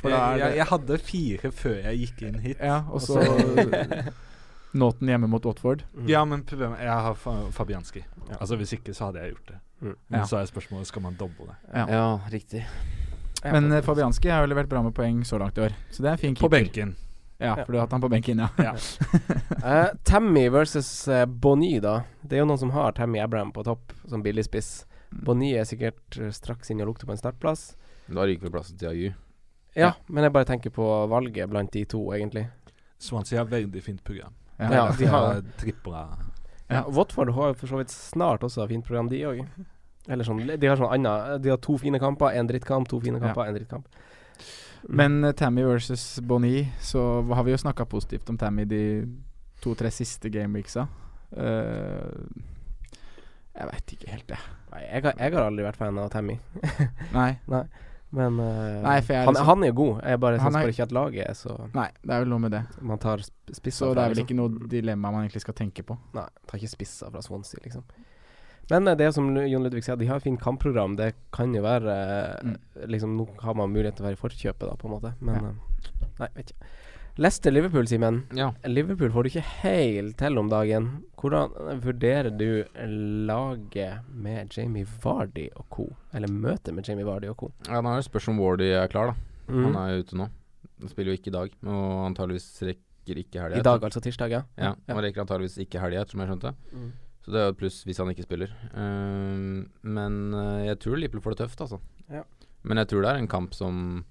For 0.00 0.08
da 0.08 0.16
er 0.32 0.36
jeg, 0.40 0.56
jeg 0.56 0.66
hadde 0.70 0.96
fire 1.04 1.50
før 1.52 1.74
jeg 1.84 1.98
gikk 2.06 2.22
inn 2.30 2.38
hit. 2.40 2.56
Ja, 2.64 2.78
og 2.88 3.02
så 3.04 3.20
Nåten 4.72 5.08
hjemme 5.08 5.26
mot 5.26 5.44
Watford. 5.44 5.82
Mm. 5.96 6.08
Ja, 6.08 6.24
men 6.24 6.44
problemet 6.46 6.80
Jeg 6.80 6.92
har 7.06 7.14
Fabianski. 7.52 8.04
Ja. 8.28 8.36
Altså 8.40 8.56
Hvis 8.56 8.72
ikke, 8.76 8.94
så 8.94 9.08
hadde 9.08 9.24
jeg 9.24 9.34
gjort 9.34 9.48
det. 9.48 9.58
Mm. 9.80 9.96
Men 10.08 10.20
Ja. 10.20 10.24
så 10.26 10.36
er 10.38 10.46
spørsmålet 10.46 10.86
skal 10.86 11.02
man 11.02 11.14
doble 11.18 11.46
det. 11.46 11.56
Ja. 11.74 11.86
Ja, 11.88 12.20
riktig. 12.30 12.66
Men 13.44 13.72
eh, 13.72 13.82
Fabianski 13.82 14.28
har 14.28 14.42
jo 14.44 14.50
levert 14.52 14.68
bra 14.68 14.82
med 14.82 14.94
poeng 14.94 15.22
så 15.24 15.38
langt 15.38 15.58
i 15.58 15.60
år, 15.64 15.72
så 15.90 16.02
det 16.02 16.08
er 16.08 16.12
en 16.12 16.18
fin 16.18 16.34
På 16.36 16.48
benken. 16.48 16.96
Ja, 17.40 17.54
for 17.64 17.72
du 17.72 17.78
har 17.78 17.86
hatt 17.86 17.92
han 17.92 18.02
på 18.02 18.08
benken, 18.12 18.38
ja. 18.38 18.48
Ja. 18.58 18.74
Eh, 19.64 19.88
Tammy 20.04 20.48
versus 20.48 21.08
uh, 21.08 21.26
Bonny, 21.26 21.80
da. 21.80 22.02
Det 22.22 22.36
er 22.36 22.40
jo 22.40 22.46
noen 22.48 22.58
som 22.58 22.70
har 22.72 22.92
Tammy 22.96 23.18
Abraham 23.20 23.50
på 23.52 23.64
topp 23.64 23.92
som 24.08 24.22
billigspiss. 24.22 24.86
Mm. 25.10 25.24
Bonny 25.24 25.50
er 25.56 25.64
sikkert 25.68 26.16
eh, 26.16 26.30
straks 26.32 26.70
inne 26.70 26.84
og 26.86 26.92
lukter 26.94 27.08
på 27.08 27.12
en 27.12 27.20
startplass. 27.20 27.74
Da 28.08 28.24
ryker 28.24 28.46
vel 28.46 28.54
plassen 28.54 28.78
til 28.80 28.88
Ayu. 28.88 29.10
Ja, 29.76 29.92
men 30.08 30.24
jeg 30.24 30.32
bare 30.32 30.48
tenker 30.48 30.72
på 30.74 30.86
valget 31.12 31.48
blant 31.52 31.72
de 31.72 31.84
to, 31.84 32.00
egentlig. 32.16 32.46
Swansea 32.98 33.38
har 33.42 33.50
veldig 33.52 33.82
fint 33.84 34.00
program. 34.04 34.32
Ja. 34.60 34.70
Ja, 34.76 34.86
de 34.98 35.06
har- 35.08 35.42
tripla 35.58 36.04
Ja. 36.70 36.84
Watford 36.86 37.32
har 37.34 37.54
for 37.58 37.66
så 37.66 37.80
vidt 37.80 37.90
snart 37.90 38.44
også 38.46 38.68
fint 38.68 38.84
program, 38.86 39.08
de 39.08 39.22
òg. 39.26 39.40
Eller 40.08 40.24
sånn, 40.24 40.44
de 40.60 40.66
har 40.68 40.76
sånn 40.78 40.92
anna 40.92 41.38
De 41.38 41.50
har 41.50 41.58
to 41.58 41.76
fine 41.78 41.98
kamper, 41.98 42.34
én 42.36 42.46
drittkamp, 42.48 42.88
to 42.88 43.00
fine 43.00 43.18
kamper, 43.20 43.48
én 43.48 43.56
drittkamp. 43.56 43.88
Mm. 44.88 44.94
Men 44.96 45.24
uh, 45.24 45.32
Tammy 45.32 45.62
versus 45.64 46.20
Bonnie, 46.22 46.68
så 46.80 47.22
har 47.34 47.44
vi 47.44 47.50
jo 47.52 47.56
snakka 47.60 47.84
positivt 47.84 48.30
om 48.30 48.38
Tammy 48.38 48.64
de 48.64 49.06
to-tre 49.60 49.90
siste 49.90 50.30
gameweeksa. 50.32 50.86
Uh, 51.36 52.14
jeg 53.54 53.68
veit 53.72 53.92
ikke 53.96 54.10
helt, 54.10 54.26
det. 54.30 54.38
Nei, 54.72 54.80
jeg, 54.86 55.02
har, 55.04 55.14
jeg 55.18 55.34
har 55.34 55.46
aldri 55.50 55.64
vært 55.66 55.76
fan 55.76 55.98
av 55.98 56.10
Tammy. 56.10 56.38
Nei. 57.18 57.32
Nei. 57.50 57.64
Men 58.12 58.40
uh, 58.42 58.82
Nei, 58.82 58.96
han, 59.06 59.28
liksom- 59.30 59.46
han 59.46 59.64
er 59.64 59.72
god. 59.72 60.00
Jeg 60.02 60.18
bare 60.20 60.38
syns 60.42 60.56
bare 60.56 60.72
ikke 60.72 60.82
at 60.88 60.92
laget 60.96 61.28
er 61.30 61.36
så 61.38 61.56
Nei, 61.74 61.88
det 62.02 62.10
er 62.16 62.24
vel 62.24 62.28
noe 62.32 62.42
med 62.42 62.50
det. 62.56 62.62
Man 62.82 62.98
tar 62.98 63.22
sp- 63.22 63.54
spisser 63.54 63.86
Så 63.86 63.90
det 63.94 64.02
er 64.02 64.08
vel 64.10 64.18
liksom. 64.18 64.26
ikke 64.26 64.38
noe 64.40 64.68
dilemma 64.72 65.12
man 65.14 65.26
egentlig 65.28 65.42
skal 65.44 65.54
tenke 65.54 65.84
på. 65.86 65.96
Nei, 66.18 66.24
tar 66.50 66.58
ikke 66.58 66.72
spisser 66.72 67.12
fra 67.14 67.22
Swansea, 67.22 67.60
liksom. 67.62 67.84
Men 68.70 68.86
eh, 68.88 68.94
det 68.98 69.12
som 69.14 69.30
Jon 69.34 69.62
Ludvig 69.62 69.82
sier, 69.86 69.96
de 69.98 70.06
har 70.10 70.16
et 70.18 70.26
fint 70.26 70.40
kampprogram. 70.42 70.96
Det 70.98 71.12
kan 71.34 71.54
jo 71.54 71.62
være 71.62 71.94
eh, 71.94 72.44
Mm. 72.50 72.56
Liksom 72.90 73.16
Nå 73.16 73.28
har 73.42 73.54
man 73.54 73.70
mulighet 73.72 73.96
til 73.98 74.04
å 74.04 74.08
være 74.10 74.18
i 74.18 74.22
forkjøpet, 74.24 74.66
da, 74.66 74.74
på 74.78 74.86
en 74.90 74.94
måte. 74.98 75.14
Men 75.20 75.34
Ja. 75.34 75.52
Nei, 76.20 76.28
vet 76.36 76.50
ikke. 76.54 76.68
Leicester-Liverpool, 77.20 77.84
Simen. 77.86 78.22
Ja. 78.32 78.46
Liverpool 78.64 79.10
får 79.12 79.22
du 79.22 79.28
ikke 79.28 79.42
helt 79.60 80.14
til 80.16 80.38
om 80.40 80.46
dagen. 80.48 80.86
Hvordan 81.20 81.80
vurderer 81.84 82.30
du 82.32 82.64
laget 83.28 84.06
med 84.08 84.54
Jamie 84.56 84.86
Vardy 85.02 85.50
og 85.52 85.66
co.? 85.68 85.84
Eller 86.16 86.32
møtet 86.32 86.72
med 86.72 86.88
Jamie 86.88 87.04
Vardy 87.04 87.28
og 87.28 87.36
co.? 87.42 87.50
ja, 87.68 87.82
Nå 87.84 87.92
er 87.92 88.00
det 88.00 88.06
spørs 88.06 88.30
om 88.32 88.40
Wardy 88.40 88.70
er 88.72 88.88
klar, 88.88 89.12
da. 89.12 89.52
Mm. 89.52 89.66
Han 89.66 89.76
er 89.82 89.90
jo 89.92 90.06
ute 90.06 90.16
nå. 90.16 90.28
Han 90.80 90.92
spiller 90.94 91.12
jo 91.12 91.18
ikke 91.20 91.28
i 91.28 91.34
dag, 91.34 91.52
og 91.66 92.06
antageligvis 92.06 92.46
rekker 92.70 93.20
ikke 93.20 93.42
helga. 93.44 93.60
I 93.60 93.66
dag, 93.68 93.84
altså 93.90 94.00
tirsdag, 94.00 94.32
ja? 94.32 94.40
Ja, 94.56 94.70
han 94.88 95.02
rekker 95.04 95.26
antageligvis 95.26 95.58
ikke 95.66 95.82
helga, 95.84 96.06
som 96.08 96.22
jeg 96.24 96.30
skjønte. 96.30 96.54
Mm. 96.72 96.88
Så 97.20 97.34
det 97.34 97.42
er 97.42 97.50
jo 97.50 97.52
et 97.52 97.60
pluss 97.60 97.82
hvis 97.84 98.00
han 98.00 98.14
ikke 98.14 98.24
spiller. 98.24 98.54
Um, 98.72 99.66
men 99.84 100.16
eh, 100.32 100.70
jeg 100.70 100.80
tror 100.86 100.96
Liverpool 100.96 101.20
får 101.26 101.36
det 101.36 101.42
tøft, 101.44 101.60
altså. 101.66 101.82
Ja. 102.08 102.24
Men 102.64 102.80
jeg 102.80 102.88
tror 102.94 103.04
det 103.04 103.12
er 103.12 103.20
en 103.20 103.28
kamp 103.28 103.52
som 103.52 104.06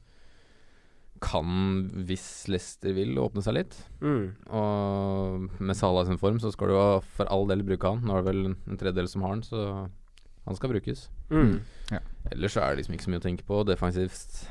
kan, 1.24 1.90
hvis 2.08 2.26
Leicester 2.52 2.94
vil, 2.96 3.18
åpne 3.22 3.44
seg 3.46 3.58
litt. 3.58 3.76
Mm. 4.04 4.26
Og 4.56 5.48
med 5.60 5.78
Salah 5.78 6.08
sin 6.08 6.20
form, 6.22 6.40
så 6.42 6.52
skal 6.54 6.72
du 6.72 6.78
for 7.18 7.30
all 7.32 7.48
del 7.50 7.66
bruke 7.68 7.92
han. 7.92 8.04
Nå 8.06 8.16
er 8.16 8.24
det 8.24 8.32
vel 8.32 8.54
en 8.54 8.80
tredjedel 8.80 9.10
som 9.12 9.26
har 9.26 9.36
han, 9.36 9.44
så 9.46 9.66
han 10.46 10.58
skal 10.58 10.72
brukes. 10.74 11.08
Mm. 11.30 11.60
Ellers 12.32 12.56
så 12.56 12.64
er 12.64 12.72
det 12.72 12.82
liksom 12.82 12.96
ikke 12.96 13.08
så 13.08 13.14
mye 13.14 13.22
å 13.22 13.28
tenke 13.28 13.48
på. 13.48 13.62
Defensivt 13.68 14.42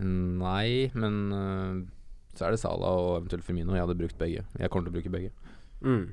nei, 0.00 0.88
men 0.96 1.18
uh, 1.34 1.82
så 2.32 2.46
er 2.46 2.54
det 2.54 2.62
Salah 2.62 2.96
og 2.96 3.14
eventuelt 3.20 3.44
Firmino. 3.44 3.76
Jeg 3.76 3.84
hadde 3.84 3.98
brukt 3.98 4.18
begge. 4.20 4.46
Jeg 4.58 4.72
kommer 4.72 4.88
til 4.88 4.94
å 4.94 4.98
bruke 4.98 5.12
begge. 5.12 5.32
Mm. 5.84 6.04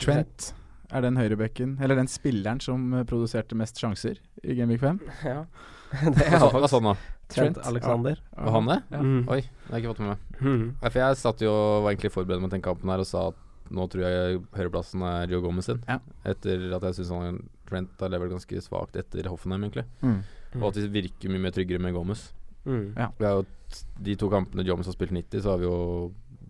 Trent 0.00 0.52
er 0.90 1.04
den 1.04 1.18
høyrebekken, 1.18 1.76
eller 1.82 1.98
den 1.98 2.10
spilleren 2.10 2.60
som 2.62 2.92
eh, 2.94 3.06
produserte 3.06 3.54
mest 3.58 3.78
sjanser 3.78 4.18
i 4.42 4.56
Gameweek 4.58 4.82
5. 4.82 5.00
Ja. 5.32 5.44
det 5.90 6.26
er 6.26 6.38
han 6.38 6.50
faktisk. 6.50 6.76
han 6.78 6.92
da? 6.92 6.94
Trent 7.30 7.54
Trent, 7.56 7.66
Alexander. 7.70 8.18
Var 8.36 8.52
han 8.56 8.66
det? 8.70 8.78
Ja. 8.90 9.00
Mm. 9.04 9.22
Oi, 9.28 9.40
det 9.40 9.70
har 9.70 9.78
jeg 9.78 9.84
ikke 9.84 9.92
fått 9.94 10.02
med 10.04 10.10
meg. 10.10 10.40
Mm. 10.40 10.64
Ja, 10.82 10.88
For 10.90 10.98
jeg 11.02 11.16
satt 11.20 11.44
jo 11.44 11.52
og 11.52 11.84
var 11.84 11.92
egentlig 11.94 12.12
forberedt 12.14 12.42
med 12.44 12.50
den 12.56 12.62
kampen 12.64 12.90
her 12.92 13.02
og 13.04 13.06
sa 13.08 13.28
at 13.30 13.46
nå 13.70 13.84
tror 13.86 14.02
jeg 14.02 14.40
høyreplassen 14.56 15.02
er 15.06 15.30
Joe 15.30 15.44
Gomez 15.44 15.68
sin. 15.70 15.82
Ja. 15.86 16.00
Etter 16.26 16.64
at 16.74 16.82
jeg 16.88 16.98
syns 16.98 17.40
Trent 17.70 18.00
har 18.02 18.10
levert 18.10 18.32
ganske 18.34 18.58
svakt 18.64 18.96
etter 18.98 19.28
Hoffenheim, 19.30 19.62
egentlig. 19.68 19.84
Mm. 20.02 20.16
Og 20.58 20.64
at 20.72 20.74
de 20.80 20.88
virker 20.90 21.30
mye 21.30 21.44
mer 21.44 21.54
tryggere 21.54 21.78
med 21.78 21.94
Gomez. 21.94 22.32
Mm. 22.66 22.96
Ja. 22.98 23.06
Vi 23.16 23.24
har 23.28 23.36
jo 23.38 23.44
t- 23.70 23.84
De 24.02 24.16
to 24.18 24.28
kampene 24.28 24.64
Gomez 24.66 24.86
har 24.90 24.96
spilt 24.96 25.12
90, 25.14 25.40
så 25.44 25.52
har 25.54 25.58
vi 25.62 25.68
jo 25.68 25.76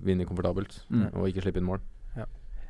vunnet 0.01 0.26
komfortabelt. 0.26 0.78
Mm. 0.89 1.11
Og 1.12 1.28
ikke 1.28 1.45
sluppet 1.45 1.61
inn 1.61 1.68
mål. 1.68 1.83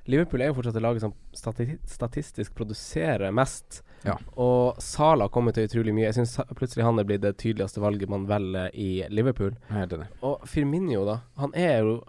Liverpool 0.05 0.42
er 0.42 0.51
jo 0.51 0.57
fortsatt 0.59 0.76
det 0.76 0.82
laget 0.84 1.05
som 1.05 1.14
stati 1.36 1.66
statistisk 1.88 2.55
produserer 2.57 3.32
mest. 3.34 3.82
Ja. 4.07 4.16
Og 4.40 4.78
Sala 4.80 5.28
kommer 5.28 5.53
til 5.53 5.68
utrolig 5.68 5.92
mye. 5.96 6.07
Jeg 6.09 6.16
syns 6.20 6.38
plutselig 6.57 6.86
han 6.86 6.98
er 7.01 7.09
blitt 7.09 7.24
det 7.24 7.34
tydeligste 7.42 7.82
valget 7.82 8.11
man 8.12 8.24
velger 8.30 8.72
i 8.72 9.05
Liverpool. 9.12 9.53
Er 9.68 9.82
helt 9.82 9.98
enig. 9.98 10.09
Og 10.24 10.46
Firmino, 10.48 11.05
da. 11.09 11.20
Han 11.42 11.55
er 11.55 11.78
jo 11.84 12.01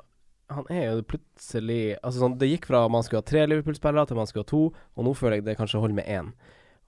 Han 0.51 0.65
er 0.67 0.89
jo 0.89 1.03
plutselig 1.07 1.95
Altså 2.03 2.19
sånn 2.19 2.33
Det 2.35 2.49
gikk 2.49 2.65
fra 2.67 2.81
man 2.91 3.05
skulle 3.07 3.21
ha 3.21 3.27
tre 3.27 3.45
Liverpool-spillere 3.47 4.09
til 4.09 4.17
man 4.19 4.27
skulle 4.27 4.43
ha 4.43 4.49
to, 4.49 4.63
og 4.95 5.05
nå 5.07 5.13
føler 5.15 5.39
jeg 5.39 5.45
det 5.45 5.57
kanskje 5.59 5.79
holder 5.79 5.95
med 6.01 6.09
én. 6.11 6.33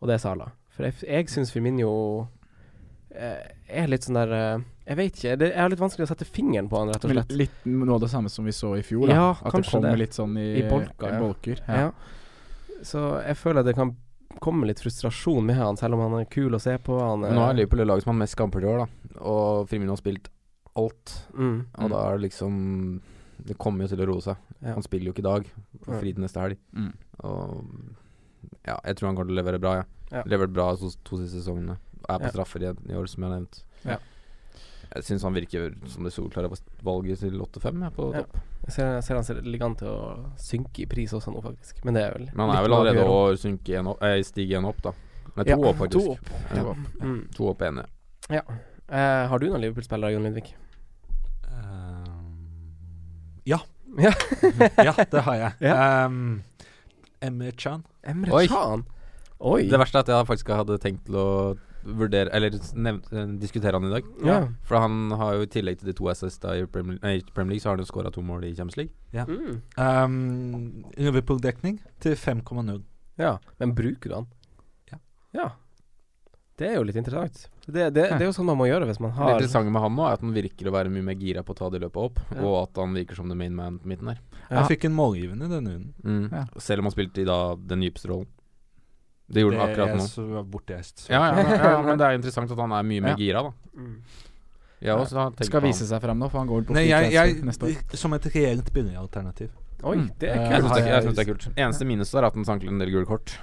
Og 0.01 0.09
det 0.09 0.17
er 0.17 0.23
Sala. 0.23 0.49
For 0.73 0.87
jeg, 0.87 0.99
jeg 1.07 1.29
syns 1.31 1.53
Firmino 1.53 1.91
eh, 1.93 2.42
er 3.15 3.87
litt 3.87 4.03
sånn 4.03 4.15
der 4.17 4.31
eh, 4.33 4.63
Jeg 4.87 4.97
vet 4.97 5.15
ikke. 5.19 5.35
Det 5.39 5.49
er 5.55 5.69
litt 5.69 5.79
vanskelig 5.79 6.05
å 6.07 6.11
sette 6.13 6.25
fingeren 6.25 6.67
på 6.69 6.79
han, 6.79 6.89
rett 6.89 7.03
og 7.05 7.11
Men 7.13 7.19
slett. 7.23 7.35
litt 7.37 7.65
noe 7.65 7.95
av 7.95 8.01
det 8.01 8.09
samme 8.09 8.29
som 8.29 8.45
vi 8.45 8.51
så 8.51 8.73
i 8.77 8.81
fjor. 8.83 9.07
Da. 9.07 9.13
Ja, 9.13 9.29
At 9.43 9.53
det 9.53 9.69
kommer 9.69 9.91
det. 9.91 9.99
litt 9.99 10.13
sånn 10.17 10.37
i, 10.37 10.47
I 10.59 10.69
bolker, 10.69 11.13
i 11.13 11.19
bolker. 11.21 11.61
Ja. 11.67 11.75
Ja. 11.85 11.91
Så 12.83 13.03
jeg 13.23 13.37
føler 13.39 13.63
det 13.63 13.75
kan 13.77 13.95
komme 14.41 14.65
litt 14.67 14.81
frustrasjon 14.81 15.45
med 15.45 15.55
han, 15.55 15.77
selv 15.77 15.93
om 15.95 16.01
han 16.11 16.19
er 16.21 16.25
kul 16.25 16.51
å 16.57 16.59
se 16.59 16.73
på. 16.83 16.97
Han 16.99 17.23
er 17.23 17.31
nå 17.37 17.45
er 17.49 17.53
Liverpool 17.53 17.79
det 17.79 17.87
laget 17.87 18.03
som 18.03 18.11
har 18.15 18.19
mest 18.25 18.35
kamper 18.35 18.65
i 18.65 18.67
år, 18.67 18.83
da. 18.83 19.19
Og 19.23 19.69
Frimund 19.69 19.93
har 19.93 20.01
spilt 20.01 20.27
alt. 20.75 21.13
mm, 21.37 21.59
Og 21.77 21.89
da 21.93 21.99
er 22.09 22.17
det 22.17 22.31
liksom 22.31 23.01
Det 23.45 23.57
kommer 23.57 23.83
jo 23.85 23.95
til 23.95 24.01
å 24.03 24.07
roe 24.09 24.21
seg. 24.21 24.35
ja. 24.63 24.73
Han 24.73 24.83
spiller 24.83 25.05
jo 25.05 25.13
ikke 25.13 25.19
i 25.23 25.29
dag. 25.29 25.45
og 25.87 25.93
Ja. 25.93 25.99
fri 25.99 26.13
til 26.13 26.23
neste 26.23 26.39
helg. 26.41 26.57
Mm. 26.75 26.93
Og 27.23 27.65
ja, 28.67 28.77
jeg 28.85 28.95
tror 28.97 29.07
han 29.07 29.15
kommer 29.15 29.29
til 29.31 29.37
å 29.37 29.41
levere 29.43 29.59
bra, 29.59 29.73
ja. 29.75 29.83
Ja. 30.11 30.23
Levert 30.29 30.53
bra 30.53 30.75
to, 30.75 30.89
to 31.03 31.17
siste 31.17 31.41
sesongene. 31.41 31.77
Er 32.09 32.19
på 32.19 32.33
straffer 32.33 32.65
i, 32.65 32.73
i 32.91 32.97
år, 32.97 33.07
som 33.07 33.23
jeg 33.23 33.29
har 33.29 33.37
nevnt. 33.37 33.61
Ja. 33.83 33.99
Jeg 34.93 35.05
syns 35.07 35.23
han 35.25 35.33
virker 35.33 35.71
som 35.89 36.05
det 36.05 36.11
solklare 36.13 36.51
valget 36.85 37.23
til 37.23 37.39
8-5 37.41 37.79
ja, 37.81 37.89
på 37.93 38.09
Ja. 38.13 38.21
topp. 38.21 38.41
Jeg 38.63 38.75
ser, 38.75 38.91
jeg 38.93 39.03
ser 39.03 39.17
han 39.17 39.25
ser, 39.27 39.39
elegant 39.41 39.79
til 39.81 39.89
å 39.89 40.03
synke 40.39 40.83
i 40.83 40.85
pris 40.87 41.11
også 41.17 41.33
nå, 41.33 41.41
faktisk. 41.43 41.81
Men 41.83 41.97
det 41.97 42.03
er 42.05 42.13
vel 42.15 42.29
Men 42.29 42.45
han 42.45 42.55
er 42.55 42.61
vel 42.67 42.75
allerede 42.77 43.07
å 43.09 43.17
synke 43.39 43.79
en 43.79 43.89
opp, 43.91 44.03
eh, 44.05 44.21
stige 44.23 44.59
en 44.59 44.69
opp, 44.69 44.81
da. 44.85 44.93
Nei, 45.35 45.43
to 45.43 45.49
Ja, 45.49 45.57
opp, 45.57 45.75
faktisk. 45.81 45.97
to 45.97 46.11
opp. 46.13 46.29
Ja. 46.53 46.61
To 46.61 46.69
opp. 46.69 47.01
Mm. 47.01 47.19
To 47.35 47.49
opp 47.49 47.61
ene. 47.65 47.85
Eh, 48.29 49.27
har 49.27 49.39
du 49.39 49.47
noen 49.49 49.61
Liverpool-spillere, 49.61 50.13
Jon 50.13 50.23
Lindvik? 50.23 50.53
Ehm, 51.49 52.37
ja. 53.45 53.59
Ja. 53.97 54.13
ja, 54.87 54.93
det 54.93 55.21
har 55.25 55.35
jeg. 55.35 55.51
Ja. 55.61 56.05
Um, 56.05 56.43
Emre 57.21 57.51
Chan. 57.57 57.83
Emre 58.03 58.31
Oi. 58.31 58.47
Can? 58.47 58.85
Oi. 59.39 59.63
Det 59.69 59.79
verste 59.79 59.99
er 59.99 60.05
at 60.05 60.11
jeg 60.13 60.27
faktisk 60.29 60.53
hadde 60.55 60.77
tenkt 60.79 61.05
til 61.07 61.17
å 61.19 61.27
vurdere 61.85 62.29
Eller 62.33 62.53
eh, 62.55 63.23
diskutere 63.41 63.75
han 63.79 63.85
i 63.89 63.93
dag. 63.93 64.03
Ja. 64.25 64.37
For 64.67 64.79
han 64.83 65.11
har 65.19 65.35
jo 65.37 65.45
i 65.47 65.49
tillegg 65.51 65.79
til 65.81 65.91
de 65.91 65.95
to 65.97 66.07
assist 66.11 66.45
i 66.49 66.65
Premier, 66.65 66.99
nei, 67.03 67.17
Premier 67.33 67.55
League, 67.55 67.63
så 67.63 67.69
har 67.71 67.77
han 67.77 67.83
jo 67.85 67.89
skåra 67.91 68.11
to 68.13 68.21
mål 68.25 68.45
i 68.47 68.53
Champions 68.55 68.77
League. 68.77 68.93
Mm. 69.13 69.59
Um, 69.77 70.85
Liverpool-dekning 70.97 71.81
til 72.03 72.15
5,0. 72.15 72.81
ja. 73.21 73.37
Men 73.59 73.75
bruker 73.77 74.09
du 74.09 74.15
han? 74.21 74.31
Ja. 74.91 74.97
Ja. 75.33 75.49
Det 76.57 76.67
er 76.69 76.75
jo 76.77 76.83
litt 76.85 76.95
interessant. 76.99 77.47
Det, 77.65 77.87
det, 77.95 78.03
det 78.11 78.19
er 78.21 78.27
jo 78.27 78.33
sånn 78.35 78.45
man 78.45 78.59
må 78.59 78.67
gjøre 78.67 78.85
hvis 78.85 78.99
man 79.01 79.09
Det 79.09 79.17
har 79.17 79.31
interessante 79.39 79.71
med 79.73 79.81
han 79.81 79.95
nå 79.97 80.03
er 80.05 80.17
at 80.19 80.21
han 80.21 80.33
virker 80.35 80.67
å 80.69 80.73
være 80.75 80.91
mye 80.93 81.05
mer 81.07 81.15
gira 81.17 81.41
på 81.43 81.55
å 81.55 81.57
ta 81.57 81.69
det 81.73 81.79
løpet 81.81 81.97
opp, 81.97 82.19
Ja. 82.35 82.43
og 82.45 82.57
at 82.59 82.77
han 82.83 82.93
virker 82.93 83.17
som 83.17 83.31
the 83.31 83.37
main 83.39 83.55
man 83.57 83.79
på 83.81 83.89
midten 83.89 84.11
der. 84.11 84.19
Ja. 84.51 84.59
Jeg 84.59 84.75
fikk 84.75 84.85
en 84.89 84.93
målgivende 84.97 85.49
denne 85.49 85.73
runden. 85.73 85.93
Mm. 86.05 86.27
Ja. 86.29 86.43
Selv 86.61 86.83
om 86.83 86.89
han 86.91 86.93
spilte 86.93 87.23
i 87.23 87.25
da 87.25 87.39
den 87.57 87.81
dypeste 87.81 88.11
rollen. 88.11 88.29
Det 89.33 89.41
gjorde 89.43 89.57
han 89.59 89.69
akkurat 89.69 89.89
nå. 89.97 90.03
Det 90.03 90.03
er 90.03 90.13
så 90.13 90.43
bortreist. 90.45 90.97
så- 91.05 91.09
Ja, 91.11 91.21
ja, 91.31 91.41
ja, 91.57 91.71
ja, 91.71 91.81
men 91.81 91.97
det 91.97 92.05
er 92.07 92.17
interessant 92.19 92.51
at 92.51 92.57
han 92.57 92.71
er 92.71 92.83
mye 92.83 93.01
mer 93.01 93.09
Ja. 93.09 93.15
gira, 93.17 93.43
da. 93.43 93.51
Mm. 93.77 93.95
Jeg 94.83 94.97
også 94.99 95.45
Skal 95.45 95.61
vise 95.61 95.87
seg 95.87 96.01
frem 96.01 96.17
nå, 96.19 96.29
for 96.29 96.39
han 96.39 96.47
går 96.47 96.55
vel 96.61 96.65
på 96.67 96.73
Nei, 96.75 96.87
jeg, 96.89 97.11
jeg, 97.13 97.35
neste 97.47 97.63
år. 97.69 97.95
som 97.95 98.13
et 98.13 98.25
reelt 98.35 98.73
begynneralternativ. 98.73 99.49
Oi, 99.83 99.95
Mm. 99.97 100.09
det 100.19 100.29
er 100.29 100.35
Eh, 100.35 100.49
Jeg 100.51 100.61
kult. 100.61 100.75
jeg 100.77 100.85
jeg- 100.87 101.03
synes 101.03 101.15
det 101.15 101.27
er 101.27 101.31
kult. 101.33 101.47
Eneste 101.57 101.85
minus 101.85 102.13
er 102.13 102.23
at 102.25 102.33
han 102.35 102.45
sanker 102.45 102.67
en 102.67 102.77
del 102.79 102.89
gule 102.91 103.05
kort. 103.05 103.37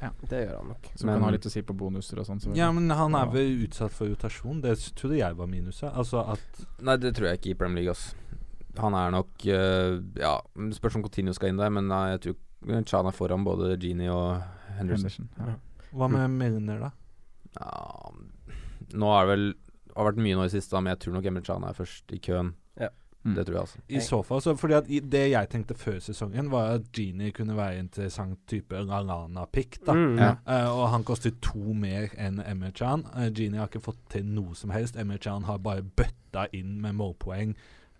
Ja, 0.00 0.10
Det 0.28 0.46
gjør 0.48 0.56
han 0.58 0.68
nok. 0.68 0.86
Som 0.96 1.06
Men- 1.06 1.16
kan 1.16 1.22
ha 1.24 1.30
litt 1.30 1.42
å 1.46 1.50
si 1.50 1.60
på 1.62 1.74
bonuser 1.76 2.18
og 2.20 2.26
sånn. 2.26 2.40
så- 2.40 2.54
Ja, 2.56 2.70
men 2.72 2.88
han 2.90 3.14
er 3.14 3.26
vel 3.26 3.66
utsatt 3.66 3.90
for 3.90 4.06
rotasjon. 4.06 4.60
Det 4.62 4.78
trodde 4.94 5.16
jeg 5.18 5.34
var 5.36 5.46
minuset. 5.46 5.92
Altså 5.94 6.28
at 6.28 6.40
Nei, 6.80 6.96
det 6.96 7.14
tror 7.16 7.28
jeg 7.30 7.40
ikke 7.40 7.50
i 7.50 7.54
Premier 7.54 7.76
League, 7.84 7.90
ass. 7.90 8.14
Han 8.78 8.94
er 8.94 9.10
nok 9.10 9.26
uh, 9.46 10.00
Ja, 10.16 10.40
spørs 10.70 10.94
om 10.94 11.02
Coutinho 11.02 11.32
skal 11.34 11.48
inn 11.48 11.56
der, 11.56 11.68
men 11.70 11.88
nei, 11.88 12.16
jeg 12.16 12.20
tror 12.20 12.84
Chan 12.86 13.06
er 13.06 13.10
foran 13.12 13.44
både 13.44 13.76
Genie 13.80 14.08
og 14.08 14.40
Henderson. 14.78 15.10
Henderson. 15.10 15.28
Ja. 15.38 15.88
Hva 15.98 16.08
med 16.12 16.30
Milner, 16.30 16.78
da? 16.80 16.90
Ja, 17.58 18.10
nå 18.98 19.10
er 19.16 19.26
det 19.26 19.32
vel 19.34 19.46
har 19.98 20.06
vært 20.12 20.20
mye 20.22 20.36
nå 20.38 20.44
i 20.46 20.52
siste, 20.52 20.78
men 20.78 20.92
jeg 20.94 21.00
tror 21.02 21.16
nok 21.18 21.24
Emre 21.26 21.44
Chan 21.44 21.64
er 21.66 21.74
først 21.74 22.12
i 22.14 22.18
køen. 22.22 22.52
Ja. 22.78 22.88
Mm. 23.26 23.32
Det 23.34 23.44
tror 23.48 23.54
jeg, 23.56 23.62
altså. 23.64 23.80
I 23.90 24.00
så 24.06 24.18
fall, 24.24 24.40
så 24.44 24.52
fordi 24.56 24.74
at 24.78 24.86
i, 24.94 25.00
Det 25.00 25.24
jeg 25.32 25.48
tenkte 25.50 25.74
før 25.74 25.96
sesongen, 26.00 26.50
var 26.52 26.76
at 26.76 26.84
Genie 26.94 27.32
kunne 27.34 27.56
være 27.58 27.80
interessant 27.82 28.38
type 28.46 28.70
Lallana-pick. 28.86 29.80
da 29.86 29.92
Mm. 29.92 30.18
Ja. 30.18 30.30
uh, 30.46 30.78
Og 30.78 30.88
han 30.90 31.02
koster 31.04 31.30
to 31.42 31.74
mer 31.74 32.08
enn 32.16 32.38
Emre 32.46 32.70
Chan. 32.74 33.02
Uh, 33.16 33.28
Genie 33.34 33.58
har 33.58 33.66
ikke 33.66 33.82
fått 33.82 33.98
til 34.08 34.24
noe 34.24 34.54
som 34.54 34.70
helst. 34.70 34.96
Emre 34.96 35.18
Chan 35.18 35.42
har 35.44 35.58
bare 35.58 35.82
bøtta 35.82 36.46
inn 36.52 36.80
med 36.80 36.94
målpoeng 36.94 37.56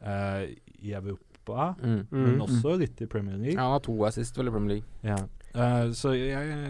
uh, 0.06 0.46
i 0.78 0.92
Europa, 0.94 1.74
Mm. 1.82 2.06
men 2.10 2.34
Mm. 2.36 2.40
også 2.42 2.78
litt 2.78 3.00
i 3.02 3.06
Premier 3.06 3.36
League. 3.36 3.54
Ja, 3.54 3.62
han 3.62 3.72
har 3.72 3.80
to 3.80 4.04
assist 4.04 4.36
vel 4.36 4.46
i 4.48 4.50
Premier 4.50 4.68
League. 4.76 4.86
Ja. 5.02 5.16
Eh, 5.54 5.90
så 5.96 6.12
jeg 6.12 6.64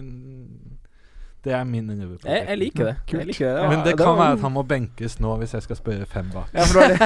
Det 1.45 1.53
er 1.55 1.65
min 1.65 1.87
Liverpool. 1.87 2.31
Jeg, 2.31 2.45
jeg 2.49 2.59
liker 2.59 2.85
det. 2.85 2.95
Jeg 3.13 3.27
liker 3.29 3.55
det. 3.55 3.69
Men 3.71 3.85
det 3.87 3.95
kan 3.97 4.17
være 4.19 4.33
at 4.37 4.43
han 4.43 4.53
må 4.53 4.63
benkes 4.69 5.19
nå, 5.23 5.37
hvis 5.39 5.55
jeg 5.55 5.63
skal 5.63 5.79
spørre 5.79 6.07
fem 6.11 6.31
bak. 6.35 6.51
Ja, 6.53 6.67
for 6.67 6.83
det 6.83 6.99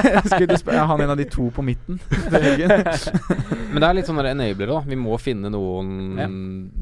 det. 0.49 0.57
Er 0.73 0.85
han 0.89 1.01
en 1.05 1.13
av 1.13 1.17
de 1.17 1.27
to 1.29 1.49
på 1.53 1.61
midten? 1.61 1.99
Men 3.73 3.79
det 3.79 3.87
er 3.87 3.93
litt 3.95 4.09
sånn 4.09 4.19
der 4.19 4.31
enablere, 4.33 4.73
da. 4.73 4.81
Vi 4.89 4.97
må 4.99 5.17
finne 5.21 5.51
noen 5.53 6.17
Ja. 6.17 6.27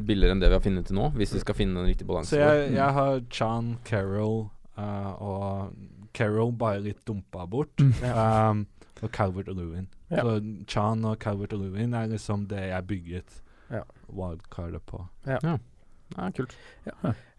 billigere 0.07 0.31
enn 0.35 0.41
det 0.41 0.49
vi 0.49 0.57
har 0.57 0.63
funnet 0.63 0.87
til 0.87 0.95
nå, 0.97 1.11
hvis 1.19 1.35
vi 1.35 1.43
skal 1.43 1.55
finne 1.59 1.83
en 1.83 1.91
riktig 1.91 2.07
balanse. 2.07 2.33
Så 2.33 2.39
jeg, 2.39 2.71
jeg 2.79 2.97
har 2.97 3.21
Chan, 3.29 3.75
Carroll 3.87 4.45
uh, 4.79 5.11
og 5.19 5.75
Carroll 6.15 6.51
bare 6.55 6.81
litt 6.87 7.03
dumpa 7.07 7.45
bort. 7.51 7.79
Um, 7.83 8.65
og 9.01 9.11
Calvert 9.11 9.47
og 9.51 9.57
Lewin. 9.59 9.87
Ja. 10.11 10.23
Så 10.23 10.39
Chan 10.67 11.05
og 11.05 11.19
Calvert 11.19 11.53
og 11.53 11.63
Lewin 11.63 11.93
er 11.97 12.09
liksom 12.11 12.47
det 12.49 12.67
jeg 12.71 12.87
bygget 12.87 13.41
Ja. 13.71 13.83
Wildcardet 14.13 14.85
på. 14.85 15.03
Ja, 15.27 15.57
Ja, 16.17 16.25
kult. 16.35 16.53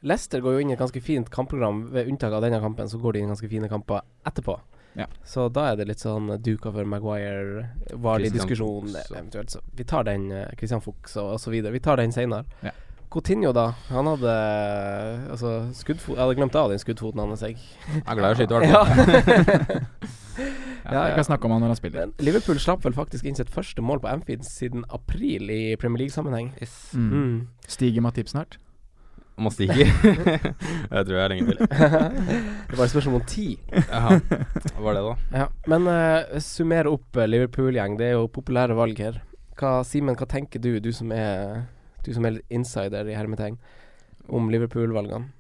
Leicester 0.01 0.41
går 0.41 0.55
jo 0.55 0.61
inn 0.65 0.71
i 0.71 0.73
et 0.73 0.81
ganske 0.81 1.01
fint 1.05 1.29
kampprogram. 1.31 1.91
Ved 1.93 2.09
unntak 2.09 2.33
av 2.33 2.41
denne 2.43 2.61
kampen, 2.63 2.89
så 2.89 2.97
går 2.99 3.13
de 3.13 3.19
inn 3.21 3.27
i 3.29 3.33
ganske 3.35 3.51
fine 3.51 3.69
kamper 3.69 4.01
etterpå. 4.25 4.55
Ja. 4.97 5.07
Så 5.25 5.47
da 5.53 5.67
er 5.73 5.77
det 5.77 5.87
litt 5.89 6.01
sånn 6.01 6.31
Duke 6.45 6.69
over 6.69 6.85
Maguire, 6.89 7.67
varlig 8.01 8.33
diskusjon 8.35 8.89
Fuchs 8.93 9.11
eventuelt. 9.13 9.51
Så 9.55 9.61
vi 9.77 9.85
tar 9.89 10.05
den, 10.09 10.31
eh, 10.33 10.49
Christian 10.57 10.81
Fuchs 10.85 11.17
og, 11.17 11.35
osv. 11.37 11.53
Vi 11.73 11.81
tar 11.81 11.97
den 12.01 12.13
seinere. 12.13 12.45
Ja. 12.63 12.73
Coutinho, 13.13 13.53
da. 13.53 13.67
Han 13.91 14.07
hadde 14.09 14.33
Altså, 15.31 15.51
skuddfot 15.77 16.17
Jeg 16.17 16.23
hadde 16.25 16.35
glemt 16.39 16.55
av 16.57 16.71
den 16.73 16.79
skuddfoten 16.81 17.21
hans, 17.21 17.43
jeg. 17.45 17.57
Jeg 17.93 18.05
er 18.07 18.15
glad 18.17 18.33
i 18.33 18.33
å 18.33 18.41
skyte, 18.41 18.57
i 18.57 18.73
hvert 18.73 19.77
fall. 20.01 20.19
Ja, 20.85 20.93
Ja, 20.93 21.03
jeg 21.09 21.15
kan 21.21 21.25
snakke 21.31 21.47
om 21.47 21.55
han 21.55 21.63
når 21.63 21.75
han 21.75 21.79
spiller. 21.79 22.07
Men 22.07 22.27
Liverpool 22.27 22.59
slapp 22.63 22.85
vel 22.85 22.97
faktisk 22.97 23.25
inn 23.29 23.39
sitt 23.39 23.51
første 23.53 23.83
mål 23.83 24.03
på 24.03 24.11
Amfield 24.11 24.45
siden 24.49 24.85
april 24.91 25.51
i 25.51 25.77
Premier 25.77 26.05
League-sammenheng. 26.05 26.53
Yes. 26.61 26.93
Mm. 26.95 27.09
Mm. 27.13 27.49
Stiger 27.69 28.03
Matip 28.05 28.29
snart? 28.29 28.59
Om 29.39 29.49
han 29.49 29.55
stiger. 29.55 29.87
jeg 30.93 31.07
tror 31.07 31.15
jeg 31.17 31.25
er 31.25 31.33
lenge 31.33 31.47
til. 31.47 31.59
det 32.69 32.79
var 32.79 32.85
et 32.85 32.93
spørsmål 32.93 33.21
om 33.21 33.27
ti. 33.27 33.47
Jaha. 33.73 34.19
Hva 34.75 34.85
var 34.85 34.99
det, 34.99 35.05
da? 35.07 35.15
Ja, 35.43 35.47
men 35.73 35.89
uh, 35.89 36.41
summer 36.45 36.91
opp 36.91 37.17
eh, 37.17 37.31
Liverpool-gjeng. 37.31 37.97
Det 38.01 38.11
er 38.11 38.19
jo 38.19 38.27
populære 38.33 38.77
valg 38.77 39.01
her. 39.01 39.23
Hva, 39.57 39.79
Simen, 39.87 40.19
hva 40.19 40.29
tenker 40.29 40.61
du, 40.63 40.75
du 40.81 40.91
som 40.97 41.13
er 41.13 41.63
Du 42.03 42.11
som 42.13 42.25
er 42.27 42.41
insider 42.51 43.07
i 43.07 43.15
hermetegn, 43.15 43.59
om 44.27 44.49
Liverpool-valgene? 44.51 45.31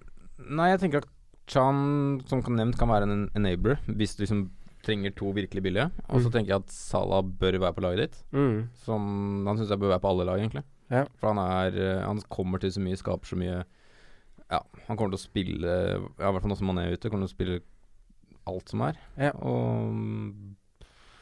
Nei, 0.53 0.69
jeg 0.71 0.83
tenker 0.85 1.03
at 1.03 1.11
Chan, 1.51 2.21
som 2.31 2.43
kan 2.45 2.55
nevnt, 2.55 2.79
kan 2.79 2.91
være 2.91 3.09
en 3.09 3.25
enabler 3.35 3.81
hvis 3.91 4.15
du 4.15 4.23
liksom 4.23 4.45
trenger 4.83 5.15
to 5.15 5.31
virkelig 5.33 5.63
billige. 5.63 5.91
Og 6.09 6.21
så 6.23 6.27
Mm. 6.29 6.33
tenker 6.33 6.49
jeg 6.55 6.63
at 6.65 6.71
Salah 6.75 7.23
bør 7.23 7.59
være 7.61 7.73
på 7.77 7.81
laget 7.85 7.99
ditt. 8.11 8.25
Mm. 8.33 8.69
Som 8.75 9.45
han 9.47 9.57
syns 9.59 9.71
jeg 9.71 9.79
bør 9.79 9.93
være 9.95 10.01
på 10.03 10.11
alle 10.11 10.25
lag, 10.27 10.39
egentlig. 10.41 10.65
Ja. 10.91 11.05
For 11.21 11.33
han 11.33 11.39
er 11.39 11.77
eh, 11.79 12.05
Han 12.05 12.21
kommer 12.29 12.59
til 12.61 12.71
så 12.71 12.81
mye, 12.83 12.97
skaper 12.99 13.25
så 13.25 13.37
mye 13.39 13.65
Ja, 14.51 14.59
han 14.89 14.97
kommer 14.99 15.15
til 15.15 15.17
å 15.17 15.25
spille 15.25 15.71
Ja, 16.19 16.29
i 16.29 16.33
hvert 16.33 16.43
fall 16.43 16.51
nå 16.51 16.57
som 16.59 16.69
han 16.69 16.79
er 16.83 16.93
ute, 16.93 17.09
kommer 17.09 17.27
til 17.27 17.33
å 17.33 17.37
spille 17.39 17.61
alt 18.47 18.69
som 18.69 18.81
er. 18.83 18.97
Ja. 19.17 19.31
Og 19.41 19.95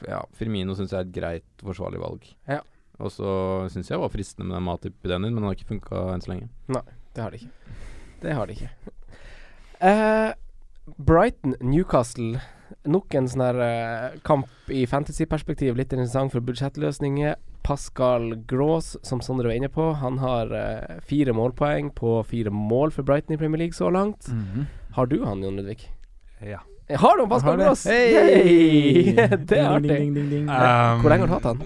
ja, 0.08 0.22
Firmino 0.34 0.74
syns 0.74 0.90
jeg 0.90 0.98
er 0.98 1.06
et 1.06 1.12
greit 1.12 1.44
forsvarlig 1.62 2.00
valg. 2.00 2.24
Ja. 2.48 2.62
Og 2.98 3.10
så 3.12 3.68
syns 3.70 3.88
jeg 3.92 4.00
var 4.00 4.08
fristende 4.08 4.48
med 4.48 4.56
den 4.56 4.64
Matip-ideen 4.64 5.22
din, 5.22 5.34
men 5.34 5.42
den 5.42 5.48
har 5.50 5.54
ikke 5.54 5.68
funka 5.68 6.00
enn 6.14 6.20
så 6.24 6.32
lenge. 6.32 6.48
Nei, 6.68 6.82
Det 7.14 7.22
har 7.22 7.30
det 7.30 7.40
ikke. 7.42 7.52
Det 8.22 8.32
har 8.34 8.46
det 8.46 8.56
ikke. 8.56 8.70
Uh, 9.80 10.32
Brighton-Newcastle. 10.98 12.40
Nok 12.90 13.14
en 13.18 13.28
sånn 13.30 13.44
her 13.44 13.60
uh, 13.60 14.18
kamp 14.26 14.70
i 14.72 14.84
fantasy-perspektiv. 14.88 15.76
Litt 15.78 15.92
interessant 15.92 16.34
for 16.34 16.44
budsjettløsninger. 16.44 17.36
Pascal 17.66 18.32
Gross, 18.48 18.94
som 19.06 19.20
Sondre 19.20 19.50
var 19.50 19.58
inne 19.58 19.68
på, 19.72 19.90
han 20.00 20.18
har 20.22 20.52
uh, 20.54 20.98
fire 21.06 21.34
målpoeng 21.36 21.92
på 21.96 22.18
fire 22.28 22.52
mål 22.54 22.94
for 22.96 23.06
Brighton 23.06 23.36
i 23.36 23.40
Premier 23.40 23.66
League 23.66 23.76
så 23.76 23.90
langt. 23.92 24.28
Mhm. 24.32 24.66
Har 24.96 25.06
du 25.06 25.20
han, 25.24 25.42
Jon 25.44 25.56
Ludvig? 25.60 25.84
Ja. 26.40 26.64
Eh, 26.88 26.98
Har 26.98 27.16
du 27.16 27.22
han, 27.22 27.30
Pascal 27.30 27.56
Grås? 27.56 27.66
Gross? 27.66 27.86
Hei! 27.86 28.14
Hey! 28.14 29.12
det 29.48 29.58
er 29.58 29.68
artig. 29.68 29.90
ding, 29.90 30.14
ding, 30.14 30.14
ding, 30.14 30.30
ding. 30.30 30.48
Um, 30.50 31.04
Hvor 31.04 31.12
lenge 31.12 31.26
har 31.26 31.30
du 31.30 31.36
hatt 31.36 31.48
han? 31.52 31.62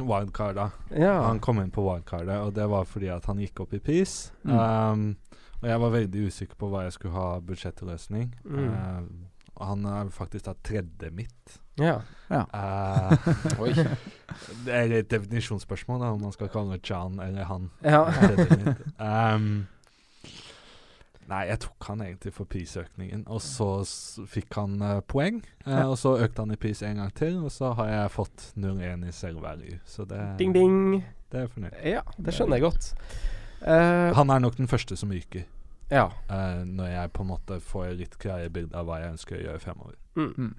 Wildcard, 0.00 0.56
da. 0.56 0.70
Ja. 0.96 1.22
Han 1.22 1.40
kom 1.40 1.60
inn 1.60 1.70
på 1.70 1.84
wildcardet, 1.84 2.36
og 2.40 2.54
det 2.56 2.66
var 2.68 2.84
fordi 2.88 3.08
at 3.12 3.26
han 3.30 3.40
gikk 3.40 3.60
opp 3.64 3.74
i 3.76 3.80
pris. 3.80 4.32
Mm. 4.44 4.56
Um, 4.58 5.16
og 5.60 5.68
jeg 5.68 5.80
var 5.80 5.92
veldig 5.94 6.26
usikker 6.26 6.56
på 6.60 6.70
hva 6.72 6.86
jeg 6.86 6.96
skulle 6.96 7.16
ha 7.16 7.40
budsjettløsning. 7.44 8.30
Mm. 8.44 8.68
Um, 8.68 9.08
og 9.60 9.66
han 9.74 9.84
er 9.86 10.08
faktisk 10.14 10.46
da 10.48 10.54
tredje 10.64 11.10
mitt. 11.12 11.58
ja. 11.80 11.98
Uh, 12.52 13.12
Oi. 13.62 13.70
det 14.66 14.72
er 14.74 14.92
et 14.98 15.10
definisjonsspørsmål 15.12 16.00
da, 16.02 16.10
om 16.16 16.24
man 16.26 16.32
skal 16.34 16.48
kalle 16.52 16.80
Chan 16.84 17.20
eller 17.20 17.44
han. 17.48 17.70
ja. 17.84 18.02
tredje 18.16 18.56
mitt. 18.64 18.82
Um, 19.00 19.66
nei, 21.30 21.44
jeg 21.46 21.60
tok 21.62 21.86
han 21.92 22.00
egentlig 22.02 22.32
for 22.34 22.48
prisøkningen, 22.50 23.22
og 23.30 23.38
så 23.44 23.68
s 23.86 23.94
fikk 24.32 24.56
han 24.58 24.80
uh, 24.82 24.98
poeng. 25.06 25.42
Uh, 25.62 25.70
Ja. 25.70 25.84
Og 25.86 25.96
så 26.00 26.16
økte 26.24 26.42
han 26.42 26.50
i 26.56 26.58
pris 26.60 26.80
en 26.82 26.98
gang 27.02 27.12
til, 27.14 27.36
og 27.44 27.52
så 27.54 27.72
har 27.78 27.88
jeg 27.92 28.10
fått 28.16 28.48
0-1 28.58 29.06
i 29.06 29.12
selvvalue. 29.14 29.78
Så 29.86 30.04
det, 30.10 30.18
Ding, 30.40 30.52
ding. 30.56 31.04
det 31.30 31.38
er 31.38 31.46
jeg 31.46 31.52
fornøyd 31.54 31.70
med. 31.76 31.86
Ja, 31.94 32.02
det 32.18 32.34
skjønner 32.34 32.58
jeg 32.58 32.66
godt. 32.66 32.92
Eh, 33.60 34.10
Han 34.16 34.30
er 34.32 34.40
nok 34.40 34.56
den 34.56 34.68
første 34.72 34.96
som 34.96 35.12
ryker. 35.12 35.44
Ja. 35.90 36.08
Uh, 36.30 36.62
når 36.66 36.92
jeg 36.94 37.12
på 37.16 37.24
en 37.26 37.32
måte 37.32 37.60
får 37.60 37.94
litt 37.98 38.18
klare 38.22 38.50
bilde 38.52 38.76
av 38.78 38.88
hva 38.88 39.00
jeg 39.02 39.14
ønsker 39.16 39.38
å 39.38 39.44
gjøre 39.44 39.62
fremover. 39.62 39.96
Mm. 40.18 40.34
Mm. 40.36 40.52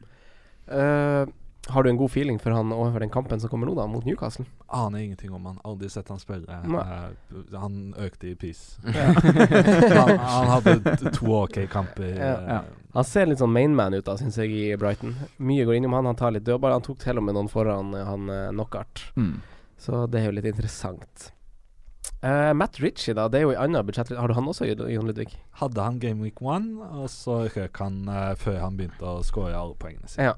Eh, 0.71 1.27
har 1.67 1.83
du 1.83 1.89
en 1.89 1.97
god 1.97 2.11
feeling 2.11 2.39
for 2.39 2.51
han 2.51 2.71
overfor 2.73 2.99
den 2.99 3.09
kampen 3.09 3.39
som 3.39 3.49
kommer 3.49 3.67
nå, 3.67 3.75
da, 3.75 3.85
mot 3.87 4.05
Newcastle? 4.05 4.45
Aner 4.67 4.99
ingenting 4.99 5.33
om 5.33 5.45
han. 5.45 5.59
Aldri 5.63 5.89
sett 5.89 6.09
han 6.09 6.19
spille. 6.19 6.47
Eh, 6.49 7.57
han 7.59 7.93
økte 7.97 8.27
i 8.27 8.35
pris. 8.35 8.79
Ja. 8.85 9.11
han, 9.99 10.17
han 10.17 10.47
hadde 10.47 10.95
to 11.11 11.29
OK 11.43 11.59
kamper. 11.71 12.15
Ja. 12.17 12.33
Ja. 12.47 12.61
Han 12.93 13.05
ser 13.05 13.29
litt 13.29 13.43
sånn 13.43 13.53
mainman 13.53 13.93
ut, 13.93 14.05
da, 14.07 14.17
syns 14.17 14.39
jeg, 14.41 14.55
i 14.57 14.77
Brighton. 14.79 15.13
Mye 15.37 15.67
går 15.67 15.77
innom 15.77 15.93
han. 15.99 16.09
Han 16.09 16.17
tar 16.19 16.33
litt 16.35 16.47
dødball. 16.49 16.79
Han 16.79 16.87
tok 16.87 16.99
til 17.03 17.21
og 17.21 17.27
med 17.27 17.37
noen 17.37 17.51
foran 17.51 17.93
han 17.93 18.31
uh, 18.31 18.49
Knockart. 18.49 19.05
Mm. 19.15 19.37
Så 19.81 20.05
det 20.09 20.21
er 20.21 20.31
jo 20.31 20.35
litt 20.39 20.49
interessant. 20.49 21.29
Eh, 22.21 22.53
Matt 22.53 22.77
Ritchie, 22.79 23.15
da. 23.17 23.25
Det 23.31 23.39
er 23.39 23.47
jo 23.47 23.53
i 23.55 23.57
annen 23.57 23.85
budsjett... 23.87 24.11
Har 24.13 24.29
du 24.29 24.35
han 24.37 24.45
også, 24.51 24.67
Jon 24.69 25.07
Ludvig? 25.09 25.31
Hadde 25.57 25.81
han 25.81 25.97
Game 25.99 26.21
Week 26.21 26.37
1, 26.41 26.67
og 27.01 27.07
så 27.09 27.39
røk 27.49 27.79
han 27.81 28.03
uh, 28.09 28.35
før 28.37 28.59
han 28.61 28.77
begynte 28.77 29.01
å 29.09 29.23
skåre 29.25 29.57
alle 29.57 29.73
poengene 29.81 30.05
sine. 30.11 30.27
Ja. 30.29 30.35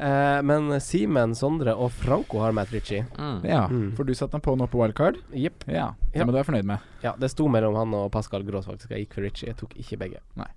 uh, 0.00 0.40
men 0.48 0.72
Simen, 0.80 1.36
Sondre 1.36 1.74
og 1.76 1.92
Franco 1.92 2.40
har 2.40 2.56
Matt 2.56 2.72
Ritchie. 2.72 3.04
Mm. 3.18 3.42
Ja, 3.44 3.66
Mm. 3.68 3.90
for 3.98 4.08
du 4.08 4.14
satte 4.16 4.38
den 4.38 4.44
på 4.46 4.56
nå 4.56 4.70
på 4.72 4.80
wildcard? 4.80 5.20
Jepp. 5.36 5.68
Ja, 5.68 5.90
det 6.14 6.22
Ja. 6.22 6.24
må 6.24 6.32
du 6.32 6.38
være 6.40 6.48
fornøyd 6.48 6.70
med. 6.72 6.88
Ja, 7.04 7.12
det 7.20 7.28
sto 7.34 7.44
mellom 7.52 7.76
han 7.76 7.92
og 8.00 8.08
Pascal 8.16 8.48
Gross, 8.48 8.64
faktisk. 8.70 8.88
Jeg 8.96 9.04
gikk 9.04 9.18
for 9.18 9.28
Ritchie. 9.28 9.52
Jeg 9.52 9.60
tok 9.60 9.76
ikke 9.84 10.00
begge. 10.00 10.24
Er 10.40 10.46
Nei. 10.46 10.50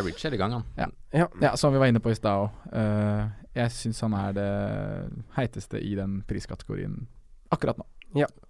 er 0.00 0.32
i 0.32 0.40
gang, 0.40 0.52
han. 0.56 0.64
Ja. 1.12 1.28
Ja, 1.44 1.54
som 1.60 1.74
vi 1.76 1.78
var 1.78 1.92
inne 1.92 2.00
på 2.00 2.10
i 2.10 2.16
stad 2.16 2.48
òg. 2.48 3.30
jeg 3.52 3.70
syns 3.70 4.00
han 4.00 4.14
er 4.14 4.32
det 4.32 4.50
heiteste 5.36 5.76
i 5.76 5.94
den 5.98 6.22
priskategorien 6.26 7.02
akkurat 7.52 7.76
nå. 7.76 7.84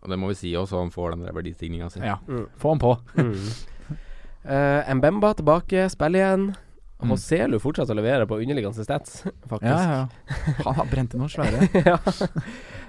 Og 0.02 0.08
det 0.08 0.16
må 0.18 0.28
vi 0.30 0.34
si 0.38 0.52
også, 0.56 0.78
han 0.80 0.90
får 0.94 1.10
den 1.16 1.26
verdistigninga 1.34 1.90
si. 1.92 2.00
Ja, 2.00 2.18
Mm. 2.26 2.46
få 2.56 2.68
han 2.74 2.78
på. 2.78 2.94
Mm. 3.16 3.36
Eh, 4.44 4.94
Mbemba 4.96 5.34
tilbake, 5.36 5.82
spiller 5.92 6.18
igjen. 6.18 6.44
Mm. 7.02 7.10
Hoselu 7.12 7.58
fortsetter 7.60 7.92
å 7.92 7.96
levere 7.98 8.24
på 8.26 8.38
underliggende 8.40 8.84
stats, 8.86 9.18
faktisk. 9.48 9.68
Ja, 9.68 10.06
ja. 10.08 10.54
Han 10.64 10.74
har 10.78 10.86
brent 10.88 11.12
noen 11.12 11.28
svære. 11.28 11.68
ja. 11.84 11.98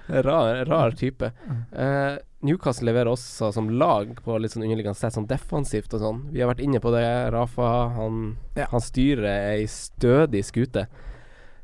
Rar, 0.08 0.62
rar 0.66 0.92
type. 0.92 1.28
Uh, 1.76 2.16
Newcastle 2.44 2.88
leverer 2.88 3.12
også 3.12 3.52
som 3.54 3.68
lag 3.70 4.16
på 4.24 4.40
litt 4.42 4.52
sånn 4.56 4.64
underliggende 4.66 4.96
stats, 4.98 5.16
sånn 5.20 5.28
defensivt 5.30 5.94
og 5.96 6.02
sånn. 6.04 6.24
Vi 6.32 6.40
har 6.42 6.50
vært 6.54 6.64
inne 6.64 6.80
på 6.84 6.92
det. 6.96 7.04
Rafa 7.36 7.68
han, 8.00 8.38
Ja. 8.58 8.66
han 8.72 8.82
styrer 8.84 9.28
ei 9.58 9.68
stødig 9.68 10.44
skute. 10.48 10.88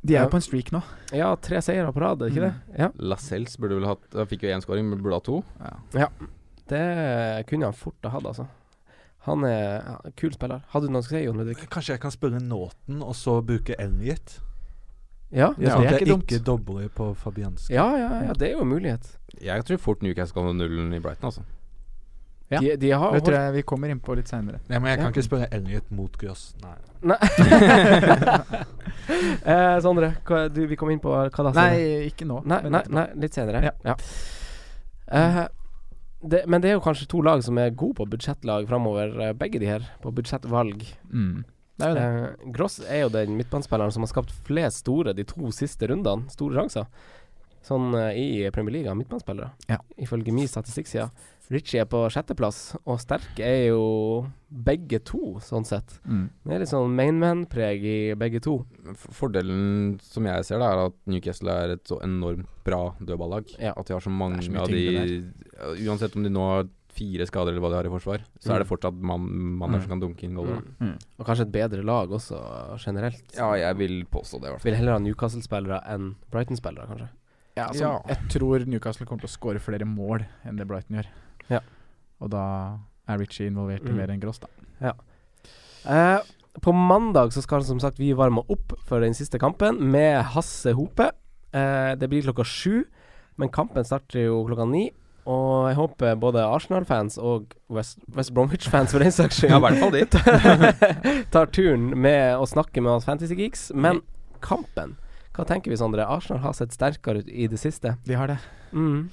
De 0.08 0.16
er 0.16 0.22
Ja. 0.22 0.24
jo 0.26 0.32
på 0.32 0.40
en 0.40 0.46
streak 0.46 0.72
nå. 0.72 0.82
Ja, 1.14 1.34
tre 1.36 1.60
seire 1.62 1.92
på 1.92 2.00
rad, 2.02 2.22
er 2.24 2.30
ikke 2.32 2.44
Mm. 2.46 2.54
det? 2.72 2.80
Ja. 2.80 2.90
Lascelles 2.98 3.58
burde 3.60 3.76
vel 3.80 3.88
hatt 3.90 4.10
fikk 4.32 4.44
jo 4.48 4.50
én 4.56 4.62
skåring, 4.64 4.88
men 4.90 5.02
burde 5.04 5.18
ha 5.20 5.20
to. 5.20 5.44
Ja. 5.94 6.08
Det 6.68 7.46
kunne 7.48 7.64
han 7.70 7.74
fort 7.74 7.96
ha 8.04 8.10
hatt, 8.16 8.26
altså. 8.26 8.48
Han 9.28 9.44
er 9.44 9.84
ja, 9.84 9.98
kul 10.16 10.32
spiller. 10.32 10.62
Hadde 10.72 10.88
du 10.88 10.94
noe 10.94 11.02
å 11.02 11.08
si, 11.08 11.22
Jon 11.26 11.38
Ludvig? 11.38 11.58
Kanskje 11.70 11.96
jeg 11.98 12.00
kan 12.04 12.12
spørre 12.12 12.40
Nåten, 12.40 13.02
og 13.04 13.14
så 13.16 13.42
bruke 13.44 13.76
Elliot? 13.78 14.40
Ja? 15.32 15.50
Ja, 15.60 15.74
sånn 15.76 15.82
det 15.84 15.92
er 15.92 15.94
at 15.96 16.00
jeg 16.00 16.08
ikke 16.08 16.14
dumt. 16.14 16.32
ikke 16.32 16.44
dobler 16.48 16.90
på 16.96 17.10
Fabianski. 17.20 17.74
Ja, 17.76 17.90
ja, 17.98 18.22
ja, 18.28 18.34
det 18.34 18.48
er 18.48 18.54
jo 18.56 18.62
en 18.64 18.70
mulighet. 18.72 19.18
Jeg 19.42 19.66
tror 19.68 19.78
fort 19.78 20.02
Newcastle 20.02 20.34
kan 20.34 20.46
ha 20.48 20.54
nullen 20.54 20.94
i 20.96 21.00
Brighton, 21.04 21.28
altså. 21.28 21.42
Ja. 22.50 22.62
De, 22.64 22.76
de 22.80 22.92
har 22.92 23.12
Det 23.14 23.26
tror 23.26 23.36
jeg 23.36 23.54
vi 23.58 23.62
kommer 23.68 23.92
inn 23.92 24.00
på 24.00 24.16
litt 24.16 24.30
seinere. 24.32 24.62
Nei, 24.70 24.80
men 24.80 24.92
jeg 24.94 25.00
kan 25.02 25.10
Ja. 25.10 25.12
ikke 25.12 25.26
spørre 25.26 25.50
Elliot 25.52 25.90
mot 25.92 26.14
Gross. 26.18 26.54
Nei. 26.64 26.76
Nei. 27.12 27.18
eh, 29.52 29.80
Sondre, 29.84 30.14
hva, 30.28 30.46
du, 30.52 30.62
vi 30.70 30.78
kom 30.80 30.92
inn 30.94 31.02
på 31.04 31.12
hva 31.12 31.28
da? 31.50 31.52
Nei, 31.58 32.08
ikke 32.08 32.28
nå. 32.30 32.40
Nei, 32.48 32.62
nei, 32.72 32.84
nei 32.94 33.06
litt 33.20 33.36
senere. 33.36 33.74
Ja. 33.84 33.98
Eh, 35.12 35.44
det, 36.24 36.46
men 36.50 36.64
det 36.64 36.72
er 36.72 36.78
jo 36.80 36.86
kanskje 36.88 37.10
to 37.12 37.22
lag 37.26 37.44
som 37.46 37.60
er 37.62 37.76
gode 37.78 38.00
på 38.00 38.08
budsjettlag 38.16 38.68
framover, 38.70 39.14
eh, 39.28 39.36
begge 39.38 39.62
de 39.62 39.70
her, 39.70 39.86
på 40.04 40.12
budsjettvalg. 40.16 40.88
Mm. 41.12 41.44
Det 41.78 41.86
er 41.86 41.92
jo 41.92 42.00
det. 42.00 42.08
Eh, 42.08 42.52
Gross 42.56 42.80
er 42.88 43.04
jo 43.04 43.12
den 43.14 43.36
midtbanespilleren 43.38 43.94
som 43.94 44.04
har 44.08 44.12
skapt 44.16 44.34
flest 44.48 44.82
store 44.86 45.14
de 45.14 45.28
to 45.30 45.52
siste 45.56 45.92
rundene. 45.92 46.32
Store 46.34 46.58
sjanser. 46.58 46.88
Sånn 47.68 47.92
eh, 48.00 48.16
i 48.18 48.28
Premier 48.56 48.80
League 48.80 48.92
av 48.92 48.98
midtbanespillere, 48.98 49.52
Ja. 49.70 49.78
ifølge 50.00 50.34
min 50.34 50.48
statistikkside. 50.50 51.10
Ritchie 51.50 51.80
er 51.80 51.86
på 51.88 52.02
sjetteplass, 52.12 52.76
og 52.86 53.00
Sterk 53.00 53.40
er 53.40 53.70
jo 53.70 54.28
begge 54.52 55.00
to, 55.08 55.38
sånn 55.40 55.64
sett. 55.68 56.00
Mm. 56.06 56.26
Det 56.44 56.54
er 56.56 56.60
litt 56.60 56.72
sånn 56.74 56.92
mainman-preg 56.98 57.84
i 57.88 57.98
begge 58.20 58.42
to. 58.44 58.58
Fordelen 59.16 59.98
som 60.04 60.28
jeg 60.28 60.44
ser, 60.48 60.60
det 60.60 60.68
er 60.68 60.82
at 60.88 60.98
Newcastle 61.08 61.54
er 61.64 61.76
et 61.78 61.84
så 61.88 62.00
enormt 62.04 62.48
bra 62.68 62.82
dødballag. 63.00 63.54
Ja. 63.62 63.72
At 63.78 63.88
de 63.88 63.96
har 63.96 64.04
så 64.04 64.12
mange 64.12 64.42
så 64.44 64.58
av 64.60 64.68
de 64.68 65.24
Uansett 65.88 66.16
om 66.16 66.24
de 66.24 66.30
nå 66.30 66.44
har 66.52 66.68
fire 66.98 67.26
skader 67.30 67.54
eller 67.54 67.62
hva 67.62 67.70
de 67.72 67.78
har 67.78 67.88
i 67.88 67.94
forsvar, 67.94 68.24
så 68.42 68.56
er 68.56 68.60
det 68.64 68.68
Mm. 68.68 68.72
fortsatt 68.72 68.94
man, 69.02 69.22
manner 69.58 69.78
Mm. 69.78 69.82
som 69.84 69.90
kan 69.90 70.00
dunke 70.02 70.24
inn 70.24 70.34
goller. 70.36 70.62
Mm. 70.80 70.88
Mm. 70.94 70.98
Og 71.20 71.26
kanskje 71.26 71.42
et 71.46 71.52
bedre 71.52 71.84
lag 71.86 72.10
også, 72.10 72.78
generelt. 72.84 73.24
Ja, 73.36 73.54
jeg 73.54 73.78
vil 73.78 74.06
påstå 74.06 74.42
det, 74.42 74.48
i 74.48 74.52
hvert 74.52 74.62
fall. 74.62 74.72
Vil 74.72 74.76
heller 74.76 74.92
ha 74.94 75.00
Newcastle-spillere 75.00 75.84
enn 75.88 76.16
Brighton-spillere, 76.32 76.88
kanskje. 76.88 77.10
Ja, 77.56 77.68
altså, 77.68 77.82
Ja. 77.82 78.02
Jeg 78.08 78.18
tror 78.30 78.66
Newcastle 78.68 79.06
kommer 79.06 79.22
til 79.22 79.30
å 79.30 79.38
skåre 79.38 79.60
flere 79.62 79.86
mål 79.86 80.26
enn 80.46 80.58
det 80.58 80.68
Brighton 80.68 80.98
gjør. 80.98 81.06
Ja. 81.50 81.60
Og 82.22 82.30
da 82.34 82.44
er 83.08 83.18
Ritchie 83.22 83.48
involvert 83.52 83.86
i 83.88 83.92
Mm. 83.92 83.96
mer 84.02 84.08
enn 84.12 84.20
Gross, 84.20 84.40
da. 84.40 84.48
Eh, 85.88 86.20
på 86.62 86.74
mandag 86.74 87.32
så 87.32 87.42
skal 87.46 87.64
som 87.64 87.80
sagt 87.80 88.00
vi 88.00 88.12
varme 88.18 88.42
opp 88.50 88.74
for 88.88 89.00
den 89.00 89.14
siste 89.14 89.40
kampen 89.40 89.80
med 89.80 90.24
Hasse 90.34 90.74
Hope. 90.76 91.12
Eh, 91.54 91.96
det 91.96 92.10
blir 92.10 92.24
klokka 92.26 92.44
sju, 92.44 92.84
men 93.38 93.50
kampen 93.54 93.86
starter 93.86 94.26
jo 94.26 94.42
klokka 94.50 94.66
ni. 94.70 94.90
Og 95.28 95.68
jeg 95.70 95.76
håper 95.76 96.16
både 96.20 96.40
Arsenal-fans 96.40 97.18
og 97.20 97.54
West, 97.70 98.00
West 98.16 98.34
Bromwich-fans 98.34 98.92
for 98.96 99.00
den 99.04 99.12
saks 99.12 99.42
skyld 99.42 99.52
Ja, 99.54 99.58
i 99.58 99.66
hvert 99.66 99.80
fall 99.82 99.92
de. 99.92 101.24
tar 101.36 101.46
turen 101.52 101.90
med 102.00 102.38
å 102.40 102.48
snakke 102.48 102.82
med 102.82 102.94
oss 102.96 103.06
Fantasy 103.08 103.36
Geeks. 103.36 103.72
Men 103.76 104.00
kampen, 104.42 104.96
hva 105.36 105.46
tenker 105.46 105.70
vi, 105.72 105.78
Sondre? 105.80 106.06
Arsenal 106.08 106.40
har 106.46 106.56
sett 106.56 106.72
sterkere 106.76 107.20
ut 107.26 107.28
i 107.30 107.48
det 107.52 107.60
siste. 107.60 107.98
De 108.08 108.16
har 108.16 108.28
det. 108.32 108.38
Mm. 108.72 109.10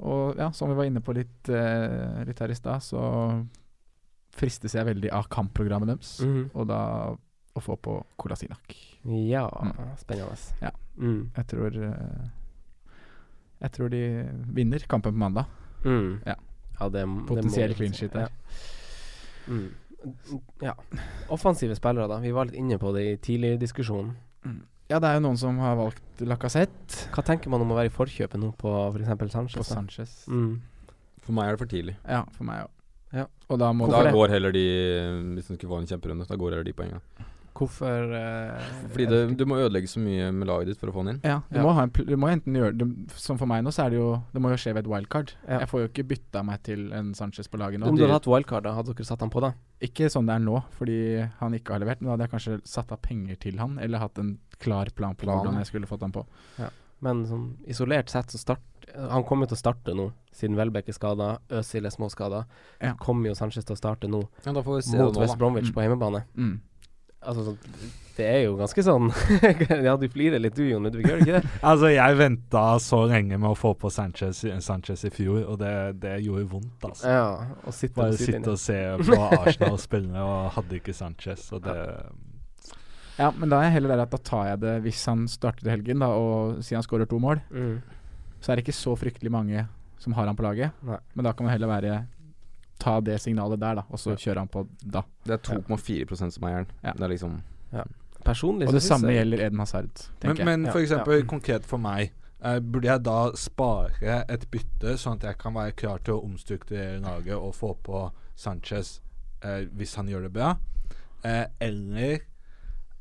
Og 0.00 0.36
ja, 0.38 0.50
som 0.54 0.68
vi 0.70 0.76
var 0.78 0.84
inne 0.86 1.00
på 1.02 1.14
litt, 1.16 1.48
eh, 1.50 2.24
litt 2.24 2.38
her 2.38 2.50
i 2.50 2.54
stad, 2.54 2.80
så 2.86 3.00
fristes 4.38 4.74
jeg 4.76 4.86
veldig 4.86 5.10
av 5.12 5.26
kampprogrammet 5.28 5.88
deres. 5.90 6.20
Mhm. 6.22 6.50
Og 6.54 6.66
da 6.68 7.16
å 7.56 7.60
få 7.64 7.76
på 7.82 8.04
Kolasinak. 8.16 8.74
Ja, 9.04 9.48
Mm. 9.48 9.96
spennende. 9.96 10.36
Ja. 10.62 10.70
Mm. 10.98 11.30
Jeg 11.36 11.46
tror 11.46 11.76
eh, 11.76 12.28
Jeg 13.60 13.72
tror 13.72 13.88
de 13.90 14.22
vinner 14.54 14.78
kampen 14.86 15.12
på 15.12 15.18
mandag. 15.18 15.46
Mm. 15.84 16.20
Ja. 16.26 16.34
ja 16.80 16.88
det, 16.88 17.02
Potensiell 17.26 17.68
det 17.68 17.74
må- 17.74 17.76
clean 17.78 17.92
sheet 17.92 18.12
der. 18.12 18.28
Ja. 19.48 19.52
Mm. 19.52 19.74
ja. 20.62 20.74
Offensive 21.28 21.74
spillere, 21.74 22.06
da. 22.08 22.20
Vi 22.20 22.30
var 22.30 22.44
litt 22.44 22.54
inne 22.54 22.78
på 22.78 22.92
det 22.94 23.02
i 23.02 23.16
tidlig 23.16 23.58
diskusjon. 23.58 24.14
Ja, 24.88 24.98
det 25.02 25.08
er 25.10 25.18
jo 25.18 25.24
noen 25.26 25.36
som 25.36 25.58
har 25.60 25.74
valgt 25.76 26.22
Lacassette 26.24 27.10
Hva 27.12 27.20
tenker 27.26 27.52
man 27.52 27.60
om 27.60 27.74
å 27.74 27.76
være 27.76 27.90
i 27.90 27.92
forkjøpet 27.92 28.40
nå 28.40 28.54
på 28.56 28.70
f.eks. 28.94 29.10
på 29.20 29.28
Sanchez? 29.34 29.58
Da? 29.60 29.66
Sanchez. 29.68 30.14
Mm. 30.32 30.54
For 31.26 31.36
meg 31.36 31.50
er 31.50 31.56
det 31.58 31.60
for 31.60 31.68
tidlig. 31.74 31.96
Ja, 32.08 32.22
for 32.32 32.48
meg 32.48 32.62
òg. 32.64 32.70
Ja. 33.18 33.26
Og 33.48 33.58
da 33.60 33.68
må 33.76 33.88
Da 33.92 34.02
det? 34.04 34.12
går 34.16 34.28
heller 34.34 34.52
de 34.52 34.64
Hvis 35.36 35.46
de 35.48 35.56
skulle 35.56 35.72
få 35.74 35.78
en 35.82 35.86
kjemperunde, 35.88 36.26
da 36.28 36.36
går 36.40 36.50
heller 36.56 36.64
de 36.68 36.72
poengene. 36.76 37.00
Hvorfor 37.58 38.12
uh, 38.14 38.66
Fordi 38.94 39.06
det, 39.10 39.20
du 39.40 39.44
må 39.50 39.56
ødelegge 39.58 39.88
så 39.90 39.98
mye 40.02 40.28
med 40.32 40.46
laget 40.46 40.70
ditt 40.70 40.78
for 40.78 40.92
å 40.92 40.94
få 40.94 41.02
han 41.02 41.10
inn. 41.16 41.20
Ja, 41.26 41.40
du 41.50 41.58
Ja. 41.58 41.64
må 41.66 41.72
ha 41.74 41.82
en 41.88 41.90
du 41.90 42.14
må 42.16 42.28
enten 42.30 42.54
gjøre 42.54 42.76
det 42.78 42.88
Som 43.18 43.38
for 43.40 43.50
meg 43.50 43.64
nå, 43.66 43.72
så 43.74 43.86
er 43.86 43.90
det 43.90 43.98
jo 43.98 44.22
Det 44.32 44.40
må 44.44 44.52
jo 44.52 44.60
skje 44.62 44.74
ved 44.76 44.84
et 44.86 44.90
wildcard. 44.92 45.32
Ja. 45.48 45.58
Jeg 45.64 45.68
får 45.72 45.80
jo 45.82 45.88
ikke 45.90 46.06
bytta 46.14 46.44
meg 46.46 46.62
til 46.62 46.92
en 46.92 47.12
Sanchez 47.18 47.48
på 47.50 47.58
laget 47.58 47.80
nå. 47.82 47.88
Om 47.90 47.96
du 47.98 48.04
hadde 48.06 48.14
hatt 48.20 48.30
wildcard, 48.30 48.62
da, 48.68 48.72
hadde 48.78 48.94
dere 48.94 49.04
satt 49.10 49.20
han 49.26 49.30
på 49.34 49.40
da? 49.42 49.52
Ikke 49.82 50.06
sånn 50.10 50.26
det 50.30 50.34
er 50.38 50.44
nå, 50.46 50.62
fordi 50.78 51.00
han 51.40 51.52
ikke 51.58 51.72
har 51.74 51.80
levert. 51.82 52.00
Men 52.00 52.08
da 52.08 52.16
hadde 52.16 52.28
jeg 52.28 52.34
kanskje 52.36 52.60
satt 52.66 52.92
av 52.92 53.00
penger 53.02 53.36
til 53.42 53.58
han, 53.58 53.78
eller 53.82 53.98
hatt 53.98 54.18
en 54.22 54.38
klar 54.58 54.86
plan 54.94 55.14
på 55.14 55.26
Plan, 55.26 55.38
hvordan 55.42 55.58
jeg 55.58 55.66
skulle 55.66 55.86
fått 55.90 56.00
han 56.02 56.12
på. 56.14 56.24
Ja. 56.58 56.70
Men 57.00 57.26
sånn 57.26 57.56
isolert 57.66 58.10
sett 58.10 58.30
så 58.34 58.38
start 58.38 58.58
Han 58.88 59.22
kommer 59.22 59.44
jo 59.44 59.52
til 59.52 59.58
å 59.58 59.60
starte 59.60 59.92
nå, 59.94 60.06
siden 60.32 60.56
Welbeck 60.56 60.88
er 60.88 60.94
skada, 60.96 61.26
Øzil 61.52 61.84
er 61.84 61.90
småskada. 61.92 62.46
Ja. 62.80 62.94
Kommer 62.98 63.28
jo 63.28 63.34
Sanchez 63.36 63.66
til 63.68 63.76
å 63.76 63.78
starte 63.78 64.08
nå, 64.08 64.22
Ja, 64.46 64.52
da 64.56 64.62
får 64.64 64.76
vi 64.78 64.82
se 64.86 64.96
mot 64.98 65.14
West. 65.20 65.36
Bromwich 65.38 65.68
Mm. 65.68 65.74
på 65.74 65.82
hjemmebane. 65.84 66.22
Mm. 66.34 66.60
Altså, 67.18 67.48
sånn, 67.48 67.88
det 68.18 68.26
er 68.26 68.40
jo 68.44 68.52
ganske 68.58 68.82
sånn 68.86 69.08
Ja, 69.86 69.96
du 69.98 70.04
flirer 70.10 70.38
litt 70.38 70.54
du, 70.54 70.62
Jon 70.68 70.86
Ludvig, 70.86 71.02
gjør 71.06 71.18
du 71.18 71.24
ikke 71.24 71.40
det? 71.40 71.50
Altså, 71.70 71.90
jeg 71.90 72.18
venta 72.18 72.62
så 72.82 73.00
lenge 73.10 73.38
med 73.38 73.50
å 73.50 73.58
få 73.58 73.72
på 73.78 73.90
Sanchez, 73.90 74.44
Sanchez 74.64 75.02
i 75.06 75.10
fjor, 75.14 75.40
og 75.42 75.58
det, 75.62 75.72
det 76.02 76.14
gjorde 76.22 76.46
vondt, 76.52 76.86
altså. 76.86 77.10
Ja, 77.10 77.28
og 77.64 77.74
sitte 77.74 77.98
Bare 77.98 78.18
sitte 78.18 78.54
og 78.54 78.62
se 78.62 78.78
på 79.02 79.18
Arsenal 79.40 79.78
spille, 79.82 80.22
og 80.22 80.50
hadde 80.56 80.78
ikke 80.78 80.94
Sanchez, 80.94 81.48
og 81.54 81.66
det 81.66 81.76
Ja, 83.18 83.32
men 83.34 83.50
da 83.50 83.58
er 83.58 83.68
jeg 83.68 83.80
heller 83.80 83.96
der 83.96 84.04
at 84.06 84.14
da 84.14 84.22
tar 84.30 84.52
jeg 84.52 84.62
det 84.62 84.76
hvis 84.86 85.02
han 85.10 85.26
starter 85.30 85.74
helgen, 85.74 86.06
da, 86.06 86.12
og 86.14 86.62
sier 86.62 86.78
han 86.78 86.86
skårer 86.86 87.10
to 87.10 87.18
mål. 87.22 87.42
Mm. 87.50 87.80
Så 88.38 88.52
er 88.52 88.58
det 88.58 88.66
ikke 88.66 88.78
så 88.78 88.94
fryktelig 88.98 89.34
mange 89.34 89.66
som 89.98 90.14
har 90.14 90.30
han 90.30 90.38
på 90.38 90.46
laget. 90.46 90.74
Nei. 90.86 91.00
Men 91.18 91.26
da 91.26 91.34
kan 91.34 91.48
man 91.48 91.56
heller 91.56 91.70
være 91.70 91.96
ta 92.78 93.00
det 93.00 93.20
signalet 93.20 93.60
der, 93.60 93.74
da, 93.80 93.82
og 93.90 93.98
så 93.98 94.10
Ja. 94.10 94.16
kjøre 94.16 94.38
han 94.38 94.48
på 94.48 94.66
da. 94.84 95.02
Det 95.24 95.34
er 95.34 95.38
2,4% 95.54 96.30
som 96.32 96.44
eier 96.48 96.64
den. 96.64 96.72
Ja. 96.84 96.92
Det 96.92 97.02
er 97.02 97.08
liksom 97.08 97.40
Personlig 98.24 98.66
Og 98.68 98.74
det 98.74 98.82
samme 98.82 99.08
jeg- 99.08 99.16
gjelder 99.24 99.46
Eden 99.46 99.58
Hazard, 99.58 99.90
Men, 100.22 100.36
men 100.44 100.64
Ja, 100.66 100.72
for 100.72 100.78
eksempel 100.80 101.20
ja. 101.20 101.26
konkret 101.26 101.64
for 101.64 101.78
meg, 101.78 102.12
uh, 102.44 102.58
burde 102.60 102.84
jeg 102.88 103.02
da 103.04 103.30
spare 103.34 104.24
et 104.28 104.50
bytte, 104.50 104.96
sånn 104.98 105.14
at 105.14 105.22
jeg 105.22 105.38
kan 105.38 105.54
være 105.54 105.72
klar 105.76 105.98
til 106.04 106.14
å 106.14 106.24
omstrukturere 106.24 107.00
Norge 107.00 107.36
og 107.36 107.54
få 107.54 107.76
på 107.82 108.10
Sanchez 108.36 109.00
uh, 109.44 109.64
hvis 109.76 109.94
han 109.94 110.08
gjør 110.08 110.22
det 110.22 110.32
bra? 110.32 110.56
Uh, 111.24 111.46
eller 111.60 112.18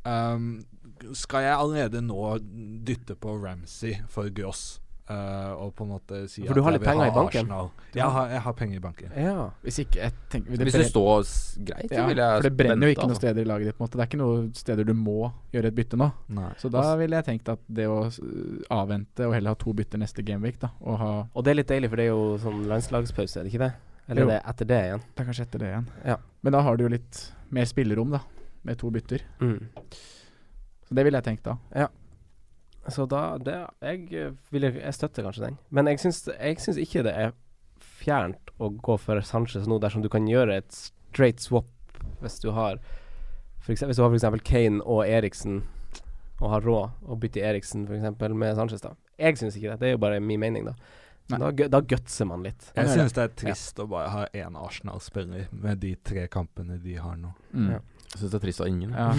um, 0.05 0.63
skal 1.13 1.41
jeg 1.41 1.57
allerede 1.57 2.01
nå 2.01 2.37
dytte 2.85 3.15
på 3.15 3.43
Ramsey 3.43 3.95
for 4.07 4.29
Gross? 4.29 4.79
Eh, 5.09 5.51
og 5.55 5.73
på 5.75 5.83
en 5.85 5.89
måte 5.93 6.17
si 6.29 6.45
For 6.45 6.53
du 6.53 6.61
har 6.61 6.71
litt 6.75 6.83
penger 6.83 7.05
ha 7.05 7.11
i 7.11 7.15
banken? 7.15 7.47
Ja, 7.47 7.69
Jeg 7.95 8.03
har- 8.11 8.29
jeg 8.29 8.41
har 8.41 8.53
penger 8.53 8.75
i 8.75 8.79
banken. 8.79 9.11
Ja. 9.15 9.49
Hvis 9.63 9.79
ikke 9.79 9.95
jeg 10.01 10.13
tenker, 10.29 10.51
det 10.57 10.65
Hvis 10.67 10.73
det 10.73 10.85
står 10.91 11.23
greit, 11.65 11.91
ja, 11.91 12.05
vil 12.07 12.17
jeg 12.17 12.41
For 12.41 12.49
det 12.49 12.57
brenner 12.57 12.87
jo 12.87 12.93
ikke 12.93 13.03
noen 13.07 13.15
altså. 13.15 13.21
steder 13.21 13.41
i 13.41 13.45
laget 13.45 13.65
ditt. 13.65 13.77
på 13.77 13.81
en 13.83 13.87
måte 13.87 13.97
Det 13.97 14.01
er 14.01 14.09
ikke 14.11 14.21
noen 14.23 14.53
steder 14.55 14.83
du 14.85 14.93
må 14.93 15.31
gjøre 15.53 15.65
et 15.65 15.75
bytte 15.75 15.97
nå. 15.97 16.11
Nei. 16.29 16.53
Så 16.57 16.69
da 16.71 16.95
ville 16.97 17.15
jeg 17.15 17.25
tenkt 17.25 17.49
at 17.49 17.59
det 17.69 17.85
å 17.87 17.99
avvente 18.69 19.25
og 19.27 19.33
heller 19.33 19.49
ha 19.49 19.55
to 19.55 19.73
bytter 19.73 19.97
neste 19.97 20.23
gameweek, 20.23 20.59
da, 20.59 20.69
og 20.81 20.97
ha 20.99 21.27
Og 21.35 21.43
det 21.43 21.51
er 21.51 21.55
litt 21.55 21.67
deilig, 21.67 21.89
for 21.89 21.95
det 21.95 22.05
er 22.05 22.13
jo 22.13 22.37
sånn 22.37 22.67
landslagspause, 22.67 23.37
er 23.39 23.43
det 23.43 23.53
ikke 23.53 23.65
det? 23.67 23.73
Eller 24.09 24.21
Jo. 24.21 24.27
er 24.29 24.31
det 24.31 24.43
etter 24.47 24.65
det 24.67 24.83
igjen? 24.85 25.01
Det 25.15 25.19
er 25.19 25.25
kanskje 25.31 25.41
etter 25.47 25.59
det 25.59 25.67
igjen. 25.73 25.87
Ja. 26.05 26.17
Men 26.43 26.53
da 26.53 26.61
har 26.61 26.77
du 26.77 26.83
jo 26.83 26.89
litt 26.89 27.31
mer 27.51 27.65
spillerom, 27.65 28.11
da, 28.11 28.19
med 28.63 28.77
to 28.77 28.89
bytter. 28.89 29.19
Mm. 29.41 29.67
Så 30.87 30.95
det 30.95 31.03
ville 31.03 31.17
jeg 31.21 31.23
tenkt 31.25 31.43
da. 31.43 31.57
Så 32.93 33.05
da 33.09 33.21
det, 33.43 33.57
jeg, 33.83 34.03
eh, 34.15 34.35
vil, 34.53 34.69
jeg 34.71 34.95
støtter 34.95 35.25
kanskje 35.27 35.47
den. 35.47 35.57
Men 35.69 35.89
jeg 35.91 35.99
syns, 36.03 36.21
jeg 36.31 36.59
syns 36.63 36.79
ikke 36.81 37.03
det 37.07 37.15
er 37.15 37.33
fjernt 37.79 38.53
å 38.63 38.69
gå 38.71 38.95
for 39.01 39.19
Sanchez 39.25 39.67
nå, 39.67 39.79
dersom 39.83 40.05
du 40.05 40.09
kan 40.11 40.27
gjøre 40.29 40.61
et 40.61 40.71
straight 40.71 41.43
swap 41.43 41.67
hvis 42.21 42.39
du 42.43 42.51
har 42.55 42.79
for 43.59 43.73
eksempel, 43.73 43.89
Hvis 43.89 43.97
du 43.97 44.03
har 44.03 44.37
f.eks. 44.37 44.43
Kane 44.47 44.83
og 44.85 45.01
Eriksen 45.03 45.63
og 46.39 46.51
har 46.53 46.61
råd 46.63 47.09
å 47.09 47.17
bytte 47.19 47.41
Eriksen 47.43 47.87
for 47.87 47.97
eksempel 47.97 48.35
med 48.37 48.55
Sanchez, 48.55 48.83
da. 48.83 48.93
Jeg 49.19 49.39
syns 49.39 49.57
ikke 49.57 49.73
det. 49.73 49.79
Det 49.81 49.89
er 49.89 49.95
jo 49.95 50.01
bare 50.05 50.21
min 50.23 50.39
mening, 50.39 50.69
da. 50.69 50.75
Da, 51.27 51.49
da 51.51 51.81
gutser 51.83 52.29
man 52.29 52.45
litt. 52.45 52.69
Jeg 52.77 52.93
syns 52.93 53.15
det 53.17 53.23
er 53.25 53.33
trist 53.41 53.81
å 53.83 53.87
bare 53.91 54.11
ha 54.13 54.21
én 54.31 54.55
Arsenal-spiller 54.55 55.49
med 55.51 55.81
de 55.83 55.95
tre 55.99 56.27
kampene 56.31 56.77
de 56.79 56.95
har 57.01 57.17
nå. 57.19 57.33
Mm. 57.51 57.71
Ja. 57.73 57.81
Jeg 58.07 58.21
syns 58.21 58.31
det 58.31 58.37
er 58.39 58.43
trist 58.45 58.61
av 58.63 58.69
ingen. 58.71 58.93
Ja, 58.95 59.11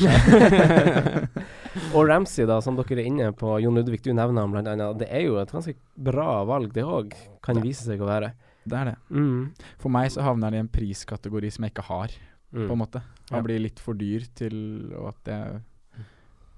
Og 1.95 2.09
Ramsey, 2.09 2.47
da, 2.49 2.57
som 2.64 2.76
dere 2.78 2.97
er 2.99 3.07
inne 3.09 3.28
på, 3.36 3.55
Jon 3.62 3.76
Ludvig, 3.76 4.01
du 4.03 4.11
nevner 4.16 4.43
ham 4.45 4.53
bl.a. 4.55 4.89
Det 4.99 5.09
er 5.14 5.22
jo 5.28 5.36
et 5.43 5.53
ganske 5.55 5.74
bra 6.09 6.41
valg, 6.49 6.72
det 6.74 6.84
òg, 6.84 7.12
kan 7.45 7.57
Ja. 7.61 7.62
vise 7.62 7.84
seg 7.86 8.01
å 8.01 8.09
være. 8.09 8.32
det 8.68 8.76
er 8.76 8.84
det. 8.91 8.97
Mm. 9.11 9.53
For 9.80 9.89
meg 9.89 10.11
så 10.12 10.20
havner 10.26 10.45
han 10.51 10.55
i 10.55 10.59
en 10.64 10.68
priskategori 10.68 11.51
som 11.53 11.64
jeg 11.64 11.72
ikke 11.74 11.84
har, 11.89 12.09
Mm. 12.53 12.66
på 12.66 12.72
en 12.72 12.78
måte. 12.80 13.01
Han 13.30 13.39
Ja. 13.39 13.43
blir 13.43 13.59
litt 13.61 13.78
for 13.78 13.95
dyr 13.95 14.24
til 14.34 14.93
og 14.97 15.09
at 15.09 15.24
jeg 15.26 15.61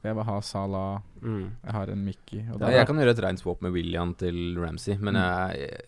Jeg 0.03 0.15
vil 0.15 0.25
ha 0.25 0.41
Salah, 0.41 1.01
Mm. 1.21 1.51
jeg 1.63 1.73
har 1.75 1.87
en 1.91 2.05
Mickey 2.05 2.41
og 2.55 2.61
Ja, 2.61 2.69
jeg 2.71 2.87
kan 2.87 2.97
gjøre 2.97 3.11
et 3.11 3.19
reint 3.23 3.39
swap 3.39 3.61
med 3.61 3.73
William 3.73 4.15
til 4.15 4.57
Ramsey, 4.59 4.97
men 4.99 5.13
Mm. 5.15 5.21
jeg, 5.21 5.59
jeg, 5.61 5.81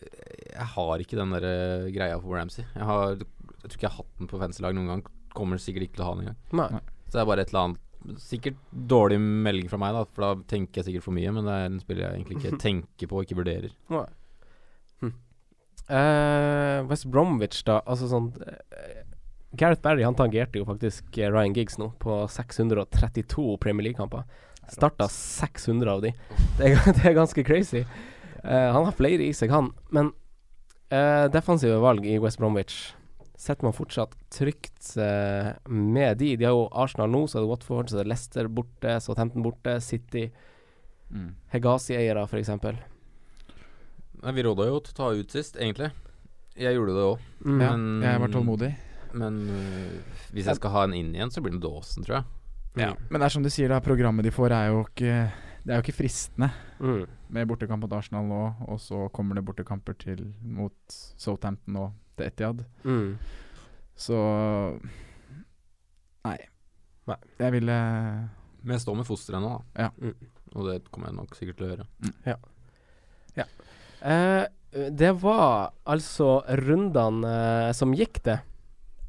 jeg 0.52 0.66
har 0.66 0.98
ikke 0.98 1.16
den 1.16 1.30
der 1.30 1.90
greia 1.90 2.20
for 2.20 2.36
Ramsey. 2.36 2.64
Jeg, 2.76 2.84
har, 2.84 3.08
jeg 3.16 3.26
tror 3.62 3.72
ikke 3.72 3.80
jeg 3.80 3.90
har 3.90 3.96
hatt 3.96 4.18
den 4.18 4.26
på 4.28 4.38
fancy-lag 4.38 4.74
noen 4.74 4.86
gang. 4.86 5.02
Kommer 5.36 5.60
sikkert 5.62 5.88
ikke 5.88 5.98
til 5.98 6.04
å 6.04 6.10
ha 6.10 6.16
den 6.16 6.26
engang. 6.26 6.38
Nei. 6.60 6.82
Så 7.06 7.18
det 7.18 7.22
er 7.22 7.28
bare 7.28 7.46
et 7.46 7.52
eller 7.52 7.66
annet 7.68 7.88
Sikkert 8.18 8.56
dårlig 8.72 9.20
melding 9.22 9.68
fra 9.70 9.78
meg, 9.78 9.94
da 9.94 10.00
for 10.10 10.24
da 10.24 10.46
tenker 10.50 10.80
jeg 10.80 10.88
sikkert 10.88 11.04
for 11.04 11.14
mye. 11.14 11.30
Men 11.36 11.46
det 11.46 11.52
er 11.54 11.68
en 11.68 11.76
spiller 11.78 12.02
jeg 12.02 12.16
egentlig 12.16 12.38
ikke 12.40 12.58
tenker 12.64 13.10
på 13.10 13.20
og 13.20 13.28
ikke 13.28 13.36
vurderer. 13.38 13.76
Nei. 13.94 14.06
Hm. 15.04 15.12
Uh, 15.86 16.78
West 16.90 17.06
Bromwich, 17.14 17.60
da. 17.68 17.78
Altså 17.86 18.08
sånn 18.10 18.32
uh, 18.42 19.02
Gareth 19.54 19.84
Barry 19.84 20.02
han 20.02 20.16
tangerte 20.16 20.58
jo 20.58 20.66
faktisk 20.66 21.18
eh, 21.20 21.28
Ryan 21.30 21.54
Giggs 21.54 21.76
nå, 21.78 21.90
på 22.00 22.22
632 22.32 23.58
Premier 23.60 23.90
League-kamper. 23.90 24.24
Starta 24.72 25.08
600 25.12 25.92
av 25.92 26.02
de. 26.02 26.14
Det 26.58 26.70
er, 26.70 26.80
det 26.96 27.06
er 27.10 27.16
ganske 27.18 27.44
crazy. 27.44 27.84
Uh, 28.42 28.72
han 28.72 28.88
har 28.88 28.96
flere 28.98 29.28
i 29.28 29.30
seg, 29.36 29.52
han. 29.52 29.70
Men 29.94 30.10
uh, 30.90 31.28
defensive 31.30 31.78
valg 31.84 32.08
i 32.08 32.18
West 32.22 32.40
Bromwich 32.40 32.96
setter 33.42 33.66
man 33.66 33.74
fortsatt 33.74 34.14
trygt 34.30 34.92
eh, 35.02 35.52
med 35.66 36.20
de. 36.22 36.36
De 36.38 36.46
har 36.46 36.54
jo 36.54 36.68
Arsenal 36.78 37.10
nå, 37.10 37.24
så 37.26 37.40
er 37.40 37.44
det 37.44 37.50
Watford, 37.50 37.90
så 37.90 37.98
er 37.98 38.04
det 38.06 38.12
Leicester 38.12 38.50
borte, 38.50 38.96
Southampton 39.02 39.44
borte, 39.46 39.80
City, 39.82 40.28
Mm. 41.12 41.34
Hegasi-eiere, 41.52 42.24
f.eks. 42.24 42.48
Nei, 44.22 44.32
vi 44.32 44.44
råda 44.46 44.68
jo 44.68 44.78
til 44.80 44.94
å 44.94 44.96
ta 44.96 45.10
ut 45.12 45.34
sist, 45.34 45.58
egentlig. 45.60 45.90
Jeg 46.56 46.76
gjorde 46.76 46.94
det 46.96 47.04
òg. 47.04 47.26
Mm. 47.44 47.60
Ja, 47.60 47.72
jeg 48.12 48.22
var 48.22 48.32
tålmodig. 48.32 48.70
Men 49.12 49.40
øh, 49.52 49.96
hvis 50.32 50.48
jeg 50.48 50.56
skal 50.56 50.72
ha 50.72 50.84
en 50.86 50.94
inn 50.96 51.10
igjen, 51.12 51.32
så 51.32 51.42
blir 51.44 51.56
det 51.56 51.62
Dawson, 51.64 52.06
tror 52.06 52.20
jeg. 52.20 52.28
Ja. 52.80 52.92
Men 53.10 53.20
det 53.20 53.26
er 53.28 53.34
som 53.34 53.44
du 53.44 53.50
sier, 53.52 53.72
da. 53.72 53.82
Programmet 53.84 54.24
de 54.24 54.32
får, 54.32 54.54
er 54.56 54.70
jo 54.72 54.86
ikke 54.86 55.16
Det 55.62 55.74
er 55.74 55.78
jo 55.78 55.84
ikke 55.84 55.98
fristende. 55.98 56.48
Mm. 56.80 57.02
Med 57.36 57.50
bortekamp 57.50 57.84
mot 57.84 57.92
Arsenal 57.94 58.24
nå, 58.26 58.40
og 58.72 58.80
så 58.82 59.04
kommer 59.14 59.36
det 59.36 59.44
bortekamper 59.46 59.98
til 60.00 60.24
mot 60.42 60.96
Southampton 61.20 61.76
og 61.78 61.92
til 62.16 62.28
Etiad. 62.28 62.64
Mm. 62.84 63.16
Så 63.98 64.18
Nei. 66.22 66.38
Nei. 67.10 67.18
Jeg 67.40 67.54
ville 67.56 67.78
Men 68.62 68.76
jeg 68.76 68.84
står 68.84 69.00
med 69.00 69.08
fosteret 69.08 69.42
nå, 69.42 69.56
da. 69.56 69.88
Ja. 69.88 69.90
Mm. 69.98 70.30
Og 70.52 70.68
det 70.68 70.78
kommer 70.92 71.10
jeg 71.10 71.18
nok 71.18 71.36
sikkert 71.38 71.58
til 71.58 71.66
å 71.66 71.72
gjøre. 71.72 71.88
Eh, 74.02 74.44
det 74.90 75.12
var 75.22 75.72
altså 75.84 76.40
rundene 76.64 77.34
eh, 77.68 77.72
som 77.76 77.92
gikk, 77.94 78.22
det. 78.26 78.38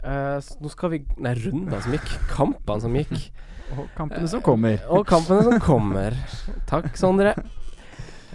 Eh, 0.04 0.52
nå 0.60 0.72
skal 0.72 0.94
vi 0.94 1.02
Nei, 1.24 1.34
rundene 1.40 1.80
som 1.82 1.96
gikk. 1.96 2.12
Kampene 2.32 2.84
som 2.84 2.98
gikk. 3.00 3.16
Og 3.74 3.88
kampene 3.98 4.30
som 4.30 4.44
kommer. 4.46 4.78
Og 4.94 5.08
kampene 5.10 5.46
som 5.48 5.58
kommer. 5.64 6.18
Takk, 6.70 6.92
Sondre. 7.00 7.34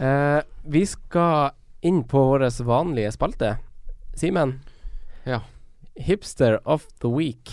Eh, 0.01 0.41
vi 0.67 0.83
skal 0.89 1.53
inn 1.87 2.03
på 2.09 2.25
vår 2.33 2.49
vanlige 2.67 3.13
spalte. 3.15 3.55
Simen. 4.19 4.57
Ja. 5.29 5.43
Hipster 5.99 6.59
of 6.65 6.87
the 7.03 7.11
week. 7.11 7.53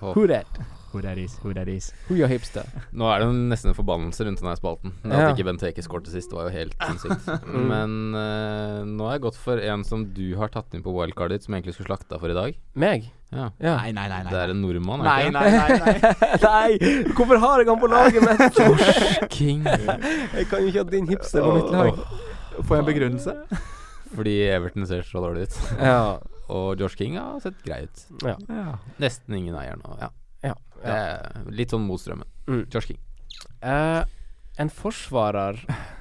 Who 0.00 0.26
that? 0.28 0.46
Who 0.92 1.02
that 1.02 1.18
is, 1.18 1.34
who 1.42 1.52
that 1.52 1.68
is? 1.68 1.90
Who 2.08 2.14
your 2.16 2.28
hipster? 2.30 2.64
nå 2.96 3.04
er 3.12 3.20
det 3.20 3.26
nesten 3.50 3.68
en 3.72 3.76
forbannelse 3.76 4.24
rundt 4.24 4.40
denne 4.40 4.54
spalten. 4.56 4.92
Det 5.02 5.10
Ja. 5.12 5.26
At 5.26 5.34
ikke 5.36 5.44
Benteke 5.50 5.82
skåret 5.84 6.08
sist, 6.08 6.32
var 6.32 6.46
jo 6.46 6.52
helt 6.54 6.72
sinnssykt. 6.86 7.26
Mm. 7.44 7.66
Men 7.68 7.96
uh, 8.16 8.84
nå 8.88 9.04
har 9.08 9.16
jeg 9.18 9.24
gått 9.26 9.36
for 9.40 9.60
en 9.60 9.84
som 9.84 10.06
du 10.16 10.36
har 10.40 10.48
tatt 10.54 10.72
inn 10.76 10.84
på 10.86 10.94
wildcardet 10.94 11.36
ditt, 11.40 11.44
som 11.48 11.52
jeg 11.56 11.64
egentlig 11.64 11.74
skulle 11.76 11.90
slakta 11.90 12.20
for 12.22 12.32
i 12.32 12.36
dag. 12.38 12.56
Meg? 12.80 13.10
Ja. 13.34 13.50
Ja. 13.60 13.74
Nei, 13.82 13.90
nei, 13.96 14.06
nei. 14.08 14.22
Det 14.30 14.38
er 14.44 14.54
en 14.54 14.62
nordmann, 14.62 15.02
Nei, 15.04 15.18
er 15.26 15.32
det 15.32 15.32
nei, 15.34 15.50
nei. 15.50 15.96
nei. 15.98 16.30
Nei! 16.46 17.10
Hvorfor 17.18 17.42
har 17.42 17.60
jeg 17.64 17.68
han 17.72 17.82
på 17.82 17.90
laget 17.92 18.22
mitt? 18.22 18.46
Torsking. 18.56 19.28
King. 19.36 19.66
Jeg 19.66 20.46
kan 20.48 20.62
jo 20.62 20.70
ikke 20.70 20.84
ha 20.84 20.88
din 20.94 21.10
hipster 21.10 21.44
på 21.44 21.56
mitt 21.58 21.74
lag. 21.74 22.00
Får 22.62 22.72
jeg 22.78 22.84
en 22.84 22.88
begrunnelse? 22.92 23.36
Fordi 24.16 24.36
Everton 24.54 24.86
ser 24.88 25.02
så 25.04 25.20
dårlig 25.26 25.48
ut. 25.50 25.58
Ja. 25.82 25.98
Og 26.52 26.80
Josh 26.80 26.96
King 26.98 27.16
har 27.18 27.40
sett 27.42 27.58
grei 27.64 27.82
ut. 27.86 28.04
ja. 28.22 28.36
Ja. 28.48 28.78
Nesten 29.02 29.34
ingen 29.34 29.56
eier 29.58 29.78
nå. 29.80 29.96
Ja. 30.00 30.12
er 30.86 31.46
litt 31.50 31.72
sånn 31.72 31.86
mot 31.88 31.98
strømmen. 31.98 32.28
Mm. 32.46 32.66
Josh 32.70 32.92
King. 32.92 33.00
Eh, 33.60 34.02
en 34.62 34.70
forsvarer 34.70 35.58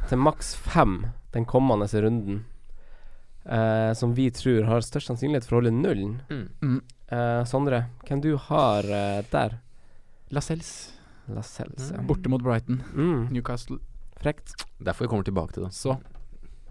til 0.09 0.19
maks 0.21 0.53
fem 0.55 0.99
den 1.33 1.47
kommende 1.49 1.87
runden, 2.03 2.43
eh, 3.45 3.93
som 3.93 4.13
vi 4.15 4.29
tror 4.31 4.67
har 4.69 4.85
størst 4.85 5.09
sannsynlighet 5.11 5.47
for 5.47 5.57
å 5.57 5.61
holde 5.63 5.73
nullen. 5.75 6.19
Mm. 6.29 6.45
Mm. 6.61 6.81
Eh, 7.07 7.41
Sondre, 7.49 7.85
hvem 8.07 8.21
du 8.23 8.35
har 8.49 8.85
eh, 8.85 9.23
der? 9.31 9.57
Lascelles. 10.29 10.71
Lascelles, 11.27 11.91
ja. 11.91 12.01
Borte 12.05 12.29
mot 12.29 12.43
Brighton. 12.43 12.83
Mm. 12.93 13.27
Newcastle. 13.33 13.79
Frekt. 14.21 14.55
Derfor 14.79 15.05
vi 15.05 15.11
kommer 15.11 15.27
tilbake 15.27 15.53
til 15.57 15.65
det. 15.65 15.73
Så 15.73 15.97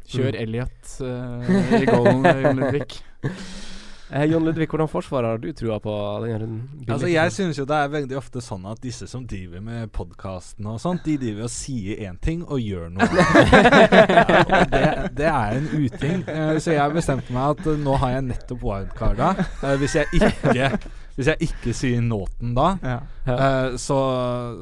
kjør 0.09 0.33
Mm. 0.35 0.41
Elliot 0.43 0.95
uh, 1.01 1.81
i 1.81 1.87
goalen, 1.89 2.27
Jon 2.43 2.61
Ludvig. 2.61 2.99
Eh, 4.13 4.25
Jon 4.29 4.45
Ludvig, 4.45 4.69
hvordan 4.69 4.89
forsvarer 4.91 5.31
har 5.33 5.39
du 5.41 5.47
trua 5.57 5.79
på 5.81 5.93
denne 6.25 6.39
runden? 6.43 6.85
Altså, 6.93 7.09
jeg 7.09 7.33
synes 7.33 7.59
jo 7.59 7.65
det 7.65 7.77
er 7.79 7.89
veldig 7.93 8.17
ofte 8.21 8.43
sånn 8.45 8.67
at 8.69 8.83
disse 8.85 9.07
som 9.11 9.25
driver 9.27 9.63
med 9.65 9.89
podkasten 9.97 10.67
og 10.69 10.77
sånt, 10.83 11.05
de 11.07 11.15
driver 11.23 11.47
og 11.49 11.53
sier 11.55 12.03
én 12.05 12.19
ting 12.23 12.43
og 12.45 12.61
gjør 12.61 12.91
noe 12.93 13.09
ja, 13.09 14.43
Og 14.45 14.69
det, 14.75 14.83
det 15.17 15.31
er 15.31 15.57
en 15.57 15.69
uting. 15.73 16.21
Eh, 16.29 16.53
så 16.61 16.77
jeg 16.77 16.95
bestemte 16.99 17.33
meg 17.35 17.55
at 17.57 17.65
eh, 17.73 17.81
nå 17.81 17.97
har 18.03 18.15
jeg 18.19 18.27
nettopp 18.29 18.63
wildcarda. 18.69 19.31
Eh, 19.65 19.75
hvis, 19.81 19.97
jeg 19.97 20.21
ikke, 20.21 20.69
hvis 21.17 21.33
jeg 21.33 21.49
ikke 21.49 21.75
sier 21.81 22.05
Nåten 22.05 22.55
da, 22.61 22.69
Ja. 22.85 22.99
Ja. 23.25 23.35
eh, 23.41 23.77
så, 23.81 23.99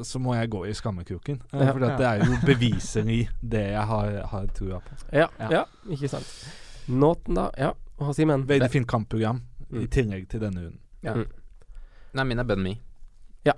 så 0.07 0.23
må 0.23 0.37
jeg 0.39 0.49
gå 0.55 0.63
i 0.71 0.73
skammekroken. 0.77 1.41
Uh, 1.51 1.59
Ja. 1.65 1.71
for 1.75 1.83
det 1.83 2.07
er 2.07 2.23
jo 2.23 2.39
beviselig 2.47 3.21
det 3.43 3.65
jeg 3.75 3.87
har, 3.91 4.21
har 4.31 4.47
trua 4.55 4.79
på. 4.87 4.99
Ja, 5.11 5.27
Ja. 5.39 5.51
ja. 5.59 5.63
ikke 5.91 6.07
sant. 6.15 6.31
Nåten, 6.87 7.35
da. 7.35 7.49
Ja. 7.59 7.73
Og 8.03 8.15
Simen? 8.17 8.45
Veldig 8.49 8.69
fint 8.71 8.87
kampprogram 8.89 9.41
i 9.71 9.83
Mm. 9.83 9.87
tillegg 9.89 10.27
til 10.29 10.39
denne 10.43 10.61
runden. 10.67 10.79
Ja. 11.03 11.13
Mm. 11.15 11.27
Nei, 12.13 12.23
min 12.29 12.39
er 12.39 12.43
Ben 12.45 12.61
Me. 12.61 12.75
Ja. 13.45 13.53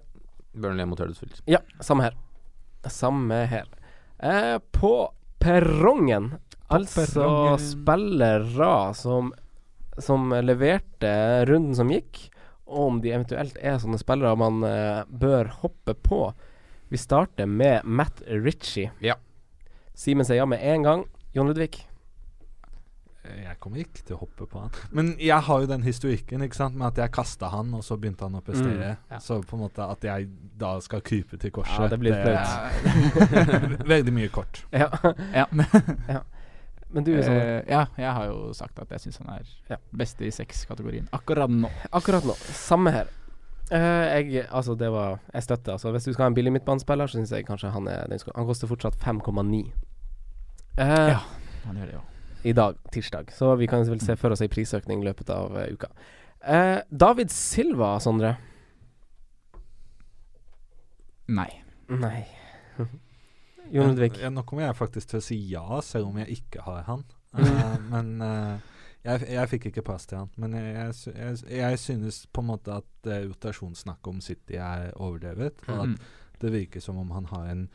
Burnley 0.53 0.85
mot 0.87 0.99
Huddersfield. 0.99 1.41
Ja, 1.51 1.59
samme 1.83 2.03
her. 2.05 2.13
Samme 2.87 3.41
her. 3.51 3.65
Eh, 4.19 4.57
på 4.71 5.09
perrongen, 5.39 6.37
altså 6.69 7.03
perrongen. 7.05 7.59
spillere 7.59 8.93
som, 8.95 9.33
som 9.99 10.29
leverte 10.29 11.45
runden 11.49 11.75
som 11.75 11.89
gikk, 11.91 12.29
og 12.65 12.87
om 12.87 13.01
de 13.01 13.11
eventuelt 13.11 13.57
er 13.61 13.77
sånne 13.81 13.99
spillere 13.99 14.37
man 14.39 14.63
eh, 14.63 15.03
bør 15.11 15.51
hoppe 15.61 15.93
på. 15.93 16.33
Vi 16.89 16.97
starter 16.97 17.45
med 17.49 17.83
Matt 17.83 18.21
Ritchie. 18.27 18.91
Ja. 19.01 19.15
Simen 19.93 20.25
sier 20.25 20.37
ja 20.37 20.45
med 20.45 20.63
en 20.63 20.83
gang. 20.83 21.05
Jon 21.35 21.47
Ludvig? 21.51 21.81
Eh, 23.25 23.41
Jeg 23.45 23.57
kommer 23.59 23.81
ikke 23.81 24.03
til 24.05 24.15
å 24.15 24.19
hoppe 24.21 24.45
på 24.51 24.59
han. 24.61 24.69
Men 24.97 25.13
jeg 25.19 25.41
har 25.47 25.61
jo 25.63 25.67
den 25.71 25.83
historikken 25.83 26.41
ikke 26.45 26.55
sant 26.59 26.75
med 26.77 26.87
at 26.93 26.97
jeg 27.03 27.11
kasta 27.15 27.49
han, 27.53 27.73
og 27.73 27.83
så 27.83 27.97
begynte 27.97 28.25
han 28.27 28.35
å 28.37 28.43
prestere. 28.45 28.95
Mm, 28.95 29.09
ja. 29.15 29.19
Så 29.23 29.39
på 29.43 29.57
en 29.57 29.63
måte 29.65 29.85
at 29.89 30.03
jeg 30.07 30.29
da 30.61 30.75
skal 30.85 31.01
krype 31.05 31.37
til 31.41 31.51
korset 31.55 31.79
Ja, 31.79 31.87
det 31.91 31.99
blir 31.99 32.13
er 32.15 33.83
Veldig 33.95 34.13
mye 34.15 34.29
kort. 34.33 34.63
Ja. 34.71 34.89
Ja. 35.33 35.45
Men 36.95 37.03
du, 37.03 37.11
sånn, 37.19 37.35
Eh, 37.35 37.61
ja, 37.67 37.81
jeg 37.99 38.11
har 38.15 38.25
jo 38.29 38.53
sagt 38.55 38.77
at 38.79 38.91
jeg 38.93 39.01
syns 39.03 39.17
han 39.19 39.33
er 39.33 39.47
Ja. 39.73 39.77
beste 39.91 40.23
i 40.23 40.31
seks-kategorien 40.31 41.09
akkurat 41.11 41.49
nå. 41.51 41.67
akkurat 41.91 42.23
nå. 42.23 42.35
Samme 42.55 42.91
her. 42.95 43.09
Uh, 43.71 44.05
jeg, 44.21 44.43
altså 44.53 44.75
det 44.77 44.91
var 44.93 45.15
Jeg 45.33 45.41
støtter. 45.43 45.71
Altså 45.73 45.89
Hvis 45.91 46.05
du 46.05 46.11
skal 46.13 46.23
ha 46.23 46.27
en 46.29 46.35
billig 46.37 46.51
midtbanespiller, 46.53 47.07
så 47.09 47.17
syns 47.17 47.31
jeg 47.33 47.47
kanskje 47.47 47.71
han 47.73 47.87
er 47.89 48.05
den 48.11 48.19
skal, 48.21 48.35
Han 48.37 48.45
koster 48.45 48.69
fortsatt 48.69 48.95
5,9 49.01 49.63
Uh, 50.77 51.09
Ja. 51.09 51.19
Han 51.65 51.77
gjør 51.79 51.85
det 51.89 51.93
jo. 51.97 52.01
I 52.45 52.53
dag, 52.53 52.77
tirsdag. 52.93 53.31
Så 53.33 53.55
vi 53.57 53.67
kan 53.67 53.85
vel 53.89 54.01
se 54.03 54.15
for 54.19 54.35
oss 54.35 54.43
ei 54.45 54.49
prisøkning 54.51 55.01
i 55.01 55.07
løpet 55.07 55.31
av 55.33 55.55
uh, 55.57 55.65
uka. 55.73 55.89
Eh, 56.45 56.77
David 56.93 57.33
Silva, 57.33 57.95
Sondre? 58.03 58.35
Nei. 61.33 61.49
Nei. 61.89 62.19
Jon 63.73 63.95
Ludvig? 63.95 64.19
Nå 64.29 64.43
kommer 64.45 64.67
jeg 64.67 64.77
faktisk 64.77 65.09
til 65.09 65.21
å 65.21 65.25
si 65.25 65.39
ja, 65.49 65.65
selv 65.81 66.11
om 66.11 66.21
jeg 66.21 66.37
ikke 66.37 66.67
har 66.67 66.85
han. 66.85 67.01
Mm. 67.33 67.47
Eh, 67.49 67.73
men 67.89 68.13
jeg, 69.05 69.25
jeg 69.33 69.51
fikk 69.55 69.67
ikke 69.71 69.85
plass 69.89 70.05
til 70.09 70.21
han. 70.21 70.29
Men 70.37 70.53
jeg, 70.59 70.93
jeg, 71.15 71.41
jeg, 71.49 71.81
synes 71.81 72.21
på 72.29 72.45
en 72.45 72.51
måte 72.53 72.77
at 72.77 73.09
uh, 73.09 73.17
rotasjonssnakket 73.25 74.13
om 74.13 74.21
City 74.21 74.61
er 74.61 74.91
overdrevet. 74.93 75.65
Og 75.67 75.81
at 75.81 75.95
Mm. 75.95 75.99
det 76.41 76.51
virker 76.51 76.81
som 76.83 76.97
om 77.01 77.11
han 77.11 77.25
har 77.33 77.49
en 77.49 77.67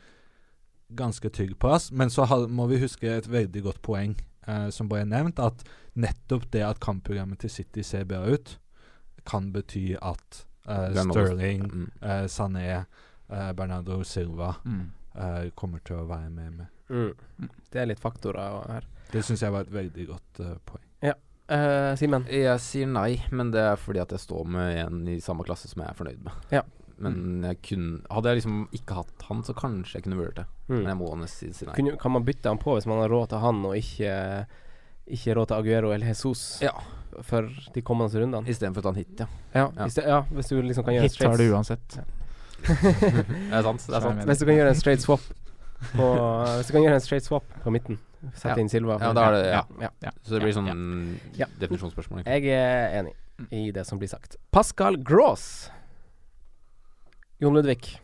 ganske 0.95 1.29
trygg 1.29 1.57
plass. 1.59 1.91
Men 1.91 2.09
så 2.09 2.23
har, 2.23 2.47
må 2.47 2.67
vi 2.71 2.79
huske 2.79 3.07
et 3.07 3.27
veldig 3.31 3.63
godt 3.67 3.81
poeng 3.83 4.15
eh, 4.47 4.69
som 4.69 4.89
ble 4.89 5.03
nevnt, 5.05 5.39
at 5.39 5.63
nettopp 5.95 6.49
det 6.51 6.63
at 6.63 6.79
kampprogrammet 6.79 7.39
til 7.39 7.49
City 7.49 7.81
ser 7.83 8.05
bra 8.05 8.23
ut, 8.25 8.57
kan 9.25 9.51
bety 9.51 9.95
at 10.01 10.45
eh, 10.67 10.87
er 10.91 10.93
Sterling, 11.03 11.63
Mm. 11.71 11.91
eh, 12.01 12.25
Sané, 12.27 12.85
eh, 13.29 13.51
Bernardo 13.53 14.03
Silva 14.03 14.55
Mm. 14.65 14.91
eh, 15.15 15.49
kommer 15.55 15.79
til 15.83 15.97
å 15.97 16.07
være 16.07 16.29
med. 16.29 16.51
med. 16.57 16.67
Mm. 16.89 17.49
Det 17.71 17.81
er 17.81 17.85
litt 17.85 17.99
faktorer 17.99 18.67
her. 18.67 18.83
Det 19.11 19.23
syns 19.25 19.41
jeg 19.41 19.51
var 19.51 19.61
et 19.61 19.71
veldig 19.73 20.07
godt 20.07 20.39
eh, 20.39 20.57
poeng. 20.65 20.85
Uh, 21.51 21.97
Simen? 21.99 22.23
Jeg 22.31 22.59
sier 22.63 22.87
nei, 22.87 23.17
men 23.29 23.49
det 23.51 23.59
er 23.59 23.75
fordi 23.75 23.99
at 23.99 24.09
jeg 24.11 24.19
står 24.23 24.45
med 24.47 24.77
en 24.85 25.01
i 25.11 25.17
samme 25.19 25.43
klasse 25.43 25.67
som 25.67 25.81
jeg 25.83 25.89
er 25.89 25.97
fornøyd 25.97 26.21
med. 26.23 26.31
Ja. 26.49 26.61
Men 27.01 27.41
jeg 27.43 27.57
kunne 27.63 28.01
Hadde 28.11 28.29
jeg 28.31 28.37
liksom 28.41 28.67
ikke 28.77 28.93
hatt 29.01 29.21
han, 29.27 29.43
så 29.43 29.53
kanskje 29.57 29.93
jeg 29.99 30.03
kunne 30.03 30.17
vurdert 30.21 30.35
det. 30.35 30.45
Men 30.69 30.81
Mm. 30.83 30.87
jeg 30.87 30.97
må 30.97 31.09
nesten 31.19 31.53
si 31.53 31.65
nei. 31.65 31.73
Kunne, 31.75 31.97
kan 31.99 32.11
man 32.11 32.23
bytte 32.23 32.45
han 32.47 32.57
på 32.57 32.75
hvis 32.77 32.85
man 32.87 32.99
har 33.01 33.09
råd 33.09 33.29
til 33.29 33.39
han, 33.39 33.65
og 33.65 33.75
ikke 33.75 34.45
ikke 35.11 35.33
råd 35.35 35.47
til 35.47 35.57
Aguero 35.57 35.91
eller 35.91 36.07
Jesus 36.07 36.59
Ja. 36.61 36.71
for 37.23 37.49
de 37.73 37.81
kommende 37.81 38.13
rundene? 38.21 38.47
Istedenfor 38.47 38.79
å 38.79 38.83
ta 38.83 38.89
han 38.93 38.95
hit, 39.01 39.19
ja. 39.19 39.25
Ja, 39.53 39.71
Ja. 39.75 39.83
hvis, 39.85 39.95
det, 39.95 40.05
ja, 40.07 40.21
hvis 40.31 40.47
du 40.47 40.61
liksom 40.61 40.85
kan 40.85 40.93
gjøre 40.93 41.01
Hit 41.09 41.17
har 41.23 41.37
du 41.37 41.51
uansett. 41.51 41.99
Det 42.61 43.53
er 43.57 43.63
sant. 43.65 43.81
Det 43.87 43.95
er 43.97 44.01
sant. 44.05 44.21
Hvis 44.29 44.39
du 44.39 44.45
kan 44.45 44.55
gjøre 44.55 44.69
en 44.69 44.75
straight 44.79 45.01
swap 45.01 45.21
på 45.95 46.07
Hvis 46.61 46.67
du 46.67 46.73
kan 46.77 46.83
gjøre 46.85 46.93
en 46.99 47.01
straight 47.01 47.25
swap 47.25 47.43
på 47.63 47.71
midten, 47.73 47.97
sette 48.35 48.53
Ja. 48.55 48.61
inn 48.61 48.69
Silva 48.69 48.99
Ja, 49.01 49.13
da 49.13 49.23
er 49.29 49.31
det 49.31 49.45
Ja. 49.51 49.63
ja. 49.81 49.89
Ja. 50.03 50.11
Så 50.23 50.37
det 50.37 50.41
blir 50.43 50.53
sånn 50.53 51.17
Ja. 51.35 51.47
definisjonsspørsmål. 51.59 52.23
egentlig. 52.23 52.43
Jeg 52.43 52.47
er 52.53 53.03
enig 53.03 53.13
i 53.51 53.71
det 53.71 53.85
som 53.87 53.97
blir 53.97 54.07
sagt. 54.09 54.35
Pascal 54.51 54.97
Gross. 54.97 55.69
Jon 57.41 57.53
Ludvig. 57.57 57.99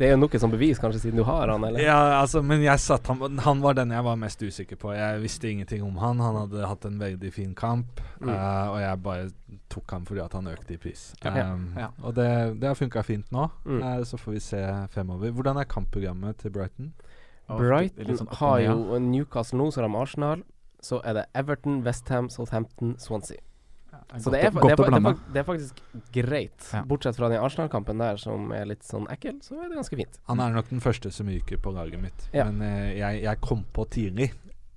Det 0.00 0.06
er 0.06 0.14
jo 0.14 0.20
noe 0.22 0.38
som 0.40 0.48
bevis, 0.52 0.78
kanskje, 0.80 1.00
siden 1.02 1.18
du 1.20 1.24
har 1.28 1.50
han, 1.52 1.64
eller? 1.66 1.82
Ja, 1.84 1.96
altså, 2.22 2.40
men 2.46 2.62
jeg 2.64 2.80
satt 2.80 3.06
han, 3.10 3.36
han 3.44 3.58
var 3.60 3.74
den 3.76 3.90
jeg 3.92 4.04
var 4.06 4.16
mest 4.16 4.40
usikker 4.40 4.78
på. 4.80 4.94
Jeg 4.96 5.18
visste 5.20 5.50
ingenting 5.50 5.82
om 5.84 5.98
han. 6.00 6.22
Han 6.24 6.38
hadde 6.40 6.62
hatt 6.70 6.86
en 6.88 6.96
veldig 7.02 7.32
fin 7.34 7.52
kamp, 7.58 8.00
Mm. 8.20 8.28
uh, 8.28 8.66
og 8.74 8.78
jeg 8.82 9.00
bare 9.02 9.28
tok 9.72 9.92
han 9.96 10.04
fordi 10.04 10.20
at 10.24 10.32
han 10.36 10.48
økte 10.50 10.74
i 10.74 10.78
pris. 10.80 11.02
Ja. 11.24 11.52
Um, 11.52 11.74
Ja. 11.76 11.88
Og 12.02 12.14
det, 12.16 12.60
det 12.60 12.68
har 12.68 12.74
funka 12.76 13.02
fint 13.04 13.30
nå, 13.32 13.50
Mm. 13.64 13.82
Uh, 13.82 14.02
så 14.04 14.16
får 14.20 14.32
vi 14.32 14.40
se 14.40 14.62
fremover. 14.92 15.30
Hvordan 15.32 15.56
er 15.60 15.64
kampprogrammet 15.64 16.36
til 16.38 16.50
Brighton? 16.50 16.92
Brighton 17.48 18.16
sånn 18.16 18.34
har 18.40 18.58
jo 18.60 18.98
Newcastle 18.98 19.58
nå, 19.58 19.70
så 19.72 19.80
har 19.82 19.88
de 19.88 19.96
Arsenal. 20.00 20.42
Så 20.80 21.00
er 21.04 21.12
det 21.14 21.26
Everton, 21.34 21.82
Westham, 21.84 22.28
Southampton, 22.30 22.96
Swansea. 22.98 23.40
Så 24.18 24.32
det 24.32 24.40
er, 24.44 24.50
det, 24.54 24.72
er, 24.72 24.76
det, 24.80 25.00
er, 25.00 25.18
det 25.34 25.40
er 25.42 25.46
faktisk 25.48 25.82
greit. 26.14 26.70
Ja. 26.74 26.82
Bortsett 26.88 27.16
fra 27.18 27.28
den 27.32 27.40
Arsenal-kampen 27.44 28.00
der 28.02 28.16
som 28.20 28.50
er 28.56 28.64
litt 28.70 28.82
sånn 28.86 29.06
ekkel, 29.12 29.36
så 29.44 29.58
er 29.60 29.68
det 29.70 29.78
ganske 29.80 29.98
fint. 30.00 30.18
Han 30.30 30.40
er 30.44 30.56
nok 30.56 30.70
den 30.72 30.80
første 30.84 31.12
som 31.14 31.28
ryker 31.30 31.60
på 31.62 31.72
laget 31.76 32.00
mitt, 32.02 32.26
Ja. 32.34 32.48
men 32.50 32.60
uh, 32.64 32.90
jeg, 32.96 33.22
jeg 33.26 33.40
kom 33.44 33.62
på 33.76 33.86
tidlig. 33.92 34.30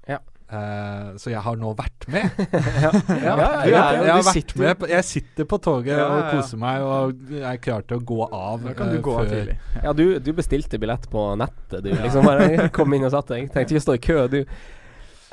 Ja. 0.10 0.20
Uh, 0.54 1.16
så 1.18 1.32
jeg 1.32 1.42
har 1.42 1.56
nå 1.58 1.72
vært 1.80 2.06
med. 2.14 2.30
ja, 2.38 2.92
ja, 2.92 3.36
Jeg, 3.66 3.72
ja, 3.74 3.84
ja, 4.06 4.18
vært 4.20 4.28
sitter- 4.36 4.60
med 4.62 4.76
på, 4.84 4.90
jeg 4.92 5.08
sitter 5.08 5.48
på 5.50 5.58
toget 5.66 5.96
Ja, 5.98 6.04
og 6.12 6.28
koser 6.36 6.60
meg 6.62 6.84
og 6.86 7.32
er 7.40 7.58
klar 7.64 7.82
til 7.90 7.98
å 7.98 8.04
gå 8.06 8.20
av. 8.28 8.62
Da 8.68 8.76
kan 8.78 8.92
du 8.94 9.00
uh, 9.00 9.02
gå 9.08 9.16
av 9.18 9.26
før- 9.26 9.34
tidlig. 9.34 9.58
Ja, 9.82 9.96
du, 9.98 10.06
du 10.22 10.30
bestilte 10.38 10.78
billett 10.84 11.10
på 11.10 11.26
nettet, 11.42 11.80
du. 11.88 11.90
Liksom 11.96 12.28
bare 12.30 12.70
kom 12.76 12.94
inn 12.94 13.08
og 13.08 13.16
satt 13.16 13.34
deg. 13.34 13.50
Tenkte 13.56 13.74
ikke 13.74 13.82
å 13.82 13.88
stå 13.88 13.98
i 13.98 14.04
kø, 14.12 14.20
du. 14.36 14.42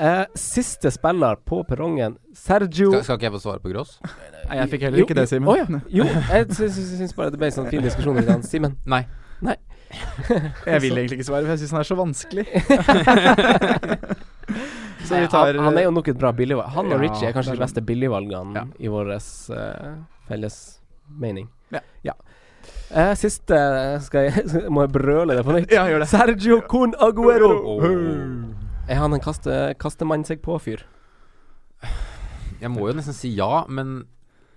Eh, 0.01 0.25
siste 0.35 0.91
spiller 0.91 1.37
på 1.45 1.59
perrongen, 1.69 2.15
Sergio 2.33 2.87
Skal, 2.89 3.03
skal 3.05 3.17
ikke 3.19 3.27
jeg 3.27 3.33
få 3.35 3.41
svare 3.43 3.61
på 3.61 3.69
Gross? 3.69 3.99
Nei, 4.49 4.57
jeg 4.57 4.71
fikk 4.73 4.85
heller 4.87 5.03
ikke 5.03 5.17
det, 5.19 5.27
Simen. 5.29 5.51
Å 5.53 5.57
ja. 5.59 5.67
Jo, 5.93 6.07
jeg 6.09 6.47
syns, 6.57 6.79
syns, 6.95 7.13
bare 7.19 7.29
det 7.35 7.41
ble 7.43 7.51
en 7.51 7.57
sånn 7.59 7.69
fin 7.69 7.85
diskusjon. 7.85 8.17
i 8.17 8.25
dag. 8.25 8.41
Simen? 8.49 8.79
Nei. 8.89 9.03
Jeg 10.71 10.79
vil 10.85 10.95
egentlig 11.01 11.17
ikke 11.19 11.27
svare, 11.27 11.43
for 11.43 11.51
jeg 11.51 11.59
syns 11.65 11.73
han 11.75 11.81
er 11.81 11.87
så 11.89 11.97
vanskelig. 11.99 12.45
så 15.09 15.19
vi 15.19 15.27
tar 15.33 15.49
han, 15.51 15.59
han 15.67 15.79
er 15.81 15.85
jo 15.89 15.93
nok 15.97 16.07
et 16.13 16.21
bra 16.21 16.31
billigvalg. 16.39 16.71
Han 16.77 16.93
og 16.93 16.95
Ja, 16.95 16.99
Richie 17.03 17.27
er 17.27 17.35
kanskje 17.35 17.57
er 17.57 17.59
de 17.59 17.65
beste 17.65 17.83
billigvalgene 17.89 18.55
Ja. 18.55 18.63
i 18.79 18.87
vår 18.93 19.11
uh, 19.11 19.19
felles 20.31 20.61
mening. 21.11 21.51
Ja. 22.07 22.15
Eh, 22.95 23.13
siste 23.19 23.59
skal 24.07 24.29
jeg, 24.29 24.47
Må 24.75 24.87
jeg 24.87 24.95
brøle 24.95 25.35
det 25.39 25.43
på 25.47 25.53
nytt? 25.59 25.75
Ja, 25.75 25.83
gjør 25.91 26.07
det. 26.07 26.11
Sergio 26.15 26.63
Con 26.71 26.95
Aguero! 26.95 27.51
Oh. 27.75 28.70
Er 28.91 28.99
han 28.99 29.15
en 29.15 29.23
kaste, 29.23 29.59
kastemann 29.79 30.25
seg 30.27 30.41
på-fyr? 30.43 30.83
Jeg 32.61 32.73
må 32.75 32.89
jo 32.91 32.97
nesten 32.97 33.15
si 33.17 33.31
ja, 33.37 33.63
men 33.71 34.03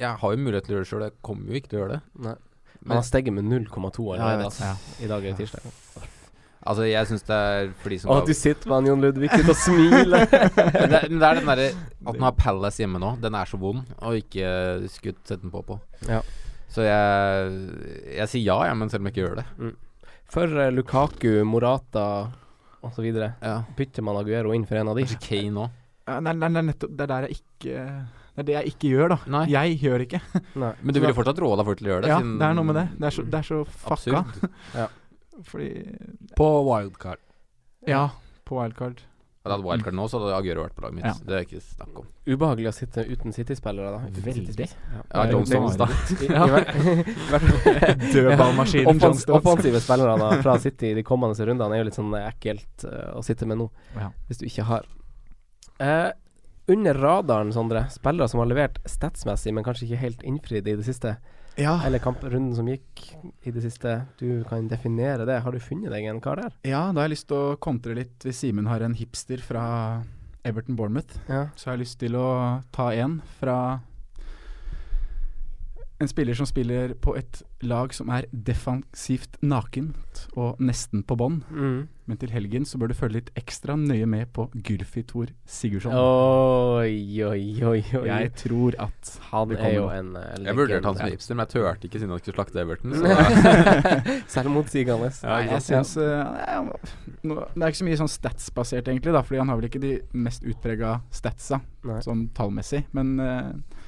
jeg 0.01 0.17
har 0.19 0.33
jo 0.33 0.41
mulighet 0.41 0.65
til 0.65 0.73
å 0.73 0.79
gjøre 0.79 0.85
det 0.87 0.89
sjøl. 0.89 1.05
Jeg 1.05 1.15
kommer 1.23 1.53
jo 1.53 1.59
ikke 1.59 1.71
til 1.71 1.79
å 1.79 1.83
gjøre 1.83 1.99
det. 1.99 2.01
Nei. 2.25 2.33
Han 2.83 2.97
har 2.97 3.05
steget 3.07 3.35
med 3.35 3.45
0,2 3.47 3.77
Ja, 4.17 4.17
jeg 4.17 4.23
allerede. 4.25 4.49
altså. 4.49 4.97
I 4.99 5.07
dag 5.11 5.23
er 5.23 5.29
det 5.29 5.37
tirsdag. 5.39 6.09
Altså, 6.63 6.85
jeg 6.87 7.07
syns 7.09 7.25
det 7.27 7.37
er 7.37 7.71
for 7.83 7.91
de 7.91 7.97
som 7.99 8.11
Å, 8.11 8.17
du 8.23 8.33
sitter 8.35 8.69
med 8.71 8.75
han 8.77 8.89
Jon 8.89 9.01
Ludvig 9.03 9.29
og 9.35 9.55
smiler. 9.59 10.25
men 10.55 10.91
det, 10.93 11.01
men 11.11 11.19
det 11.19 11.29
er 11.29 11.39
den 11.39 11.49
derre 11.49 11.65
At 11.75 12.13
han 12.13 12.23
har 12.23 12.35
Palace 12.39 12.79
hjemme 12.83 13.01
nå, 13.03 13.13
den 13.23 13.35
er 13.35 13.49
så 13.51 13.59
vond 13.59 13.83
og 13.99 14.19
ikke 14.19 14.47
skutt 14.91 15.19
sette 15.27 15.41
den 15.43 15.51
på 15.53 15.63
på. 15.67 15.77
Ja. 16.07 16.21
Så 16.71 16.85
jeg 16.87 17.49
Jeg 18.15 18.31
sier 18.31 18.47
ja, 18.47 18.59
ja, 18.69 18.77
men 18.79 18.91
selv 18.91 19.03
om 19.03 19.11
jeg 19.11 19.15
ikke 19.15 19.25
gjør 19.25 19.41
det. 19.41 19.73
For 20.33 20.55
eh, 20.63 20.71
Lukaku, 20.73 21.33
Morata 21.45 22.07
osv. 22.83 23.05
Ja. 23.15 23.55
bytter 23.77 24.03
man 24.05 24.17
Aguero 24.19 24.53
inn 24.53 24.65
for 24.69 24.75
en 24.81 24.91
av 24.91 24.95
de. 24.99 25.05
Kanskje 25.07 25.21
Kane 25.27 25.63
òg. 25.67 25.79
Ja, 26.07 26.17
nei, 26.19 26.33
nei, 26.35 26.49
nei, 26.51 26.61
nettopp. 26.67 26.91
Det 26.97 27.05
er 27.05 27.11
der 27.13 27.27
jeg 27.29 27.37
ikke 27.39 27.83
Det 28.33 28.41
er 28.41 28.47
det 28.49 28.55
jeg 28.57 28.71
ikke 28.73 28.89
gjør, 28.91 29.09
da. 29.13 29.17
Nei. 29.37 29.43
Jeg 29.53 29.77
gjør 29.83 30.03
ikke. 30.07 30.19
Nei. 30.63 30.71
Men 30.81 30.95
du 30.95 30.99
vil 30.99 31.11
jo 31.13 31.15
fortsatt 31.19 31.39
råde 31.43 31.65
folk 31.67 31.77
til 31.79 31.87
å 31.87 31.91
gjøre 31.93 32.01
det? 32.03 32.09
Ja, 32.11 32.17
siden- 32.19 32.35
det 32.41 32.47
er 32.49 32.57
noe 32.57 32.65
med 32.71 32.75
det. 32.79 32.85
Det 32.99 33.07
er 33.09 33.15
så, 33.15 33.23
det 33.29 33.39
er 33.39 33.47
så 33.47 33.59
fucka. 33.63 34.23
Absurd. 34.23 34.89
Fordi 35.49 35.69
På 36.37 36.47
wildcard. 36.67 37.21
Ja, 37.87 38.09
på 38.45 38.57
wildcard. 38.59 39.01
Hadde 39.43 39.57
jeg 39.57 39.59
hatt 39.59 39.67
wildcard 39.67 39.95
nå, 39.97 40.03
så 40.07 40.19
hadde 40.21 40.35
Aguero 40.37 40.61
vært 40.63 40.75
på 40.77 40.83
laget 40.85 40.95
mitt. 40.95 41.03
Ja. 41.09 41.13
Det 41.27 41.33
er 41.35 41.41
ikke 41.43 41.59
snakk 41.65 41.97
om. 41.99 42.05
Ubehagelig 42.31 42.69
å 42.69 42.75
sitte 42.77 43.03
uten 43.09 43.33
City-spillere, 43.35 43.89
da. 43.91 44.21
Veldig. 44.23 44.67
Ja. 44.71 45.01
Ja, 45.03 45.25
Det 45.25 45.33
John 45.33 45.43
jo 45.43 45.47
Stones, 45.51 45.75
da. 45.81 45.87
Dødballmaskinen 48.13 48.99
John 49.03 49.17
Stones. 49.19 49.27
offensive 49.27 49.81
spillere 49.83 50.15
da, 50.21 50.29
fra 50.41 50.55
City 50.63 50.93
de 50.95 51.03
kommende 51.03 51.45
rundene 51.49 51.75
er 51.75 51.83
jo 51.83 51.87
litt 51.89 51.97
sånn 51.99 52.15
ekkelt 52.21 52.85
uh, 52.87 53.17
å 53.19 53.23
sitte 53.25 53.43
med 53.49 53.59
nå, 53.59 53.67
Ja. 53.99 54.09
hvis 54.29 54.39
du 54.39 54.45
ikke 54.47 54.63
har. 54.69 54.87
Uh, 55.83 56.11
under 56.71 56.95
radaren, 56.95 57.51
Sondre, 57.51 57.83
spillere 57.91 58.29
som 58.31 58.39
har 58.39 58.47
levert 58.47 58.79
statsmessig, 58.87 59.51
men 59.53 59.65
kanskje 59.67 59.89
ikke 59.89 60.03
helt 60.05 60.23
innfridd 60.23 60.67
i 60.71 60.77
det 60.79 60.87
siste. 60.87 61.17
Ja, 61.59 61.75
Eller 61.85 62.01
kamprunden 62.01 62.55
som 62.57 62.65
gikk 62.67 63.03
i 63.45 63.51
det 63.53 63.61
siste. 63.61 63.91
Du 64.17 64.43
kan 64.49 64.65
definere 64.71 65.25
det. 65.29 65.39
Har 65.45 65.53
du 65.53 65.59
funnet 65.61 65.91
deg 65.93 66.07
en 66.09 66.21
kar 66.23 66.39
der? 66.41 66.55
ja, 66.65 66.87
da 66.91 67.01
har 67.03 67.07
jeg 67.07 67.13
lyst 67.17 67.27
til 67.29 67.37
å 67.37 67.57
kontre 67.61 67.93
litt 67.97 68.25
hvis 68.25 68.41
Simen 68.41 68.65
har 68.71 68.81
en 68.81 68.95
hipster 68.97 69.37
fra 69.43 69.65
Everton 70.43 70.75
Bournemouth. 70.75 71.13
Ja. 71.29 71.47
Så 71.55 71.69
har 71.69 71.77
jeg 71.77 71.85
lyst 71.85 71.99
til 72.01 72.17
å 72.17 72.27
ta 72.73 72.89
en 72.97 73.19
fra 73.39 73.57
en 76.01 76.07
spiller 76.09 76.33
som 76.33 76.47
spiller 76.49 76.93
på 76.99 77.15
et 77.17 77.43
lag 77.63 77.93
som 77.95 78.09
er 78.11 78.25
defensivt 78.31 79.37
nakent 79.45 80.25
og 80.35 80.59
nesten 80.59 81.03
på 81.07 81.15
bånn. 81.19 81.43
Mm. 81.49 81.83
Men 82.09 82.19
til 82.19 82.33
helgen 82.35 82.65
så 82.67 82.79
bør 82.81 82.91
du 82.91 82.95
følge 82.97 83.21
litt 83.21 83.29
ekstra 83.39 83.77
nøye 83.79 84.07
med 84.09 84.33
på 84.35 84.49
Gylfi 84.51 85.05
Thor 85.07 85.29
Sigurdsson. 85.47 85.93
Oi, 85.95 87.21
oi, 87.23 87.45
oi, 87.63 87.79
oi. 87.79 88.07
Jeg 88.09 88.33
tror 88.41 88.75
at 88.83 89.13
Han 89.29 89.53
er 89.55 89.77
jo 89.77 89.85
en 89.93 90.11
uh, 90.17 90.25
Jeg 90.43 90.57
vurderte 90.57 90.89
han 90.89 90.99
som 90.99 91.13
hipster, 91.13 91.37
men 91.37 91.45
jeg 91.45 91.53
turte 91.53 91.87
ikke 91.87 92.01
siden 92.01 92.11
han 92.11 92.23
skulle 92.23 92.35
slakte 92.41 92.59
Everton. 92.59 92.97
Så 92.99 93.13
Selvmotsigende. 94.35 95.13
Ja, 95.23 95.37
Nei, 95.37 95.53
jeg 95.53 95.65
syns 95.69 95.95
uh, 95.95 96.73
Det 97.23 97.37
er 97.39 97.69
ikke 97.69 97.83
så 97.83 97.87
mye 97.87 98.01
sånn 98.03 98.11
statsbasert, 98.11 98.91
egentlig, 98.91 99.15
da, 99.15 99.23
fordi 99.23 99.39
han 99.39 99.53
har 99.53 99.61
vel 99.61 99.69
ikke 99.69 99.83
de 99.83 99.95
mest 100.11 100.43
utprega 100.43 100.97
statsa 101.13 101.61
Nei. 101.87 102.01
sånn 102.03 102.27
tallmessig. 102.35 102.83
Men 102.97 103.15
eh, 103.23 103.79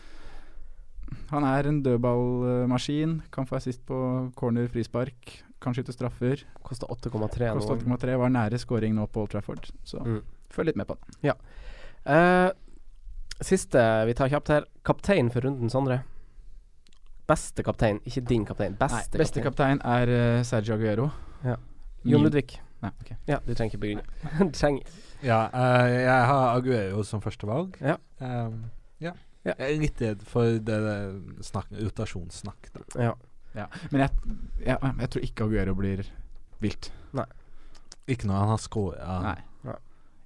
han 1.32 1.44
er 1.44 1.68
en 1.70 1.82
dødballmaskin. 1.86 3.22
Kan 3.32 3.48
få 3.50 3.58
assist 3.60 3.82
på 3.86 3.98
corner, 4.36 4.68
frispark. 4.72 5.44
Kan 5.62 5.74
skyte 5.74 5.94
straffer. 5.96 6.44
Kosta 6.64 6.88
8,3 6.92 7.50
nå. 7.54 7.60
Kosta 7.60 7.76
8,3. 7.78 8.18
Var 8.22 8.30
nære 8.36 8.60
scoring 8.62 8.96
nå 8.98 9.08
på 9.08 9.24
Old 9.24 9.32
Trafford. 9.34 9.72
Så 9.84 10.02
Mm. 10.04 10.22
følg 10.52 10.66
litt 10.68 10.78
med 10.78 10.88
på 10.88 10.98
den. 10.98 11.34
Eh, 12.06 12.52
siste 13.42 14.06
vi 14.06 14.14
tar 14.14 14.30
kjapt 14.30 14.48
her. 14.50 14.66
Kaptein 14.86 15.32
for 15.32 15.42
runden, 15.42 15.70
Sondre. 15.70 16.04
Beste 17.28 17.64
kaptein, 17.66 18.00
ikke 18.06 18.22
din 18.22 18.46
kaptein. 18.46 18.76
Beste, 18.78 19.18
Nei, 19.18 19.24
beste 19.24 19.42
kaptein 19.42 19.80
er 19.82 20.12
uh, 20.38 20.44
Sergio 20.46 20.76
Aguero. 20.76 21.08
Ja. 21.44 21.56
Jon 22.06 22.22
Ludvig. 22.22 22.60
Nei, 22.84 22.92
ok. 23.02 23.16
Ja, 23.28 23.40
du 23.42 23.54
trenger 23.56 23.74
ikke 23.74 23.82
begynne. 23.82 24.04
trenger 24.60 24.84
Ja, 25.24 25.48
uh, 25.50 25.90
jeg 25.90 26.26
har 26.30 26.52
Aguero 26.60 27.02
som 27.04 27.22
førstevalg. 27.22 27.80
Ja. 27.82 27.96
Um, 28.22 28.66
ja. 29.02 29.16
Ja. 29.46 29.54
Jeg 29.54 29.66
er 29.66 29.82
litt 29.82 30.02
redd 30.02 30.24
for 30.26 30.58
det, 30.58 30.78
det 30.82 31.46
snakk, 31.46 31.70
rotasjonssnakk. 31.78 32.70
Da. 32.74 32.86
Ja. 32.98 33.16
Ja. 33.56 33.66
Men 33.92 34.02
jeg, 34.04 34.38
jeg, 34.66 34.78
jeg 35.00 35.10
tror 35.14 35.28
ikke 35.28 35.46
Aguero 35.48 35.76
blir 35.78 36.02
vilt. 36.64 36.90
Ikke 38.12 38.28
når 38.30 38.42
han 38.42 38.52
har 38.52 38.60
scora 38.62 39.20
Nei. 39.24 39.38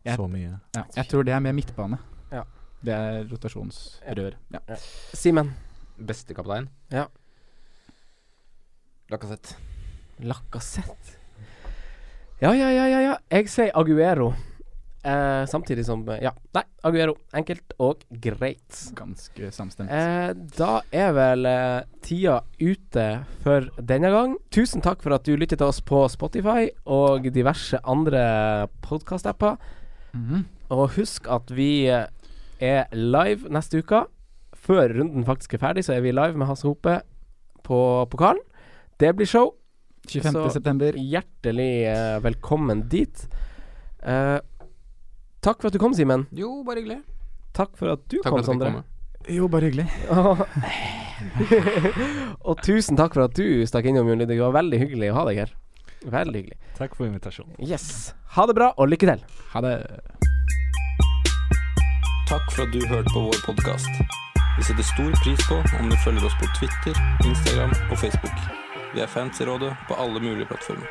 Så 0.10 0.26
mye. 0.32 0.56
Ja. 0.74 0.84
Jeg 0.96 1.10
tror 1.12 1.26
det 1.28 1.34
er 1.36 1.42
mer 1.44 1.54
midtbane. 1.54 2.00
Ja. 2.32 2.46
Det 2.82 2.96
er 2.96 3.26
rotasjonsrør. 3.30 4.38
Ja. 4.56 4.78
Simen. 5.14 5.52
beste 6.00 6.34
kaptein? 6.34 6.70
Ja. 6.90 7.06
Lacassette. 9.12 9.58
Lacassette. 10.24 11.18
Ja, 12.40 12.54
ja, 12.56 12.70
ja, 12.72 12.86
ja, 12.88 13.00
ja. 13.04 13.16
Jeg 13.36 13.50
sier 13.52 13.76
Aguero. 13.76 14.32
Eh, 15.10 15.44
samtidig 15.50 15.86
som 15.88 16.02
eh, 16.12 16.20
Ja, 16.28 16.32
nei, 16.56 16.64
Aguero. 16.86 17.16
Enkelt 17.36 17.74
og 17.82 18.04
greit. 18.22 18.78
Ganske 18.98 19.50
samstemt. 19.56 19.90
Eh, 19.90 20.34
da 20.58 20.82
er 20.94 21.14
vel 21.18 21.48
eh, 21.50 21.82
tida 22.06 22.40
ute 22.62 23.08
for 23.44 23.70
denne 23.82 24.12
gang. 24.14 24.36
Tusen 24.54 24.84
takk 24.86 25.02
for 25.06 25.16
at 25.18 25.26
du 25.26 25.34
lyttet 25.40 25.62
til 25.62 25.70
oss 25.72 25.82
på 25.82 26.04
Spotify 26.14 26.68
og 26.86 27.28
diverse 27.36 27.80
andre 27.90 28.68
podkast-apper. 28.86 29.58
Mhm. 30.14 30.46
Og 30.76 30.92
husk 31.00 31.28
at 31.34 31.50
vi 31.58 31.88
eh, 31.90 32.06
er 32.62 32.86
live 32.94 33.50
neste 33.50 33.82
uke. 33.82 34.04
Før 34.60 34.92
runden 35.00 35.24
faktisk 35.26 35.56
er 35.56 35.64
ferdig, 35.64 35.86
så 35.88 35.96
er 35.96 36.04
vi 36.06 36.12
live 36.14 36.38
med 36.38 36.50
Hasse 36.50 36.68
Hope 36.68 37.00
på 37.66 37.80
pokalen. 38.12 38.44
Det 39.00 39.14
blir 39.16 39.26
show. 39.30 39.54
25. 40.10 40.34
Så- 40.34 40.54
september. 40.60 40.92
Hjertelig 40.98 41.72
eh, 41.88 42.20
velkommen 42.24 42.86
dit. 42.92 43.26
Eh, 44.04 44.40
takk 45.46 45.62
for 45.62 45.70
at 45.70 45.76
du 45.76 45.80
kom, 45.82 45.94
Simen. 45.98 46.28
Jo, 46.36 46.50
bare 46.68 46.84
hyggelig. 46.84 47.02
Takk 47.56 47.72
for 47.80 47.88
at 47.96 48.02
du 48.12 48.20
Takk 48.22 48.34
kom, 48.34 48.44
Sondre. 48.46 48.70
Jo, 49.30 49.48
bare 49.52 49.70
hyggelig. 49.70 49.88
og 52.48 52.62
tusen 52.64 52.96
takk 52.98 53.14
for 53.18 53.26
at 53.28 53.36
du 53.36 53.66
stakk 53.68 53.90
innom, 53.90 54.08
Jon 54.08 54.22
Ludvig. 54.22 54.38
Det 54.38 54.46
var 54.46 54.56
veldig 54.56 54.80
hyggelig 54.86 55.12
å 55.12 55.18
ha 55.20 55.26
deg 55.30 55.42
her. 55.44 55.52
Veldig 56.08 56.40
hyggelig. 56.40 56.58
Takk 56.78 56.96
for 56.96 57.10
invitasjonen. 57.10 57.58
Yes. 57.60 58.14
Ha 58.38 58.46
det 58.48 58.56
bra, 58.56 58.72
og 58.80 58.88
lykke 58.92 59.10
til. 59.12 59.24
Ha 59.54 59.64
det. 59.66 59.74
Takk 62.30 62.48
for 62.54 62.64
at 62.64 62.72
du 62.74 62.80
hørte 62.88 63.12
på 63.12 63.26
vår 63.28 63.42
podkast. 63.44 63.92
Vi 64.56 64.66
setter 64.68 64.86
stor 64.88 65.12
pris 65.24 65.44
på 65.50 65.60
om 65.80 65.92
du 65.92 65.98
følger 66.06 66.30
oss 66.30 66.38
på 66.40 66.48
Twitter, 66.58 66.96
Instagram 67.26 67.74
og 67.92 68.00
Facebook. 68.00 68.38
Vi 68.96 69.04
er 69.04 69.12
fans 69.12 69.40
i 69.42 69.48
rådet 69.48 69.74
på 69.88 69.98
alle 70.00 70.20
mulige 70.24 70.48
plattformer. 70.50 70.88